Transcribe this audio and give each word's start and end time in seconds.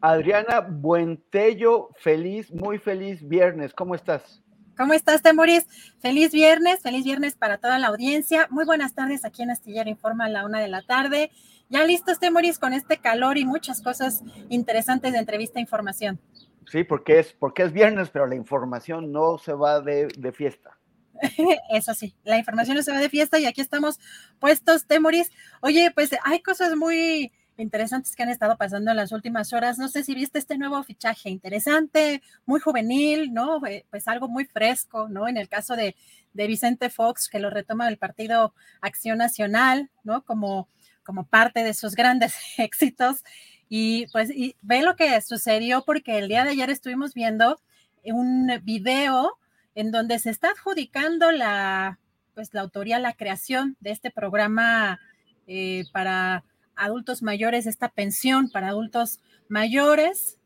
Adriana 0.00 0.60
Buentello, 0.60 1.90
feliz, 1.98 2.50
muy 2.50 2.78
feliz 2.78 3.26
viernes. 3.26 3.74
¿Cómo 3.74 3.94
estás? 3.94 4.42
¿Cómo 4.76 4.94
estás, 4.94 5.20
Temoris? 5.20 5.66
Feliz 5.98 6.32
viernes, 6.32 6.80
feliz 6.80 7.04
viernes 7.04 7.36
para 7.36 7.58
toda 7.58 7.78
la 7.78 7.88
audiencia. 7.88 8.48
Muy 8.50 8.64
buenas 8.64 8.94
tardes 8.94 9.26
aquí 9.26 9.42
en 9.42 9.50
Astillero 9.50 9.90
Informa 9.90 10.24
a 10.24 10.28
la 10.30 10.46
una 10.46 10.58
de 10.58 10.68
la 10.68 10.80
tarde. 10.80 11.30
Ya 11.68 11.84
listos, 11.84 12.18
Temoris, 12.18 12.58
con 12.58 12.72
este 12.72 12.96
calor 12.96 13.36
y 13.36 13.44
muchas 13.44 13.82
cosas 13.82 14.22
interesantes 14.48 15.12
de 15.12 15.18
entrevista 15.18 15.58
e 15.58 15.62
información. 15.62 16.18
Sí, 16.66 16.82
porque 16.82 17.18
es, 17.18 17.34
porque 17.34 17.64
es 17.64 17.72
viernes, 17.72 18.08
pero 18.08 18.26
la 18.26 18.36
información 18.36 19.12
no 19.12 19.36
se 19.36 19.52
va 19.52 19.82
de, 19.82 20.08
de 20.16 20.32
fiesta. 20.32 20.78
Eso 21.70 21.92
sí, 21.92 22.14
la 22.24 22.38
información 22.38 22.78
no 22.78 22.82
se 22.82 22.92
va 22.92 23.00
de 23.00 23.10
fiesta 23.10 23.38
y 23.38 23.44
aquí 23.44 23.60
estamos 23.60 23.98
puestos, 24.38 24.86
Temoris. 24.86 25.30
Oye, 25.60 25.90
pues 25.94 26.10
hay 26.24 26.40
cosas 26.40 26.74
muy 26.74 27.32
interesantes 27.60 28.16
que 28.16 28.22
han 28.22 28.28
estado 28.28 28.56
pasando 28.56 28.90
en 28.90 28.96
las 28.96 29.12
últimas 29.12 29.52
horas. 29.52 29.78
No 29.78 29.88
sé 29.88 30.02
si 30.04 30.14
viste 30.14 30.38
este 30.38 30.58
nuevo 30.58 30.82
fichaje 30.82 31.30
interesante, 31.30 32.22
muy 32.46 32.60
juvenil, 32.60 33.32
¿no? 33.32 33.60
Pues 33.90 34.08
algo 34.08 34.28
muy 34.28 34.44
fresco, 34.44 35.08
¿no? 35.08 35.28
En 35.28 35.36
el 35.36 35.48
caso 35.48 35.76
de, 35.76 35.94
Vicente 36.32 36.90
Fox, 36.90 37.28
que 37.28 37.40
lo 37.40 37.50
retoma 37.50 37.86
del 37.86 37.98
Partido 37.98 38.54
Acción 38.80 39.18
Nacional, 39.18 39.90
¿no? 40.04 40.24
Como, 40.24 40.68
como 41.02 41.26
parte 41.26 41.64
de 41.64 41.74
sus 41.74 41.94
grandes 41.94 42.34
éxitos. 42.58 43.24
Y 43.68 44.06
pues 44.08 44.30
y 44.30 44.56
ve 44.62 44.82
lo 44.82 44.96
que 44.96 45.20
sucedió 45.20 45.84
porque 45.84 46.18
el 46.18 46.28
día 46.28 46.44
de 46.44 46.50
ayer 46.50 46.70
estuvimos 46.70 47.14
viendo 47.14 47.60
un 48.04 48.50
video 48.62 49.38
en 49.74 49.90
donde 49.92 50.18
se 50.18 50.30
está 50.30 50.50
adjudicando 50.50 51.30
la, 51.30 51.98
pues 52.34 52.52
la 52.52 52.62
autoría, 52.62 52.98
la 52.98 53.12
creación 53.12 53.76
de 53.80 53.90
este 53.90 54.10
programa 54.10 54.98
eh, 55.46 55.84
para 55.92 56.44
adultos 56.80 57.22
mayores, 57.22 57.66
esta 57.66 57.88
pensión 57.88 58.50
para 58.50 58.68
adultos 58.68 59.20
mayores, 59.48 60.38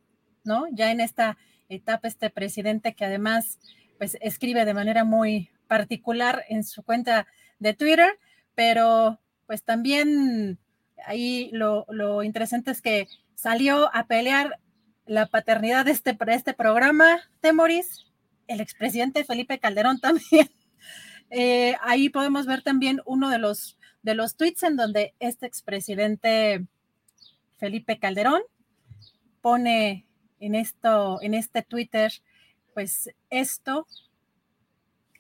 ¿no? 0.44 0.66
Ya 0.72 0.90
en 0.90 1.00
esta 1.00 1.38
etapa 1.68 2.08
este 2.08 2.30
presidente 2.30 2.94
que 2.94 3.04
además 3.04 3.58
pues 3.98 4.18
escribe 4.20 4.64
de 4.64 4.74
manera 4.74 5.04
muy 5.04 5.50
particular 5.66 6.44
en 6.48 6.64
su 6.64 6.82
cuenta 6.82 7.26
de 7.58 7.74
Twitter, 7.74 8.18
pero 8.54 9.20
pues 9.46 9.62
también 9.62 10.58
ahí 11.06 11.50
lo, 11.52 12.22
interesante 12.22 12.70
es 12.70 12.82
que 12.82 13.08
salió 13.34 13.94
a 13.94 14.06
pelear 14.06 14.58
la 15.06 15.26
paternidad 15.26 15.84
de 15.84 15.92
este, 15.92 16.16
este 16.28 16.54
programa, 16.54 17.20
Temoris, 17.40 18.06
el 18.46 18.60
expresidente 18.60 19.24
Felipe 19.24 19.58
Calderón 19.58 20.00
también. 20.00 20.50
Eh, 21.30 21.76
ahí 21.82 22.10
podemos 22.10 22.46
ver 22.46 22.62
también 22.62 23.00
uno 23.06 23.28
de 23.28 23.38
los 23.38 23.78
de 24.04 24.14
los 24.14 24.36
tweets 24.36 24.62
en 24.62 24.76
donde 24.76 25.14
este 25.18 25.46
expresidente 25.46 26.66
Felipe 27.56 27.98
Calderón 27.98 28.42
pone 29.40 30.06
en 30.40 30.54
esto, 30.54 31.20
en 31.22 31.32
este 31.32 31.62
Twitter, 31.62 32.12
pues 32.74 33.10
esto, 33.30 33.86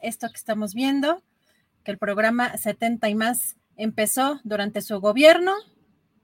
esto 0.00 0.28
que 0.28 0.36
estamos 0.36 0.74
viendo, 0.74 1.22
que 1.82 1.92
el 1.92 1.98
programa 1.98 2.56
70 2.58 3.08
y 3.08 3.14
más 3.14 3.56
empezó 3.76 4.40
durante 4.44 4.82
su 4.82 5.00
gobierno, 5.00 5.54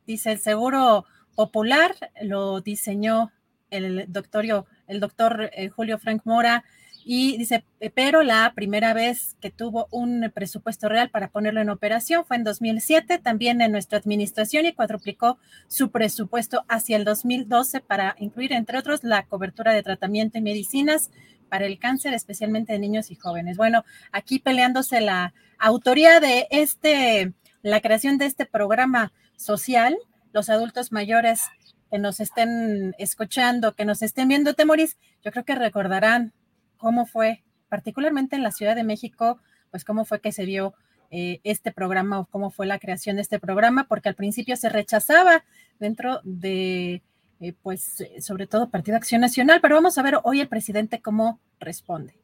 dice 0.07 0.33
el 0.33 0.39
Seguro 0.39 1.07
Popular, 1.35 1.95
lo 2.21 2.61
diseñó 2.61 3.33
el 3.71 4.05
doctor, 4.13 4.67
el 4.87 5.01
doctor 5.01 5.51
eh, 5.55 5.71
Julio 5.71 5.99
Frank 5.99 6.23
Mora 6.27 6.65
y 7.13 7.37
dice, 7.39 7.65
pero 7.97 8.23
la 8.23 8.53
primera 8.55 8.95
vez 8.95 9.35
que 9.41 9.51
tuvo 9.51 9.89
un 9.91 10.31
presupuesto 10.33 10.89
real 10.89 11.11
para 11.11 11.27
ponerlo 11.27 11.61
en 11.61 11.69
operación 11.69 12.25
fue 12.25 12.37
en 12.37 12.45
2007, 12.45 13.19
también 13.19 13.61
en 13.63 13.73
nuestra 13.73 13.99
administración 13.99 14.65
y 14.65 14.75
cuadruplicó 14.75 15.37
su 15.67 15.91
presupuesto 15.91 16.65
hacia 16.69 16.97
el 16.97 17.05
2012 17.05 17.81
para 17.81 18.15
incluir, 18.21 18.53
entre 18.53 18.79
otros, 18.79 19.03
la 19.03 19.27
cobertura 19.27 19.73
de 19.73 19.83
tratamiento 19.83 20.39
y 20.39 20.43
medicinas 20.43 21.11
para 21.49 21.67
el 21.67 21.81
cáncer, 21.81 22.15
especialmente 22.15 22.75
de 22.75 22.79
niños 22.79 23.11
y 23.11 23.17
jóvenes. 23.17 23.57
Bueno, 23.57 23.85
aquí 24.13 24.39
peleándose 24.39 25.01
la 25.01 25.35
autoría 25.59 26.21
de 26.21 26.47
este, 26.53 27.33
la 27.63 27.81
creación 27.81 28.19
de 28.19 28.27
este 28.27 28.47
programa 28.47 29.13
social, 29.37 29.99
los 30.33 30.49
adultos 30.49 30.93
mayores 30.93 31.43
que 31.91 31.99
nos 31.99 32.21
estén 32.21 32.95
escuchando, 32.99 33.75
que 33.75 33.85
nos 33.85 34.01
estén 34.01 34.29
viendo, 34.29 34.55
Temoris, 34.55 34.97
yo 35.25 35.33
creo 35.33 35.45
que 35.45 35.57
recordarán 35.57 36.33
cómo 36.81 37.07
fue, 37.07 37.45
particularmente 37.69 38.35
en 38.35 38.43
la 38.43 38.51
Ciudad 38.51 38.75
de 38.75 38.83
México, 38.83 39.39
pues 39.71 39.85
cómo 39.85 40.05
fue 40.05 40.21
que 40.21 40.33
se 40.33 40.47
dio 40.47 40.75
eh, 41.11 41.41
este 41.45 41.71
programa 41.73 42.19
o 42.19 42.25
cómo 42.25 42.51
fue 42.51 42.67
la 42.67 42.79
creación 42.79 43.17
de 43.17 43.23
este 43.23 43.39
programa, 43.39 43.85
porque 43.85 44.09
al 44.09 44.15
principio 44.15 44.57
se 44.57 44.69
rechazaba 44.69 45.45
dentro 45.79 46.21
de, 46.25 47.03
eh, 47.41 47.53
pues, 47.63 48.01
eh, 48.01 48.23
sobre 48.23 48.47
todo 48.47 48.71
Partido 48.71 48.97
Acción 48.97 49.21
Nacional, 49.21 49.61
pero 49.61 49.77
vamos 49.77 49.99
a 49.99 50.03
ver 50.03 50.19
hoy 50.25 50.41
el 50.41 50.49
presidente 50.49 51.01
cómo 51.01 51.39
responde. 51.61 52.15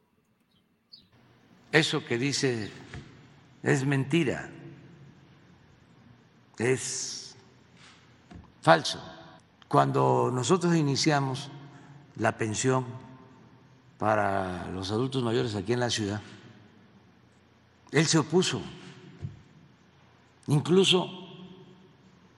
Eso 1.70 2.04
que 2.04 2.16
dice 2.16 2.70
es 3.62 3.84
mentira, 3.84 4.48
es 6.58 7.36
falso. 8.62 9.02
Cuando 9.68 10.30
nosotros 10.32 10.74
iniciamos 10.76 11.50
la 12.16 12.38
pensión 12.38 13.05
para 13.98 14.68
los 14.68 14.90
adultos 14.90 15.22
mayores 15.22 15.54
aquí 15.54 15.72
en 15.72 15.80
la 15.80 15.90
ciudad. 15.90 16.20
Él 17.92 18.06
se 18.06 18.18
opuso. 18.18 18.60
Incluso 20.48 21.08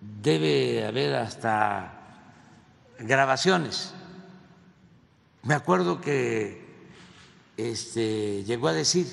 debe 0.00 0.86
haber 0.86 1.14
hasta 1.14 1.92
grabaciones. 2.98 3.94
Me 5.42 5.54
acuerdo 5.54 6.00
que 6.00 6.66
este, 7.56 8.44
llegó 8.44 8.68
a 8.68 8.72
decir 8.72 9.06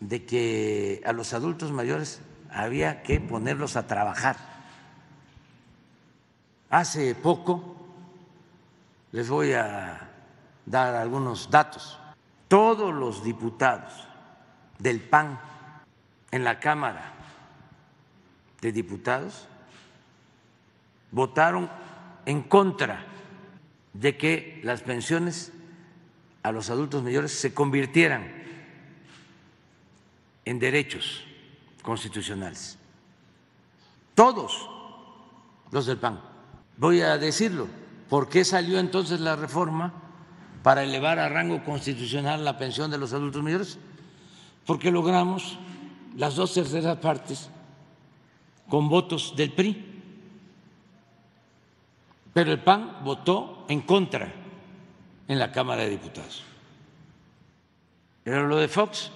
de 0.00 0.24
que 0.24 1.02
a 1.04 1.12
los 1.12 1.32
adultos 1.32 1.72
mayores 1.72 2.20
había 2.50 3.02
que 3.02 3.20
ponerlos 3.20 3.76
a 3.76 3.86
trabajar. 3.86 4.36
Hace 6.70 7.14
poco 7.14 7.76
les 9.12 9.28
voy 9.28 9.52
a 9.54 10.07
dar 10.70 10.94
algunos 10.94 11.50
datos. 11.50 11.98
todos 12.48 12.94
los 12.94 13.22
diputados 13.22 13.92
del 14.78 15.00
PAN 15.00 15.38
en 16.30 16.44
la 16.44 16.58
Cámara 16.58 17.12
de 18.62 18.72
Diputados 18.72 19.46
votaron 21.10 21.70
en 22.24 22.42
contra 22.42 23.04
de 23.92 24.16
que 24.16 24.60
las 24.64 24.82
pensiones 24.82 25.52
a 26.42 26.52
los 26.52 26.70
adultos 26.70 27.02
mayores 27.02 27.32
se 27.32 27.52
convirtieran 27.52 28.32
en 30.46 30.58
derechos 30.58 31.24
constitucionales. 31.82 32.78
Todos 34.14 34.70
los 35.70 35.84
del 35.84 35.98
PAN. 35.98 36.20
Voy 36.78 37.02
a 37.02 37.18
decirlo. 37.18 37.66
¿Por 38.08 38.28
qué 38.28 38.44
salió 38.44 38.78
entonces 38.78 39.20
la 39.20 39.36
reforma 39.36 40.07
para 40.62 40.82
elevar 40.82 41.18
a 41.18 41.28
rango 41.28 41.64
constitucional 41.64 42.44
la 42.44 42.58
pensión 42.58 42.90
de 42.90 42.98
los 42.98 43.12
adultos 43.12 43.42
mayores? 43.42 43.78
Porque 44.66 44.90
logramos 44.90 45.58
las 46.16 46.34
dos 46.36 46.54
terceras 46.54 46.98
partes 46.98 47.50
con 48.68 48.88
votos 48.88 49.34
del 49.36 49.52
PRI. 49.52 49.84
Pero 52.32 52.52
el 52.52 52.60
PAN 52.60 52.98
votó 53.02 53.64
en 53.68 53.80
contra 53.82 54.32
en 55.26 55.38
la 55.38 55.50
Cámara 55.50 55.82
de 55.82 55.90
Diputados. 55.90 56.44
Pero 58.24 58.46
lo 58.46 58.56
de 58.56 58.68
Fox 58.68 59.10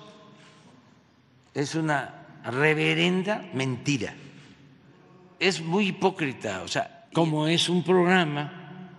es 1.55 1.75
una 1.75 2.27
reverenda 2.45 3.45
mentira. 3.53 4.15
Es 5.39 5.61
muy 5.61 5.89
hipócrita, 5.89 6.63
o 6.63 6.69
sea, 6.69 7.07
como 7.13 7.47
es 7.47 7.69
un 7.69 7.83
programa 7.83 8.91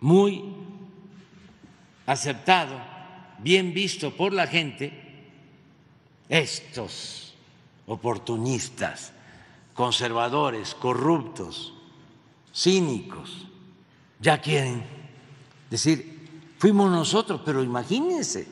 muy 0.00 0.57
aceptado, 2.08 2.80
bien 3.38 3.74
visto 3.74 4.16
por 4.16 4.32
la 4.32 4.46
gente, 4.46 4.90
estos 6.30 7.34
oportunistas, 7.86 9.12
conservadores, 9.74 10.74
corruptos, 10.74 11.74
cínicos, 12.54 13.46
ya 14.20 14.40
quieren 14.40 14.84
decir, 15.68 16.30
fuimos 16.56 16.90
nosotros, 16.90 17.42
pero 17.44 17.62
imagínense, 17.62 18.48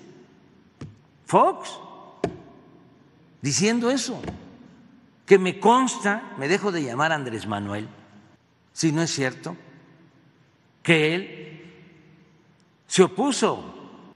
Fox 1.25 1.71
diciendo 3.41 3.91
eso, 3.91 4.21
que 5.25 5.39
me 5.39 5.59
consta, 5.59 6.35
me 6.37 6.47
dejo 6.47 6.73
de 6.73 6.83
llamar 6.83 7.11
Andrés 7.11 7.47
Manuel, 7.47 7.89
si 8.75 8.93
no 8.93 9.01
es 9.01 9.11
cierto, 9.11 9.57
que 10.83 11.15
él 11.15 11.56
se 12.87 13.03
opuso 13.03 13.75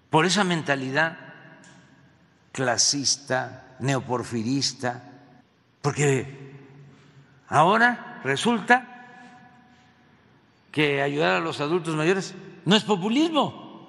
por 0.08 0.26
esa 0.26 0.44
mentalidad 0.44 1.19
clasista, 2.52 3.76
neoporfirista, 3.81 5.02
porque 5.82 6.55
ahora 7.49 8.20
resulta 8.25 8.87
que 10.70 11.02
ayudar 11.02 11.37
a 11.37 11.40
los 11.40 11.61
adultos 11.61 11.96
mayores 11.96 12.34
no 12.64 12.76
es 12.76 12.84
populismo, 12.84 13.88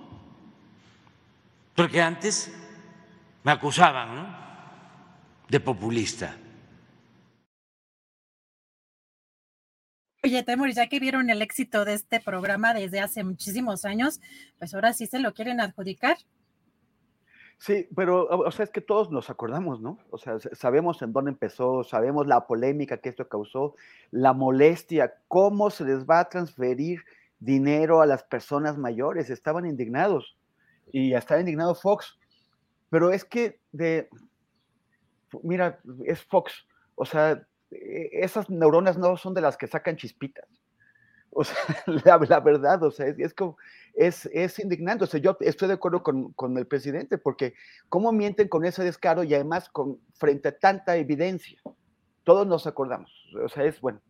porque 1.76 2.02
antes 2.02 2.52
me 3.44 3.52
acusaban 3.52 4.36
de 5.48 5.60
populista. 5.60 6.36
Oye, 10.24 10.44
Temoris, 10.44 10.76
ya 10.76 10.88
que 10.88 11.00
vieron 11.00 11.32
el 11.32 11.42
éxito 11.42 11.84
de 11.84 11.96
este 11.96 12.20
programa 12.20 12.76
desde 12.76 13.00
hace 13.00 13.24
muchísimos 13.24 13.86
años, 13.86 14.22
pues 14.60 14.74
ahora 14.76 14.94
sí 14.94 15.08
se 15.08 15.18
lo 15.18 15.34
quieren 15.34 15.60
adjudicar. 15.60 16.18
Sí, 17.58 17.88
pero, 17.96 18.28
o 18.28 18.52
sea, 18.52 18.66
es 18.66 18.72
que 18.72 18.82
todos 18.82 19.12
nos 19.12 19.32
acordamos, 19.32 19.82
¿no? 19.82 19.98
O 20.12 20.18
sea, 20.20 20.38
sabemos 20.40 21.02
en 21.02 21.12
dónde 21.12 21.32
empezó, 21.32 21.84
sabemos 21.84 22.28
la 22.28 22.46
polémica 22.46 22.98
que 22.98 23.10
esto 23.10 23.28
causó, 23.28 23.76
la 24.12 24.34
molestia, 24.34 25.14
cómo 25.28 25.70
se 25.72 25.86
les 25.86 26.06
va 26.06 26.20
a 26.20 26.30
transferir 26.30 27.02
dinero 27.40 28.02
a 28.02 28.06
las 28.06 28.24
personas 28.24 28.78
mayores. 28.78 29.32
Estaban 29.32 29.66
indignados 29.66 30.38
y 30.92 31.14
estaba 31.14 31.40
indignado 31.40 31.74
Fox. 31.74 32.20
Pero 32.90 33.12
es 33.12 33.26
que 33.26 33.60
de, 33.72 34.10
mira, 35.42 35.80
es 36.06 36.24
Fox. 36.24 36.66
O 36.96 37.06
sea, 37.06 37.48
esas 37.72 38.50
neuronas 38.50 38.98
no 38.98 39.16
son 39.18 39.34
de 39.34 39.42
las 39.42 39.58
que 39.58 39.68
sacan 39.68 39.96
chispitas. 39.96 40.48
O 41.32 41.44
sea, 41.44 41.56
la, 42.06 42.40
verdad, 42.40 42.84
o 42.84 42.92
sea, 42.92 43.08
es, 43.08 43.34
como, 43.34 43.58
es, 43.94 44.30
es 44.34 44.60
indignante. 44.60 45.06
O 45.06 45.08
sea, 45.08 45.20
yo 45.20 45.38
estoy 45.40 45.70
de 45.70 45.76
acuerdo 45.76 46.04
con, 46.04 46.34
con, 46.34 46.58
el 46.58 46.68
presidente, 46.68 47.18
porque 47.18 47.54
cómo 47.90 48.12
mienten 48.12 48.50
con 48.50 48.66
ese 48.66 48.84
descaro 48.84 49.24
y 49.24 49.34
además 49.34 49.70
con, 49.70 50.00
frente 50.14 50.50
a 50.50 50.58
tanta 50.58 50.98
evidencia. 50.98 51.60
Todos 52.24 52.46
nos 52.46 52.68
acordamos. 52.68 53.12
O 53.44 53.50
sea, 53.50 53.64
es 53.64 53.80
bueno. 53.80 54.02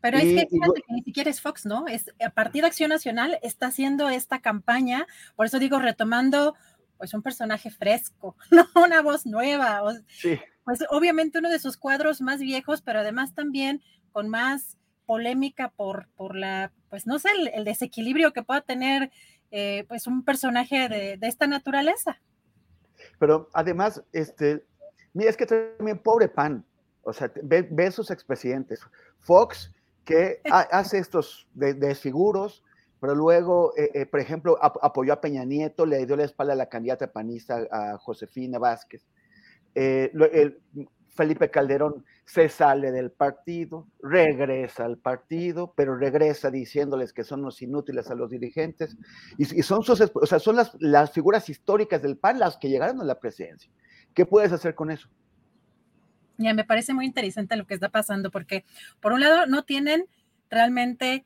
Pero 0.00 0.16
es 0.16 0.24
que, 0.24 0.48
fíjate 0.50 0.82
que 0.82 0.92
ni 0.94 1.02
siquiera 1.02 1.30
es 1.30 1.40
Fox, 1.40 1.64
¿no? 1.64 1.86
Es 1.86 2.10
a 2.24 2.30
partir 2.30 2.62
de 2.62 2.68
Acción 2.68 2.88
Nacional 2.88 3.38
está 3.42 3.66
haciendo 3.66 4.08
esta 4.08 4.40
campaña, 4.40 5.06
por 5.36 5.46
eso 5.46 5.60
digo, 5.60 5.78
retomando 5.78 6.56
pues 6.98 7.14
un 7.14 7.22
personaje 7.22 7.70
fresco, 7.70 8.36
¿no? 8.50 8.66
Una 8.82 9.00
voz 9.02 9.26
nueva. 9.26 9.80
sí 10.08 10.40
pues 10.64 10.84
obviamente 10.90 11.38
uno 11.38 11.50
de 11.50 11.58
sus 11.58 11.76
cuadros 11.76 12.20
más 12.20 12.40
viejos, 12.40 12.82
pero 12.82 13.00
además 13.00 13.34
también 13.34 13.82
con 14.12 14.28
más 14.28 14.76
polémica 15.06 15.70
por, 15.70 16.08
por 16.16 16.36
la, 16.36 16.72
pues 16.88 17.06
no 17.06 17.18
sé, 17.18 17.28
el, 17.52 17.64
desequilibrio 17.64 18.32
que 18.32 18.42
pueda 18.42 18.60
tener 18.60 19.10
eh, 19.50 19.84
pues 19.88 20.06
un 20.06 20.24
personaje 20.24 20.88
de, 20.88 21.18
esta 21.22 21.46
naturaleza. 21.46 22.20
Pero 23.18 23.48
además, 23.52 24.02
este, 24.12 24.64
mira, 25.12 25.30
es 25.30 25.36
que 25.36 25.46
también 25.46 25.98
pobre 25.98 26.28
Pan, 26.28 26.64
o 27.02 27.12
sea, 27.12 27.32
ve, 27.42 27.90
sus 27.90 28.10
expresidentes. 28.10 28.80
Fox, 29.18 29.74
que 30.04 30.40
hace 30.50 30.98
estos 30.98 31.48
desfiguros, 31.54 32.62
pero 33.00 33.16
luego, 33.16 33.74
eh, 33.76 33.90
eh, 33.94 34.06
por 34.06 34.20
ejemplo, 34.20 34.56
apoyó 34.62 35.12
a 35.12 35.20
Peña 35.20 35.44
Nieto, 35.44 35.84
le 35.86 36.06
dio 36.06 36.16
la 36.16 36.24
espalda 36.24 36.52
a 36.52 36.56
la 36.56 36.68
candidata 36.68 37.12
panista, 37.12 37.66
a 37.70 37.98
Josefina 37.98 38.60
Vázquez. 38.60 39.04
Eh, 39.74 40.12
Felipe 41.14 41.50
Calderón 41.50 42.04
se 42.24 42.48
sale 42.48 42.90
del 42.90 43.10
partido, 43.10 43.88
regresa 44.02 44.84
al 44.84 44.98
partido, 44.98 45.74
pero 45.76 45.96
regresa 45.96 46.50
diciéndoles 46.50 47.12
que 47.12 47.24
son 47.24 47.42
los 47.42 47.60
inútiles 47.60 48.10
a 48.10 48.14
los 48.14 48.30
dirigentes, 48.30 48.96
y, 49.36 49.44
son, 49.62 49.82
sus, 49.82 50.00
o 50.00 50.26
sea, 50.26 50.38
son 50.38 50.56
las, 50.56 50.72
las, 50.80 51.12
figuras 51.12 51.48
históricas 51.48 52.00
del 52.00 52.16
PAN 52.16 52.38
las 52.38 52.56
que 52.56 52.68
llegaron 52.68 53.00
a 53.00 53.04
la 53.04 53.20
presidencia. 53.20 53.70
¿Qué 54.14 54.24
puedes 54.24 54.52
hacer 54.52 54.74
con 54.74 54.90
eso? 54.90 55.08
Ya, 56.38 56.54
me 56.54 56.64
parece 56.64 56.94
muy 56.94 57.04
interesante 57.04 57.56
lo 57.56 57.66
que 57.66 57.74
está 57.74 57.90
pasando, 57.90 58.30
porque 58.30 58.64
por 59.00 59.12
un 59.12 59.20
lado 59.20 59.46
no 59.46 59.64
tienen 59.64 60.06
realmente 60.50 61.24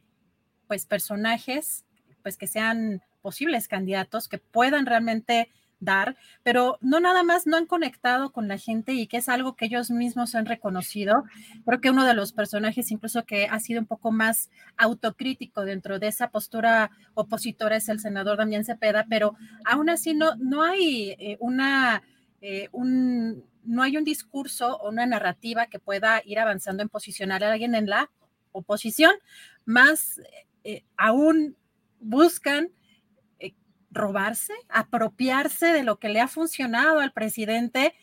pues 0.67 0.87
personajes 0.87 1.85
pues 2.23 2.37
que 2.37 2.49
sean 2.49 3.03
posibles 3.23 3.69
candidatos 3.69 4.29
que 4.29 4.39
puedan 4.39 4.87
realmente 4.87 5.49
dar, 5.79 6.17
pero 6.43 6.79
no 6.81 7.01
nada 7.01 7.23
más 7.23 7.47
no 7.47 7.57
han 7.57 7.67
conectado 7.67 8.33
con 8.33 8.49
la 8.49 8.59
gente 8.59 8.93
y 8.93 9.07
que 9.07 9.19
es 9.19 9.29
algo 9.29 9.57
que 9.57 9.67
ellos 9.67 9.91
mismos 9.91 10.35
han 10.35 10.47
reconocido. 10.47 11.25
Creo 11.65 11.81
que 11.81 11.91
uno 11.91 12.05
de 12.05 12.15
los 12.15 12.33
personajes 12.33 12.91
incluso 12.91 13.25
que 13.25 13.47
ha 13.47 13.61
sido 13.61 13.81
un 13.81 13.87
poco 13.87 14.11
más 14.11 14.51
autocrítico 14.77 15.65
dentro 15.65 15.99
de 15.99 16.09
esa 16.09 16.31
postura 16.31 16.91
opositora 17.15 17.77
es 17.77 17.89
el 17.89 18.01
senador 18.01 18.39
Damián 18.39 18.65
Cepeda, 18.65 19.07
pero 19.09 19.37
aún 19.65 19.91
así 19.91 20.15
no, 20.15 20.35
no 20.37 20.63
hay 20.63 21.11
eh, 21.19 21.37
una, 21.41 22.03
eh, 22.41 22.69
un, 22.73 23.45
no 23.65 23.83
hay 23.83 23.97
un 23.97 24.05
discurso 24.05 24.77
o 24.79 24.89
una 24.89 25.07
narrativa 25.07 25.67
que 25.67 25.79
pueda 25.79 26.23
ir 26.25 26.39
avanzando 26.39 26.83
en 26.83 26.89
posicionar 26.89 27.45
a 27.45 27.53
alguien 27.53 27.75
en 27.75 27.89
la 27.89 28.11
oposición, 28.53 29.13
más 29.67 30.21
eh, 30.65 30.85
aún 30.97 31.57
buscan 32.01 32.71
robarse, 33.97 34.53
apropiarse 34.69 35.67
de 35.67 35.83
lo 35.83 35.99
que 35.99 36.09
le 36.09 36.21
ha 36.21 36.29
funcionado 36.29 37.01
al 37.01 37.13
presidente, 37.13 37.95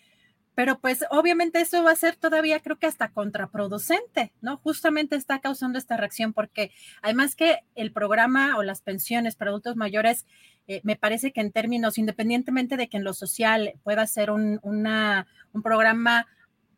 pero 0.55 0.79
pues 0.79 1.05
obviamente 1.09 1.61
eso 1.61 1.83
va 1.83 1.91
a 1.91 1.95
ser 1.95 2.15
todavía 2.15 2.59
creo 2.59 2.77
que 2.77 2.85
hasta 2.85 3.09
contraproducente, 3.09 4.33
¿no? 4.41 4.57
Justamente 4.57 5.15
está 5.15 5.39
causando 5.39 5.79
esta 5.79 5.97
reacción 5.97 6.33
porque 6.33 6.71
además 7.01 7.35
que 7.35 7.59
el 7.75 7.91
programa 7.91 8.57
o 8.57 8.63
las 8.63 8.81
pensiones 8.81 9.35
para 9.35 9.49
adultos 9.49 9.75
mayores, 9.75 10.25
eh, 10.67 10.81
me 10.83 10.95
parece 10.95 11.31
que 11.31 11.41
en 11.41 11.51
términos, 11.51 11.97
independientemente 11.97 12.77
de 12.77 12.87
que 12.87 12.97
en 12.97 13.03
lo 13.03 13.13
social 13.13 13.73
pueda 13.83 14.05
ser 14.05 14.29
un, 14.29 14.59
un 14.63 15.63
programa 15.63 16.27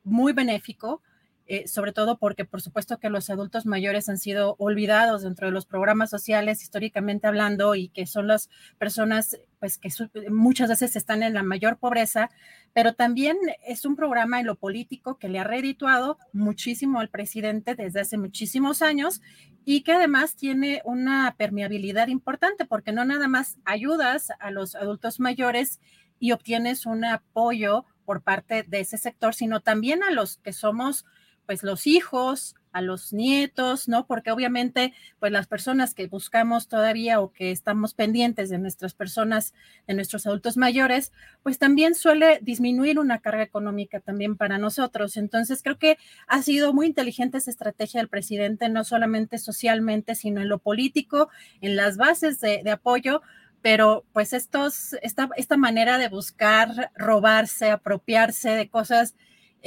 muy 0.03 0.34
benéfico, 0.34 1.01
eh, 1.48 1.68
sobre 1.68 1.94
todo 1.94 2.18
porque 2.18 2.44
por 2.44 2.60
supuesto 2.60 2.98
que 2.98 3.10
los 3.10 3.30
adultos 3.30 3.68
mayores 3.68 4.10
han 4.10 4.18
sido 4.18 4.56
olvidados 4.58 5.22
dentro 5.22 5.46
de 5.46 5.54
los 5.54 5.68
programas 5.68 6.10
sociales 6.10 6.64
históricamente 6.64 7.28
hablando 7.28 7.75
y 7.75 7.90
que 7.90 8.08
son 8.08 8.28
las 8.28 8.50
personas 8.80 9.40
pues 9.60 9.78
que 9.78 9.90
muchas 10.32 10.70
veces 10.70 10.96
están 10.96 11.22
en 11.22 11.36
la 11.36 11.44
mayor 11.44 11.78
pobreza, 11.78 12.32
pero 12.74 12.94
también 12.94 13.38
es 13.66 13.86
un 13.86 13.96
programa 13.96 14.40
en 14.40 14.48
lo 14.48 14.56
político 14.56 15.20
que 15.20 15.30
le 15.30 15.38
ha 15.38 15.44
redituado 15.44 16.18
muchísimo 16.34 17.00
al 17.00 17.10
presidente 17.10 17.75
desde 17.75 18.02
hace 18.02 18.18
muchísimos 18.18 18.82
años 18.82 19.22
y 19.66 19.82
que 19.82 19.94
además 19.94 20.36
tiene 20.36 20.82
una 20.84 21.36
permeabilidad 21.38 22.08
importante 22.08 22.66
porque 22.66 22.92
no 22.92 23.06
nada 23.06 23.28
más 23.28 23.60
ayudas 23.66 24.32
a 24.40 24.50
los 24.50 24.74
adultos 24.74 25.20
mayores 25.20 25.80
y 26.20 26.32
obtienes 26.32 26.88
un 26.88 27.06
apoyo 27.06 27.86
por 28.04 28.22
parte 28.22 28.64
de 28.64 28.80
ese 28.80 28.98
sector, 28.98 29.36
sino 29.36 29.60
también 29.60 30.04
a 30.04 30.12
los 30.12 30.38
que 30.38 30.54
somos 30.54 31.06
pues 31.46 31.64
los 31.64 31.88
hijos, 31.88 32.56
a 32.75 32.82
los 32.82 33.14
nietos, 33.14 33.88
¿no? 33.88 34.06
Porque 34.06 34.32
obviamente, 34.32 34.94
pues 35.20 35.32
las 35.32 35.48
personas 35.48 35.94
que 35.94 36.08
buscamos 36.08 36.68
todavía 36.68 37.22
o 37.22 37.32
que 37.32 37.52
estamos 37.52 37.94
pendientes 37.94 38.50
de 38.50 38.58
nuestras 38.58 38.94
personas, 38.94 39.54
de 39.88 39.94
nuestros 39.94 40.28
adultos 40.28 40.58
mayores, 40.58 41.14
pues 41.42 41.58
también 41.58 41.96
suele 41.96 42.40
disminuir 42.42 43.00
una 43.00 43.20
carga 43.20 43.44
económica 43.44 44.02
también 44.02 44.36
para 44.36 44.58
nosotros. 44.58 45.16
Entonces, 45.16 45.64
creo 45.64 45.80
que 45.80 45.98
ha 46.28 46.42
sido 46.42 46.74
muy 46.74 46.88
inteligente 46.88 47.38
esa 47.38 47.50
estrategia 47.50 48.02
del 48.02 48.10
presidente, 48.10 48.68
no 48.68 48.84
solamente 48.84 49.38
socialmente, 49.38 50.14
sino 50.14 50.42
en 50.42 50.50
lo 50.50 50.60
político, 50.60 51.30
en 51.62 51.78
las 51.78 51.96
bases 51.96 52.42
de, 52.42 52.70
apoyo, 52.70 53.22
pero 53.62 54.04
pues 54.12 54.34
estos, 54.34 54.98
esta, 55.02 55.30
esta 55.38 55.56
manera 55.56 55.98
de 55.98 56.10
buscar 56.10 56.92
robarse, 56.94 57.72
apropiarse 57.72 58.50
de 58.50 58.68
cosas 58.68 59.16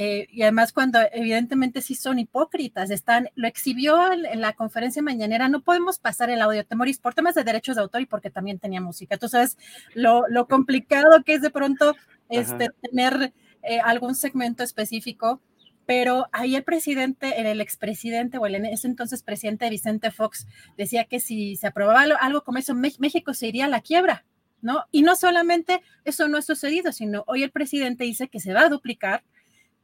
eh, 0.00 0.28
y 0.30 0.42
además 0.42 0.72
cuando 0.72 1.00
evidentemente 1.10 1.82
sí 1.82 1.96
son 1.96 2.20
hipócritas, 2.20 2.88
están, 2.90 3.30
lo 3.34 3.48
exhibió 3.48 4.12
en, 4.12 4.40
la 4.40 4.52
conferencia 4.52 5.02
mañanera, 5.02 5.48
no 5.48 5.60
podemos 5.60 5.98
pasar 5.98 6.30
el 6.30 6.40
audio, 6.40 6.64
Temoris, 6.64 7.00
por 7.00 7.14
temas 7.14 7.34
de 7.34 7.42
derechos 7.42 7.74
de 7.74 7.82
autor 7.82 8.02
y 8.02 8.06
porque 8.06 8.30
también 8.30 8.60
tenía 8.60 8.80
música. 8.80 9.16
Tú 9.16 9.28
sabes 9.28 9.58
lo, 9.94 10.28
lo 10.28 10.46
complicado 10.46 11.24
que 11.24 11.34
es 11.34 11.42
de 11.42 11.50
pronto 11.50 11.96
este, 12.28 12.68
tener 12.80 13.32
eh, 13.64 13.80
algún 13.80 14.14
segmento 14.14 14.62
específico, 14.62 15.42
pero 15.84 16.28
ahí 16.30 16.54
el 16.54 16.62
presidente, 16.62 17.40
el 17.40 17.60
expresidente 17.60 18.38
o 18.38 18.46
el 18.46 18.54
en 18.54 18.66
ese 18.66 18.86
entonces 18.86 19.24
presidente 19.24 19.68
Vicente 19.68 20.12
Fox 20.12 20.46
decía 20.76 21.06
que 21.06 21.18
si 21.18 21.56
se 21.56 21.66
aprobaba 21.66 22.02
algo 22.20 22.44
como 22.44 22.58
eso, 22.58 22.72
México 22.72 23.34
se 23.34 23.48
iría 23.48 23.64
a 23.64 23.68
la 23.68 23.80
quiebra. 23.80 24.24
¿No? 24.60 24.84
Y 24.90 25.02
no 25.02 25.14
solamente 25.14 25.82
eso 26.04 26.26
no 26.26 26.36
ha 26.36 26.42
sucedido, 26.42 26.90
sino 26.90 27.22
hoy 27.28 27.44
el 27.44 27.52
presidente 27.52 28.02
dice 28.02 28.26
que 28.26 28.40
se 28.40 28.52
va 28.52 28.62
a 28.62 28.68
duplicar 28.68 29.22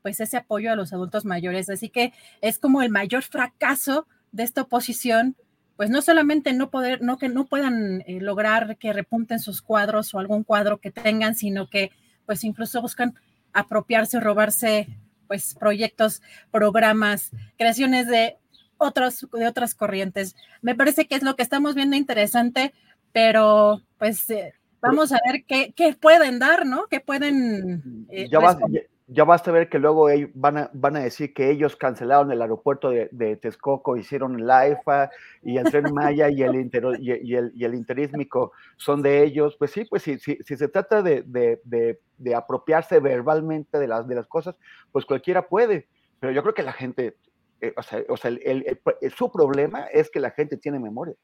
pues 0.05 0.21
ese 0.21 0.37
apoyo 0.37 0.71
a 0.71 0.77
los 0.77 0.93
adultos 0.93 1.25
mayores. 1.25 1.71
Así 1.71 1.89
que 1.89 2.13
es 2.43 2.59
como 2.59 2.83
el 2.83 2.91
mayor 2.91 3.23
fracaso 3.23 4.07
de 4.33 4.43
esta 4.43 4.61
oposición, 4.61 5.35
pues 5.77 5.89
no 5.89 6.03
solamente 6.03 6.53
no 6.53 6.69
poder, 6.69 7.01
no 7.01 7.17
que 7.17 7.31
no 7.31 7.47
puedan 7.47 8.03
eh, 8.03 8.21
lograr 8.21 8.77
que 8.77 8.93
repunten 8.93 9.41
sus 9.41 9.63
cuadros 9.63 10.13
o 10.13 10.19
algún 10.19 10.45
cuadro 10.45 10.77
que 10.77 10.91
tengan, 10.91 11.35
sino 11.35 11.71
que 11.71 11.91
pues 12.27 12.45
incluso 12.45 12.83
buscan 12.83 13.15
apropiarse, 13.55 14.21
robarse 14.21 14.89
pues 15.27 15.55
proyectos, 15.55 16.21
programas, 16.51 17.31
creaciones 17.57 18.07
de 18.07 18.37
otros, 18.77 19.27
de 19.33 19.49
otras 19.49 19.75
corrientes. 19.75 20.37
Me 20.61 20.75
parece 20.75 21.07
que 21.07 21.15
es 21.15 21.23
lo 21.23 21.35
que 21.35 21.43
estamos 21.43 21.75
viendo 21.75 21.97
interesante, 21.97 22.75
pero 23.13 23.81
pues 23.97 24.29
eh, 24.29 24.53
vamos 24.83 25.13
a 25.13 25.21
ver 25.27 25.45
qué, 25.47 25.73
qué, 25.75 25.95
pueden 25.95 26.39
dar, 26.39 26.67
¿no? 26.67 26.89
¿Qué 26.91 27.01
pueden... 27.01 28.07
Eh, 28.11 28.29
ya, 28.31 28.39
va, 28.39 28.59
ya 28.69 28.81
basta 29.07 29.53
ver 29.53 29.69
que 29.69 29.79
luego 29.79 30.09
van 30.35 30.57
a, 30.57 30.71
van 30.73 30.97
a 30.97 31.01
decir 31.01 31.35
que 31.35 31.51
ellos 31.51 31.77
cancelaron 31.77 32.33
el 32.33 32.41
aeropuerto 32.41 32.91
de, 32.91 33.09
de 33.13 33.37
Texcoco, 33.37 33.97
hicieron 33.97 34.47
la 34.47 34.67
EFA 34.67 35.11
y 35.43 35.59
el 35.59 35.65
tren 35.65 35.93
Maya 35.93 36.31
y 36.31 36.43
el, 36.43 36.55
el, 36.55 37.53
y 37.55 37.65
el 37.65 37.75
interísmico 37.75 38.53
son 38.77 39.03
de 39.03 39.23
ellos. 39.23 39.57
Pues 39.59 39.73
sí, 39.73 39.85
pues 39.85 40.03
sí, 40.03 40.19
si 40.19 40.37
se 40.43 40.69
trata 40.69 41.03
de, 41.03 41.23
de, 41.23 42.01
de, 42.17 42.35
apropiarse 42.35 42.99
verbalmente 42.99 43.79
de 43.79 43.89
las, 43.89 44.09
de 44.09 44.15
las 44.15 44.27
cosas, 44.27 44.57
pues 44.91 45.05
cualquiera 45.05 45.49
puede. 45.49 45.89
Pero 46.19 46.33
yo 46.33 46.43
creo 46.43 46.55
que 46.55 46.63
la 46.63 46.73
gente, 46.73 47.17
eh, 47.61 47.75
o 47.77 47.83
sea, 47.83 48.03
o 48.09 48.17
sea 48.17 48.31
el, 48.31 48.81
su 49.15 49.31
problema 49.31 49.85
es 49.93 50.11
que 50.11 50.21
la 50.21 50.31
gente 50.31 50.57
tiene 50.57 50.79
memoria. 50.79 51.15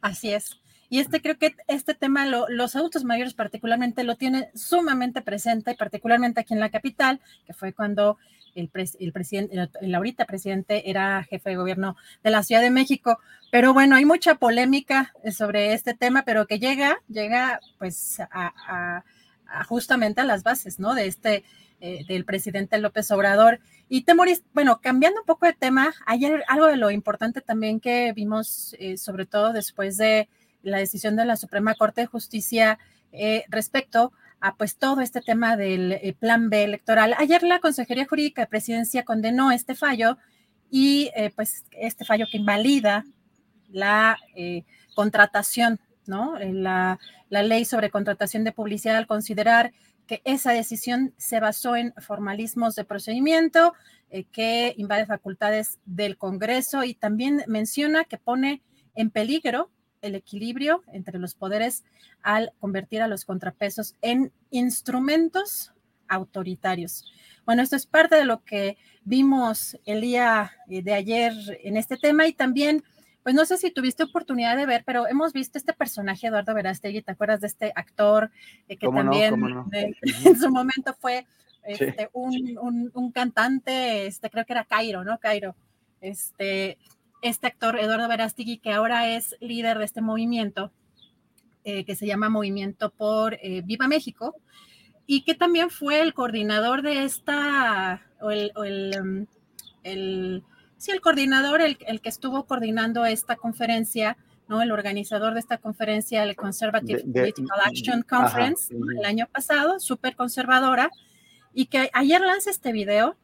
Así 0.00 0.32
es. 0.32 0.62
Y 0.90 0.98
este 0.98 1.22
creo 1.22 1.38
que 1.38 1.54
este 1.68 1.94
tema 1.94 2.26
los 2.26 2.76
adultos 2.76 3.04
mayores 3.04 3.32
particularmente 3.32 4.02
lo 4.02 4.16
tienen 4.16 4.48
sumamente 4.54 5.22
presente, 5.22 5.76
particularmente 5.76 6.40
aquí 6.40 6.52
en 6.52 6.60
la 6.60 6.68
capital, 6.68 7.20
que 7.46 7.54
fue 7.54 7.72
cuando 7.72 8.18
el, 8.56 8.68
el 8.98 9.12
presidente, 9.12 9.68
el, 9.80 9.94
ahorita 9.94 10.24
presidente 10.24 10.90
era 10.90 11.22
jefe 11.22 11.50
de 11.50 11.56
gobierno 11.56 11.96
de 12.24 12.30
la 12.30 12.42
Ciudad 12.42 12.60
de 12.60 12.70
México. 12.70 13.20
Pero 13.52 13.72
bueno, 13.72 13.94
hay 13.94 14.04
mucha 14.04 14.34
polémica 14.34 15.14
sobre 15.30 15.74
este 15.74 15.94
tema, 15.94 16.24
pero 16.24 16.48
que 16.48 16.58
llega, 16.58 17.00
llega 17.08 17.60
pues 17.78 18.18
a, 18.20 19.04
justamente 19.68 20.20
a 20.20 20.24
las 20.24 20.42
bases, 20.42 20.80
¿no? 20.80 20.94
De 20.94 21.06
este, 21.06 21.44
eh, 21.80 22.04
del 22.08 22.24
presidente 22.24 22.78
López 22.78 23.08
Obrador. 23.12 23.60
Y 23.88 24.02
Temoris, 24.02 24.42
bueno, 24.54 24.80
cambiando 24.80 25.20
un 25.20 25.26
poco 25.26 25.46
de 25.46 25.52
tema, 25.52 25.94
ayer 26.06 26.42
algo 26.48 26.66
de 26.66 26.76
lo 26.76 26.90
importante 26.90 27.40
también 27.40 27.78
que 27.78 28.12
vimos, 28.12 28.74
eh, 28.80 28.96
sobre 28.96 29.24
todo 29.26 29.52
después 29.52 29.96
de 29.96 30.28
la 30.62 30.78
decisión 30.78 31.16
de 31.16 31.24
la 31.24 31.36
Suprema 31.36 31.74
Corte 31.74 32.02
de 32.02 32.06
Justicia 32.06 32.78
eh, 33.12 33.44
respecto 33.48 34.12
a 34.40 34.56
pues 34.56 34.76
todo 34.76 35.00
este 35.00 35.20
tema 35.20 35.56
del 35.56 35.92
eh, 35.92 36.14
plan 36.18 36.48
B 36.48 36.64
electoral. 36.64 37.14
Ayer 37.18 37.42
la 37.42 37.60
Consejería 37.60 38.06
Jurídica 38.06 38.42
de 38.42 38.48
Presidencia 38.48 39.04
condenó 39.04 39.50
este 39.50 39.74
fallo 39.74 40.16
y 40.70 41.10
eh, 41.16 41.30
pues 41.34 41.64
este 41.72 42.04
fallo 42.04 42.26
que 42.30 42.38
invalida 42.38 43.04
la 43.68 44.18
contratación, 44.96 45.78
¿no? 46.06 46.36
La, 46.38 46.98
la 47.28 47.42
ley 47.42 47.64
sobre 47.64 47.90
contratación 47.90 48.42
de 48.42 48.50
publicidad 48.50 48.96
al 48.96 49.06
considerar 49.06 49.72
que 50.08 50.22
esa 50.24 50.52
decisión 50.52 51.14
se 51.18 51.38
basó 51.38 51.76
en 51.76 51.94
formalismos 51.98 52.74
de 52.74 52.84
procedimiento, 52.84 53.74
que 54.32 54.74
invade 54.76 55.06
facultades 55.06 55.78
del 55.84 56.18
Congreso 56.18 56.82
y 56.82 56.94
también 56.94 57.44
menciona 57.46 58.04
que 58.04 58.18
pone 58.18 58.60
en 58.96 59.10
peligro 59.10 59.70
el 60.02 60.14
equilibrio 60.14 60.82
entre 60.92 61.18
los 61.18 61.34
poderes 61.34 61.84
al 62.22 62.52
convertir 62.58 63.02
a 63.02 63.08
los 63.08 63.24
contrapesos 63.24 63.96
en 64.02 64.32
instrumentos 64.50 65.72
autoritarios. 66.08 67.04
Bueno, 67.46 67.62
esto 67.62 67.76
es 67.76 67.86
parte 67.86 68.16
de 68.16 68.24
lo 68.24 68.44
que 68.44 68.76
vimos 69.04 69.78
el 69.84 70.00
día 70.00 70.52
eh, 70.68 70.82
de 70.82 70.94
ayer 70.94 71.32
en 71.64 71.76
este 71.76 71.96
tema 71.96 72.26
y 72.26 72.32
también, 72.32 72.84
pues 73.22 73.34
no 73.34 73.44
sé 73.44 73.56
si 73.56 73.70
tuviste 73.70 74.04
oportunidad 74.04 74.56
de 74.56 74.66
ver, 74.66 74.82
pero 74.84 75.06
hemos 75.06 75.32
visto 75.32 75.58
este 75.58 75.72
personaje, 75.72 76.26
Eduardo 76.26 76.54
Verástegui, 76.54 77.02
¿te 77.02 77.12
acuerdas 77.12 77.40
de 77.40 77.46
este 77.46 77.72
actor 77.74 78.30
eh, 78.68 78.76
que 78.76 78.88
también 78.88 79.34
en 80.24 80.38
su 80.38 80.50
momento 80.50 80.94
fue 81.00 81.26
este, 81.64 82.08
un, 82.12 82.90
un, 82.94 83.12
cantante, 83.12 84.06
este, 84.06 84.30
creo 84.30 84.44
que 84.44 84.52
era 84.52 84.64
Cairo, 84.64 85.04
¿no? 85.04 85.18
Cairo. 85.18 85.54
Este, 86.00 86.78
este 87.22 87.46
actor 87.46 87.78
Eduardo 87.78 88.08
Verástegui, 88.08 88.58
que 88.58 88.72
ahora 88.72 89.08
es 89.08 89.36
líder 89.40 89.78
de 89.78 89.84
este 89.84 90.00
movimiento, 90.00 90.72
eh, 91.64 91.84
que 91.84 91.96
se 91.96 92.06
llama 92.06 92.28
Movimiento 92.28 92.90
por 92.90 93.34
eh, 93.34 93.62
Viva 93.64 93.86
México, 93.86 94.34
y 95.06 95.22
que 95.22 95.34
también 95.34 95.70
fue 95.70 96.00
el 96.00 96.14
coordinador 96.14 96.82
de 96.82 97.04
esta, 97.04 98.02
o 98.20 98.30
el, 98.30 98.52
um, 98.56 99.26
el, 99.82 100.44
sí, 100.78 100.92
el 100.92 101.00
coordinador, 101.00 101.60
el, 101.60 101.76
que 101.76 102.08
estuvo 102.08 102.44
coordinando 102.44 103.04
esta 103.04 103.36
conferencia, 103.36 104.16
¿no? 104.48 104.62
El 104.62 104.72
organizador 104.72 105.34
de 105.34 105.40
esta 105.40 105.58
conferencia, 105.58 106.22
el 106.22 106.36
Conservative 106.36 107.02
Political 107.02 107.60
Action 107.64 108.02
Conference, 108.02 108.72
el 108.72 109.04
año 109.04 109.26
pasado, 109.30 109.80
súper 109.80 110.16
conservadora, 110.16 110.90
y 111.52 111.66
que 111.66 111.90
ayer 111.92 112.20
lanza 112.20 112.50
este 112.50 112.72
video 112.72 113.16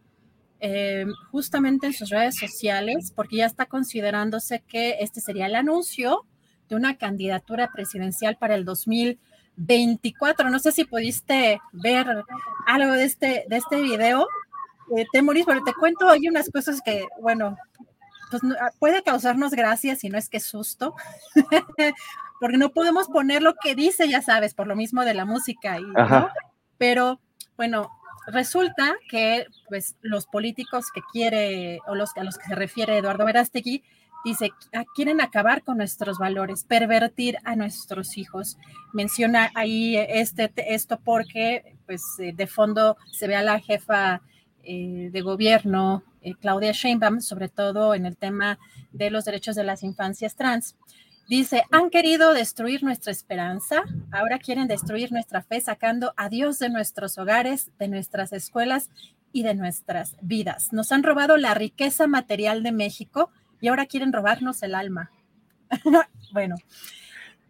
eh, 0.60 1.06
justamente 1.30 1.86
en 1.86 1.92
sus 1.92 2.10
redes 2.10 2.36
sociales, 2.36 3.12
porque 3.14 3.36
ya 3.36 3.46
está 3.46 3.66
considerándose 3.66 4.62
que 4.66 4.96
este 5.00 5.20
sería 5.20 5.46
el 5.46 5.54
anuncio 5.54 6.24
de 6.68 6.76
una 6.76 6.96
candidatura 6.96 7.70
presidencial 7.72 8.36
para 8.36 8.54
el 8.54 8.64
2024. 8.64 10.50
No 10.50 10.58
sé 10.58 10.72
si 10.72 10.84
pudiste 10.84 11.60
ver 11.72 12.06
algo 12.66 12.92
de 12.92 13.04
este, 13.04 13.44
de 13.48 13.56
este 13.56 13.80
video. 13.80 14.26
Eh, 14.96 15.04
te 15.12 15.22
morís, 15.22 15.44
pero 15.46 15.62
te 15.64 15.74
cuento, 15.74 16.08
hay 16.08 16.28
unas 16.28 16.50
cosas 16.50 16.80
que, 16.84 17.06
bueno, 17.20 17.56
pues 18.30 18.42
ah, 18.60 18.70
puede 18.78 19.02
causarnos 19.02 19.52
gracia 19.52 19.96
si 19.96 20.08
no 20.08 20.18
es 20.18 20.28
que 20.28 20.40
susto, 20.40 20.94
porque 22.40 22.56
no 22.56 22.70
podemos 22.70 23.08
poner 23.08 23.42
lo 23.42 23.54
que 23.54 23.74
dice, 23.74 24.08
ya 24.08 24.22
sabes, 24.22 24.54
por 24.54 24.66
lo 24.66 24.76
mismo 24.76 25.04
de 25.04 25.14
la 25.14 25.24
música, 25.24 25.78
y, 25.78 25.84
pero 26.78 27.20
bueno, 27.56 27.90
resulta 28.26 28.96
que 29.08 29.46
pues, 29.68 29.96
los 30.02 30.26
políticos 30.26 30.86
que 30.94 31.00
quiere, 31.12 31.80
o 31.86 31.94
los 31.94 32.16
a 32.16 32.24
los 32.24 32.38
que 32.38 32.46
se 32.46 32.54
refiere 32.54 32.98
Eduardo 32.98 33.24
Verástegui, 33.24 33.82
dice, 34.24 34.50
ah, 34.74 34.84
quieren 34.94 35.20
acabar 35.20 35.62
con 35.62 35.78
nuestros 35.78 36.18
valores, 36.18 36.64
pervertir 36.64 37.36
a 37.44 37.54
nuestros 37.54 38.18
hijos. 38.18 38.58
Menciona 38.92 39.50
ahí 39.54 39.96
este, 39.96 40.52
esto 40.74 40.98
porque 41.04 41.76
pues, 41.86 42.02
eh, 42.18 42.32
de 42.34 42.46
fondo 42.46 42.96
se 43.12 43.28
ve 43.28 43.36
a 43.36 43.42
la 43.42 43.60
jefa 43.60 44.22
eh, 44.64 45.10
de 45.12 45.20
gobierno 45.20 46.02
eh, 46.22 46.34
Claudia 46.40 46.72
Sheinbaum, 46.72 47.20
sobre 47.20 47.48
todo 47.48 47.94
en 47.94 48.04
el 48.04 48.16
tema 48.16 48.58
de 48.90 49.10
los 49.10 49.24
derechos 49.24 49.54
de 49.54 49.62
las 49.62 49.84
infancias 49.84 50.34
trans. 50.34 50.74
Dice, 51.28 51.64
han 51.72 51.90
querido 51.90 52.34
destruir 52.34 52.84
nuestra 52.84 53.10
esperanza, 53.10 53.82
ahora 54.12 54.38
quieren 54.38 54.68
destruir 54.68 55.10
nuestra 55.10 55.42
fe 55.42 55.60
sacando 55.60 56.14
a 56.16 56.28
Dios 56.28 56.60
de 56.60 56.68
nuestros 56.68 57.18
hogares, 57.18 57.72
de 57.80 57.88
nuestras 57.88 58.32
escuelas 58.32 58.90
y 59.32 59.42
de 59.42 59.54
nuestras 59.54 60.16
vidas. 60.22 60.72
Nos 60.72 60.92
han 60.92 61.02
robado 61.02 61.36
la 61.36 61.54
riqueza 61.54 62.06
material 62.06 62.62
de 62.62 62.70
México 62.70 63.30
y 63.60 63.68
ahora 63.68 63.86
quieren 63.86 64.12
robarnos 64.12 64.62
el 64.62 64.76
alma. 64.76 65.10
bueno, 66.32 66.54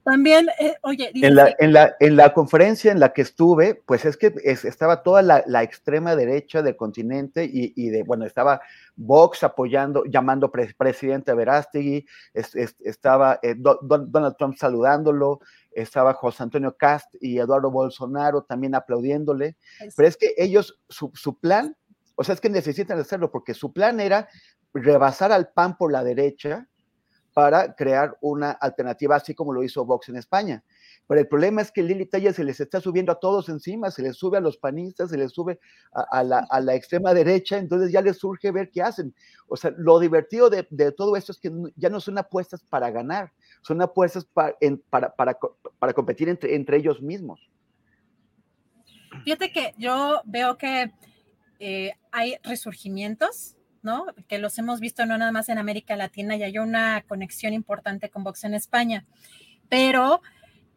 también, 0.07 0.47
eh, 0.61 0.77
oye, 0.83 1.11
en, 1.15 1.35
la, 1.35 1.53
en, 1.59 1.73
la, 1.73 1.97
en, 1.99 2.15
la, 2.15 2.33
conferencia 2.33 2.93
en 2.93 3.01
la 3.01 3.13
que 3.13 3.23
estuve, 3.23 3.75
pues 3.75 4.05
es 4.05 4.17
que 4.17 4.33
estaba 4.45 5.03
toda 5.03 5.21
la, 5.21 5.43
la, 5.49 5.65
extrema 5.65 6.15
derecha 6.15 6.63
del 6.63 6.77
continente 6.77 7.45
y, 7.45 7.73
y, 7.75 7.89
de, 7.89 8.05
bueno, 8.05 8.25
estaba 8.25 8.61
Vox 8.95 9.43
apoyando, 9.43 10.05
llamando 10.05 10.53
presidente 10.53 11.33
a 11.33 11.35
Verástegui, 11.35 12.07
estaba 12.35 13.41
eh, 13.43 13.57
Donald 13.59 14.37
Trump 14.39 14.57
saludándolo, 14.57 15.41
estaba 15.73 16.15
José 16.15 16.45
Antonio 16.45 16.77
Cast 16.77 17.13
y 17.21 17.41
Eduardo 17.41 17.73
Bolsonaro 17.73 18.43
también 18.43 18.77
aplaudiéndole, 18.77 19.57
pero 19.97 20.07
es 20.07 20.17
que 20.17 20.35
ellos, 20.37 20.79
su, 20.89 21.11
su 21.15 21.37
plan, 21.41 21.77
o 22.15 22.23
sea, 22.23 22.37
es 22.37 22.41
que 22.41 22.49
necesitan 22.49 22.97
hacerlo 23.01 23.33
porque 23.33 23.55
su 23.55 23.73
plan 23.73 23.99
era 23.99 24.29
rebasar 24.73 25.33
al 25.33 25.49
PAN 25.49 25.77
por 25.77 25.91
la 25.91 26.05
derecha, 26.05 26.69
para 27.37 27.75
crear 27.75 28.17
una 28.23 28.53
alternativa, 28.53 29.15
así 29.15 29.35
como 29.35 29.53
lo 29.53 29.63
hizo 29.63 29.85
Vox 29.85 30.09
en 30.09 30.17
España. 30.17 30.65
Pero 31.07 31.21
el 31.21 31.29
problema 31.29 31.61
es 31.61 31.71
que 31.71 31.83
Lili 31.83 32.07
Talla 32.07 32.33
se 32.33 32.43
les 32.43 32.61
está 32.61 32.81
subiendo 32.81 33.13
a 33.13 33.21
todos 33.21 33.51
encima, 33.51 33.91
se 33.91 34.01
les 34.01 34.17
sube 34.17 34.39
a 34.39 34.41
los 34.41 34.57
panistas, 34.57 35.11
se 35.11 35.19
les 35.19 35.33
sube 35.33 35.61
a, 35.93 36.25
la, 36.25 36.75
extrema 36.75 37.13
derecha, 37.13 37.59
entonces 37.59 37.93
ya 37.93 38.01
les 38.01 38.17
surge 38.17 38.51
ver 38.53 38.71
qué 38.71 38.81
hacen. 38.81 39.15
O 39.49 39.57
sea, 39.59 39.71
lo 39.77 40.01
divertido 40.01 40.49
de, 40.49 40.63
todo 40.93 41.15
esto 41.15 41.31
es 41.31 41.39
que 41.39 41.53
ya 41.77 41.91
no 41.91 42.01
son 42.01 42.17
apuestas 42.17 42.63
para 42.63 42.91
ganar, 42.91 43.31
son 43.61 43.83
apuestas 43.83 44.25
para, 44.25 45.35
competir 45.95 46.31
entre, 46.31 46.55
entre 46.55 46.79
ellos 46.79 47.03
mismos. 47.03 47.51
Fíjate 49.25 49.53
que 49.53 49.75
yo 49.77 50.23
veo 50.25 50.57
que 50.57 50.91
eh, 51.59 51.93
hay 52.13 52.37
resurgimientos 52.43 53.56
que 54.29 54.39
los 54.39 54.59
hemos 54.59 54.81
visto 54.81 55.07
no 55.07 55.19
nada 55.19 55.33
más 55.33 55.49
en 55.49 55.59
América 55.59 55.97
Latina 55.97 56.37
y 56.37 56.43
hay 56.43 56.59
una 56.59 57.03
conexión 57.07 57.53
importante 57.53 58.11
con 58.11 58.25
Vox 58.25 58.45
en 58.45 58.55
España. 58.55 59.05
Pero 59.69 60.23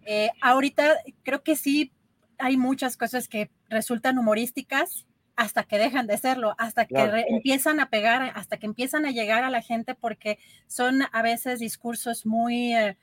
eh, 0.05 0.31
ahorita 0.41 0.97
creo 1.23 1.43
que 1.43 1.55
sí 1.55 1.91
hay 2.37 2.57
muchas 2.57 2.97
cosas 2.97 3.27
que 3.27 3.51
resultan 3.69 4.17
humorísticas 4.17 5.05
hasta 5.35 5.63
que 5.63 5.77
dejan 5.77 6.07
de 6.07 6.17
serlo, 6.17 6.53
hasta 6.57 6.85
que 6.85 7.25
empiezan 7.29 7.79
a 7.79 7.89
pegar, 7.89 8.33
hasta 8.35 8.57
que 8.57 8.65
empiezan 8.65 9.05
a 9.05 9.11
llegar 9.11 9.43
a 9.43 9.49
la 9.49 9.61
gente 9.61 9.95
porque 9.95 10.37
son 10.67 11.03
a 11.11 11.21
veces 11.21 11.59
discursos 11.59 12.25
muy... 12.25 12.75
Eh, 12.75 12.97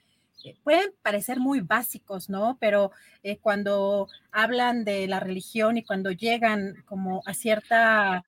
pueden 0.63 0.93
parecer 1.03 1.41
muy 1.41 1.61
básicos, 1.61 2.29
¿no? 2.29 2.59
Pero 2.61 2.93
eh, 3.23 3.39
cuando 3.39 4.09
hablan 4.33 4.85
de 4.85 5.09
la 5.09 5.19
religión 5.19 5.79
y 5.79 5.83
cuando 5.83 6.11
llegan 6.11 6.83
como 6.85 7.23
a 7.25 7.33
cierta 7.33 8.25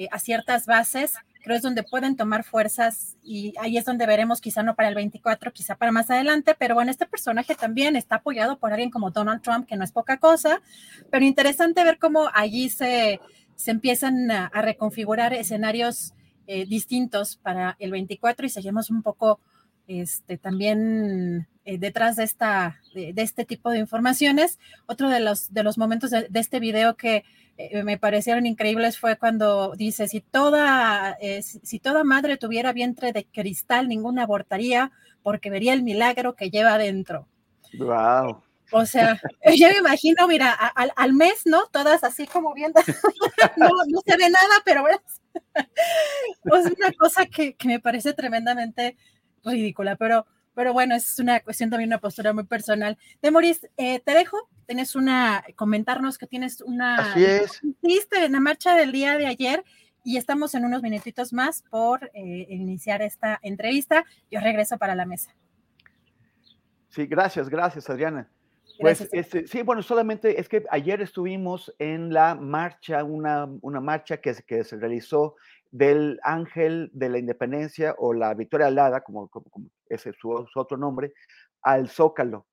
eh, 0.00 0.08
a 0.12 0.18
ciertas 0.18 0.64
bases, 0.64 1.12
creo 1.42 1.58
es 1.58 1.62
donde 1.62 1.82
pueden 1.82 2.16
tomar 2.16 2.42
fuerzas 2.42 3.18
y 3.22 3.52
ahí 3.60 3.76
es 3.76 3.84
donde 3.84 4.06
veremos, 4.06 4.40
quizá 4.40 4.62
no 4.62 4.74
para 4.74 4.88
el 4.88 4.94
24, 4.94 5.52
quizá 5.52 5.76
para 5.76 5.92
más 5.92 6.10
adelante, 6.10 6.56
pero 6.58 6.74
bueno, 6.74 6.90
este 6.90 7.04
personaje 7.04 7.54
también 7.54 7.96
está 7.96 8.14
apoyado 8.14 8.58
por 8.58 8.72
alguien 8.72 8.90
como 8.90 9.10
Donald 9.10 9.42
Trump, 9.42 9.66
que 9.66 9.76
no 9.76 9.84
es 9.84 9.92
poca 9.92 10.16
cosa, 10.16 10.62
pero 11.10 11.26
interesante 11.26 11.84
ver 11.84 11.98
cómo 11.98 12.30
allí 12.32 12.70
se, 12.70 13.20
se 13.56 13.72
empiezan 13.72 14.30
a, 14.30 14.48
reconfigurar 14.48 15.34
escenarios 15.34 16.14
eh, 16.46 16.64
distintos 16.64 17.36
para 17.36 17.76
el 17.78 17.90
24 17.90 18.46
y 18.46 18.48
seguimos 18.48 18.88
un 18.88 19.02
poco 19.02 19.38
este, 19.86 20.38
también 20.38 21.46
eh, 21.70 21.78
detrás 21.78 22.16
de, 22.16 22.24
esta, 22.24 22.80
de, 22.94 23.14
este 23.16 23.44
tipo 23.44 23.70
de 23.70 23.78
informaciones. 23.78 24.58
Otro 24.86 25.08
de 25.08 25.20
los, 25.20 25.54
de 25.54 25.62
los 25.62 25.78
momentos 25.78 26.10
de, 26.10 26.26
de 26.28 26.40
este 26.40 26.58
video 26.58 26.96
que 26.96 27.24
eh, 27.58 27.84
me 27.84 27.96
parecieron 27.96 28.44
increíbles 28.44 28.98
fue 28.98 29.16
cuando 29.16 29.76
dice, 29.76 30.08
si 30.08 30.20
toda, 30.20 31.16
eh, 31.20 31.42
si 31.42 31.78
toda 31.78 32.02
madre 32.02 32.38
tuviera 32.38 32.72
vientre 32.72 33.12
de 33.12 33.24
cristal, 33.24 33.86
ninguna 33.86 34.24
abortaría 34.24 34.90
porque 35.22 35.48
vería 35.48 35.72
el 35.72 35.84
milagro 35.84 36.34
que 36.34 36.50
lleva 36.50 36.74
adentro. 36.74 37.28
Wow. 37.78 38.42
O 38.72 38.84
sea, 38.84 39.20
yo 39.56 39.68
me 39.68 39.78
imagino, 39.78 40.26
mira, 40.26 40.50
al, 40.50 41.12
mes, 41.12 41.42
¿no? 41.44 41.66
Todas 41.66 42.02
así 42.02 42.26
como 42.26 42.52
viendo, 42.52 42.80
no, 43.56 43.68
no, 43.86 44.00
se 44.04 44.16
ve 44.16 44.28
nada, 44.28 44.54
pero 44.64 44.88
es 44.88 44.98
pues 46.42 46.66
una 46.66 46.90
cosa 46.98 47.26
que, 47.26 47.54
que, 47.54 47.68
me 47.68 47.78
parece 47.78 48.12
tremendamente 48.12 48.96
ridícula, 49.44 49.94
pero 49.94 50.26
pero 50.60 50.74
bueno, 50.74 50.94
es 50.94 51.18
una 51.18 51.40
cuestión 51.40 51.70
también, 51.70 51.88
una 51.88 52.00
postura 52.00 52.34
muy 52.34 52.44
personal. 52.44 52.98
De 53.22 53.56
eh, 53.78 53.98
te 54.00 54.12
dejo, 54.12 54.36
tienes 54.66 54.94
una, 54.94 55.42
comentarnos 55.56 56.18
que 56.18 56.26
tienes 56.26 56.60
una... 56.60 56.96
Así 56.96 57.24
es. 57.24 57.62
en 57.62 58.32
la 58.32 58.40
marcha 58.40 58.76
del 58.76 58.92
día 58.92 59.16
de 59.16 59.24
ayer 59.24 59.64
y 60.04 60.18
estamos 60.18 60.54
en 60.54 60.66
unos 60.66 60.82
minutitos 60.82 61.32
más 61.32 61.64
por 61.70 62.10
eh, 62.12 62.46
iniciar 62.50 63.00
esta 63.00 63.38
entrevista. 63.40 64.04
Yo 64.30 64.40
regreso 64.40 64.76
para 64.76 64.94
la 64.94 65.06
mesa. 65.06 65.34
Sí, 66.90 67.06
gracias, 67.06 67.48
gracias, 67.48 67.88
Adriana. 67.88 68.28
Pues 68.78 69.08
este, 69.12 69.46
sí, 69.46 69.62
bueno, 69.62 69.82
solamente 69.82 70.38
es 70.38 70.46
que 70.46 70.66
ayer 70.70 71.00
estuvimos 71.00 71.74
en 71.78 72.12
la 72.12 72.34
marcha, 72.34 73.02
una, 73.02 73.48
una 73.62 73.80
marcha 73.80 74.18
que, 74.18 74.34
que 74.46 74.62
se 74.64 74.76
realizó 74.76 75.36
del 75.70 76.18
Ángel 76.22 76.90
de 76.92 77.08
la 77.08 77.18
Independencia 77.18 77.94
o 77.98 78.12
la 78.12 78.34
Victoria 78.34 78.66
Alada, 78.66 79.02
como, 79.02 79.28
como, 79.28 79.46
ese 79.88 80.10
es 80.10 80.16
su, 80.20 80.30
otro 80.30 80.76
nombre, 80.76 81.12
al 81.62 81.88
Zócalo. 81.88 82.46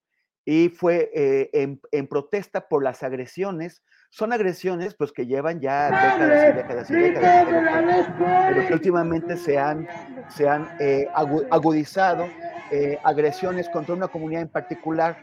Y 0.45 0.69
fue 0.69 1.11
eh, 1.13 1.49
en, 1.91 2.07
protesta 2.07 2.69
por 2.69 2.83
las 2.83 3.03
agresiones. 3.03 3.83
Son 4.09 4.31
agresiones 4.31 4.95
pues 4.95 5.11
que 5.11 5.25
llevan 5.25 5.59
ya 5.59 5.87
décadas 5.87 6.49
y 6.49 6.55
décadas 6.55 6.91
y 6.91 6.93
décadas, 6.93 8.13
pero, 8.53 8.67
que 8.67 8.73
últimamente 8.73 9.35
se 9.35 9.57
han, 9.57 9.87
se 10.29 10.47
han 10.47 10.69
eh, 10.79 11.09
agudizado 11.49 12.25
eh, 12.71 12.97
agresiones 13.03 13.67
contra 13.69 13.93
una 13.93 14.07
comunidad 14.07 14.43
en 14.43 14.49
particular 14.49 15.17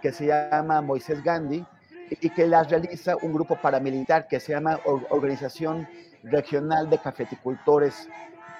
que 0.00 0.12
se 0.12 0.26
llama 0.26 0.80
Moisés 0.80 1.22
Gandhi 1.22 1.66
y 2.10 2.30
que 2.30 2.46
las 2.46 2.70
realiza 2.70 3.16
un 3.20 3.32
grupo 3.34 3.56
paramilitar 3.56 4.26
que 4.28 4.40
se 4.40 4.52
llama 4.52 4.80
Organización 4.84 5.86
regional 6.22 6.88
de 6.90 6.98
cafeticultores 6.98 8.08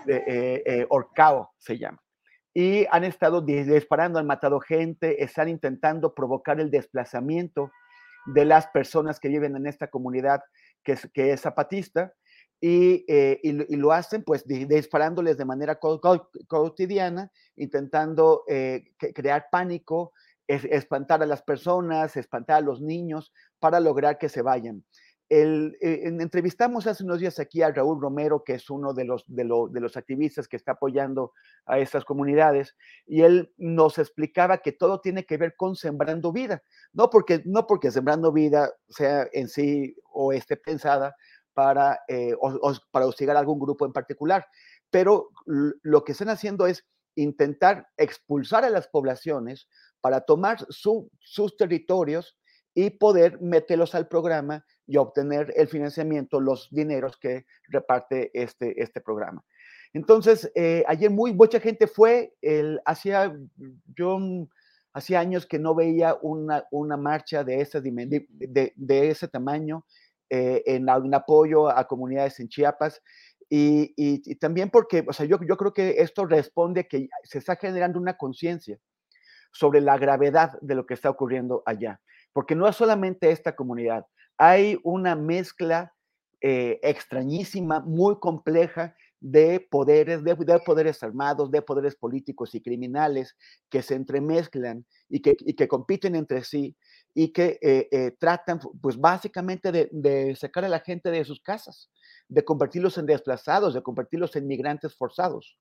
de 0.06 0.16
eh, 0.16 0.62
eh, 0.66 0.86
Orcao, 0.88 1.52
se 1.58 1.78
llama. 1.78 2.02
Y 2.52 2.86
han 2.90 3.04
estado 3.04 3.40
disparando, 3.40 4.18
han 4.18 4.26
matado 4.26 4.58
gente, 4.60 5.22
están 5.22 5.48
intentando 5.48 6.14
provocar 6.14 6.60
el 6.60 6.70
desplazamiento 6.70 7.70
de 8.26 8.44
las 8.44 8.66
personas 8.68 9.20
que 9.20 9.28
viven 9.28 9.56
en 9.56 9.66
esta 9.66 9.88
comunidad 9.88 10.42
que 10.82 10.92
es, 10.92 11.08
que 11.14 11.32
es 11.32 11.40
zapatista 11.40 12.12
y, 12.60 13.04
eh, 13.08 13.38
y, 13.42 13.76
lo 13.76 13.92
hacen 13.92 14.24
pues 14.24 14.44
disparándoles 14.46 15.38
de 15.38 15.44
manera 15.44 15.78
cotidiana, 15.78 17.30
intentando 17.56 18.44
crear 19.14 19.46
pánico, 19.50 20.12
espantar 20.48 21.22
a 21.22 21.26
las 21.26 21.42
personas, 21.42 22.16
espantar 22.16 22.56
a 22.56 22.60
los 22.60 22.82
niños 22.82 23.32
para 23.60 23.78
lograr 23.80 24.18
que 24.18 24.28
se 24.28 24.42
vayan. 24.42 24.84
Eh, 25.32 26.02
entrevistamos 26.04 26.88
hace 26.88 27.04
unos 27.04 27.20
días 27.20 27.38
aquí 27.38 27.62
a 27.62 27.70
Raúl 27.70 28.00
Romero, 28.00 28.42
que 28.42 28.54
es 28.54 28.68
uno 28.68 28.92
de 28.92 29.04
los, 29.04 29.24
de, 29.28 29.44
los 29.44 29.96
activistas 29.96 30.48
que 30.48 30.56
está 30.56 30.72
apoyando 30.72 31.32
a 31.66 31.78
estas 31.78 32.04
comunidades, 32.04 32.74
y 33.06 33.22
él 33.22 33.54
nos 33.56 33.98
explicaba 33.98 34.58
que 34.58 34.72
todo 34.72 35.00
tiene 35.00 35.24
que 35.24 35.36
ver 35.36 35.54
con 35.56 35.76
sembrando 35.76 36.32
vida, 36.32 36.64
no 36.92 37.10
porque, 37.10 37.42
no 37.44 37.68
porque 37.68 37.92
sembrando 37.92 38.32
vida 38.32 38.72
sea 38.88 39.28
en 39.32 39.46
sí 39.46 39.94
o 40.12 40.32
esté 40.32 40.56
pensada 40.56 41.14
para, 41.54 42.00
eh, 42.08 42.34
para 42.90 43.06
hostigar 43.06 43.36
a 43.36 43.40
algún 43.40 43.60
grupo 43.60 43.86
en 43.86 43.92
particular, 43.92 44.44
pero 44.90 45.30
lo 45.46 46.02
que 46.02 46.10
están 46.10 46.30
haciendo 46.30 46.66
es 46.66 46.84
intentar 47.14 47.86
expulsar 47.96 48.64
a 48.64 48.70
las 48.70 48.88
poblaciones 48.88 49.68
para 50.00 50.22
tomar 50.22 50.58
sus 50.70 51.56
territorios 51.56 52.36
y 52.74 52.90
poder 52.90 53.40
meterlos 53.40 53.94
al 53.94 54.08
programa 54.08 54.64
y 54.86 54.96
obtener 54.96 55.52
el 55.56 55.68
financiamiento, 55.68 56.40
los 56.40 56.68
dineros 56.70 57.16
que 57.16 57.46
reparte 57.68 58.30
este, 58.34 58.80
este 58.82 59.00
programa. 59.00 59.44
Entonces, 59.92 60.50
eh, 60.54 60.84
ayer 60.86 61.10
muy 61.10 61.34
mucha 61.34 61.58
gente 61.58 61.86
fue, 61.86 62.32
hacía, 62.84 63.36
yo 63.96 64.18
hacía 64.92 65.20
años 65.20 65.46
que 65.46 65.58
no 65.58 65.74
veía 65.74 66.16
una, 66.22 66.64
una 66.70 66.96
marcha 66.96 67.42
de 67.44 67.60
ese, 67.60 67.80
de, 67.80 69.08
ese 69.08 69.28
tamaño 69.28 69.84
eh, 70.28 70.62
en, 70.66 70.88
en, 70.88 71.14
apoyo 71.14 71.68
a 71.68 71.86
comunidades 71.86 72.38
en 72.40 72.48
Chiapas. 72.48 73.02
Y, 73.48 73.92
y, 73.96 74.36
también 74.36 74.70
porque, 74.70 75.04
o 75.08 75.12
sea, 75.12 75.26
yo, 75.26 75.38
yo 75.42 75.56
creo 75.56 75.72
que 75.72 75.96
esto 75.98 76.24
responde 76.24 76.86
que 76.86 77.08
se 77.24 77.38
está 77.38 77.56
generando 77.56 77.98
una 77.98 78.16
conciencia 78.16 78.78
sobre 79.52 79.80
la 79.80 79.98
gravedad 79.98 80.56
de 80.60 80.76
lo 80.76 80.86
que 80.86 80.94
está 80.94 81.10
ocurriendo 81.10 81.64
allá. 81.66 82.00
Porque 82.32 82.54
no 82.54 82.68
es 82.68 82.76
solamente 82.76 83.30
esta 83.30 83.56
comunidad, 83.56 84.06
hay 84.36 84.78
una 84.84 85.16
mezcla 85.16 85.92
eh, 86.40 86.80
extrañísima, 86.82 87.80
muy 87.80 88.18
compleja 88.18 88.96
de 89.20 89.60
poderes, 89.70 90.24
de, 90.24 90.34
poderes 90.64 91.02
armados, 91.02 91.50
de 91.50 91.60
poderes 91.60 91.94
políticos 91.94 92.54
y 92.54 92.62
criminales 92.62 93.36
que 93.68 93.82
se 93.82 93.94
entremezclan 93.94 94.86
y 95.10 95.20
que, 95.20 95.68
compiten 95.68 96.14
entre 96.14 96.42
sí 96.42 96.74
y 97.12 97.28
que 97.34 97.58
eh, 97.60 97.88
eh, 97.90 98.12
tratan, 98.18 98.58
pues 98.80 98.96
básicamente 98.96 99.70
de, 99.70 100.34
sacar 100.36 100.64
a 100.64 100.70
la 100.70 100.80
gente 100.80 101.10
de 101.10 101.26
sus 101.26 101.42
casas, 101.42 101.90
de 102.28 102.42
convertirlos 102.42 102.96
en 102.96 103.04
desplazados, 103.04 103.74
de 103.74 103.82
convertirlos 103.82 104.34
en 104.36 104.46
migrantes 104.46 104.96
forzados. 104.96 105.58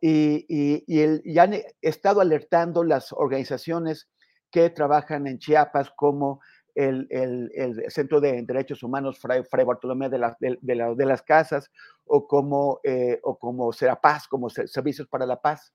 Y, 0.00 0.46
y, 0.48 0.84
y 0.86 1.38
han 1.38 1.54
estado 1.82 2.22
alertando 2.22 2.84
las 2.84 3.12
organizaciones 3.12 4.08
que 4.50 4.70
trabajan 4.70 5.26
en 5.26 5.38
Chiapas 5.38 5.90
como 5.96 6.40
el, 6.74 7.86
Centro 7.88 8.20
de 8.20 8.42
Derechos 8.42 8.82
Humanos 8.82 9.18
Fray, 9.18 9.42
Bartolomé 9.64 10.08
de, 10.08 10.58
de, 10.60 11.06
las 11.06 11.22
Casas 11.22 11.70
o 12.04 12.26
como, 12.26 12.80
eh, 12.84 13.18
o 13.22 13.38
como 13.38 13.72
Serapaz, 13.72 14.28
como 14.28 14.48
Servicios 14.48 15.08
para 15.08 15.26
la 15.26 15.40
Paz. 15.40 15.72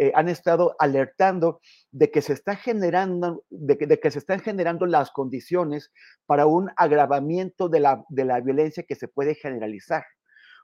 Eh, 0.00 0.12
han 0.14 0.28
estado 0.28 0.76
alertando 0.78 1.60
de 1.90 2.10
que 2.10 2.22
se 2.22 2.32
está 2.32 2.54
generando, 2.54 3.44
de 3.50 3.76
que, 3.76 4.10
se 4.10 4.20
están 4.20 4.38
generando 4.38 4.86
las 4.86 5.10
condiciones 5.10 5.92
para 6.24 6.46
un 6.46 6.70
agravamiento 6.76 7.68
de 7.68 7.80
la, 7.80 8.04
de 8.08 8.24
la 8.24 8.40
violencia 8.40 8.84
que 8.84 8.94
se 8.94 9.08
puede 9.08 9.34
generalizar. 9.34 10.04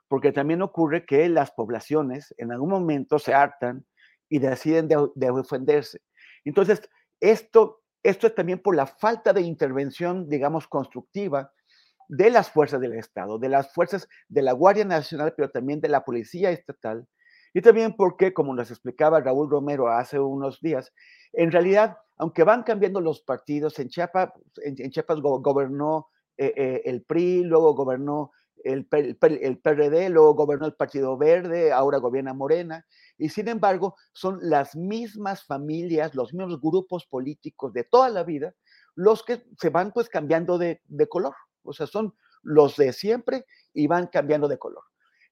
Porque 0.07 0.31
también 0.31 0.61
ocurre 0.61 1.05
que 1.05 1.27
las 1.27 1.51
poblaciones 1.51 2.33
en 2.37 2.51
algún 2.53 2.69
momento 2.69 3.19
se 3.19 3.33
hartan 3.33 3.85
y 4.29 4.39
deciden 4.39 4.87
de, 4.87 5.09
de 5.15 5.31
defenderse. 5.31 5.99
Entonces, 6.45 6.81
esto 7.31 7.81
esto 8.05 8.27
es 8.27 8.35
también 8.35 8.59
por 8.59 8.75
la 8.75 8.85
falta 8.85 9.33
de 9.33 9.41
intervención, 9.41 10.29
digamos, 10.29 10.67
constructiva 10.67 11.51
de 12.07 12.29
las 12.29 12.51
fuerzas 12.51 12.79
del 12.79 12.93
Estado, 12.93 13.39
de 13.39 13.49
las 13.49 13.73
fuerzas 13.73 14.07
de 14.29 14.43
la 14.43 14.51
Guardia 14.51 14.85
Nacional, 14.85 15.33
pero 15.35 15.49
también 15.49 15.81
de 15.81 15.89
la 15.89 16.05
Policía 16.05 16.51
Estatal. 16.51 17.07
Y 17.51 17.61
también 17.61 17.95
porque, 17.95 18.31
como 18.31 18.53
nos 18.53 18.69
explicaba 18.69 19.21
Raúl 19.21 19.49
Romero 19.49 19.87
hace 19.87 20.19
unos 20.19 20.61
días, 20.61 20.93
en 21.33 21.51
realidad, 21.51 21.97
aunque 22.17 22.43
van 22.43 22.61
cambiando 22.61 23.01
los 23.01 23.21
partidos, 23.21 23.79
en 23.79 23.89
Chiapas, 23.89 24.29
en, 24.57 24.91
Chiapas 24.91 25.19
gobernó 25.19 26.09
eh, 26.37 26.53
eh, 26.55 26.81
el 26.85 27.01
PRI, 27.01 27.43
luego 27.43 27.73
gobernó 27.73 28.33
el, 28.65 28.87
el, 28.91 29.57
PRD, 29.59 30.09
luego 30.09 30.33
gobernó 30.33 30.65
el 30.65 30.73
Partido 30.73 31.17
Verde, 31.17 31.71
ahora 31.71 31.99
gobierna 31.99 32.33
Morena, 32.33 32.85
y 33.17 33.29
sin 33.29 33.47
embargo 33.47 33.95
son 34.11 34.39
las 34.41 34.75
mismas 34.75 35.45
familias, 35.45 36.15
los 36.15 36.33
mismos 36.33 36.59
grupos 36.59 37.05
políticos 37.05 37.71
de 37.73 37.83
toda 37.83 38.09
la 38.09 38.23
vida, 38.23 38.53
los 38.95 39.23
que 39.23 39.45
se 39.59 39.69
van 39.69 39.91
pues 39.91 40.09
cambiando 40.09 40.57
de, 40.57 40.81
color, 41.09 41.35
o 41.63 41.73
sea, 41.73 41.87
son 41.87 42.13
los 42.41 42.75
de 42.75 42.91
siempre 42.91 43.45
y 43.73 43.87
van 43.87 44.07
cambiando 44.07 44.47
de 44.47 44.57
color. 44.57 44.83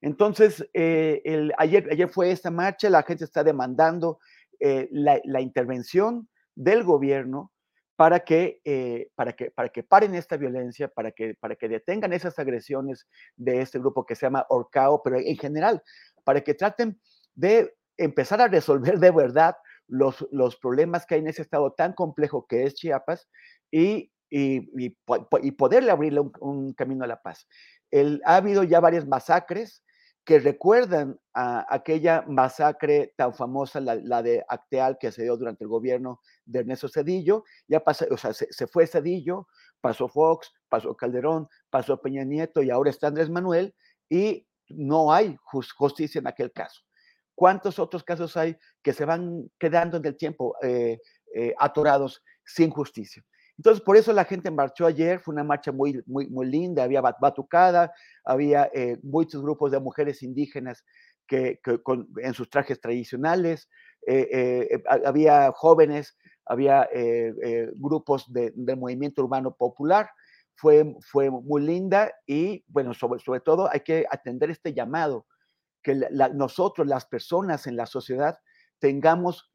Entonces, 0.02 0.68
eh, 0.74 1.22
el, 1.24 1.54
ayer, 1.58 1.88
ayer 1.92 2.10
fue 2.10 2.32
esta 2.32 2.52
marcha, 2.52 2.90
la 2.90 3.04
gente 3.04 3.24
está 3.24 3.44
demandando 3.44 4.20
eh, 4.60 4.88
la, 4.92 5.42
intervención 5.42 6.30
del 6.56 6.84
gobierno 6.84 7.52
para 7.96 8.22
que, 8.22 8.60
eh, 8.66 9.10
para, 9.16 9.34
que, 9.34 9.52
para 9.52 9.70
que 9.70 9.84
paren 9.84 10.16
esta 10.16 10.38
violencia, 10.38 10.88
para 10.88 11.12
que, 11.12 11.36
para 11.36 11.56
que 11.56 11.70
detengan 11.70 12.14
esas 12.14 12.38
agresiones 12.40 13.08
de 13.36 13.62
este 13.62 13.80
grupo 13.80 14.06
que 14.06 14.16
se 14.16 14.26
llama 14.26 14.46
Orcao, 14.50 15.02
pero 15.04 15.18
en 15.20 15.38
general, 15.38 15.82
para 16.24 16.42
que 16.42 16.54
traten 16.54 17.00
de 17.36 17.74
empezar 17.98 18.42
a 18.42 18.48
resolver 18.48 19.00
de 19.00 19.12
verdad 19.12 19.56
los, 19.88 20.28
los 20.32 20.56
problemas 20.58 21.06
que 21.06 21.16
hay 21.16 21.22
en 21.22 21.28
ese 21.28 21.42
estado 21.44 21.74
tan 21.74 21.94
complejo 21.94 22.48
que 22.48 22.64
es 22.64 22.74
Chiapas 22.74 23.30
y, 23.70 24.12
y, 24.30 24.70
y, 24.76 25.52
poderle 25.52 25.92
abrirle 25.92 26.22
un, 26.40 26.74
camino 26.74 27.04
a 27.04 27.08
la 27.08 27.22
paz. 27.22 27.48
El, 27.92 28.22
ha 28.26 28.38
habido 28.38 28.64
ya 28.64 28.80
varias 28.80 29.06
masacres 29.06 29.84
que 30.26 30.40
recuerdan 30.40 31.20
a 31.34 31.66
aquella 31.74 32.24
masacre 32.28 33.14
tan 33.18 33.34
famosa, 33.34 33.82
la, 33.82 34.24
de 34.24 34.44
Acteal, 34.48 34.98
que 34.98 35.12
se 35.12 35.24
dio 35.24 35.36
durante 35.36 35.64
el 35.66 35.70
gobierno 35.70 36.22
de 36.46 36.60
Ernesto 36.60 36.88
Cedillo. 36.88 37.44
Ya 37.68 37.82
pasó, 37.82 38.06
o 38.10 38.18
sea, 38.18 38.34
se, 38.34 38.48
se, 38.52 38.68
fue 38.68 38.88
Cedillo, 38.88 39.48
pasó 39.82 40.08
Fox, 40.08 40.54
pasó 40.70 40.96
Calderón, 40.96 41.50
pasó 41.70 42.02
Peña 42.02 42.24
Nieto 42.24 42.62
y 42.62 42.70
ahora 42.70 42.90
está 42.90 43.08
Andrés 43.08 43.30
Manuel 43.30 43.76
y 44.10 44.48
no 44.70 45.12
hay 45.12 45.36
justicia 45.44 46.20
en 46.20 46.28
aquel 46.28 46.52
caso. 46.52 46.82
¿Cuántos 47.36 47.80
otros 47.80 48.04
casos 48.04 48.38
hay 48.38 48.56
que 48.82 48.94
se 48.94 49.06
van 49.06 49.52
quedando 49.60 49.98
en 49.98 50.06
el 50.06 50.16
tiempo 50.16 50.56
eh, 50.62 51.00
eh, 51.36 51.54
atorados 51.58 52.24
sin 52.46 52.70
justicia? 52.70 53.24
Entonces, 53.58 53.84
por 53.84 53.98
eso 53.98 54.12
la 54.14 54.26
gente 54.26 54.50
marchó 54.50 54.86
ayer, 54.86 55.20
fue 55.20 55.34
una 55.34 55.44
marcha 55.44 55.72
muy, 55.72 56.04
muy, 56.06 56.28
muy 56.28 56.48
linda, 56.48 56.84
había 56.84 57.02
batucada, 57.02 57.94
había 58.26 58.70
eh, 58.74 58.98
muchos 59.04 59.42
grupos 59.42 59.72
de 59.72 59.80
mujeres 59.80 60.24
indígenas 60.24 60.84
que, 61.28 61.60
en 62.18 62.34
sus 62.34 62.50
trajes 62.50 62.82
tradicionales, 62.82 63.70
había 65.06 65.52
jóvenes, 65.52 66.18
había 66.46 66.90
grupos 67.76 68.26
del 68.28 68.78
movimiento 68.78 69.24
urbano 69.24 69.56
popular, 69.56 70.10
fue, 70.56 70.96
fue 71.02 71.30
muy 71.30 71.62
linda 71.62 72.12
y, 72.26 72.64
bueno, 72.68 72.94
sobre, 72.94 73.20
sobre 73.20 73.40
todo 73.40 73.70
hay 73.72 73.80
que 73.80 74.06
atender 74.10 74.52
este 74.52 74.74
llamado 74.74 75.26
que 75.82 75.96
nosotros, 76.34 76.88
las 76.88 77.06
personas 77.06 77.68
en 77.68 77.76
la 77.76 77.86
sociedad, 77.86 78.38
tengamos 78.80 79.52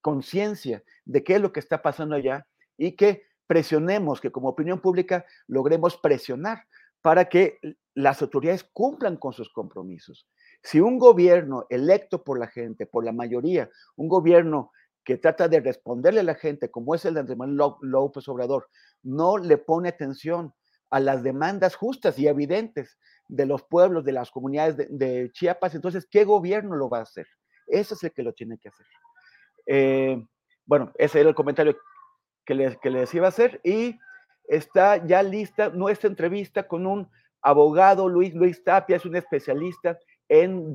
conciencia 0.00 0.82
de 1.04 1.22
qué 1.22 1.34
es 1.34 1.40
lo 1.40 1.52
que 1.52 1.60
está 1.60 1.82
pasando 1.82 2.16
allá 2.16 2.46
y 2.76 2.92
que 2.92 3.22
presionemos, 3.50 4.20
que 4.20 4.30
como 4.30 4.48
opinión 4.48 4.78
pública 4.78 5.26
logremos 5.48 5.96
presionar 5.96 6.66
para 7.02 7.24
que 7.24 7.58
las 7.96 8.22
autoridades 8.22 8.62
cumplan 8.62 9.16
con 9.16 9.32
sus 9.32 9.52
compromisos. 9.52 10.28
Si 10.62 10.78
un 10.78 11.00
gobierno 11.00 11.66
electo 11.68 12.22
por 12.22 12.38
la 12.38 12.46
gente, 12.46 12.86
por 12.86 13.04
la 13.04 13.10
mayoría, 13.10 13.68
un 13.96 14.06
gobierno 14.06 14.70
que 15.02 15.16
trata 15.16 15.48
de 15.48 15.58
responderle 15.58 16.20
a 16.20 16.22
la 16.22 16.36
gente, 16.36 16.70
como 16.70 16.94
es 16.94 17.04
el 17.04 17.14
de 17.14 17.20
Andrés 17.20 17.36
Manuel 17.36 17.72
López 17.80 18.28
Obrador, 18.28 18.68
no 19.02 19.36
le 19.36 19.58
pone 19.58 19.88
atención 19.88 20.54
a 20.88 21.00
las 21.00 21.24
demandas 21.24 21.74
justas 21.74 22.20
y 22.20 22.28
evidentes 22.28 22.98
de 23.26 23.46
los 23.46 23.64
pueblos, 23.64 24.04
de 24.04 24.12
las 24.12 24.30
comunidades 24.30 24.76
de, 24.76 25.28
Chiapas. 25.32 25.74
Entonces, 25.74 26.06
¿qué 26.08 26.22
gobierno 26.22 26.76
lo 26.76 26.88
va 26.88 26.98
a 26.98 27.02
hacer? 27.02 27.26
Ese 27.66 27.94
es 27.94 28.04
el 28.04 28.12
que 28.12 28.22
lo 28.22 28.32
tiene 28.32 28.58
que 28.58 28.68
hacer. 28.68 28.86
Eh, 29.66 30.24
bueno, 30.64 30.92
ese 30.94 31.18
era 31.18 31.30
el 31.30 31.34
comentario 31.34 31.76
que 32.44 32.54
les, 32.54 32.76
que 32.78 32.90
les 32.90 33.12
iba 33.14 33.26
a 33.26 33.30
hacer. 33.30 33.60
Y 33.64 33.98
está 34.48 35.04
ya 35.06 35.22
lista 35.22 35.70
nuestra 35.70 36.08
entrevista 36.08 36.66
con 36.66 36.86
un 36.86 37.08
abogado, 37.42 38.08
Luis 38.08 38.34
Luis 38.34 38.62
Tapia, 38.62 38.96
es 38.96 39.06
un 39.06 39.16
especialista 39.16 39.98
en, 40.28 40.72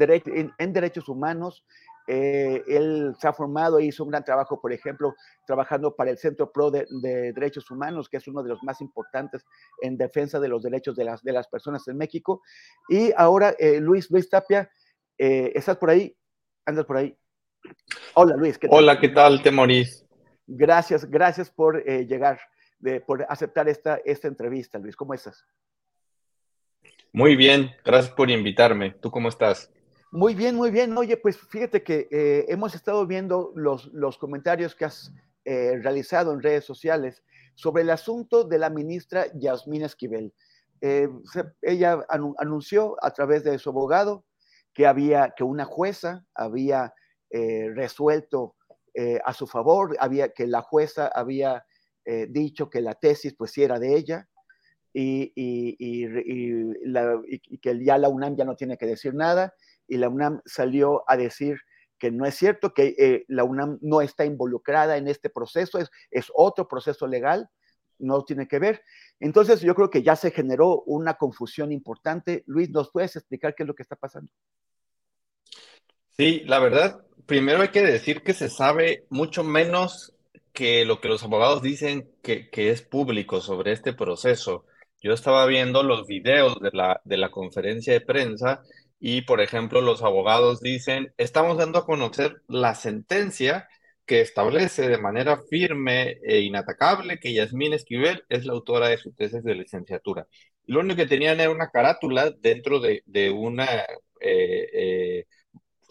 en 0.57 0.73
derechos 0.73 1.07
humanos, 1.07 1.63
eh, 2.07 2.63
él 2.67 3.15
se 3.19 3.27
ha 3.27 3.33
formado 3.33 3.79
e 3.79 3.85
hizo 3.85 4.03
un 4.03 4.11
gran 4.11 4.23
trabajo, 4.23 4.61
por 4.61 4.71
ejemplo, 4.71 5.15
trabajando 5.47 5.95
para 5.95 6.11
el 6.11 6.17
Centro 6.17 6.51
Pro 6.51 6.69
de, 6.69 6.85
Derechos 7.33 7.71
Humanos, 7.71 8.09
que 8.09 8.17
es 8.17 8.27
uno 8.27 8.43
de 8.43 8.49
los 8.49 8.61
más 8.63 8.79
importantes 8.81 9.45
en 9.81 9.97
defensa 9.97 10.39
de 10.39 10.47
los 10.47 10.61
derechos 10.61 10.95
de 10.95 11.05
las, 11.05 11.23
de 11.23 11.31
las 11.31 11.47
personas 11.47 11.87
en 11.87 11.97
México. 11.97 12.41
Y 12.89 13.11
ahora, 13.17 13.55
eh, 13.57 13.79
Luis, 13.79 14.11
Luis 14.11 14.29
Tapia, 14.29 14.69
eh, 15.17 15.51
¿estás 15.55 15.77
por 15.77 15.89
ahí? 15.89 16.15
¿Andas 16.65 16.85
por 16.85 16.97
ahí? 16.97 17.17
Hola, 18.13 18.35
Luis. 18.35 18.57
¿qué 18.59 18.67
tal? 18.67 18.77
Hola, 18.77 18.99
¿qué 18.99 19.09
tal, 19.09 19.41
Temoris? 19.41 20.04
Gracias, 20.47 21.09
gracias 21.09 21.49
por 21.49 21.83
llegar, 21.83 22.39
de, 22.79 23.01
por 23.01 23.25
aceptar 23.29 23.67
esta, 23.67 23.99
esta 24.05 24.27
entrevista, 24.27 24.77
Luis. 24.77 24.95
¿Cómo 24.95 25.13
estás? 25.13 25.45
Muy 27.15 27.37
bien, 27.37 27.71
gracias 27.85 28.13
por 28.13 28.29
invitarme. 28.29 28.91
¿Tú 28.91 29.09
cómo 29.09 29.29
estás? 29.29 29.71
Muy 30.11 30.33
bien, 30.33 30.55
muy 30.55 30.71
bien. 30.71 30.97
Oye, 30.97 31.17
pues 31.17 31.37
fíjate 31.37 31.83
que 31.83 32.07
eh, 32.11 32.45
hemos 32.47 32.75
estado 32.75 33.05
viendo 33.05 33.51
los, 33.55 33.87
los 33.93 34.17
comentarios 34.17 34.75
que 34.75 34.85
has 34.85 35.13
eh, 35.45 35.79
realizado 35.81 36.31
en 36.31 36.41
redes 36.41 36.63
sociales 36.65 37.23
sobre 37.53 37.83
el 37.83 37.89
asunto 37.89 38.43
de 38.43 38.59
la 38.59 38.69
ministra 38.69 39.27
Yasmín 39.33 39.83
Esquivel. 39.83 40.33
Eh, 40.81 41.09
ella 41.61 42.05
anunció 42.37 42.95
a 43.01 43.11
través 43.11 43.43
de 43.43 43.59
su 43.59 43.69
abogado 43.69 44.25
que 44.73 44.85
había 44.85 45.33
que 45.35 45.43
una 45.43 45.65
jueza 45.65 46.25
había 46.33 46.93
resuelto 47.29 48.55
a 49.23 49.33
su 49.33 49.45
favor, 49.45 49.95
había 49.99 50.29
que 50.29 50.47
la 50.47 50.61
jueza 50.61 51.07
había 51.07 51.65
dicho 52.29 52.69
que 52.69 52.81
la 52.81 52.93
tesis 52.93 53.33
pues 53.37 53.57
era 53.57 53.77
de 53.77 53.95
ella 53.95 54.29
y, 54.93 55.33
y, 55.35 55.75
y, 55.77 57.57
que 57.57 57.83
ya 57.83 57.97
la 57.97 58.07
UNAM 58.07 58.37
ya 58.37 58.45
no 58.45 58.55
tiene 58.55 58.77
que 58.77 58.85
decir 58.85 59.13
nada 59.13 59.53
y 59.87 59.97
la 59.97 60.07
UNAM 60.07 60.41
salió 60.45 61.03
a 61.07 61.17
decir 61.17 61.57
que 61.97 62.11
no 62.11 62.25
es 62.25 62.35
cierto, 62.35 62.73
que 62.73 62.95
eh, 62.97 63.25
la 63.27 63.43
UNAM 63.43 63.79
no 63.81 64.01
está 64.01 64.25
involucrada 64.25 64.97
en 64.97 65.07
este 65.07 65.29
proceso, 65.29 65.79
es, 65.79 65.89
es 66.11 66.31
otro 66.33 66.67
proceso 66.67 67.07
legal, 67.07 67.49
no 67.99 68.23
tiene 68.23 68.47
que 68.47 68.59
ver. 68.59 68.81
Entonces 69.19 69.61
yo 69.61 69.75
creo 69.75 69.89
que 69.89 70.03
ya 70.03 70.15
se 70.15 70.31
generó 70.31 70.81
una 70.83 71.15
confusión 71.15 71.71
importante. 71.71 72.43
Luis, 72.47 72.69
¿nos 72.69 72.91
puedes 72.91 73.15
explicar 73.15 73.55
qué 73.55 73.63
es 73.63 73.67
lo 73.67 73.75
que 73.75 73.83
está 73.83 73.95
pasando? 73.95 74.31
Sí, 76.17 76.43
la 76.45 76.59
verdad, 76.59 77.01
primero 77.25 77.61
hay 77.61 77.69
que 77.69 77.81
decir 77.81 78.21
que 78.23 78.33
se 78.33 78.49
sabe 78.49 79.05
mucho 79.09 79.43
menos 79.43 80.13
que 80.53 80.85
lo 80.85 81.01
que 81.01 81.09
los 81.09 81.23
abogados 81.23 81.61
dicen 81.61 82.09
que, 82.23 82.49
que 82.49 82.69
es 82.69 82.81
público 82.81 83.41
sobre 83.41 83.73
este 83.73 83.93
proceso. 83.93 84.65
Yo 85.01 85.11
estaba 85.13 85.45
viendo 85.45 85.83
los 85.83 86.07
videos 86.07 86.57
de 86.61 86.69
la, 86.71 87.01
de 87.03 87.17
la 87.17 87.31
conferencia 87.31 87.91
de 87.93 87.99
prensa 88.01 88.63
y, 88.99 89.23
por 89.23 89.41
ejemplo, 89.41 89.81
los 89.81 90.03
abogados 90.03 90.61
dicen, 90.61 91.13
estamos 91.17 91.57
dando 91.57 91.79
a 91.79 91.85
conocer 91.85 92.41
la 92.47 92.75
sentencia 92.75 93.67
que 94.05 94.21
establece 94.21 94.87
de 94.87 94.97
manera 94.97 95.41
firme 95.49 96.19
e 96.23 96.39
inatacable 96.41 97.19
que 97.19 97.33
Yasmín 97.33 97.73
Esquivel 97.73 98.23
es 98.29 98.45
la 98.45 98.53
autora 98.53 98.87
de 98.87 98.97
su 98.97 99.11
tesis 99.11 99.43
de 99.43 99.55
licenciatura. 99.55 100.27
Lo 100.65 100.79
único 100.79 100.97
que 100.97 101.07
tenían 101.07 101.39
era 101.41 101.51
una 101.51 101.69
carátula 101.71 102.31
dentro 102.31 102.79
de, 102.79 103.03
de 103.05 103.31
una 103.31 103.65
eh, 104.21 104.69
eh, 104.73 105.25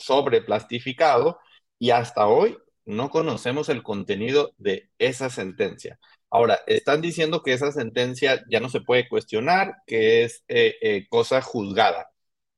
sobre 0.04 0.42
plastificado 0.42 1.38
y 1.78 1.90
hasta 1.90 2.26
hoy 2.26 2.56
no 2.84 3.10
conocemos 3.10 3.68
el 3.68 3.82
contenido 3.82 4.52
de 4.58 4.90
esa 4.98 5.30
sentencia. 5.30 5.98
Ahora, 6.30 6.60
están 6.66 7.00
diciendo 7.00 7.42
que 7.42 7.52
esa 7.52 7.72
sentencia 7.72 8.44
ya 8.50 8.60
no 8.60 8.68
se 8.68 8.80
puede 8.80 9.08
cuestionar, 9.08 9.74
que 9.86 10.24
es 10.24 10.44
eh, 10.48 11.06
cosa 11.08 11.40
juzgada. 11.42 12.10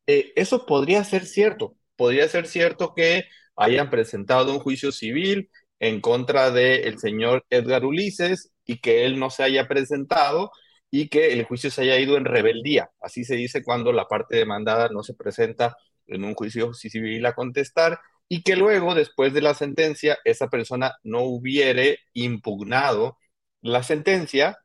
eso 0.07 0.67
podría 0.67 1.05
ser 1.05 1.27
cierto. 1.27 1.77
Podría 1.97 2.29
ser 2.29 2.47
cierto 2.47 2.95
que 2.95 3.25
hayan 3.57 3.91
presentado 3.91 4.53
un 4.53 4.61
juicio 4.61 4.93
civil 4.93 5.51
en 5.81 6.01
contra 6.01 6.51
del 6.51 6.99
señor 6.99 7.45
Edgar 7.51 7.85
Ulises 7.85 8.53
y 8.65 8.79
que 8.81 9.07
él 9.07 9.19
no 9.19 9.31
se 9.31 9.43
haya 9.43 9.69
presentado 9.69 10.51
y 10.91 11.09
que 11.09 11.33
el 11.33 11.45
juicio 11.45 11.71
se 11.71 11.83
haya 11.83 11.99
ido 11.99 12.17
en 12.17 12.25
rebeldía. 12.25 12.91
Así 13.01 13.25
se 13.25 13.37
dice 13.37 13.63
cuando 13.63 13.93
la 13.93 14.07
parte 14.07 14.37
demandada 14.37 14.89
no 14.89 15.03
se 15.03 15.15
presenta 15.15 15.77
en 16.09 16.25
un 16.25 16.35
juicio 16.35 16.75
civil 16.75 17.25
a 17.27 17.35
contestar 17.35 18.01
y 18.29 18.42
que 18.42 18.57
luego, 18.57 18.95
después 18.95 19.33
de 19.35 19.42
la 19.42 19.55
sentencia, 19.55 20.19
esa 20.25 20.49
persona 20.49 20.97
no 21.05 21.23
hubiere 21.23 22.01
impugnado 22.12 23.19
la 23.62 23.83
sentencia 23.83 24.59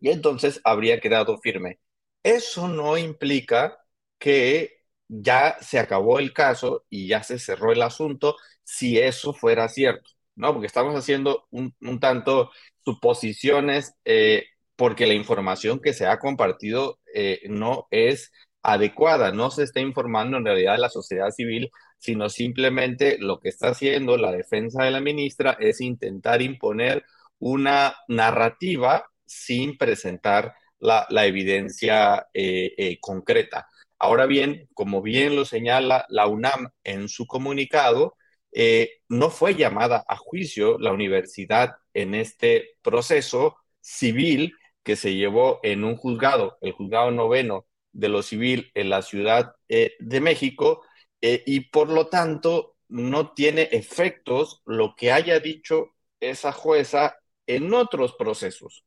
y 0.00 0.10
entonces 0.10 0.60
habría 0.64 1.00
quedado 1.00 1.38
firme. 1.38 1.80
Eso 2.22 2.68
no 2.68 2.98
implica 2.98 3.78
que 4.18 4.82
ya 5.08 5.58
se 5.60 5.78
acabó 5.78 6.18
el 6.18 6.32
caso 6.32 6.84
y 6.90 7.08
ya 7.08 7.22
se 7.22 7.38
cerró 7.38 7.72
el 7.72 7.82
asunto 7.82 8.36
si 8.64 8.98
eso 8.98 9.34
fuera 9.34 9.68
cierto, 9.68 10.10
¿no? 10.36 10.52
Porque 10.52 10.66
estamos 10.66 10.94
haciendo 10.96 11.46
un, 11.50 11.74
tanto 12.00 12.50
suposiciones 12.84 13.94
eh, 14.04 14.46
porque 14.76 15.06
la 15.06 15.14
información 15.14 15.80
que 15.80 15.92
se 15.92 16.06
ha 16.06 16.18
compartido 16.18 16.98
eh, 17.14 17.40
no 17.48 17.86
es 17.90 18.32
adecuada, 18.62 19.32
no 19.32 19.50
se 19.50 19.64
está 19.64 19.80
informando 19.80 20.36
en 20.36 20.44
realidad 20.44 20.74
a 20.74 20.78
la 20.78 20.88
sociedad 20.88 21.30
civil, 21.30 21.70
sino 21.98 22.28
simplemente 22.28 23.18
lo 23.18 23.40
que 23.40 23.48
está 23.48 23.68
haciendo 23.68 24.16
la 24.16 24.32
defensa 24.32 24.84
de 24.84 24.90
la 24.90 25.00
ministra 25.00 25.56
es 25.60 25.80
intentar 25.80 26.42
imponer 26.42 27.04
una 27.38 27.96
narrativa 28.08 29.06
sin 29.26 29.76
presentar 29.78 30.54
la, 30.78 31.06
evidencia 31.26 32.26
eh, 32.34 32.74
eh, 32.76 32.98
concreta. 33.00 33.68
Ahora 33.98 34.26
bien, 34.26 34.68
como 34.74 35.00
bien 35.00 35.36
lo 35.36 35.44
señala 35.44 36.06
la 36.08 36.26
UNAM 36.26 36.70
en 36.84 37.08
su 37.08 37.26
comunicado, 37.26 38.16
eh, 38.52 39.00
no 39.08 39.30
fue 39.30 39.54
llamada 39.54 40.04
a 40.08 40.16
juicio 40.16 40.78
la 40.78 40.92
universidad 40.92 41.76
en 41.94 42.14
este 42.14 42.76
proceso 42.82 43.56
civil 43.80 44.54
que 44.82 44.96
se 44.96 45.14
llevó 45.14 45.60
en 45.62 45.84
un 45.84 45.96
juzgado, 45.96 46.58
el 46.60 46.72
juzgado 46.72 47.10
noveno 47.12 47.66
de 47.92 48.08
lo 48.08 48.22
civil 48.22 48.70
en 48.74 48.90
la 48.90 49.02
Ciudad 49.02 49.54
eh, 49.68 49.94
de 49.98 50.20
México, 50.20 50.82
eh, 51.20 51.42
y 51.46 51.60
por 51.70 51.88
lo 51.90 52.08
tanto 52.08 52.76
no 52.88 53.32
tiene 53.32 53.68
efectos 53.72 54.62
lo 54.66 54.94
que 54.96 55.12
haya 55.12 55.40
dicho 55.40 55.94
esa 56.20 56.52
jueza 56.52 57.16
en 57.46 57.72
otros 57.74 58.14
procesos. 58.14 58.84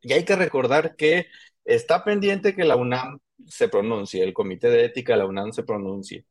Y 0.00 0.12
hay 0.12 0.24
que 0.24 0.36
recordar 0.36 0.96
que 0.96 1.26
está 1.64 2.04
pendiente 2.04 2.54
que 2.54 2.64
la 2.64 2.76
UNAM 2.76 3.18
se 3.46 3.68
pronuncie, 3.68 4.22
el 4.22 4.34
Comité 4.34 4.68
de 4.70 4.84
Ética 4.84 5.12
de 5.14 5.20
la 5.20 5.26
UNAM 5.26 5.52
se 5.52 5.62
pronuncie. 5.62 6.24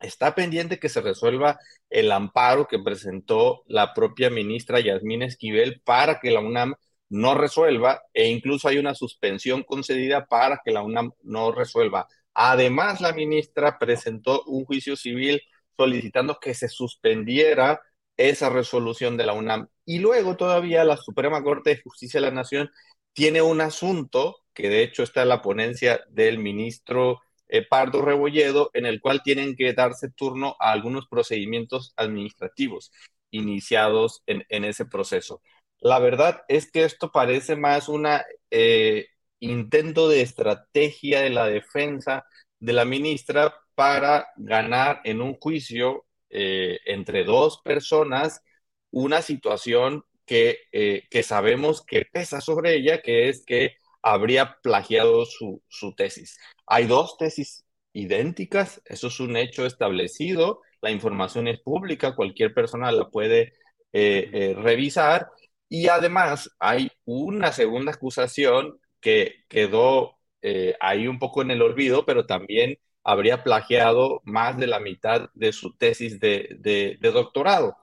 Está 0.00 0.34
pendiente 0.34 0.78
que 0.78 0.88
se 0.88 1.02
resuelva 1.02 1.58
el 1.90 2.10
amparo 2.12 2.66
que 2.66 2.78
presentó 2.78 3.64
la 3.66 3.92
propia 3.94 4.30
ministra 4.30 4.80
Yasmín 4.80 5.22
Esquivel 5.22 5.80
para 5.84 6.20
que 6.20 6.30
la 6.30 6.40
UNAM 6.40 6.74
no 7.10 7.34
resuelva 7.34 8.02
e 8.14 8.28
incluso 8.28 8.68
hay 8.68 8.78
una 8.78 8.94
suspensión 8.94 9.64
concedida 9.64 10.26
para 10.26 10.62
que 10.64 10.70
la 10.72 10.82
UNAM 10.82 11.12
no 11.22 11.52
resuelva. 11.52 12.08
Además, 12.34 13.00
la 13.00 13.12
ministra 13.12 13.78
presentó 13.78 14.42
un 14.46 14.64
juicio 14.64 14.96
civil 14.96 15.42
solicitando 15.76 16.38
que 16.40 16.54
se 16.54 16.68
suspendiera 16.68 17.82
esa 18.16 18.48
resolución 18.50 19.16
de 19.16 19.26
la 19.26 19.32
UNAM. 19.32 19.68
Y 19.84 19.98
luego 19.98 20.36
todavía 20.36 20.84
la 20.84 20.96
Suprema 20.96 21.42
Corte 21.42 21.70
de 21.70 21.82
Justicia 21.82 22.20
de 22.20 22.26
la 22.26 22.32
Nación 22.32 22.70
tiene 23.12 23.42
un 23.42 23.60
asunto, 23.60 24.44
que 24.54 24.68
de 24.68 24.82
hecho 24.82 25.02
está 25.02 25.22
en 25.22 25.28
la 25.28 25.42
ponencia 25.42 26.04
del 26.10 26.38
ministro 26.38 27.20
eh, 27.48 27.66
Pardo 27.66 28.02
Rebolledo, 28.02 28.70
en 28.74 28.86
el 28.86 29.00
cual 29.00 29.22
tienen 29.22 29.56
que 29.56 29.72
darse 29.72 30.10
turno 30.10 30.56
a 30.60 30.72
algunos 30.72 31.08
procedimientos 31.08 31.92
administrativos 31.96 32.92
iniciados 33.30 34.22
en, 34.26 34.44
en 34.48 34.64
ese 34.64 34.84
proceso. 34.84 35.42
La 35.80 35.98
verdad 35.98 36.42
es 36.48 36.70
que 36.70 36.84
esto 36.84 37.10
parece 37.10 37.56
más 37.56 37.88
un 37.88 38.06
eh, 38.50 39.06
intento 39.40 40.08
de 40.08 40.20
estrategia 40.22 41.22
de 41.22 41.30
la 41.30 41.46
defensa 41.46 42.26
de 42.58 42.72
la 42.74 42.84
ministra 42.84 43.54
para 43.74 44.28
ganar 44.36 45.00
en 45.04 45.22
un 45.22 45.34
juicio 45.38 46.06
eh, 46.28 46.78
entre 46.84 47.24
dos 47.24 47.60
personas 47.64 48.42
una 48.90 49.22
situación 49.22 50.04
que, 50.26 50.58
eh, 50.72 51.04
que, 51.10 51.22
sabemos 51.22 51.84
que 51.84 52.04
pesa 52.04 52.40
sobre 52.40 52.74
ella, 52.76 53.00
que 53.02 53.28
es 53.28 53.44
que 53.44 53.76
habría 54.02 54.58
plagiado 54.62 55.24
su, 55.24 55.62
su 55.68 55.94
tesis. 55.94 56.38
Hay 56.66 56.86
dos 56.86 57.16
tesis 57.16 57.64
idénticas, 57.92 58.82
eso 58.84 59.08
es 59.08 59.20
un 59.20 59.36
hecho 59.36 59.66
establecido, 59.66 60.60
la 60.82 60.90
información 60.90 61.48
es 61.48 61.60
pública, 61.60 62.14
cualquier 62.16 62.54
persona 62.54 62.92
la 62.92 63.08
puede 63.10 63.54
revisar 63.92 65.30
y 65.70 65.88
además 65.88 66.50
hay 66.58 66.90
una 67.06 67.52
segunda 67.52 67.92
acusación 67.92 68.80
que 69.00 69.44
quedó 69.48 70.18
eh, 70.42 70.76
ahí 70.80 71.06
un 71.06 71.18
poco 71.18 71.42
en 71.42 71.50
el 71.52 71.62
olvido, 71.62 72.04
pero 72.06 72.26
también 72.26 72.76
habría 73.04 73.44
plagiado 73.44 74.20
más 74.24 74.58
de 74.58 74.66
la 74.66 74.80
mitad 74.80 75.30
de 75.34 75.52
su 75.52 75.76
tesis 75.76 76.20
de, 76.20 76.98
doctorado. 77.00 77.76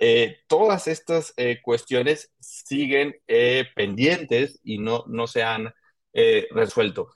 Eh, 0.00 0.38
todas 0.48 0.88
estas 0.88 1.34
eh, 1.36 1.60
cuestiones 1.62 2.32
siguen 2.40 3.16
pendientes 3.76 4.60
y 4.64 4.78
no, 4.78 5.04
no 5.06 5.26
se 5.26 5.42
han 5.42 5.72
resuelto. 6.50 7.10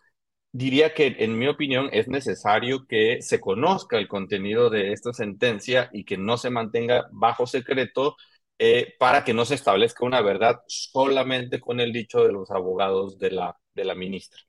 Diría 0.52 0.94
que, 0.94 1.16
en 1.20 1.38
mi 1.38 1.46
opinión, 1.48 1.88
es 1.92 2.08
necesario 2.08 2.86
que 2.86 3.22
se 3.22 3.40
conozca 3.40 3.98
el 3.98 4.08
contenido 4.08 4.70
de 4.70 4.92
esta 4.92 5.12
sentencia 5.12 5.90
y 5.92 6.04
que 6.04 6.18
no 6.18 6.36
se 6.38 6.50
mantenga 6.50 7.08
bajo 7.12 7.46
secreto 7.46 8.16
eh, 8.60 8.94
para 8.98 9.22
que 9.22 9.32
no 9.32 9.44
se 9.44 9.54
establezca 9.54 10.04
una 10.04 10.20
verdad 10.20 10.62
solamente 10.66 11.60
con 11.60 11.78
el 11.78 11.92
dicho 11.92 12.24
de 12.24 12.32
los 12.32 12.50
abogados 12.50 13.16
de 13.16 13.30
la, 13.30 13.94
ministra. 13.94 14.40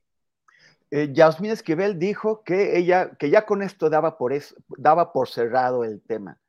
Eh, 0.90 1.10
Yasmín 1.12 1.52
Esquivel 1.52 1.96
dijo 1.96 2.42
que 2.42 2.76
ella, 2.76 3.12
que 3.16 3.30
ya 3.30 3.46
con 3.46 3.62
esto 3.62 3.88
daba 3.88 4.18
por, 4.18 4.32
daba 4.76 5.12
por 5.12 5.28
cerrado 5.28 5.84
el 5.84 6.02
tema. 6.02 6.40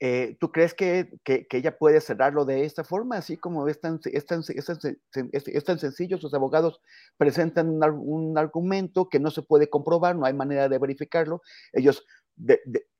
Eh, 0.00 0.36
¿Tú 0.40 0.50
crees 0.50 0.74
que, 0.74 1.20
que, 1.22 1.46
ella 1.50 1.78
puede 1.78 2.00
cerrarlo 2.00 2.44
de 2.44 2.64
esta 2.64 2.82
forma? 2.82 3.16
Así 3.16 3.36
como 3.36 3.68
es 3.68 3.80
tan, 3.80 4.00
es 4.04 4.26
tan, 4.26 4.42
es 4.48 5.64
tan, 5.64 5.78
sencillo, 5.78 6.18
sus 6.18 6.34
abogados 6.34 6.80
presentan 7.16 7.80
un, 7.92 8.38
argumento 8.38 9.08
que 9.08 9.20
no 9.20 9.30
se 9.30 9.42
puede 9.42 9.70
comprobar, 9.70 10.16
no 10.16 10.26
hay 10.26 10.34
manera 10.34 10.68
de 10.68 10.78
verificarlo. 10.78 11.42
Ellos, 11.72 12.04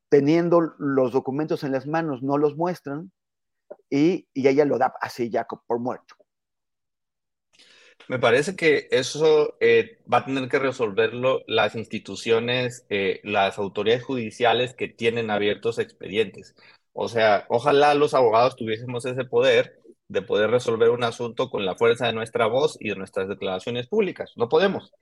teniendo 0.09 0.61
los 0.79 1.11
documentos 1.11 1.65
en 1.65 1.73
las 1.73 1.89
manos, 1.89 2.23
no 2.23 2.39
los 2.39 2.57
muestran 2.57 3.11
y, 3.91 4.29
ella 4.35 4.65
lo 4.65 4.79
da 4.79 4.95
así 5.01 5.31
ya 5.31 5.47
por 5.67 5.79
muerto. 5.79 6.15
Me 8.09 8.19
parece 8.19 8.57
que 8.57 8.89
eso 8.91 9.57
eh, 9.61 9.99
va 10.11 10.19
a 10.19 10.25
tener 10.25 10.49
que 10.49 10.59
resolverlo 10.59 11.43
las 11.47 11.75
instituciones, 11.75 12.87
eh, 12.89 13.21
las 13.23 13.59
autoridades 13.59 14.05
judiciales 14.05 14.73
que 14.75 14.89
tienen 14.89 15.31
abiertos 15.31 15.79
expedientes. 15.79 16.55
O 16.95 17.09
sea, 17.09 17.45
ojalá 17.49 17.95
los 17.95 18.15
abogados 18.15 18.57
tuviésemos 18.57 19.05
ese 19.05 19.25
poder 19.25 19.79
de 20.09 20.23
poder 20.23 20.51
resolver 20.51 20.89
un 20.91 21.05
asunto 21.05 21.51
con 21.51 21.67
la 21.67 21.77
fuerza 21.77 22.07
de 22.07 22.15
nuestra 22.15 22.47
voz 22.47 22.79
y 22.81 22.89
de 22.89 22.97
nuestras 22.97 23.29
declaraciones 23.29 23.89
públicas. 23.89 24.33
No 24.37 24.49
podemos. 24.49 24.93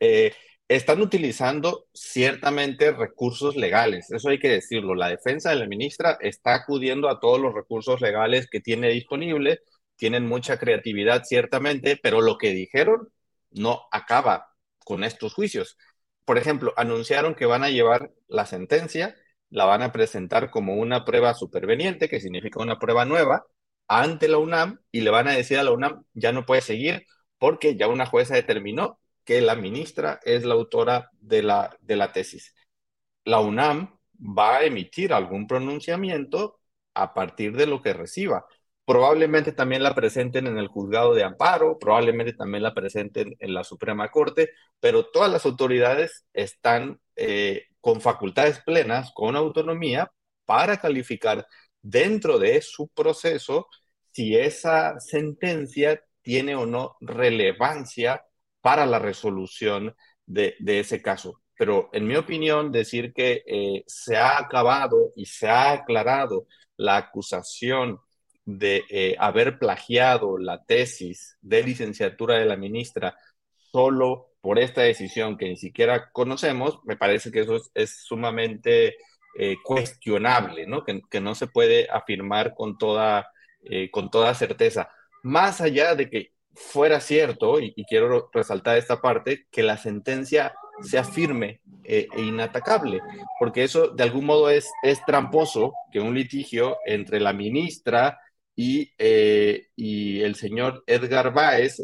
Eh, 0.00 0.32
están 0.68 1.00
utilizando 1.00 1.86
ciertamente 1.92 2.90
recursos 2.92 3.54
legales, 3.56 4.10
eso 4.10 4.28
hay 4.30 4.38
que 4.38 4.48
decirlo. 4.48 4.94
La 4.94 5.08
defensa 5.08 5.50
de 5.50 5.56
la 5.56 5.66
ministra 5.66 6.18
está 6.20 6.54
acudiendo 6.54 7.08
a 7.08 7.20
todos 7.20 7.40
los 7.40 7.54
recursos 7.54 8.00
legales 8.00 8.48
que 8.50 8.60
tiene 8.60 8.88
disponible, 8.90 9.60
tienen 9.96 10.26
mucha 10.26 10.58
creatividad 10.58 11.22
ciertamente, 11.24 11.98
pero 12.02 12.20
lo 12.20 12.36
que 12.38 12.50
dijeron 12.50 13.08
no 13.50 13.82
acaba 13.92 14.48
con 14.84 15.04
estos 15.04 15.34
juicios. 15.34 15.76
Por 16.24 16.38
ejemplo, 16.38 16.72
anunciaron 16.76 17.34
que 17.36 17.46
van 17.46 17.62
a 17.64 17.70
llevar 17.70 18.10
la 18.26 18.46
sentencia, 18.46 19.14
la 19.50 19.64
van 19.64 19.82
a 19.82 19.92
presentar 19.92 20.50
como 20.50 20.74
una 20.74 21.04
prueba 21.04 21.34
superveniente, 21.34 22.08
que 22.08 22.20
significa 22.20 22.60
una 22.60 22.78
prueba 22.78 23.04
nueva, 23.04 23.46
ante 23.88 24.28
la 24.28 24.38
UNAM 24.38 24.80
y 24.90 25.02
le 25.02 25.10
van 25.10 25.28
a 25.28 25.32
decir 25.32 25.58
a 25.58 25.62
la 25.62 25.70
UNAM, 25.72 26.04
ya 26.14 26.32
no 26.32 26.44
puede 26.46 26.60
seguir 26.60 27.06
porque 27.38 27.76
ya 27.76 27.86
una 27.88 28.06
jueza 28.06 28.34
determinó 28.34 28.98
que 29.26 29.42
la 29.42 29.56
ministra 29.56 30.20
es 30.24 30.44
la 30.46 30.54
autora 30.54 31.10
de 31.20 31.42
la, 31.42 31.76
de 31.82 31.96
la 31.96 32.12
tesis. 32.12 32.54
la 33.24 33.40
UNAM 33.40 33.98
va 34.18 34.58
a 34.58 34.64
emitir 34.64 35.12
algún 35.12 35.46
pronunciamiento 35.46 36.60
a 36.94 37.14
partir 37.14 37.56
de 37.56 37.66
lo 37.66 37.82
que 37.82 37.92
reciba. 37.92 38.46
Probablemente 38.86 39.52
también 39.52 39.82
la 39.82 39.94
presenten 39.94 40.46
en 40.46 40.58
el 40.58 40.68
juzgado 40.68 41.14
de 41.14 41.24
amparo, 41.24 41.78
probablemente 41.78 42.32
también 42.34 42.62
la 42.62 42.74
presenten 42.74 43.36
en 43.40 43.54
la 43.54 43.64
Suprema 43.64 44.10
Corte, 44.10 44.50
pero 44.80 45.06
todas 45.06 45.30
las 45.30 45.44
autoridades 45.46 46.24
están 46.32 47.00
eh, 47.16 47.66
con 47.80 48.00
facultades 48.00 48.60
plenas, 48.64 49.12
con 49.14 49.36
autonomía, 49.36 50.12
para 50.44 50.78
calificar 50.78 51.46
dentro 51.82 52.38
de 52.38 52.62
su 52.62 52.88
proceso 52.88 53.68
si 54.12 54.36
esa 54.36 54.98
sentencia 55.00 56.02
tiene 56.22 56.54
o 56.56 56.66
no 56.66 56.96
relevancia 57.00 58.24
para 58.66 58.84
la 58.84 58.98
resolución 58.98 59.94
de, 60.26 60.56
ese 60.66 61.00
caso. 61.00 61.40
Pero 61.56 61.88
en 61.92 62.04
mi 62.04 62.16
opinión, 62.16 62.72
decir 62.72 63.12
que 63.12 63.44
eh, 63.46 63.84
se 63.86 64.16
ha 64.16 64.40
acabado 64.40 65.12
y 65.14 65.26
se 65.26 65.46
ha 65.46 65.70
aclarado 65.70 66.48
la 66.76 66.96
acusación 66.96 68.00
de 68.44 68.82
eh, 68.90 69.14
haber 69.20 69.60
plagiado 69.60 70.36
la 70.36 70.64
tesis 70.64 71.38
de 71.42 71.62
licenciatura 71.62 72.40
de 72.40 72.46
la 72.46 72.56
ministra 72.56 73.16
solo 73.70 74.32
por 74.40 74.58
esta 74.58 74.82
decisión 74.82 75.38
que 75.38 75.48
ni 75.48 75.56
siquiera 75.56 76.10
conocemos, 76.10 76.80
me 76.86 76.96
parece 76.96 77.30
que 77.30 77.42
eso 77.42 77.60
es, 77.72 78.02
sumamente 78.02 78.96
eh, 79.38 79.54
cuestionable, 79.62 80.66
¿no? 80.66 80.84
Que, 80.84 81.20
no 81.20 81.36
se 81.36 81.46
puede 81.46 81.88
afirmar 81.88 82.56
con 82.56 82.78
toda, 82.78 83.30
con 83.92 84.10
toda 84.10 84.34
certeza. 84.34 84.90
Más 85.22 85.60
allá 85.60 85.94
de 85.94 86.10
que 86.10 86.35
fuera 86.56 87.00
cierto, 87.00 87.60
y, 87.60 87.72
quiero 87.84 88.30
resaltar 88.32 88.78
esta 88.78 89.00
parte, 89.00 89.46
que 89.50 89.62
la 89.62 89.76
sentencia 89.76 90.54
sea 90.82 91.04
firme 91.04 91.60
e 91.84 92.08
inatacable, 92.16 93.00
porque 93.38 93.64
eso 93.64 93.88
de 93.88 94.02
algún 94.02 94.26
modo 94.26 94.50
es, 94.50 94.70
es 94.82 95.04
tramposo 95.06 95.72
que 95.92 96.00
un 96.00 96.14
litigio 96.14 96.78
entre 96.84 97.20
la 97.20 97.32
ministra 97.32 98.18
y, 98.54 98.92
eh, 98.98 99.68
y 99.76 100.22
el 100.22 100.34
señor 100.34 100.82
Edgar 100.86 101.32
Báez, 101.32 101.76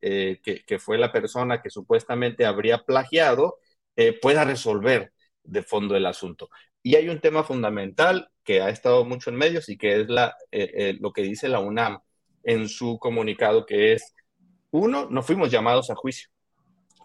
eh, 0.00 0.40
que, 0.42 0.78
fue 0.78 0.98
la 0.98 1.12
persona 1.12 1.62
que 1.62 1.70
supuestamente 1.70 2.44
habría 2.44 2.78
plagiado, 2.84 3.58
eh, 3.96 4.18
pueda 4.20 4.44
resolver 4.44 5.12
de 5.42 5.62
fondo 5.62 5.96
el 5.96 6.06
asunto. 6.06 6.50
Y 6.82 6.96
hay 6.96 7.08
un 7.08 7.20
tema 7.20 7.42
fundamental 7.44 8.30
que 8.44 8.60
ha 8.62 8.68
estado 8.70 9.04
mucho 9.04 9.30
en 9.30 9.36
medios 9.36 9.68
y 9.68 9.76
que 9.78 10.00
es 10.00 10.08
la, 10.08 10.36
lo 11.00 11.12
que 11.12 11.22
dice 11.22 11.48
la 11.48 11.60
UNAM 11.60 12.00
en 12.42 12.68
su 12.68 12.98
comunicado, 12.98 13.66
que 13.66 13.92
es, 13.92 14.14
uno, 14.70 15.08
no 15.10 15.22
fuimos 15.22 15.50
llamados 15.50 15.90
a 15.90 15.94
juicio. 15.94 16.28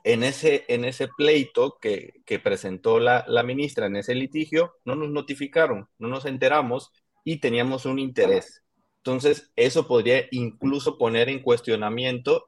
En 0.03 0.23
ese, 0.23 0.65
en 0.67 0.85
ese 0.85 1.07
pleito 1.07 1.77
que, 1.81 2.21
que 2.25 2.39
presentó 2.39 2.99
la, 2.99 3.25
la 3.27 3.43
ministra, 3.43 3.87
en 3.87 3.95
ese 3.95 4.13
litigio, 4.13 4.75
no 4.85 4.95
nos 4.95 5.09
notificaron, 5.09 5.89
no 5.97 6.07
nos 6.07 6.25
enteramos 6.25 6.91
y 7.23 7.39
teníamos 7.39 7.85
un 7.85 7.97
interés 7.99 8.65
entonces, 9.05 9.51
eso 9.55 9.87
podría 9.87 10.25
incluso 10.31 10.97
poner 10.97 11.29
en 11.29 11.43
cuestionamiento 11.43 12.45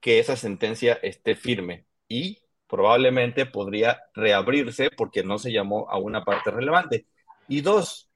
que 0.00 0.18
esa 0.18 0.36
sentencia 0.36 0.94
esté 1.02 1.36
firme 1.36 1.84
y 2.08 2.38
probablemente 2.66 3.44
podría 3.44 4.00
reabrirse 4.14 4.88
porque 4.90 5.22
no 5.22 5.38
se 5.38 5.52
llamó 5.52 5.86
a 5.90 5.98
una 5.98 6.24
parte 6.24 6.50
relevante. 6.50 7.04
Y 7.46 7.60
dos, 7.60 8.07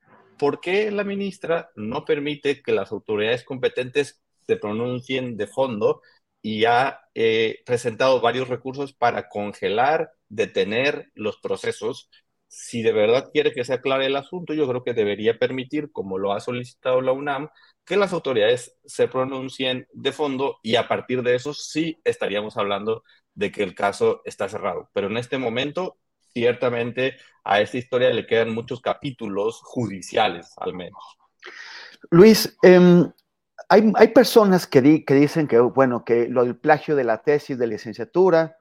¿por 0.42 0.60
qué 0.60 0.90
la 0.90 1.04
ministra 1.04 1.70
no 1.76 2.04
permite 2.04 2.62
que 2.62 2.72
las 2.72 2.90
autoridades 2.90 3.44
competentes 3.44 4.20
se 4.44 4.56
pronuncien 4.56 5.36
de 5.36 5.46
fondo 5.46 6.02
y 6.42 6.64
ha 6.64 6.98
eh, 7.14 7.60
presentado 7.64 8.20
varios 8.20 8.48
recursos 8.48 8.92
para 8.92 9.28
congelar, 9.28 10.10
detener 10.28 11.12
los 11.14 11.36
procesos? 11.36 12.10
Si 12.48 12.82
de 12.82 12.90
verdad 12.90 13.30
quiere 13.32 13.52
que 13.52 13.64
se 13.64 13.74
aclare 13.74 14.06
el 14.06 14.16
asunto, 14.16 14.52
yo 14.52 14.66
creo 14.66 14.82
que 14.82 14.94
debería 14.94 15.38
permitir, 15.38 15.92
como 15.92 16.18
lo 16.18 16.32
ha 16.32 16.40
solicitado 16.40 17.00
la 17.02 17.12
UNAM, 17.12 17.48
que 17.84 17.96
las 17.96 18.12
autoridades 18.12 18.76
se 18.84 19.06
pronuncien 19.06 19.86
de 19.92 20.10
fondo 20.10 20.58
y 20.60 20.74
a 20.74 20.88
partir 20.88 21.22
de 21.22 21.36
eso 21.36 21.54
sí 21.54 22.00
estaríamos 22.02 22.56
hablando 22.56 23.04
de 23.34 23.52
que 23.52 23.62
el 23.62 23.76
caso 23.76 24.22
está 24.24 24.48
cerrado. 24.48 24.90
Pero 24.92 25.06
en 25.06 25.18
este 25.18 25.38
momento, 25.38 25.98
ciertamente 26.32 27.16
a 27.44 27.60
esta 27.60 27.78
historia 27.78 28.10
le 28.10 28.26
quedan 28.26 28.54
muchos 28.54 28.80
capítulos 28.80 29.60
judiciales, 29.62 30.52
al 30.56 30.74
menos. 30.74 31.02
Luis, 32.10 32.56
em, 32.62 33.10
hay, 33.68 34.08
personas 34.08 34.66
que, 34.66 34.82
dicen 34.82 35.46
que, 35.48 35.58
bueno, 35.58 36.04
que 36.04 36.28
lo 36.28 36.44
del 36.44 36.56
plagio 36.56 36.94
de 36.94 37.04
la 37.04 37.22
tesis 37.22 37.58
de 37.58 37.66
licenciatura, 37.66 38.56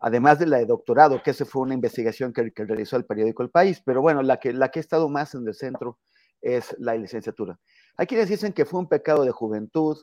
además 0.00 0.38
de 0.38 0.46
la 0.46 0.58
de 0.58 0.66
doctorado, 0.66 1.22
que 1.22 1.30
esa 1.30 1.44
fue 1.44 1.62
una 1.62 1.74
investigación 1.74 2.32
que, 2.32 2.52
realizó 2.54 2.96
el 2.96 3.06
periódico 3.06 3.42
El 3.42 3.50
País, 3.50 3.82
pero 3.84 4.02
bueno, 4.02 4.22
la 4.22 4.38
que, 4.38 4.52
la 4.52 4.70
que 4.70 4.80
ha 4.80 4.82
estado 4.82 5.08
más 5.08 5.34
en 5.34 5.46
el 5.46 5.54
centro 5.54 5.98
es 6.40 6.76
la 6.78 6.94
licenciatura. 6.94 7.58
Hay 7.96 8.06
quienes 8.06 8.28
dicen 8.28 8.52
que 8.52 8.66
fue 8.66 8.80
un 8.80 8.88
pecado 8.88 9.24
de 9.24 9.30
juventud, 9.30 9.96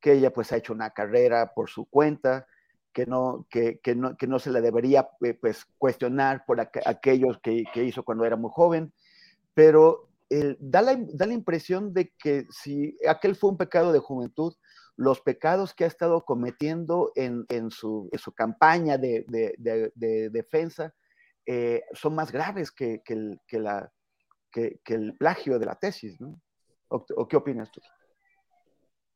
que 0.00 0.12
ella 0.12 0.30
pues 0.32 0.52
ha 0.52 0.56
hecho 0.56 0.74
una 0.74 0.90
carrera 0.90 1.52
por 1.54 1.70
su 1.70 1.86
cuenta, 1.86 2.46
que 2.94 3.04
no, 3.04 3.46
que, 3.50 3.80
no, 3.94 4.16
que 4.16 4.26
no 4.26 4.38
se 4.38 4.50
le 4.50 4.60
debería 4.62 5.08
eh, 5.22 5.34
pues 5.34 5.66
cuestionar 5.76 6.44
por 6.46 6.60
aquellos 6.60 7.38
que, 7.42 7.64
hizo 7.74 8.04
cuando 8.04 8.24
era 8.24 8.36
muy 8.36 8.50
joven, 8.54 8.94
pero 9.52 10.08
eh, 10.30 10.56
da, 10.60 10.80
la, 10.80 10.96
da, 10.96 11.26
la, 11.26 11.34
impresión 11.34 11.92
de 11.92 12.12
que 12.18 12.46
si 12.50 12.96
aquel 13.06 13.36
fue 13.36 13.50
un 13.50 13.58
pecado 13.58 13.92
de 13.92 13.98
juventud, 13.98 14.54
los 14.96 15.20
pecados 15.20 15.74
que 15.74 15.84
ha 15.84 15.88
estado 15.88 16.24
cometiendo 16.24 17.10
en, 17.16 17.44
en, 17.48 17.70
su, 17.70 18.08
en 18.12 18.18
su, 18.18 18.32
campaña 18.32 18.96
de, 18.96 19.24
de, 19.28 19.54
de, 19.94 20.30
defensa 20.30 20.94
eh, 21.46 21.82
son 21.92 22.14
más 22.14 22.30
graves 22.30 22.70
que, 22.70 23.02
que, 23.04 23.14
el, 23.14 23.40
la, 23.50 23.90
que, 24.50 24.80
el 24.86 25.16
plagio 25.16 25.58
de 25.58 25.66
la 25.66 25.74
tesis, 25.74 26.20
¿no? 26.20 26.40
¿O, 26.88 27.26
qué 27.26 27.36
opinas 27.36 27.72
tú? 27.72 27.80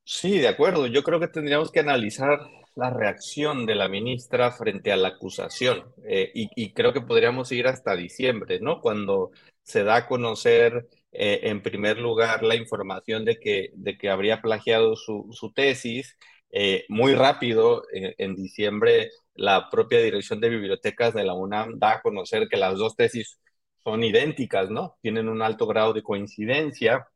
Sí, 0.02 0.38
de 0.38 0.48
acuerdo. 0.48 0.88
Yo 0.88 1.04
creo 1.04 1.20
que 1.20 1.28
tendríamos 1.28 1.70
que 1.70 1.78
analizar 1.78 2.40
la 2.78 2.90
reacción 2.90 3.66
de 3.66 3.74
la 3.74 3.88
ministra 3.88 4.52
frente 4.52 4.92
a 4.92 4.96
la 4.96 5.08
acusación. 5.08 5.92
Eh, 6.06 6.30
y, 6.32 6.72
creo 6.72 6.92
que 6.92 7.00
podríamos 7.00 7.50
ir 7.50 7.66
hasta 7.66 7.96
diciembre, 7.96 8.60
¿no? 8.60 8.80
Cuando 8.80 9.32
se 9.64 9.82
da 9.82 9.96
a 9.96 10.06
conocer, 10.06 10.88
eh, 11.10 11.40
en 11.44 11.60
primer 11.62 11.98
lugar, 11.98 12.44
la 12.44 12.54
información 12.54 13.24
de 13.24 13.38
que, 13.40 13.70
de 13.74 13.98
que 13.98 14.10
habría 14.10 14.40
plagiado 14.40 14.94
su, 14.94 15.52
tesis. 15.54 16.16
Eh, 16.52 16.84
muy 16.88 17.14
rápido, 17.14 17.82
en 17.92 18.34
diciembre, 18.36 19.10
la 19.34 19.68
propia 19.70 20.00
Dirección 20.00 20.40
de 20.40 20.48
Bibliotecas 20.48 21.14
de 21.14 21.24
la 21.24 21.34
UNAM 21.34 21.78
da 21.78 21.94
a 21.94 22.00
conocer 22.00 22.48
que 22.48 22.56
las 22.56 22.78
dos 22.78 22.94
tesis 22.96 23.40
son 23.82 24.04
idénticas, 24.04 24.70
¿no? 24.70 24.96
Tienen 25.02 25.28
un 25.28 25.42
alto 25.42 25.66
grado 25.66 25.92
de 25.92 26.02
coincidencia 26.02 27.08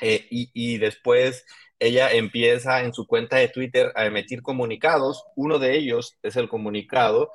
y, 0.00 0.78
después 0.78 1.46
ella 1.86 2.12
empieza 2.12 2.82
en 2.82 2.94
su 2.94 3.06
cuenta 3.06 3.36
de 3.36 3.48
Twitter 3.48 3.92
a 3.94 4.06
emitir 4.06 4.42
comunicados. 4.42 5.24
Uno 5.36 5.58
de 5.58 5.76
ellos 5.76 6.18
es 6.22 6.36
el 6.36 6.48
comunicado 6.48 7.30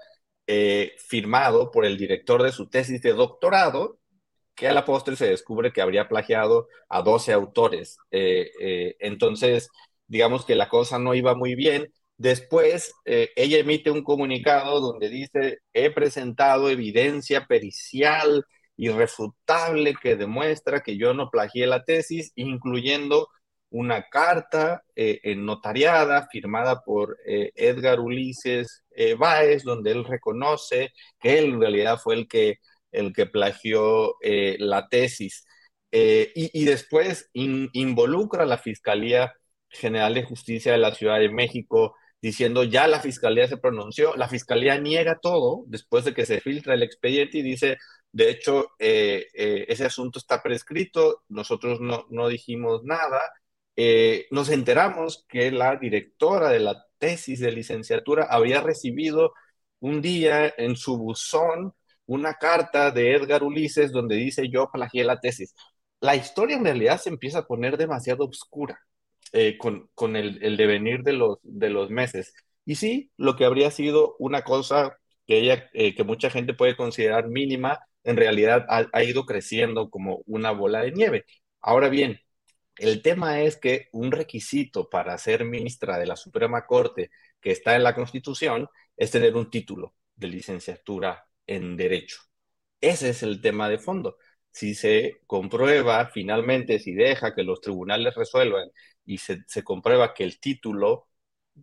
eh, 0.47 0.93
firmado 1.07 1.71
por 1.71 1.85
el 1.85 1.97
director 1.97 2.43
de 2.43 2.51
su 2.51 2.69
tesis 2.69 3.01
de 3.01 3.13
doctorado, 3.13 3.99
que 4.55 4.67
a 4.67 4.73
la 4.73 4.85
postre 4.85 5.15
se 5.15 5.29
descubre 5.29 5.71
que 5.73 5.81
habría 5.81 6.07
plagiado 6.09 6.67
a 6.89 7.01
12 7.01 7.33
autores. 7.33 7.97
Eh, 8.11 8.95
entonces, 8.99 9.69
digamos 10.07 10.45
que 10.45 10.55
la 10.55 10.69
cosa 10.69 10.99
no 10.99 11.13
iba 11.15 11.35
muy 11.35 11.55
bien. 11.55 11.93
Después, 12.17 12.93
ella 13.05 13.59
emite 13.59 13.91
un 13.91 14.03
comunicado 14.03 14.81
donde 14.81 15.09
dice, 15.09 15.59
he 15.73 15.91
presentado 15.91 16.69
evidencia 16.69 17.45
pericial 17.45 18.45
irrefutable 18.79 19.93
que 20.01 20.15
demuestra 20.15 20.81
que 20.81 20.97
yo 20.97 21.13
no 21.13 21.29
plagié 21.29 21.67
la 21.67 21.83
tesis, 21.83 22.31
incluyendo 22.35 23.27
una 23.71 24.03
carta 24.09 24.83
eh, 24.95 25.35
notariada 25.35 26.27
firmada 26.31 26.81
por 26.81 27.17
eh, 27.25 27.51
Edgar 27.55 27.99
Ulises 27.99 28.83
eh, 28.91 29.15
Báez, 29.15 29.63
donde 29.63 29.91
él 29.91 30.05
reconoce 30.05 30.91
que 31.19 31.39
él 31.39 31.45
en 31.53 31.61
realidad 31.61 31.97
fue 31.97 32.15
el 32.15 32.27
que, 32.27 32.57
el 32.91 33.13
que 33.13 33.25
plagió 33.25 34.15
la 34.21 34.87
tesis. 34.89 35.45
Y, 35.91 36.65
después 36.65 37.29
involucra 37.33 38.43
a 38.43 38.45
la 38.45 38.57
Fiscalía 38.57 39.33
General 39.69 40.13
de 40.13 40.23
Justicia 40.23 40.71
de 40.71 40.77
la 40.77 40.93
Ciudad 40.93 41.19
de 41.19 41.29
México 41.29 41.95
diciendo 42.21 42.63
ya 42.63 42.87
la 42.87 42.99
fiscalía 42.99 43.47
se 43.47 43.57
pronunció, 43.57 44.15
la 44.15 44.27
fiscalía 44.27 44.77
niega 44.77 45.19
todo 45.21 45.63
después 45.67 46.03
de 46.05 46.13
que 46.13 46.25
se 46.25 46.41
filtra 46.41 46.73
el 46.73 46.83
expediente 46.83 47.37
y 47.37 47.43
dice 47.43 47.77
de 48.11 48.29
hecho, 48.31 48.71
eh, 48.79 49.27
eh, 49.33 49.65
ese 49.67 49.85
asunto 49.85 50.19
está 50.19 50.41
prescrito, 50.41 51.23
nosotros 51.29 51.79
no, 51.79 52.05
no 52.09 52.27
dijimos 52.27 52.83
nada. 52.83 53.21
Eh, 53.81 54.27
nos 54.31 54.49
enteramos 54.49 55.25
que 55.29 55.51
la 55.51 55.77
directora 55.77 56.49
de 56.49 56.59
la 56.59 56.85
tesis 56.97 57.39
de 57.39 57.53
licenciatura 57.53 58.25
había 58.29 58.59
recibido 58.59 59.33
un 59.79 60.01
día 60.01 60.53
en 60.57 60.75
su 60.75 60.97
buzón 60.97 61.73
una 62.05 62.33
carta 62.33 62.91
de 62.91 63.13
Edgar 63.15 63.41
Ulises 63.43 63.93
donde 63.93 64.17
dice 64.17 64.49
yo 64.49 64.69
plagié 64.69 65.05
la 65.05 65.21
tesis. 65.21 65.55
La 66.01 66.15
historia 66.17 66.57
en 66.57 66.65
realidad 66.65 66.99
se 66.99 67.09
empieza 67.09 67.39
a 67.39 67.47
poner 67.47 67.77
demasiado 67.77 68.25
oscura 68.25 68.79
con, 69.59 69.89
con 69.95 70.15
el, 70.17 70.57
devenir 70.57 71.03
de 71.03 71.13
los, 71.13 71.89
meses. 71.89 72.33
Y 72.65 72.75
sí, 72.75 73.11
lo 73.17 73.35
que 73.37 73.45
habría 73.45 73.71
sido 73.71 74.15
una 74.19 74.43
cosa 74.43 74.97
que, 75.25 75.39
ella, 75.39 75.69
que 75.71 76.03
mucha 76.03 76.29
gente 76.29 76.53
puede 76.53 76.75
considerar 76.75 77.29
mínima, 77.29 77.79
en 78.03 78.17
realidad 78.17 78.65
ha, 78.69 79.03
ido 79.03 79.25
creciendo 79.25 79.89
como 79.89 80.21
una 80.25 80.51
bola 80.51 80.81
de 80.81 80.91
nieve. 80.91 81.25
Ahora 81.61 81.89
bien, 81.89 82.19
el 82.79 83.01
tema 83.01 83.41
es 83.41 83.57
que 83.57 83.89
un 83.91 84.11
requisito 84.11 84.89
para 84.89 85.17
ser 85.17 85.45
ministra 85.45 85.97
de 85.97 86.05
la 86.05 86.15
Suprema 86.15 86.65
Corte 86.65 87.11
que 87.41 87.51
está 87.51 87.75
en 87.75 87.83
la 87.83 87.95
Constitución 87.95 88.67
es 88.97 89.11
tener 89.11 89.35
un 89.35 89.49
título 89.49 89.95
de 90.15 90.27
licenciatura 90.27 91.25
en 91.47 91.77
Derecho. 91.77 92.21
Ese 92.81 93.09
es 93.09 93.23
el 93.23 93.41
tema 93.41 93.69
de 93.69 93.79
fondo. 93.79 94.17
Si 94.51 94.75
se 94.75 95.21
comprueba 95.27 96.07
finalmente, 96.07 96.79
si 96.79 96.93
deja 96.93 97.35
que 97.35 97.43
los 97.43 97.61
tribunales 97.61 98.15
resuelvan 98.15 98.69
y 99.05 99.17
se, 99.19 99.43
comprueba 99.63 100.13
que 100.13 100.23
el 100.23 100.39
título 100.39 101.07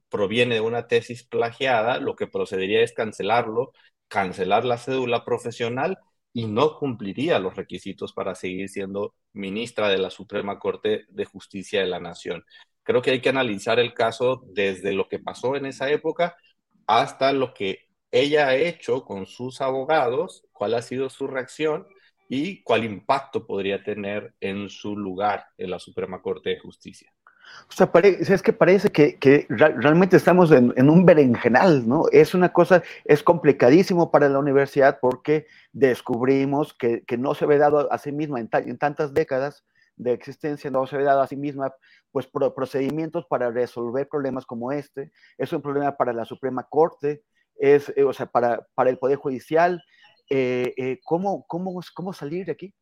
proviene 0.09 0.57
de 0.57 0.61
una 0.61 0.87
tesis 0.89 1.25
plagiada, 1.25 1.99
lo 1.99 2.17
que 2.17 2.27
procedería 2.27 2.83
es 2.83 2.93
cancelarlo, 2.93 3.73
cancelar 4.09 4.65
la 4.65 4.79
cédula 4.79 5.25
profesional 5.25 5.99
y 6.37 6.45
no 6.47 6.77
cumpliría 6.77 7.39
los 7.39 7.57
requisitos 7.57 8.13
para 8.13 8.35
seguir 8.35 8.69
siendo 8.69 9.15
ministra 9.33 9.89
de 9.89 9.97
la 9.97 10.11
Suprema 10.11 10.59
Corte 10.59 11.07
de 11.09 11.25
Justicia 11.25 11.81
de 11.81 11.87
la 11.87 11.99
Nación. 11.99 12.45
Creo 12.83 13.01
que 13.01 13.13
hay 13.13 13.23
que 13.23 13.31
analizar 13.31 13.79
el 13.79 13.95
caso 13.95 14.43
desde 14.53 14.93
lo 14.93 15.09
que 15.09 15.19
pasó 15.19 15.57
en 15.57 15.65
esa 15.65 15.91
época 15.91 16.37
hasta 16.87 17.33
lo 17.33 17.55
que 17.55 17.89
ella 18.11 18.49
ha 18.49 18.55
hecho 18.55 19.07
con 19.07 19.25
sus 19.25 19.63
abogados, 19.63 20.45
cuál 20.53 20.75
ha 20.75 20.83
sido 20.83 21.09
su 21.09 21.27
reacción 21.27 21.87
y 22.29 22.63
cuál 22.65 22.85
impacto 22.85 23.47
podría 23.47 23.83
tener 23.83 24.35
en 24.41 24.69
su 24.69 24.95
lugar 24.95 25.47
en 25.57 25.71
la 25.71 25.79
Suprema 25.79 26.21
Corte 26.21 26.51
de 26.51 26.59
Justicia. 26.59 27.16
O 27.69 27.73
sea, 27.73 27.91
es 28.03 28.43
que 28.43 28.53
parece 28.53 28.91
que, 28.91 29.47
realmente 29.49 30.17
estamos 30.17 30.51
en, 30.53 30.89
un 30.89 31.05
berenjenal, 31.05 31.87
¿no? 31.89 32.05
Es 32.13 32.35
una 32.35 32.53
cosa, 32.53 32.83
es 33.05 33.23
complicadísimo 33.23 34.11
para 34.11 34.29
la 34.29 34.39
universidad 34.39 34.99
porque 35.01 35.47
descubrimos 35.73 36.75
que, 36.75 37.05
no 37.19 37.35
se 37.35 37.47
ve 37.47 37.59
dado 37.59 37.93
a 37.93 37.99
sí 37.99 38.13
misma 38.13 38.41
en, 38.41 38.79
tantas 38.79 39.13
décadas 39.13 39.65
de 39.97 40.13
existencia, 40.13 40.71
no 40.71 40.87
se 40.87 40.97
ve 40.97 41.05
dado 41.05 41.23
a 41.23 41.27
sí 41.27 41.37
misma, 41.37 41.75
pues, 42.13 42.29
procedimientos 42.55 43.27
para 43.27 43.51
resolver 43.51 44.09
problemas 44.09 44.47
como 44.47 44.73
este. 44.73 45.11
Es 45.37 45.53
un 45.53 45.61
problema 45.61 45.97
para 45.97 46.13
la 46.13 46.25
Suprema 46.25 46.65
Corte, 46.69 47.25
es, 47.57 47.93
eh, 47.97 48.05
o 48.05 48.13
sea, 48.13 48.27
para, 48.27 48.67
para 48.75 48.91
el 48.91 48.99
Poder 48.99 49.17
Judicial. 49.17 49.83
Eh, 50.31 50.75
eh, 50.77 51.01
¿cómo, 51.05 51.45
cómo, 51.47 51.81
¿Cómo 51.95 52.13
salir 52.13 52.47
de 52.47 52.53
aquí? 52.53 52.75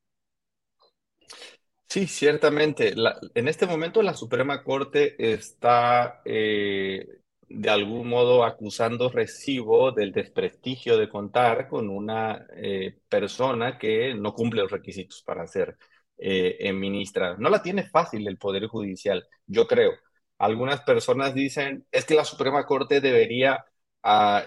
Sí, 1.88 2.06
ciertamente. 2.08 2.94
en 3.34 3.48
este 3.48 3.66
momento 3.66 4.02
la 4.02 4.14
Suprema 4.14 4.64
Corte 4.64 5.14
está 5.32 6.20
eh, 6.24 7.06
de 7.48 7.70
algún 7.70 8.08
modo 8.08 8.44
acusando 8.44 9.10
recibo 9.10 9.92
del 9.92 10.10
desprestigio 10.12 10.96
de 10.98 11.08
contar 11.08 11.68
con 11.68 11.88
una 11.88 12.46
eh, 12.56 12.98
persona 13.08 13.78
que 13.78 14.12
no 14.14 14.34
cumple 14.34 14.62
los 14.62 14.72
requisitos 14.72 15.22
para 15.22 15.46
ser 15.46 15.76
eh, 16.18 16.72
ministra. 16.72 17.36
No 17.38 17.48
la 17.48 17.62
tiene 17.62 17.84
fácil 17.88 18.26
el 18.26 18.38
Poder 18.38 18.66
Judicial, 18.66 19.28
yo 19.46 19.66
creo. 19.68 19.92
Algunas 20.38 20.80
personas 20.82 21.32
dicen, 21.34 21.86
es 21.92 22.04
que 22.04 22.14
la 22.14 22.24
Suprema 22.24 22.66
Corte 22.66 23.00
debería 23.00 23.64
ah, 24.02 24.44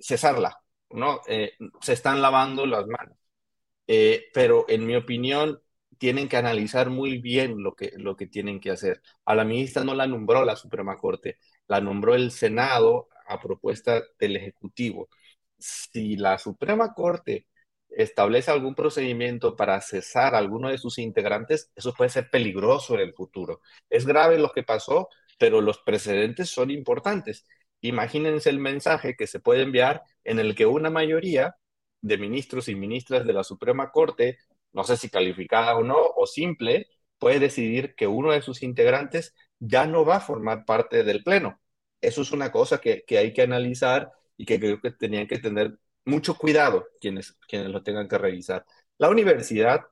cesarla, 0.00 0.60
¿no? 0.90 1.20
se 1.80 1.92
están 1.92 2.22
lavando 2.22 2.66
las 2.66 2.86
manos. 2.86 3.16
pero 4.32 4.66
en 4.68 4.86
mi 4.86 4.94
opinión, 4.96 5.60
tienen 5.98 6.28
que 6.28 6.36
analizar 6.36 6.90
muy 6.90 7.18
bien 7.18 7.62
lo 7.62 7.74
que, 7.74 7.92
lo 7.96 8.16
que 8.16 8.26
tienen 8.26 8.60
que 8.60 8.70
hacer. 8.70 9.02
A 9.24 9.34
la 9.34 9.44
ministra 9.44 9.84
no 9.84 9.94
la 9.94 10.06
nombró 10.06 10.44
la 10.44 10.56
Suprema 10.56 10.96
Corte, 10.96 11.38
la 11.66 11.80
nombró 11.80 12.14
el 12.14 12.30
Senado 12.30 13.08
a 13.26 13.40
propuesta 13.40 14.02
del 14.18 14.36
Ejecutivo. 14.36 15.08
Si 15.58 16.16
la 16.16 16.38
Suprema 16.38 16.94
Corte 16.94 17.46
establece 17.90 18.50
algún 18.50 18.74
procedimiento 18.74 19.56
para 19.56 19.80
cesar 19.80 20.34
a 20.34 20.38
alguno 20.38 20.68
de 20.70 20.78
sus 20.78 20.98
integrantes, 20.98 21.70
eso 21.74 21.94
puede 21.94 22.10
ser 22.10 22.30
peligroso 22.30 22.94
en 22.94 23.00
el 23.00 23.14
futuro. 23.14 23.60
Es 23.90 24.06
grave 24.06 24.38
lo 24.38 24.52
que 24.52 24.62
pasó, 24.62 25.08
pero 25.38 25.60
los 25.60 25.78
precedentes 25.78 26.50
son 26.50 26.70
importantes. 26.70 27.44
Imagínense 27.80 28.50
el 28.50 28.58
mensaje 28.58 29.14
que 29.16 29.26
se 29.26 29.40
puede 29.40 29.62
enviar 29.62 30.02
en 30.24 30.38
el 30.38 30.54
que 30.54 30.66
una 30.66 30.90
mayoría 30.90 31.56
de 32.00 32.18
ministros 32.18 32.68
y 32.68 32.74
ministras 32.74 33.26
de 33.26 33.32
la 33.32 33.44
Suprema 33.44 33.90
Corte 33.90 34.38
no 34.72 34.84
sé 34.84 34.96
si 34.96 35.10
calificada 35.10 35.76
o 35.76 35.82
no, 35.82 35.96
o 36.16 36.26
simple, 36.26 36.86
puede 37.18 37.40
decidir 37.40 37.94
que 37.96 38.06
uno 38.06 38.32
de 38.32 38.42
sus 38.42 38.62
integrantes 38.62 39.34
ya 39.58 39.86
no 39.86 40.04
va 40.04 40.16
a 40.16 40.20
formar 40.20 40.64
parte 40.64 41.04
del 41.04 41.22
Pleno. 41.24 41.60
Eso 42.00 42.22
es 42.22 42.32
una 42.32 42.52
cosa 42.52 42.78
que, 42.80 43.04
hay 43.18 43.32
que 43.32 43.42
analizar 43.42 44.12
y 44.36 44.44
que 44.46 44.60
creo 44.60 44.80
que 44.80 44.92
tenían 44.92 45.26
que 45.26 45.38
tener 45.38 45.78
mucho 46.04 46.36
cuidado 46.36 46.86
quienes, 47.00 47.32
quienes 47.48 47.70
lo 47.70 47.82
tengan 47.82 48.08
que 48.08 48.18
revisar. 48.18 48.64
La 48.98 49.10
universidad, 49.10 49.82